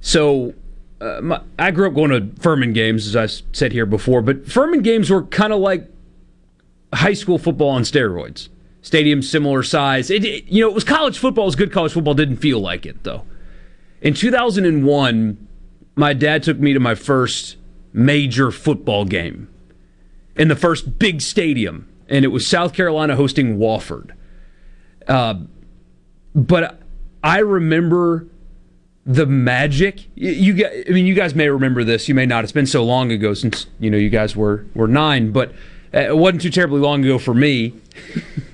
So, 0.00 0.54
uh, 1.00 1.20
my, 1.22 1.40
I 1.58 1.72
grew 1.72 1.88
up 1.88 1.94
going 1.94 2.10
to 2.10 2.40
Furman 2.40 2.72
games, 2.72 3.08
as 3.08 3.16
I 3.16 3.26
said 3.52 3.72
here 3.72 3.86
before, 3.86 4.22
but 4.22 4.46
Furman 4.46 4.82
games 4.82 5.10
were 5.10 5.24
kind 5.24 5.52
of 5.52 5.58
like 5.58 5.90
high 6.94 7.14
school 7.14 7.38
football 7.38 7.70
on 7.70 7.82
steroids. 7.82 8.48
Stadium 8.82 9.22
similar 9.22 9.62
size. 9.62 10.10
It, 10.10 10.24
it- 10.24 10.44
you 10.48 10.62
know, 10.62 10.68
it 10.68 10.74
was 10.74 10.84
college 10.84 11.18
football. 11.18 11.44
It 11.44 11.48
was 11.48 11.56
good 11.56 11.72
college 11.72 11.92
football. 11.92 12.14
Didn't 12.14 12.36
feel 12.38 12.60
like 12.60 12.84
it 12.84 13.02
though. 13.04 13.24
In 14.00 14.14
2001, 14.14 15.48
my 15.94 16.12
dad 16.12 16.42
took 16.42 16.58
me 16.58 16.72
to 16.72 16.80
my 16.80 16.94
first 16.96 17.56
major 17.92 18.50
football 18.50 19.04
game 19.04 19.48
in 20.34 20.48
the 20.48 20.56
first 20.56 20.98
big 20.98 21.20
stadium, 21.20 21.86
and 22.08 22.24
it 22.24 22.28
was 22.28 22.46
South 22.46 22.72
Carolina 22.72 23.14
hosting 23.14 23.58
Wofford. 23.58 24.10
Uh, 25.06 25.34
but 26.34 26.80
I 27.22 27.38
remember 27.38 28.26
the 29.04 29.26
magic. 29.26 30.06
You, 30.14 30.54
guys, 30.54 30.84
I 30.88 30.92
mean, 30.92 31.06
you 31.06 31.14
guys 31.14 31.34
may 31.34 31.48
remember 31.48 31.84
this. 31.84 32.08
You 32.08 32.14
may 32.14 32.26
not. 32.26 32.42
It's 32.44 32.52
been 32.52 32.66
so 32.66 32.82
long 32.84 33.12
ago 33.12 33.34
since 33.34 33.66
you 33.78 33.90
know 33.90 33.98
you 33.98 34.10
guys 34.10 34.34
were 34.34 34.64
were 34.74 34.88
nine, 34.88 35.30
but 35.32 35.50
uh, 35.94 35.98
it 36.00 36.16
wasn't 36.16 36.42
too 36.42 36.50
terribly 36.50 36.80
long 36.80 37.04
ago 37.04 37.18
for 37.18 37.34
me. 37.34 37.74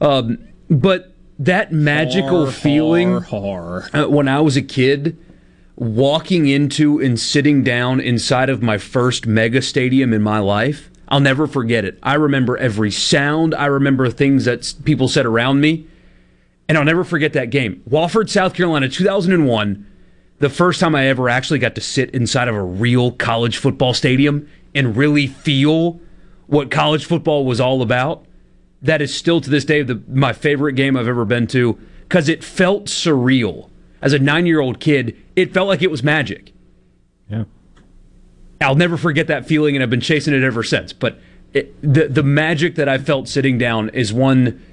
um, 0.00 0.38
but 0.70 1.14
that 1.38 1.72
magical 1.72 2.46
Har, 2.46 2.52
feeling 2.52 3.20
har, 3.22 3.88
uh, 3.94 4.08
when 4.08 4.28
I 4.28 4.40
was 4.40 4.56
a 4.56 4.62
kid, 4.62 5.16
walking 5.76 6.48
into 6.48 7.00
and 7.00 7.18
sitting 7.18 7.62
down 7.62 8.00
inside 8.00 8.50
of 8.50 8.62
my 8.62 8.78
first 8.78 9.26
mega 9.26 9.62
stadium 9.62 10.12
in 10.12 10.22
my 10.22 10.40
life, 10.40 10.90
I'll 11.08 11.20
never 11.20 11.46
forget 11.46 11.84
it. 11.84 11.98
I 12.02 12.14
remember 12.14 12.56
every 12.58 12.90
sound. 12.90 13.54
I 13.54 13.66
remember 13.66 14.10
things 14.10 14.44
that 14.44 14.74
people 14.84 15.08
said 15.08 15.24
around 15.24 15.60
me, 15.60 15.86
and 16.68 16.76
I'll 16.76 16.84
never 16.84 17.04
forget 17.04 17.32
that 17.32 17.50
game. 17.50 17.82
Wofford, 17.88 18.28
South 18.28 18.54
Carolina, 18.54 18.88
2001. 18.88 19.86
The 20.40 20.50
first 20.50 20.78
time 20.80 20.94
I 20.94 21.06
ever 21.06 21.28
actually 21.28 21.58
got 21.58 21.74
to 21.76 21.80
sit 21.80 22.10
inside 22.10 22.48
of 22.48 22.54
a 22.54 22.62
real 22.62 23.10
college 23.12 23.56
football 23.56 23.94
stadium 23.94 24.48
and 24.74 24.96
really 24.96 25.26
feel 25.26 26.00
what 26.46 26.70
college 26.70 27.06
football 27.06 27.44
was 27.44 27.60
all 27.60 27.82
about. 27.82 28.24
That 28.82 29.02
is 29.02 29.14
still 29.14 29.40
to 29.40 29.50
this 29.50 29.64
day 29.64 29.82
the, 29.82 30.02
my 30.08 30.32
favorite 30.32 30.74
game 30.74 30.96
I've 30.96 31.08
ever 31.08 31.24
been 31.24 31.46
to 31.48 31.78
because 32.02 32.28
it 32.28 32.44
felt 32.44 32.86
surreal. 32.86 33.70
As 34.00 34.12
a 34.12 34.18
nine 34.18 34.46
year 34.46 34.60
old 34.60 34.80
kid, 34.80 35.16
it 35.34 35.52
felt 35.52 35.68
like 35.68 35.82
it 35.82 35.90
was 35.90 36.02
magic. 36.02 36.52
Yeah. 37.28 37.44
I'll 38.60 38.74
never 38.74 38.96
forget 38.96 39.26
that 39.26 39.46
feeling, 39.46 39.76
and 39.76 39.82
I've 39.82 39.90
been 39.90 40.00
chasing 40.00 40.34
it 40.34 40.42
ever 40.42 40.62
since. 40.62 40.92
But 40.92 41.18
it, 41.52 41.74
the 41.82 42.08
the 42.08 42.22
magic 42.22 42.76
that 42.76 42.88
I 42.88 42.98
felt 42.98 43.28
sitting 43.28 43.58
down 43.58 43.88
is 43.90 44.12
one 44.12 44.64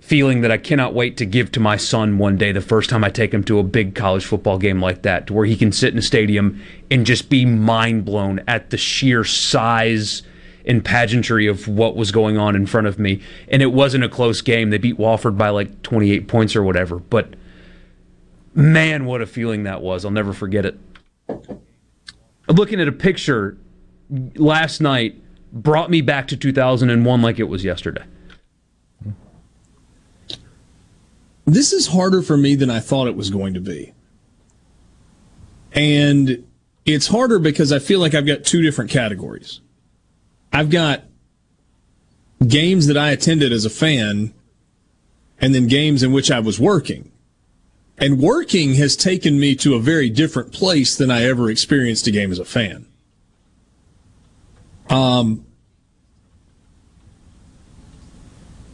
feeling 0.00 0.40
that 0.40 0.50
I 0.50 0.56
cannot 0.56 0.94
wait 0.94 1.16
to 1.18 1.26
give 1.26 1.52
to 1.52 1.60
my 1.60 1.76
son 1.76 2.18
one 2.18 2.36
day. 2.36 2.52
The 2.52 2.60
first 2.60 2.88
time 2.88 3.04
I 3.04 3.10
take 3.10 3.34
him 3.34 3.44
to 3.44 3.58
a 3.58 3.62
big 3.62 3.94
college 3.94 4.24
football 4.24 4.58
game 4.58 4.80
like 4.80 5.02
that, 5.02 5.26
to 5.26 5.32
where 5.32 5.44
he 5.44 5.56
can 5.56 5.72
sit 5.72 5.92
in 5.92 5.98
a 5.98 6.02
stadium 6.02 6.62
and 6.90 7.04
just 7.04 7.28
be 7.28 7.44
mind 7.44 8.04
blown 8.04 8.40
at 8.48 8.70
the 8.70 8.76
sheer 8.76 9.24
size 9.24 10.22
and 10.68 10.84
pageantry 10.84 11.46
of 11.46 11.66
what 11.66 11.96
was 11.96 12.12
going 12.12 12.36
on 12.36 12.54
in 12.54 12.66
front 12.66 12.86
of 12.86 12.98
me. 12.98 13.22
And 13.48 13.62
it 13.62 13.72
wasn't 13.72 14.04
a 14.04 14.08
close 14.08 14.42
game. 14.42 14.68
They 14.68 14.76
beat 14.76 14.98
Wofford 14.98 15.38
by 15.38 15.48
like 15.48 15.82
28 15.82 16.28
points 16.28 16.54
or 16.54 16.62
whatever. 16.62 16.98
But 16.98 17.34
man, 18.54 19.06
what 19.06 19.22
a 19.22 19.26
feeling 19.26 19.62
that 19.64 19.80
was. 19.80 20.04
I'll 20.04 20.10
never 20.10 20.34
forget 20.34 20.66
it. 20.66 20.78
Looking 22.46 22.80
at 22.80 22.86
a 22.86 22.92
picture 22.92 23.56
last 24.36 24.80
night 24.80 25.20
brought 25.52 25.90
me 25.90 26.02
back 26.02 26.28
to 26.28 26.36
2001 26.36 27.22
like 27.22 27.38
it 27.38 27.44
was 27.44 27.64
yesterday. 27.64 28.04
This 31.46 31.72
is 31.72 31.86
harder 31.86 32.20
for 32.20 32.36
me 32.36 32.54
than 32.54 32.68
I 32.68 32.80
thought 32.80 33.06
it 33.06 33.16
was 33.16 33.30
going 33.30 33.54
to 33.54 33.60
be. 33.60 33.94
And 35.72 36.46
it's 36.84 37.06
harder 37.06 37.38
because 37.38 37.72
I 37.72 37.78
feel 37.78 38.00
like 38.00 38.14
I've 38.14 38.26
got 38.26 38.44
two 38.44 38.60
different 38.60 38.90
categories. 38.90 39.62
I've 40.52 40.70
got 40.70 41.04
games 42.46 42.86
that 42.86 42.96
I 42.96 43.10
attended 43.10 43.52
as 43.52 43.64
a 43.64 43.70
fan 43.70 44.32
and 45.40 45.54
then 45.54 45.66
games 45.66 46.02
in 46.02 46.12
which 46.12 46.30
I 46.30 46.40
was 46.40 46.58
working. 46.58 47.10
And 47.98 48.20
working 48.20 48.74
has 48.74 48.96
taken 48.96 49.40
me 49.40 49.56
to 49.56 49.74
a 49.74 49.80
very 49.80 50.08
different 50.08 50.52
place 50.52 50.96
than 50.96 51.10
I 51.10 51.24
ever 51.24 51.50
experienced 51.50 52.06
a 52.06 52.10
game 52.10 52.30
as 52.30 52.38
a 52.38 52.44
fan. 52.44 52.86
Um, 54.88 55.44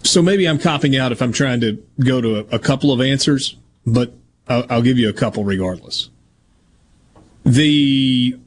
so 0.03 0.23
maybe 0.23 0.47
I'm 0.47 0.59
copping 0.59 0.97
out 0.97 1.11
if 1.11 1.23
I'm 1.23 1.33
trying 1.33 1.61
to 1.63 1.83
go 2.01 2.21
to 2.21 2.37
a, 2.37 2.57
a 2.57 2.59
couple 2.59 2.93
of 2.93 3.01
answers, 3.01 3.57
but 3.87 4.13
I'll, 4.49 4.67
I'll 4.69 4.83
give 4.83 4.99
you 4.99 5.09
a 5.09 5.13
couple 5.13 5.45
regardless. 5.45 6.11
The 7.45 8.39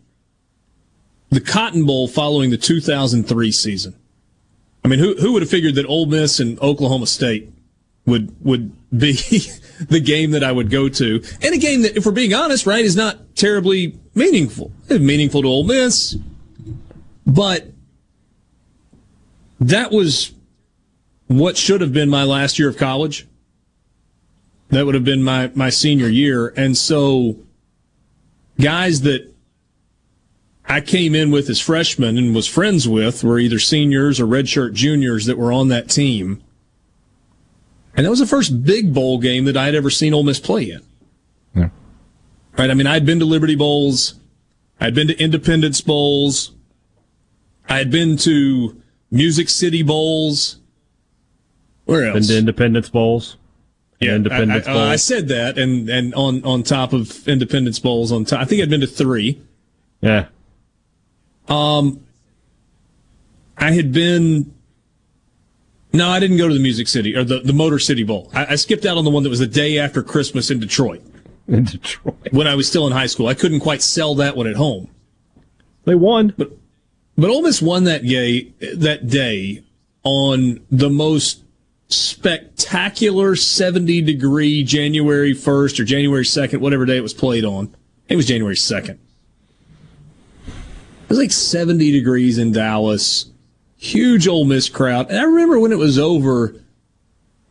the 1.30 1.42
Cotton 1.42 1.86
Bowl 1.86 2.08
following 2.08 2.50
the 2.50 2.58
2003 2.58 3.52
season. 3.52 3.96
I 4.84 4.88
mean, 4.88 5.00
who 5.00 5.16
who 5.16 5.34
would 5.34 5.42
have 5.42 5.52
figured 5.52 5.76
that 5.76 5.86
Ole 5.86 6.06
Miss 6.06 6.40
and 6.40 6.60
Oklahoma 6.62 7.08
State 7.08 7.52
would 8.06 8.34
would 8.44 8.72
be 8.98 9.14
the 9.90 10.00
game 10.00 10.32
that 10.32 10.44
I 10.44 10.52
would 10.52 10.70
go 10.70 10.88
to, 10.90 11.24
and 11.42 11.54
a 11.54 11.58
game 11.58 11.82
that, 11.82 11.98
if 11.98 12.06
we're 12.06 12.12
being 12.14 12.34
honest, 12.34 12.66
right, 12.66 12.84
is 12.84 12.96
not 12.96 13.36
terribly 13.36 14.00
meaningful. 14.16 14.72
Meaningful 14.90 15.42
to 15.42 15.48
Ole 15.48 15.66
Miss, 15.66 16.18
but 17.26 17.68
that 19.60 19.92
was 19.92 20.32
what 21.28 21.58
should 21.58 21.82
have 21.82 21.92
been 21.92 22.10
my 22.10 22.24
last 22.24 22.58
year 22.58 22.70
of 22.70 22.78
college. 22.78 23.28
That 24.70 24.86
would 24.86 24.96
have 24.96 25.06
been 25.06 25.24
my 25.24 25.52
my 25.54 25.70
senior 25.70 26.08
year, 26.08 26.54
and 26.56 26.78
so 26.78 27.38
guys 28.60 29.02
that 29.02 29.34
I 30.68 30.82
came 30.82 31.16
in 31.16 31.32
with 31.32 31.50
as 31.50 31.60
freshmen 31.60 32.18
and 32.18 32.36
was 32.36 32.48
friends 32.48 32.88
with 32.88 33.24
were 33.24 33.40
either 33.40 33.58
seniors 33.58 34.20
or 34.20 34.26
redshirt 34.26 34.74
juniors 34.74 35.26
that 35.26 35.38
were 35.38 35.52
on 35.52 35.70
that 35.70 35.90
team. 35.90 36.44
And 37.96 38.06
that 38.06 38.10
was 38.10 38.20
the 38.20 38.28
first 38.28 38.64
big 38.64 38.94
bowl 38.94 39.18
game 39.18 39.46
that 39.46 39.56
I'd 39.58 39.76
ever 39.76 39.90
seen 39.90 40.14
Ole 40.14 40.24
Miss 40.24 40.40
play 40.40 40.70
in. 40.70 40.82
Yeah. 41.56 41.70
Right? 42.58 42.70
I 42.70 42.74
mean, 42.74 42.86
I'd 42.86 43.06
been 43.06 43.20
to 43.20 43.26
Liberty 43.26 43.56
Bowls. 43.56 44.16
I'd 44.80 44.94
been 44.94 45.08
to 45.08 45.18
Independence 45.18 45.82
Bowls. 45.82 46.52
I 47.70 47.78
had 47.78 47.90
been 47.90 48.18
to 48.18 48.82
Music 49.10 49.50
City 49.50 49.84
Bowls. 49.84 50.60
Where 51.86 52.06
else? 52.06 52.14
Been 52.14 52.28
to 52.28 52.38
Independence 52.38 52.90
Bowls. 52.90 53.38
Yeah, 54.00 54.16
Independence 54.16 54.68
I, 54.68 54.72
I, 54.72 54.74
uh, 54.74 54.78
Bowls. 54.78 54.90
I 54.90 54.96
said 54.98 55.28
that, 55.30 55.58
and 55.58 55.90
and 55.90 56.14
on 56.14 56.44
on 56.44 56.62
top 56.62 56.94
of 56.94 57.28
Independence 57.28 57.80
Bowls, 57.80 58.12
on 58.12 58.26
top, 58.26 58.42
I 58.42 58.46
think 58.46 58.62
I'd 58.62 58.70
been 58.70 58.82
to 58.82 58.88
three. 58.88 59.42
Yeah. 60.02 60.28
Um, 61.48 62.06
I 63.58 63.72
had 63.72 63.92
been. 63.92 64.54
No, 65.94 66.10
I 66.10 66.20
didn't 66.20 66.38
go 66.38 66.48
to 66.48 66.54
the 66.54 66.60
Music 66.60 66.88
City 66.88 67.16
or 67.16 67.24
the, 67.24 67.40
the 67.40 67.54
Motor 67.54 67.80
City 67.80 68.04
Bowl. 68.04 68.30
I, 68.34 68.46
I 68.54 68.56
skipped 68.56 68.86
out 68.86 68.98
on 68.98 69.06
the 69.06 69.10
one 69.10 69.24
that 69.24 69.30
was 69.30 69.40
the 69.40 69.48
day 69.48 69.80
after 69.80 70.04
Christmas 70.04 70.52
in 70.52 70.60
Detroit. 70.60 71.02
In 71.48 71.64
Detroit. 71.64 72.16
When 72.32 72.46
I 72.46 72.56
was 72.56 72.68
still 72.68 72.86
in 72.88 72.94
high 72.94 73.08
school. 73.08 73.28
I 73.28 73.34
couldn't 73.34 73.62
quite 73.62 73.82
sell 73.82 74.14
that 74.16 74.36
one 74.36 74.48
at 74.48 74.56
home. 74.58 74.90
They 75.86 75.96
won. 75.96 76.34
But 76.38 76.52
but 77.18 77.30
Ole 77.30 77.42
Miss 77.42 77.62
won 77.62 77.86
that 77.86 78.06
gay 78.06 78.54
that 78.76 79.08
day 79.08 79.64
on 80.04 80.60
the 80.70 80.90
most 80.90 81.44
spectacular 81.90 83.36
70 83.36 84.02
degree 84.02 84.64
January 84.64 85.34
1st 85.34 85.80
or 85.80 85.84
January 85.84 86.24
2nd, 86.24 86.60
whatever 86.60 86.86
day 86.86 86.98
it 86.98 87.04
was 87.04 87.14
played 87.14 87.46
on. 87.46 87.74
It 88.08 88.16
was 88.16 88.28
January 88.28 88.56
2nd. 88.56 89.00
It 91.08 91.12
was 91.12 91.20
like 91.20 91.32
70 91.32 91.90
degrees 91.94 92.38
in 92.38 92.52
Dallas. 92.52 93.32
Huge 93.78 94.28
Ole 94.28 94.44
Miss 94.44 94.68
crowd. 94.68 95.10
And 95.10 95.18
I 95.18 95.24
remember 95.24 95.58
when 95.58 95.72
it 95.72 95.78
was 95.78 95.98
over, 95.98 96.54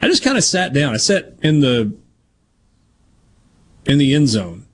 I 0.03 0.09
just 0.09 0.23
kind 0.23 0.37
of 0.37 0.45
sat 0.45 0.75
down. 0.75 0.93
I 0.93 0.99
sat 0.99 1.33
in 1.43 1.61
the 1.61 1.97
in 3.87 3.97
the 3.97 4.15
end 4.15 4.29
zone, 4.29 4.67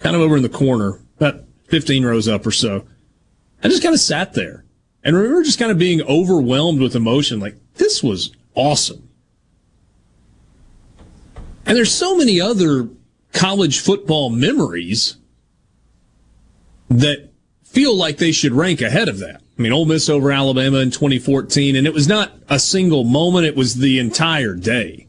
kind 0.00 0.16
of 0.16 0.22
over 0.22 0.36
in 0.36 0.42
the 0.42 0.48
corner, 0.48 1.00
about 1.18 1.44
15 1.68 2.04
rows 2.04 2.26
up 2.26 2.44
or 2.44 2.50
so. 2.50 2.84
I 3.62 3.68
just 3.68 3.82
kind 3.82 3.94
of 3.94 4.00
sat 4.00 4.34
there 4.34 4.64
and 5.04 5.14
remember 5.14 5.44
just 5.44 5.60
kind 5.60 5.70
of 5.70 5.78
being 5.78 6.02
overwhelmed 6.02 6.80
with 6.80 6.96
emotion. 6.96 7.38
Like, 7.38 7.56
this 7.74 8.02
was 8.02 8.32
awesome. 8.56 9.08
And 11.64 11.76
there's 11.76 11.92
so 11.92 12.16
many 12.16 12.40
other 12.40 12.88
college 13.32 13.78
football 13.78 14.30
memories 14.30 15.16
that 16.88 17.30
feel 17.74 17.96
like 17.96 18.18
they 18.18 18.30
should 18.30 18.52
rank 18.52 18.80
ahead 18.80 19.08
of 19.08 19.18
that. 19.18 19.42
I 19.58 19.62
mean, 19.62 19.72
Ole 19.72 19.84
Miss 19.84 20.08
over 20.08 20.30
Alabama 20.30 20.78
in 20.78 20.92
2014, 20.92 21.74
and 21.74 21.86
it 21.86 21.92
was 21.92 22.06
not 22.06 22.32
a 22.48 22.58
single 22.58 23.02
moment, 23.02 23.46
it 23.46 23.56
was 23.56 23.74
the 23.74 23.98
entire 23.98 24.54
day. 24.54 25.08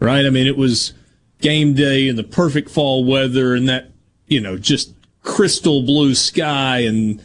Right? 0.00 0.26
I 0.26 0.30
mean, 0.30 0.48
it 0.48 0.56
was 0.56 0.92
game 1.40 1.74
day 1.74 2.08
and 2.08 2.18
the 2.18 2.24
perfect 2.24 2.70
fall 2.70 3.04
weather 3.04 3.54
and 3.54 3.68
that, 3.68 3.92
you 4.26 4.40
know, 4.40 4.58
just 4.58 4.94
crystal 5.22 5.82
blue 5.82 6.14
sky 6.16 6.78
and 6.78 7.22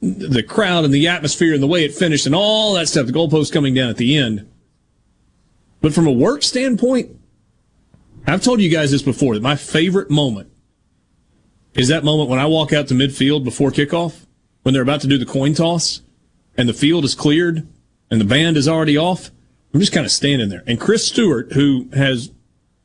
the 0.00 0.42
crowd 0.42 0.84
and 0.84 0.94
the 0.94 1.08
atmosphere 1.08 1.52
and 1.52 1.62
the 1.62 1.66
way 1.66 1.84
it 1.84 1.92
finished 1.92 2.24
and 2.24 2.34
all 2.34 2.74
that 2.74 2.88
stuff, 2.88 3.06
the 3.06 3.12
goalpost 3.12 3.52
coming 3.52 3.74
down 3.74 3.90
at 3.90 3.98
the 3.98 4.16
end. 4.16 4.48
But 5.82 5.92
from 5.92 6.06
a 6.06 6.12
work 6.12 6.42
standpoint, 6.42 7.14
I've 8.26 8.42
told 8.42 8.60
you 8.60 8.70
guys 8.70 8.90
this 8.90 9.02
before 9.02 9.34
that 9.34 9.42
my 9.42 9.56
favorite 9.56 10.10
moment 10.10 10.50
is 11.74 11.88
that 11.88 12.04
moment 12.04 12.30
when 12.30 12.38
I 12.38 12.46
walk 12.46 12.72
out 12.72 12.88
to 12.88 12.94
midfield 12.94 13.44
before 13.44 13.70
kickoff, 13.70 14.26
when 14.62 14.72
they're 14.72 14.82
about 14.82 15.00
to 15.02 15.06
do 15.06 15.18
the 15.18 15.26
coin 15.26 15.54
toss 15.54 16.02
and 16.56 16.68
the 16.68 16.74
field 16.74 17.04
is 17.04 17.14
cleared 17.14 17.66
and 18.10 18.20
the 18.20 18.24
band 18.24 18.56
is 18.56 18.68
already 18.68 18.96
off. 18.96 19.30
I'm 19.72 19.80
just 19.80 19.92
kind 19.92 20.06
of 20.06 20.12
standing 20.12 20.48
there. 20.48 20.64
And 20.66 20.80
Chris 20.80 21.06
Stewart, 21.06 21.52
who 21.52 21.88
has 21.92 22.32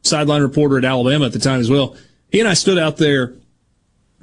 sideline 0.01 0.41
reporter 0.41 0.77
at 0.77 0.85
Alabama 0.85 1.25
at 1.25 1.33
the 1.33 1.39
time 1.39 1.59
as 1.59 1.69
well, 1.69 1.95
he 2.29 2.39
and 2.39 2.47
I 2.47 2.53
stood 2.53 2.77
out 2.77 2.97
there 2.97 3.33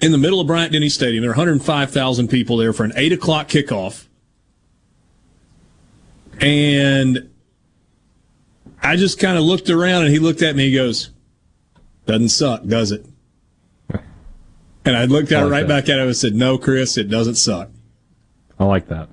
in 0.01 0.13
the 0.13 0.19
middle 0.19 0.41
of 0.41 0.47
Bryant 0.47 0.73
Denny 0.73 0.89
Stadium. 0.89 1.23
There 1.23 1.31
were 1.31 1.37
105,000 1.37 2.29
people 2.29 2.57
there 2.57 2.73
for 2.73 2.85
an 2.85 2.93
8 2.97 3.13
o'clock 3.13 3.49
kickoff. 3.49 4.07
And 6.41 7.31
I 8.83 8.97
just 8.97 9.19
kind 9.19 9.37
of 9.37 9.45
looked 9.45 9.69
around 9.69 10.05
and 10.05 10.13
he 10.13 10.19
looked 10.19 10.43
at 10.43 10.57
me. 10.57 10.71
He 10.71 10.75
goes, 10.75 11.11
Doesn't 12.07 12.31
suck, 12.31 12.65
does 12.65 12.93
it? 12.93 13.05
And 14.91 14.97
I 14.97 15.05
looked 15.05 15.33
I 15.33 15.43
like 15.44 15.52
right 15.52 15.69
that. 15.69 15.85
back 15.85 15.89
at 15.89 16.01
him 16.01 16.09
and 16.09 16.17
said, 16.17 16.35
No, 16.35 16.59
Chris, 16.59 16.99
it 16.99 17.05
doesn't 17.05 17.36
suck. 17.36 17.70
I 18.59 18.65
like 18.65 18.89
that. 18.89 19.09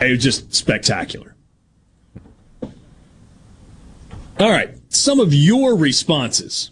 It 0.00 0.12
was 0.12 0.22
just 0.22 0.54
spectacular. 0.54 1.34
All 2.62 4.48
right. 4.48 4.70
Some 4.88 5.20
of 5.20 5.34
your 5.34 5.76
responses. 5.76 6.70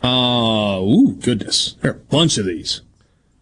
Uh, 0.00 0.78
ooh, 0.80 1.16
goodness. 1.20 1.72
There 1.80 1.90
are 1.90 1.94
a 1.94 1.98
bunch 1.98 2.38
of 2.38 2.46
these. 2.46 2.82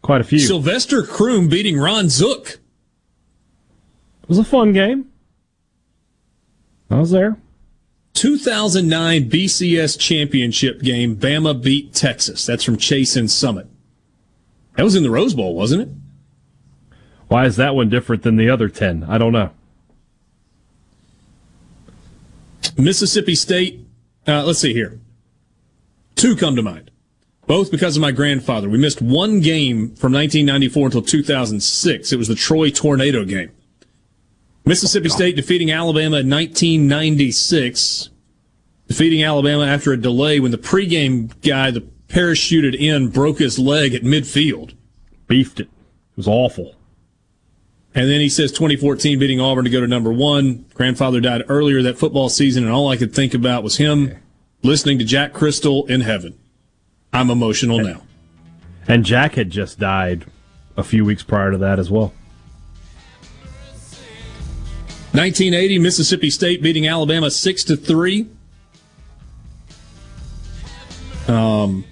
Quite 0.00 0.22
a 0.22 0.24
few. 0.24 0.38
Sylvester 0.38 1.02
Croom 1.02 1.48
beating 1.48 1.76
Ron 1.78 2.08
Zook. 2.08 2.60
It 4.22 4.28
was 4.28 4.38
a 4.38 4.44
fun 4.44 4.72
game. 4.72 5.10
I 6.88 6.98
was 6.98 7.10
there. 7.10 7.36
2009 8.14 9.30
BCS 9.30 9.98
championship 9.98 10.80
game. 10.80 11.16
Bama 11.16 11.60
beat 11.60 11.94
Texas. 11.94 12.46
That's 12.46 12.64
from 12.64 12.76
Chase 12.76 13.16
and 13.16 13.30
Summit. 13.30 13.66
That 14.76 14.84
was 14.84 14.94
in 14.94 15.02
the 15.02 15.10
Rose 15.10 15.34
Bowl, 15.34 15.54
wasn't 15.54 15.82
it? 15.82 15.88
Why 17.28 17.46
is 17.46 17.56
that 17.56 17.74
one 17.74 17.88
different 17.88 18.22
than 18.22 18.36
the 18.36 18.50
other 18.50 18.68
10? 18.68 19.04
I 19.04 19.18
don't 19.18 19.32
know. 19.32 19.50
Mississippi 22.76 23.34
State. 23.34 23.80
Uh, 24.26 24.44
let's 24.44 24.58
see 24.58 24.72
here. 24.72 25.00
Two 26.14 26.36
come 26.36 26.56
to 26.56 26.62
mind, 26.62 26.90
both 27.46 27.70
because 27.70 27.96
of 27.96 28.00
my 28.00 28.12
grandfather. 28.12 28.68
We 28.68 28.78
missed 28.78 29.02
one 29.02 29.40
game 29.40 29.94
from 29.96 30.12
1994 30.12 30.86
until 30.86 31.02
2006. 31.02 32.12
It 32.12 32.16
was 32.16 32.28
the 32.28 32.34
Troy 32.34 32.70
Tornado 32.70 33.24
game. 33.24 33.50
Mississippi 34.64 35.08
oh, 35.10 35.14
State 35.14 35.36
defeating 35.36 35.70
Alabama 35.70 36.18
in 36.18 36.30
1996, 36.30 38.10
defeating 38.86 39.22
Alabama 39.22 39.66
after 39.66 39.92
a 39.92 39.96
delay 39.96 40.38
when 40.40 40.52
the 40.52 40.58
pregame 40.58 41.32
guy, 41.42 41.70
the 41.70 41.86
parachuted 42.08 42.74
in, 42.74 43.08
broke 43.08 43.38
his 43.38 43.58
leg 43.58 43.94
at 43.94 44.02
midfield. 44.02 44.74
Beefed 45.26 45.60
it. 45.60 45.68
It 45.68 46.16
was 46.16 46.28
awful. 46.28 46.76
And 47.94 48.08
then 48.08 48.20
he 48.20 48.28
says 48.28 48.52
2014 48.52 49.18
beating 49.18 49.40
Auburn 49.40 49.64
to 49.64 49.70
go 49.70 49.80
to 49.80 49.86
number 49.86 50.12
one. 50.12 50.64
Grandfather 50.74 51.20
died 51.20 51.42
earlier 51.48 51.82
that 51.82 51.98
football 51.98 52.28
season, 52.28 52.64
and 52.64 52.72
all 52.72 52.88
I 52.88 52.96
could 52.96 53.14
think 53.14 53.34
about 53.34 53.62
was 53.62 53.76
him 53.76 54.16
listening 54.62 54.98
to 54.98 55.04
Jack 55.04 55.32
Cristil 55.32 55.88
in 55.90 56.02
heaven. 56.02 56.38
I'm 57.12 57.30
emotional 57.30 57.78
now. 57.78 58.02
And 58.88 59.04
Jack 59.04 59.34
had 59.34 59.50
just 59.50 59.78
died 59.78 60.24
a 60.76 60.82
few 60.82 61.04
weeks 61.04 61.22
prior 61.22 61.50
to 61.50 61.58
that 61.58 61.78
as 61.78 61.90
well. 61.90 62.12
1980 65.12 65.78
Mississippi 65.78 66.30
State 66.30 66.62
beating 66.62 66.86
Alabama 66.88 67.30
six 67.30 67.64
to 67.64 67.76
three. 67.76 68.28
Um, 71.28 71.84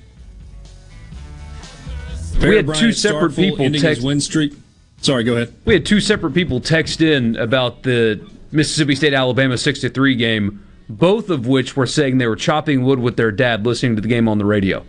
We 2.40 2.56
had 2.56 2.66
Bear 2.66 2.74
two 2.74 2.92
separate 2.92 3.32
Starful 3.32 3.44
people 3.44 3.70
text- 3.80 4.02
win 4.02 4.20
streak. 4.20 4.54
Sorry, 5.02 5.24
go 5.24 5.34
ahead. 5.34 5.52
We 5.66 5.74
had 5.74 5.84
two 5.86 6.00
separate 6.00 6.32
people 6.32 6.60
text 6.60 7.00
in 7.02 7.36
about 7.36 7.82
the 7.82 8.20
Mississippi 8.52 8.94
State 8.94 9.12
Alabama 9.14 9.56
6 9.58 9.80
to 9.80 9.88
3 9.90 10.14
game. 10.14 10.60
both 10.88 11.30
of 11.30 11.46
which 11.46 11.76
were 11.76 11.86
saying 11.86 12.18
they 12.18 12.26
were 12.26 12.34
chopping 12.34 12.82
wood 12.82 12.98
with 12.98 13.16
their 13.16 13.30
dad 13.30 13.64
listening 13.64 13.94
to 13.94 14.02
the 14.02 14.08
game 14.08 14.26
on 14.26 14.38
the 14.38 14.44
radio. 14.44 14.84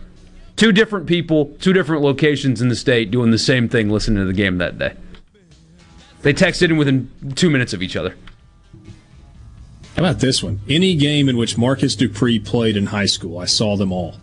Two 0.56 0.72
different 0.72 1.06
people, 1.06 1.54
two 1.60 1.72
different 1.72 2.02
locations 2.02 2.60
in 2.60 2.68
the 2.68 2.74
state 2.74 3.12
doing 3.12 3.30
the 3.30 3.38
same 3.38 3.68
thing 3.68 3.88
listening 3.88 4.18
to 4.18 4.24
the 4.24 4.32
game 4.32 4.58
that 4.58 4.78
day. 4.78 4.94
They 6.22 6.32
texted 6.32 6.70
in 6.70 6.76
within 6.76 7.10
two 7.34 7.50
minutes 7.50 7.72
of 7.72 7.82
each 7.82 7.96
other. 7.96 8.14
How 9.96 10.04
about 10.04 10.20
this 10.20 10.42
one? 10.42 10.60
Any 10.68 10.94
game 10.94 11.28
in 11.28 11.36
which 11.36 11.58
Marcus 11.58 11.94
Dupree 11.94 12.38
played 12.38 12.76
in 12.76 12.86
high 12.86 13.06
school, 13.06 13.38
I 13.38 13.44
saw 13.44 13.76
them 13.76 13.92
all. 13.92 14.16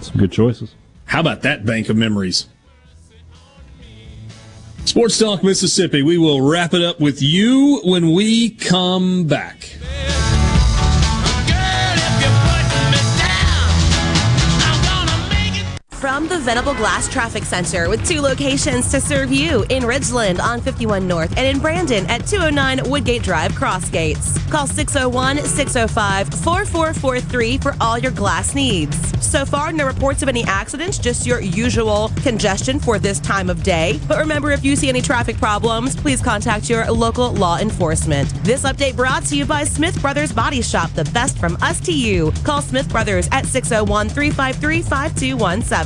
Some 0.00 0.16
good 0.16 0.32
choices. 0.32 0.74
How 1.06 1.20
about 1.20 1.42
that 1.42 1.64
bank 1.64 1.88
of 1.88 1.96
memories? 1.96 2.46
Sports 4.84 5.18
Talk 5.18 5.42
Mississippi. 5.42 6.02
We 6.02 6.18
will 6.18 6.42
wrap 6.42 6.74
it 6.74 6.82
up 6.82 7.00
with 7.00 7.22
you 7.22 7.80
when 7.84 8.12
we 8.12 8.50
come 8.50 9.24
back. 9.26 9.76
From 16.00 16.28
the 16.28 16.38
Venable 16.38 16.74
Glass 16.74 17.08
Traffic 17.08 17.44
Center 17.44 17.88
with 17.88 18.06
two 18.06 18.20
locations 18.20 18.90
to 18.90 19.00
serve 19.00 19.32
you 19.32 19.64
in 19.70 19.82
Ridgeland 19.84 20.40
on 20.40 20.60
51 20.60 21.08
North 21.08 21.34
and 21.38 21.46
in 21.46 21.58
Brandon 21.58 22.04
at 22.06 22.26
209 22.26 22.88
Woodgate 22.90 23.22
Drive, 23.22 23.52
Crossgates. 23.52 24.38
Call 24.50 24.66
601 24.66 25.38
605 25.38 26.28
4443 26.44 27.58
for 27.58 27.74
all 27.80 27.98
your 27.98 28.12
glass 28.12 28.54
needs. 28.54 28.94
So 29.24 29.46
far, 29.46 29.72
no 29.72 29.86
reports 29.86 30.22
of 30.22 30.28
any 30.28 30.44
accidents, 30.44 30.98
just 30.98 31.26
your 31.26 31.40
usual 31.40 32.10
congestion 32.22 32.78
for 32.78 32.98
this 32.98 33.18
time 33.18 33.48
of 33.48 33.62
day. 33.62 33.98
But 34.06 34.18
remember, 34.18 34.52
if 34.52 34.64
you 34.64 34.76
see 34.76 34.90
any 34.90 35.00
traffic 35.00 35.38
problems, 35.38 35.96
please 35.96 36.20
contact 36.20 36.68
your 36.68 36.88
local 36.90 37.32
law 37.32 37.58
enforcement. 37.58 38.28
This 38.44 38.64
update 38.64 38.96
brought 38.96 39.24
to 39.24 39.36
you 39.36 39.46
by 39.46 39.64
Smith 39.64 40.00
Brothers 40.02 40.32
Body 40.32 40.60
Shop, 40.60 40.90
the 40.92 41.04
best 41.06 41.38
from 41.38 41.56
us 41.62 41.80
to 41.80 41.92
you. 41.92 42.32
Call 42.44 42.60
Smith 42.60 42.88
Brothers 42.90 43.28
at 43.32 43.46
601 43.46 44.10
353 44.10 44.82
5217. 44.82 45.85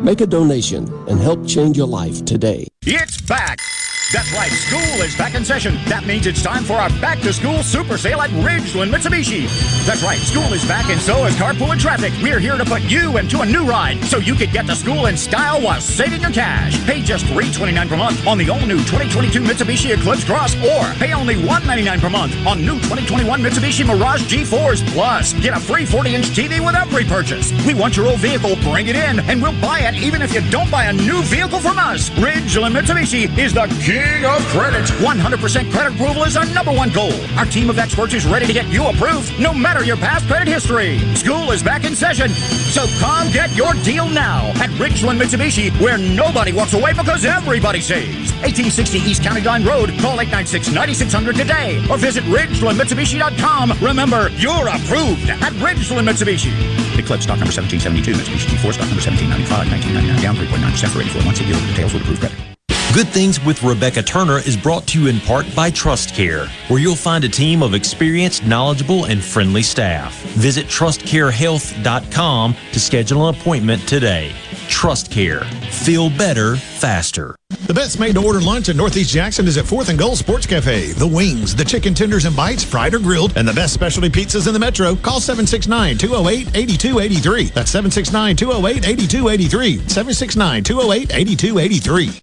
Make 0.00 0.20
a 0.20 0.26
donation 0.26 0.86
and 1.08 1.18
help 1.18 1.44
change 1.44 1.76
your 1.76 1.88
life 1.88 2.24
today. 2.24 2.68
It's 2.82 3.20
back! 3.20 3.58
That's 4.10 4.32
right, 4.32 4.50
school 4.50 5.02
is 5.02 5.14
back 5.16 5.34
in 5.34 5.44
session. 5.44 5.74
That 5.84 6.06
means 6.06 6.26
it's 6.26 6.40
time 6.40 6.64
for 6.64 6.80
our 6.80 6.88
back 6.98 7.20
to 7.20 7.30
school 7.30 7.62
super 7.62 7.98
sale 7.98 8.22
at 8.22 8.30
Ridgeland 8.40 8.88
Mitsubishi. 8.88 9.44
That's 9.84 10.02
right, 10.02 10.16
school 10.16 10.50
is 10.54 10.64
back 10.64 10.88
and 10.88 10.98
so 10.98 11.26
is 11.26 11.34
carpool 11.34 11.72
and 11.72 11.80
traffic. 11.80 12.14
We're 12.22 12.38
here 12.38 12.56
to 12.56 12.64
put 12.64 12.80
you 12.84 13.18
into 13.18 13.42
a 13.42 13.46
new 13.46 13.66
ride 13.66 14.02
so 14.04 14.16
you 14.16 14.34
can 14.34 14.50
get 14.50 14.64
to 14.68 14.74
school 14.74 15.06
in 15.06 15.16
style 15.18 15.60
while 15.60 15.78
saving 15.82 16.22
your 16.22 16.30
cash. 16.30 16.82
Pay 16.86 17.02
just 17.02 17.26
329 17.26 17.86
per 17.86 17.98
month 17.98 18.26
on 18.26 18.38
the 18.38 18.48
all 18.48 18.64
new 18.64 18.78
2022 18.88 19.42
Mitsubishi 19.42 19.92
Eclipse 19.92 20.24
Cross 20.24 20.56
or 20.64 20.88
pay 20.94 21.12
only 21.12 21.36
199 21.36 22.00
per 22.00 22.08
month 22.08 22.32
on 22.46 22.64
new 22.64 22.80
2021 22.88 23.42
Mitsubishi 23.42 23.84
Mirage 23.84 24.22
G4s. 24.24 24.88
Plus, 24.94 25.34
get 25.34 25.54
a 25.54 25.60
free 25.60 25.84
40 25.84 26.14
inch 26.14 26.28
TV 26.30 26.64
with 26.64 26.74
every 26.74 27.04
purchase. 27.04 27.52
We 27.66 27.74
want 27.74 27.94
your 27.94 28.06
old 28.06 28.20
vehicle, 28.20 28.56
bring 28.72 28.88
it 28.88 28.96
in, 28.96 29.20
and 29.20 29.42
we'll 29.42 29.60
buy 29.60 29.80
it 29.80 29.96
even 29.96 30.22
if 30.22 30.32
you 30.32 30.40
don't 30.48 30.70
buy 30.70 30.84
a 30.84 30.94
new 30.94 31.20
vehicle 31.24 31.60
from 31.60 31.78
us. 31.78 32.08
Ridgeland 32.16 32.72
Mitsubishi 32.72 33.28
is 33.36 33.52
the 33.52 33.66
of 34.24 34.42
credit. 34.48 34.84
100% 35.00 35.70
credit 35.70 35.94
approval 35.94 36.24
is 36.24 36.36
our 36.36 36.46
number 36.46 36.72
one 36.72 36.90
goal. 36.90 37.12
Our 37.36 37.46
team 37.46 37.70
of 37.70 37.78
experts 37.78 38.14
is 38.14 38.26
ready 38.26 38.46
to 38.46 38.52
get 38.52 38.66
you 38.68 38.86
approved 38.86 39.38
no 39.40 39.52
matter 39.52 39.84
your 39.84 39.96
past 39.96 40.26
credit 40.26 40.48
history. 40.48 40.98
School 41.14 41.50
is 41.52 41.62
back 41.62 41.84
in 41.84 41.94
session, 41.94 42.28
so 42.30 42.86
come 42.98 43.30
get 43.32 43.54
your 43.56 43.72
deal 43.84 44.08
now 44.08 44.48
at 44.56 44.70
Ridgeland 44.80 45.20
Mitsubishi, 45.20 45.70
where 45.80 45.98
nobody 45.98 46.52
walks 46.52 46.74
away 46.74 46.92
because 46.92 47.24
everybody 47.24 47.80
saves. 47.80 48.32
1860 48.44 48.98
East 48.98 49.22
County 49.22 49.40
Line 49.40 49.64
Road. 49.64 49.90
Call 50.00 50.18
896-9600 50.18 51.36
today 51.36 51.84
or 51.90 51.96
visit 51.96 52.24
RidgelandMitsubishi.com. 52.24 53.72
Remember, 53.80 54.28
you're 54.36 54.68
approved 54.68 55.30
at 55.30 55.52
Ridgeland 55.54 56.08
Mitsubishi. 56.08 56.52
Eclipse 56.98 57.24
stock 57.24 57.38
number 57.38 57.54
1772, 57.54 58.12
Mitsubishi 58.12 58.48
G4 58.58 58.74
stock 58.74 58.88
number 58.88 59.02
1795, 59.02 59.70
1999, 59.70 60.22
down 60.22 60.36
3.9% 60.36 60.88
for 60.90 61.00
84 61.00 61.22
months. 61.22 61.38
See 61.40 61.46
dealer 61.46 61.60
details 61.68 61.94
with 61.94 62.02
approved 62.02 62.20
credit. 62.20 62.57
Good 62.94 63.08
Things 63.08 63.44
with 63.44 63.62
Rebecca 63.62 64.02
Turner 64.02 64.38
is 64.38 64.56
brought 64.56 64.86
to 64.88 65.00
you 65.00 65.08
in 65.08 65.20
part 65.20 65.44
by 65.54 65.70
Trust 65.70 66.14
Care, 66.14 66.46
where 66.68 66.80
you'll 66.80 66.96
find 66.96 67.22
a 67.22 67.28
team 67.28 67.62
of 67.62 67.74
experienced, 67.74 68.46
knowledgeable, 68.46 69.04
and 69.04 69.22
friendly 69.22 69.62
staff. 69.62 70.18
Visit 70.32 70.66
trustcarehealth.com 70.66 72.56
to 72.72 72.80
schedule 72.80 73.28
an 73.28 73.34
appointment 73.34 73.86
today. 73.86 74.32
Trust 74.68 75.10
Care. 75.10 75.44
Feel 75.70 76.08
better, 76.08 76.56
faster. 76.56 77.36
The 77.66 77.74
best 77.74 78.00
made 78.00 78.14
to 78.14 78.24
order 78.24 78.40
lunch 78.40 78.70
in 78.70 78.76
Northeast 78.78 79.12
Jackson 79.12 79.46
is 79.46 79.58
at 79.58 79.66
4th 79.66 79.90
and 79.90 79.98
Gold 79.98 80.16
Sports 80.16 80.46
Cafe. 80.46 80.92
The 80.92 81.06
wings, 81.06 81.54
the 81.54 81.66
chicken 81.66 81.92
tenders 81.92 82.24
and 82.24 82.34
bites, 82.34 82.64
fried 82.64 82.94
or 82.94 83.00
grilled, 83.00 83.36
and 83.36 83.46
the 83.46 83.52
best 83.52 83.74
specialty 83.74 84.08
pizzas 84.08 84.46
in 84.46 84.54
the 84.54 84.58
metro. 84.58 84.96
Call 84.96 85.20
769 85.20 85.98
208 85.98 86.56
8283. 86.56 87.44
That's 87.50 87.70
769 87.70 88.34
208 88.36 88.88
8283. 88.88 89.76
769 89.88 90.64
208 90.64 91.12
8283. 91.14 92.22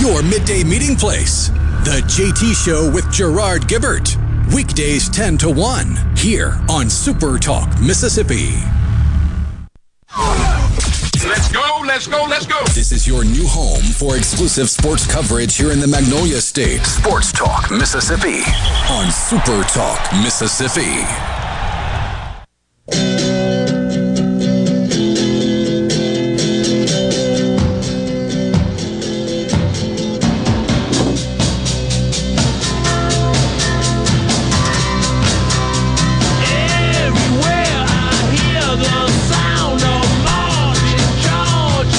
Your 0.00 0.22
midday 0.22 0.62
meeting 0.62 0.94
place. 0.94 1.48
The 1.82 2.00
JT 2.06 2.54
Show 2.54 2.88
with 2.88 3.10
Gerard 3.10 3.62
Gibert. 3.62 4.16
Weekdays 4.54 5.08
10 5.08 5.36
to 5.38 5.50
1 5.50 6.16
here 6.16 6.56
on 6.70 6.88
Super 6.88 7.36
Talk, 7.36 7.68
Mississippi. 7.80 8.54
Let's 11.26 11.50
go, 11.50 11.82
let's 11.84 12.06
go, 12.06 12.24
let's 12.30 12.46
go. 12.46 12.60
This 12.66 12.92
is 12.92 13.08
your 13.08 13.24
new 13.24 13.46
home 13.48 13.82
for 13.82 14.16
exclusive 14.16 14.70
sports 14.70 15.04
coverage 15.04 15.56
here 15.56 15.72
in 15.72 15.80
the 15.80 15.88
Magnolia 15.88 16.40
State. 16.40 16.86
Sports 16.86 17.32
Talk, 17.32 17.68
Mississippi 17.72 18.42
on 18.88 19.10
Super 19.10 19.64
Talk, 19.64 20.12
Mississippi. 20.22 21.02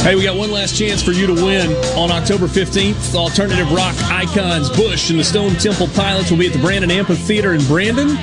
Hey, 0.02 0.16
we 0.16 0.24
got 0.24 0.38
one 0.38 0.50
last 0.50 0.80
chance 0.80 1.04
for 1.04 1.12
you 1.12 1.28
to 1.28 1.34
win 1.34 1.72
on 1.98 2.10
October 2.10 2.48
15th. 2.48 3.14
Alternative 3.14 3.70
rock 3.70 3.94
icons 4.04 4.70
Bush 4.70 5.10
and 5.10 5.20
the 5.20 5.24
Stone 5.26 5.56
Temple 5.56 5.88
Pilots 5.90 6.32
will 6.32 6.38
be 6.38 6.48
at 6.48 6.54
the 6.54 6.60
Brandon 6.60 6.90
Amphitheater 6.90 7.54
in 7.54 7.62
Brandon. 7.66 8.16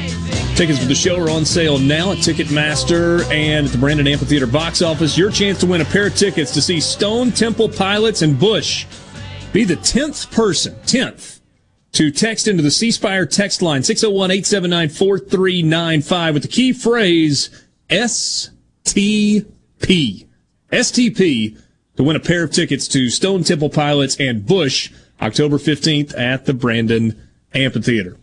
Tickets 0.57 0.79
for 0.79 0.87
the 0.87 0.95
show 0.95 1.21
are 1.23 1.29
on 1.29 1.45
sale 1.45 1.79
now 1.79 2.13
at 2.13 2.19
Ticketmaster 2.19 3.23
and 3.31 3.67
at 3.67 3.73
the 3.73 3.79
Brandon 3.79 4.09
Amphitheater 4.09 4.47
box 4.47 4.81
office. 4.81 5.19
Your 5.19 5.31
chance 5.31 5.61
to 5.61 5.67
win 5.67 5.83
a 5.83 5.85
pair 5.85 6.07
of 6.07 6.17
tickets 6.17 6.55
to 6.55 6.63
see 6.63 6.81
Stone 6.81 7.33
Temple 7.33 7.69
Pilots 7.69 8.23
and 8.23 8.41
Bush. 8.41 8.87
Be 9.53 9.65
the 9.65 9.77
10th 9.77 10.33
person, 10.33 10.75
10th, 10.87 11.41
to 11.93 12.11
text 12.11 12.49
into 12.49 12.63
the 12.63 12.71
C 12.71 12.91
Spire 12.91 13.27
text 13.27 13.61
line 13.61 13.83
601 13.83 14.31
879 14.31 14.89
4395 14.89 16.35
with 16.35 16.43
the 16.43 16.49
key 16.49 16.73
phrase 16.73 17.51
STP. 17.91 18.57
STP 20.73 21.59
to 21.97 22.03
win 22.05 22.17
a 22.17 22.21
pair 22.21 22.45
of 22.45 22.51
tickets 22.51 22.87
to 22.89 23.09
Stone 23.11 23.45
Temple 23.45 23.71
Pilots 23.71 24.17
and 24.21 24.45
Bush 24.47 24.93
October 25.21 25.57
15th 25.57 26.17
at 26.19 26.45
the 26.45 26.55
Brandon 26.55 27.21
Amphitheater. 27.55 28.17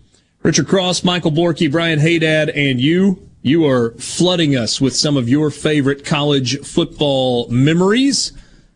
Richard 0.43 0.67
Cross, 0.67 1.03
Michael 1.03 1.31
Borky, 1.31 1.71
Brian 1.71 1.99
Hadad, 1.99 2.49
and 2.49 2.79
you, 2.79 3.29
you 3.41 3.65
are 3.65 3.91
flooding 3.91 4.55
us 4.55 4.79
with 4.81 4.95
some 4.95 5.17
of 5.17 5.27
your 5.29 5.49
favorite 5.49 6.05
college 6.05 6.59
football 6.59 7.47
memories. 7.49 8.33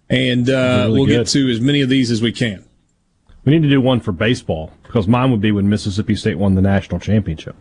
And 0.09 0.49
uh, 0.49 0.83
Really 0.85 0.93
we'll 0.99 1.05
good. 1.07 1.17
get 1.25 1.27
to 1.27 1.49
as 1.51 1.59
many 1.59 1.81
of 1.81 1.89
these 1.89 2.09
as 2.09 2.21
we 2.21 2.31
can. 2.31 2.63
We 3.43 3.51
need 3.51 3.63
to 3.63 3.69
do 3.69 3.81
one 3.81 3.99
for 3.99 4.11
baseball 4.13 4.71
because 4.83 5.07
mine 5.07 5.31
would 5.31 5.41
be 5.41 5.51
when 5.51 5.69
Mississippi 5.69 6.15
State 6.15 6.37
won 6.37 6.55
the 6.55 6.61
national 6.61 6.99
championship. 6.99 7.55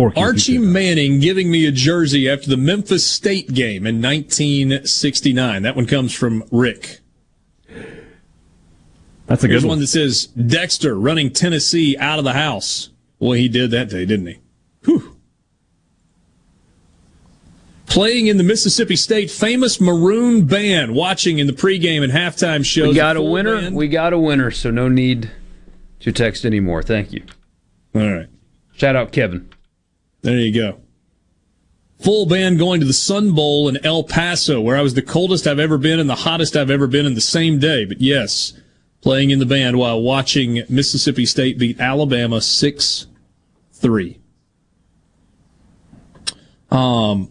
Borky, 0.00 0.12
if 0.12 0.16
you 0.16 0.22
Archie. 0.22 0.58
Manning 0.58 1.20
giving 1.20 1.50
me 1.50 1.66
a 1.66 1.72
jersey 1.72 2.28
after 2.28 2.48
the 2.48 2.56
Memphis 2.56 3.06
State 3.06 3.52
game 3.54 3.86
in 3.86 4.00
1969. 4.02 5.62
That 5.62 5.76
one 5.76 5.86
comes 5.86 6.14
from 6.14 6.42
Rick. 6.50 7.00
That's 9.26 9.44
a 9.44 9.46
Here's 9.46 9.62
good 9.62 9.68
one 9.68 9.78
This 9.78 9.94
one. 9.94 10.02
that 10.04 10.10
says 10.12 10.26
Dexter 10.26 10.98
running 10.98 11.30
Tennessee 11.30 11.96
out 11.98 12.18
of 12.18 12.24
the 12.24 12.32
house. 12.32 12.90
Well, 13.20 13.32
he 13.32 13.48
did 13.48 13.70
that 13.70 13.88
day, 13.90 14.04
didn't 14.04 14.26
he? 14.26 14.38
Whew. 14.84 15.16
Playing 17.86 18.28
in 18.28 18.36
the 18.36 18.44
Mississippi 18.44 18.94
State 18.96 19.30
famous 19.30 19.80
Maroon 19.80 20.46
Band, 20.46 20.94
watching 20.94 21.38
in 21.38 21.46
the 21.48 21.52
pregame 21.52 22.02
and 22.04 22.12
halftime 22.12 22.64
shows. 22.64 22.88
We 22.88 22.94
got 22.94 23.16
a 23.16 23.22
winner. 23.22 23.60
band. 23.60 23.74
We 23.76 23.88
got 23.88 24.12
a 24.12 24.18
winner, 24.18 24.50
so 24.52 24.70
no 24.70 24.88
need 24.88 25.30
to 26.00 26.12
text 26.12 26.44
anymore. 26.44 26.82
Thank 26.82 27.12
you. 27.12 27.22
All 27.94 28.08
right. 28.10 28.28
Shout 28.76 28.94
out 28.96 29.10
Kevin. 29.12 29.48
There 30.22 30.38
you 30.38 30.52
go. 30.52 30.80
Full 32.00 32.26
band 32.26 32.58
going 32.58 32.80
to 32.80 32.86
the 32.86 32.92
Sun 32.94 33.32
Bowl 33.32 33.68
in 33.68 33.84
El 33.84 34.04
Paso, 34.04 34.60
where 34.60 34.76
I 34.76 34.82
was 34.82 34.94
the 34.94 35.02
coldest 35.02 35.46
I've 35.46 35.58
ever 35.58 35.76
been 35.76 36.00
and 36.00 36.08
the 36.08 36.14
hottest 36.14 36.56
I've 36.56 36.70
ever 36.70 36.86
been 36.86 37.04
in 37.04 37.14
the 37.14 37.20
same 37.20 37.58
day. 37.58 37.84
But 37.84 38.00
yes, 38.00 38.54
playing 39.02 39.30
in 39.30 39.38
the 39.38 39.46
band 39.46 39.78
while 39.78 40.00
watching 40.00 40.62
Mississippi 40.68 41.26
State 41.26 41.58
beat 41.58 41.78
Alabama 41.78 42.40
6 42.40 43.06
3. 43.72 44.18
Um, 46.70 47.30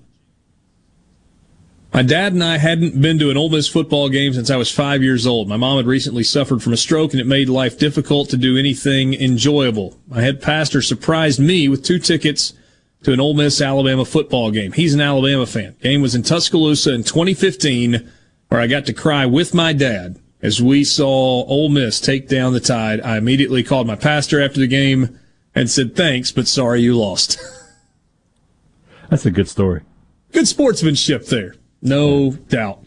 my 1.93 2.03
dad 2.03 2.33
and 2.33 2.43
I 2.43 2.57
hadn't 2.57 3.01
been 3.01 3.17
to 3.19 3.31
an 3.31 3.37
Ole 3.37 3.49
Miss 3.49 3.67
football 3.67 4.09
game 4.09 4.33
since 4.33 4.51
I 4.51 4.57
was 4.57 4.71
five 4.71 5.01
years 5.01 5.25
old. 5.25 5.47
My 5.47 5.57
mom 5.57 5.77
had 5.77 5.87
recently 5.87 6.23
suffered 6.23 6.61
from 6.61 6.73
a 6.73 6.77
stroke 6.77 7.11
and 7.13 7.21
it 7.21 7.25
made 7.25 7.49
life 7.49 7.79
difficult 7.79 8.29
to 8.29 8.37
do 8.37 8.57
anything 8.57 9.15
enjoyable. 9.15 9.97
My 10.07 10.21
head 10.21 10.41
pastor 10.41 10.81
surprised 10.81 11.39
me 11.39 11.67
with 11.67 11.83
two 11.83 11.97
tickets 11.97 12.53
to 13.03 13.13
an 13.13 13.19
Ole 13.19 13.33
Miss 13.33 13.61
Alabama 13.61 14.05
football 14.05 14.51
game. 14.51 14.71
He's 14.71 14.93
an 14.93 15.01
Alabama 15.01 15.45
fan. 15.45 15.75
Game 15.81 16.01
was 16.01 16.15
in 16.15 16.23
Tuscaloosa 16.23 16.93
in 16.93 17.03
2015 17.03 18.11
where 18.49 18.59
I 18.59 18.67
got 18.67 18.85
to 18.87 18.93
cry 18.93 19.25
with 19.25 19.53
my 19.53 19.73
dad 19.73 20.19
as 20.41 20.61
we 20.61 20.83
saw 20.83 21.45
Ole 21.45 21.69
Miss 21.69 21.99
take 21.99 22.27
down 22.27 22.53
the 22.53 22.59
tide. 22.59 23.01
I 23.01 23.17
immediately 23.17 23.63
called 23.63 23.87
my 23.87 23.95
pastor 23.95 24.41
after 24.41 24.59
the 24.59 24.67
game 24.67 25.19
and 25.55 25.69
said, 25.69 25.95
thanks, 25.95 26.31
but 26.31 26.47
sorry 26.47 26.81
you 26.81 26.97
lost. 26.97 27.39
That's 29.09 29.25
a 29.25 29.31
good 29.31 29.49
story. 29.49 29.81
Good 30.31 30.47
sportsmanship 30.47 31.25
there. 31.25 31.55
No 31.81 32.31
doubt. 32.31 32.85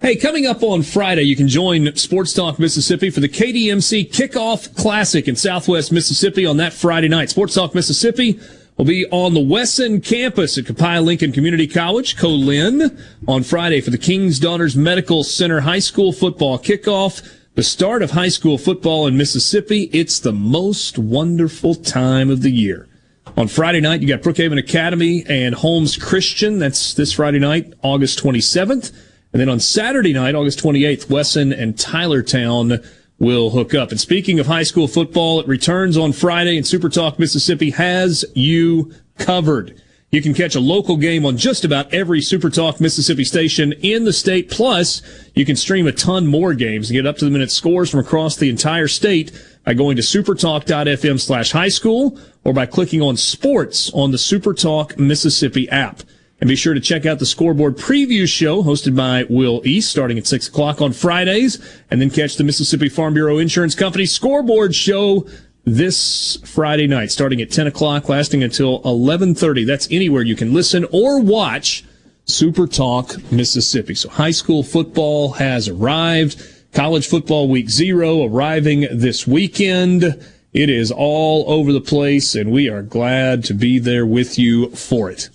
Hey, 0.00 0.16
coming 0.16 0.46
up 0.46 0.64
on 0.64 0.82
Friday, 0.82 1.22
you 1.22 1.36
can 1.36 1.46
join 1.46 1.94
Sports 1.94 2.32
Talk 2.32 2.58
Mississippi 2.58 3.08
for 3.08 3.20
the 3.20 3.28
KDMC 3.28 4.10
Kickoff 4.10 4.74
Classic 4.76 5.28
in 5.28 5.36
Southwest 5.36 5.92
Mississippi 5.92 6.44
on 6.44 6.56
that 6.56 6.72
Friday 6.72 7.06
night. 7.06 7.30
Sports 7.30 7.54
Talk 7.54 7.72
Mississippi 7.72 8.40
will 8.76 8.84
be 8.84 9.06
on 9.10 9.34
the 9.34 9.40
Wesson 9.40 10.00
campus 10.00 10.56
at 10.56 10.66
Copiah 10.66 11.02
Lincoln 11.02 11.32
Community 11.32 11.66
College, 11.66 12.16
Co-Lin, 12.16 12.98
on 13.28 13.42
Friday 13.42 13.80
for 13.80 13.90
the 13.90 13.98
King's 13.98 14.38
Daughters 14.38 14.76
Medical 14.76 15.24
Center 15.24 15.60
High 15.60 15.78
School 15.78 16.12
football 16.12 16.58
kickoff. 16.58 17.22
The 17.54 17.62
start 17.62 18.02
of 18.02 18.12
high 18.12 18.28
school 18.30 18.56
football 18.56 19.06
in 19.06 19.16
Mississippi. 19.16 19.90
It's 19.92 20.18
the 20.18 20.32
most 20.32 20.98
wonderful 20.98 21.74
time 21.74 22.30
of 22.30 22.40
the 22.40 22.50
year. 22.50 22.88
On 23.36 23.46
Friday 23.46 23.80
night, 23.80 24.00
you 24.00 24.08
got 24.08 24.20
Brookhaven 24.20 24.58
Academy 24.58 25.24
and 25.28 25.54
Holmes 25.54 25.96
Christian. 25.96 26.58
That's 26.58 26.94
this 26.94 27.12
Friday 27.12 27.38
night, 27.38 27.74
August 27.82 28.22
27th. 28.22 28.90
And 29.32 29.40
then 29.40 29.48
on 29.48 29.60
Saturday 29.60 30.12
night, 30.12 30.34
August 30.34 30.58
28th, 30.60 31.10
Wesson 31.10 31.52
and 31.52 31.78
Tylertown 31.78 32.82
will 33.22 33.50
hook 33.50 33.72
up. 33.72 33.92
And 33.92 34.00
speaking 34.00 34.40
of 34.40 34.48
high 34.48 34.64
school 34.64 34.88
football, 34.88 35.38
it 35.38 35.46
returns 35.46 35.96
on 35.96 36.12
Friday 36.12 36.56
and 36.56 36.66
Super 36.66 36.88
Talk 36.88 37.20
Mississippi 37.20 37.70
has 37.70 38.24
you 38.34 38.92
covered. 39.16 39.80
You 40.10 40.20
can 40.20 40.34
catch 40.34 40.56
a 40.56 40.60
local 40.60 40.96
game 40.96 41.24
on 41.24 41.36
just 41.36 41.64
about 41.64 41.94
every 41.94 42.20
Super 42.20 42.50
Talk 42.50 42.80
Mississippi 42.80 43.22
station 43.22 43.72
in 43.74 44.04
the 44.04 44.12
state. 44.12 44.50
Plus, 44.50 45.02
you 45.36 45.46
can 45.46 45.54
stream 45.54 45.86
a 45.86 45.92
ton 45.92 46.26
more 46.26 46.52
games 46.52 46.90
and 46.90 46.96
get 46.96 47.06
up 47.06 47.16
to 47.18 47.24
the 47.24 47.30
minute 47.30 47.52
scores 47.52 47.90
from 47.90 48.00
across 48.00 48.36
the 48.36 48.50
entire 48.50 48.88
state 48.88 49.30
by 49.64 49.72
going 49.72 49.94
to 49.94 50.02
supertalk.fm 50.02 51.20
slash 51.20 51.52
high 51.52 51.68
school 51.68 52.18
or 52.42 52.52
by 52.52 52.66
clicking 52.66 53.00
on 53.00 53.16
sports 53.16 53.88
on 53.94 54.10
the 54.10 54.18
Supertalk 54.18 54.98
Mississippi 54.98 55.68
app. 55.70 56.02
And 56.42 56.48
be 56.48 56.56
sure 56.56 56.74
to 56.74 56.80
check 56.80 57.06
out 57.06 57.20
the 57.20 57.24
scoreboard 57.24 57.76
preview 57.76 58.26
show 58.26 58.64
hosted 58.64 58.96
by 58.96 59.26
Will 59.30 59.62
East 59.64 59.92
starting 59.92 60.18
at 60.18 60.26
6 60.26 60.48
o'clock 60.48 60.80
on 60.82 60.92
Fridays. 60.92 61.64
And 61.88 62.00
then 62.00 62.10
catch 62.10 62.34
the 62.34 62.42
Mississippi 62.42 62.88
Farm 62.88 63.14
Bureau 63.14 63.38
Insurance 63.38 63.76
Company 63.76 64.06
scoreboard 64.06 64.74
show 64.74 65.24
this 65.64 66.38
Friday 66.44 66.88
night 66.88 67.12
starting 67.12 67.40
at 67.40 67.52
10 67.52 67.68
o'clock 67.68 68.08
lasting 68.08 68.42
until 68.42 68.82
11.30. 68.82 69.64
That's 69.64 69.86
anywhere 69.92 70.22
you 70.22 70.34
can 70.34 70.52
listen 70.52 70.84
or 70.90 71.20
watch 71.20 71.84
Super 72.24 72.66
Talk 72.66 73.30
Mississippi. 73.30 73.94
So 73.94 74.08
high 74.08 74.32
school 74.32 74.64
football 74.64 75.34
has 75.34 75.68
arrived. 75.68 76.44
College 76.72 77.06
football 77.06 77.46
week 77.46 77.70
zero 77.70 78.24
arriving 78.24 78.88
this 78.90 79.28
weekend. 79.28 80.20
It 80.52 80.68
is 80.70 80.90
all 80.90 81.44
over 81.46 81.72
the 81.72 81.80
place 81.80 82.34
and 82.34 82.50
we 82.50 82.68
are 82.68 82.82
glad 82.82 83.44
to 83.44 83.54
be 83.54 83.78
there 83.78 84.04
with 84.04 84.40
you 84.40 84.70
for 84.70 85.08
it. 85.08 85.28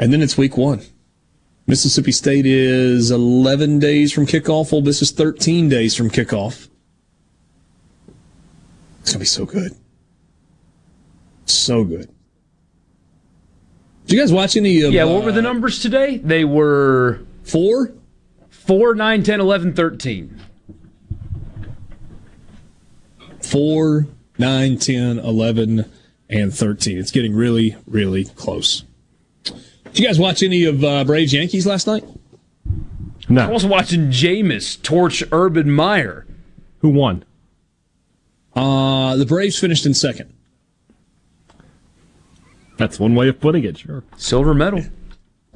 And 0.00 0.10
then 0.10 0.22
it's 0.22 0.38
week 0.38 0.56
one. 0.56 0.80
Mississippi 1.66 2.10
State 2.10 2.46
is 2.46 3.10
11 3.10 3.78
days 3.78 4.12
from 4.12 4.26
kickoff. 4.26 4.72
Ole 4.72 4.80
Miss 4.80 5.02
is 5.02 5.10
13 5.10 5.68
days 5.68 5.94
from 5.94 6.08
kickoff. 6.08 6.68
It's 9.02 9.12
going 9.12 9.12
to 9.12 9.18
be 9.18 9.24
so 9.26 9.44
good. 9.44 9.76
So 11.44 11.84
good. 11.84 12.08
Did 14.06 14.16
you 14.16 14.18
guys 14.18 14.32
watch 14.32 14.56
any 14.56 14.80
of 14.80 14.92
Yeah, 14.92 15.04
what 15.04 15.22
were 15.22 15.32
the 15.32 15.40
uh, 15.40 15.42
numbers 15.42 15.80
today? 15.80 16.16
They 16.16 16.46
were 16.46 17.20
four, 17.44 17.92
4, 18.48 18.94
9, 18.94 19.22
10, 19.22 19.38
11, 19.38 19.74
13. 19.74 20.40
4, 23.42 24.06
9, 24.38 24.78
10, 24.78 25.18
11, 25.18 25.84
and 26.30 26.54
13. 26.54 26.98
It's 26.98 27.10
getting 27.10 27.34
really, 27.34 27.76
really 27.86 28.24
close. 28.24 28.84
Did 29.92 30.00
you 30.00 30.06
guys 30.06 30.18
watch 30.18 30.42
any 30.42 30.64
of 30.64 30.84
uh, 30.84 31.04
Braves 31.04 31.32
Yankees 31.32 31.66
last 31.66 31.86
night? 31.86 32.04
No. 33.28 33.42
I 33.42 33.50
was 33.50 33.66
watching 33.66 34.08
Jameis 34.08 34.80
torch 34.82 35.22
Urban 35.32 35.70
Meyer. 35.70 36.26
Who 36.78 36.90
won? 36.90 37.24
Uh, 38.54 39.16
the 39.16 39.26
Braves 39.26 39.58
finished 39.58 39.86
in 39.86 39.94
second. 39.94 40.32
That's 42.76 42.98
one 42.98 43.14
way 43.14 43.28
of 43.28 43.40
putting 43.40 43.64
it. 43.64 43.78
Sure. 43.78 44.02
Silver 44.16 44.54
medal. 44.54 44.82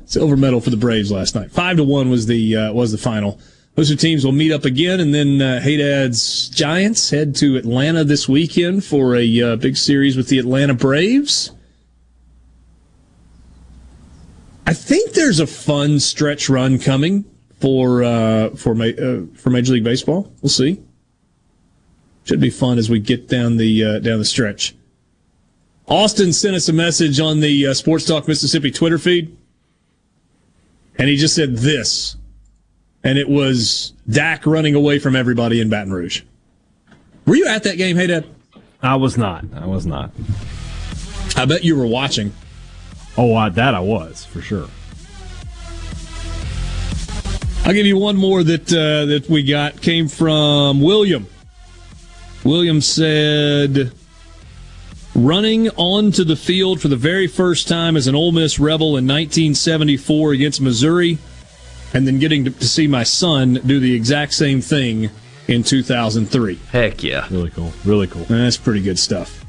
Silver 0.04 0.36
medal 0.36 0.60
for 0.60 0.70
the 0.70 0.76
Braves 0.76 1.10
last 1.10 1.34
night. 1.34 1.50
Five 1.50 1.78
to 1.78 1.84
one 1.84 2.10
was 2.10 2.26
the 2.26 2.56
uh, 2.56 2.72
was 2.72 2.92
the 2.92 2.98
final. 2.98 3.40
Those 3.74 3.88
two 3.88 3.96
teams 3.96 4.24
will 4.24 4.32
meet 4.32 4.52
up 4.52 4.64
again, 4.64 5.00
and 5.00 5.12
then 5.12 5.40
uh, 5.40 5.60
Hadad's 5.60 6.48
Giants 6.50 7.10
head 7.10 7.34
to 7.36 7.56
Atlanta 7.56 8.04
this 8.04 8.28
weekend 8.28 8.84
for 8.84 9.16
a 9.16 9.42
uh, 9.42 9.56
big 9.56 9.76
series 9.76 10.16
with 10.16 10.28
the 10.28 10.38
Atlanta 10.38 10.74
Braves. 10.74 11.50
I 14.66 14.72
think 14.74 15.12
there's 15.12 15.40
a 15.40 15.46
fun 15.46 16.00
stretch 16.00 16.48
run 16.48 16.78
coming 16.78 17.24
for 17.60 18.02
uh, 18.02 18.50
for 18.50 18.74
ma- 18.74 18.84
uh, 18.84 19.22
for 19.34 19.50
Major 19.50 19.74
League 19.74 19.84
Baseball. 19.84 20.32
We'll 20.42 20.48
see. 20.50 20.80
Should 22.24 22.40
be 22.40 22.50
fun 22.50 22.78
as 22.78 22.88
we 22.88 23.00
get 23.00 23.28
down 23.28 23.58
the 23.58 23.84
uh, 23.84 23.98
down 23.98 24.18
the 24.18 24.24
stretch. 24.24 24.74
Austin 25.86 26.32
sent 26.32 26.56
us 26.56 26.68
a 26.68 26.72
message 26.72 27.20
on 27.20 27.40
the 27.40 27.66
uh, 27.66 27.74
Sports 27.74 28.06
Talk 28.06 28.26
Mississippi 28.26 28.70
Twitter 28.70 28.96
feed, 28.96 29.36
and 30.98 31.10
he 31.10 31.16
just 31.16 31.34
said 31.34 31.56
this. 31.58 32.16
and 33.02 33.18
it 33.18 33.28
was 33.28 33.92
Dak 34.08 34.46
running 34.46 34.74
away 34.74 34.98
from 34.98 35.14
everybody 35.14 35.60
in 35.60 35.68
Baton 35.68 35.92
Rouge. 35.92 36.22
Were 37.26 37.34
you 37.36 37.46
at 37.46 37.64
that 37.64 37.76
game, 37.76 37.96
Hadad? 37.96 38.26
I 38.82 38.96
was 38.96 39.18
not. 39.18 39.44
I 39.54 39.66
was 39.66 39.84
not. 39.84 40.10
I 41.36 41.44
bet 41.44 41.64
you 41.64 41.76
were 41.76 41.86
watching. 41.86 42.32
Oh, 43.16 43.34
I, 43.34 43.48
that 43.50 43.74
I 43.74 43.80
was 43.80 44.24
for 44.24 44.40
sure. 44.40 44.68
I'll 47.64 47.72
give 47.72 47.86
you 47.86 47.96
one 47.96 48.16
more 48.16 48.42
that 48.42 48.72
uh, 48.72 49.06
that 49.06 49.26
we 49.28 49.42
got 49.42 49.80
came 49.80 50.08
from 50.08 50.82
William. 50.82 51.26
William 52.44 52.82
said, 52.82 53.90
running 55.14 55.70
onto 55.70 56.24
the 56.24 56.36
field 56.36 56.82
for 56.82 56.88
the 56.88 56.96
very 56.96 57.26
first 57.26 57.66
time 57.66 57.96
as 57.96 58.06
an 58.06 58.14
Ole 58.14 58.32
Miss 58.32 58.58
Rebel 58.58 58.98
in 58.98 59.06
1974 59.06 60.32
against 60.32 60.60
Missouri, 60.60 61.16
and 61.94 62.06
then 62.06 62.18
getting 62.18 62.44
to, 62.44 62.50
to 62.50 62.68
see 62.68 62.86
my 62.86 63.02
son 63.02 63.54
do 63.64 63.80
the 63.80 63.94
exact 63.94 64.34
same 64.34 64.60
thing 64.60 65.08
in 65.48 65.62
2003. 65.62 66.56
Heck 66.70 67.02
yeah. 67.02 67.26
Really 67.30 67.50
cool. 67.50 67.72
Really 67.84 68.08
cool. 68.08 68.24
That's 68.24 68.58
pretty 68.58 68.82
good 68.82 68.98
stuff. 68.98 69.43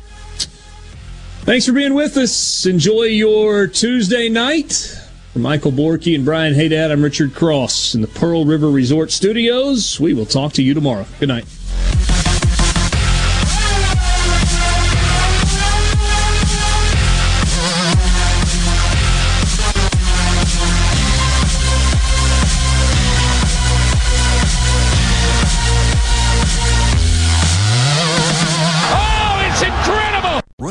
Thanks 1.45 1.67
for 1.67 1.73
being 1.73 1.93
with 1.93 2.17
us. 2.17 2.65
Enjoy 2.65 3.03
your 3.03 3.67
Tuesday 3.67 4.29
night. 4.29 4.99
For 5.31 5.37
Michael 5.37 5.71
Borky 5.71 6.15
and 6.15 6.25
Brian 6.25 6.55
Hadad, 6.55 6.89
I'm 6.89 7.03
Richard 7.03 7.35
Cross 7.35 7.93
in 7.93 8.01
the 8.01 8.07
Pearl 8.07 8.45
River 8.45 8.67
Resort 8.71 9.11
Studios. 9.11 9.99
We 9.99 10.15
will 10.15 10.25
talk 10.25 10.53
to 10.53 10.63
you 10.63 10.73
tomorrow. 10.73 11.05
Good 11.19 11.29
night. 11.29 11.45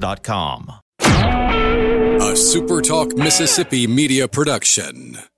MWGEmployerServices.com. 0.00 0.80
A 1.00 2.32
SuperTalk 2.34 3.16
Mississippi 3.16 3.86
media 3.86 4.28
production. 4.28 5.29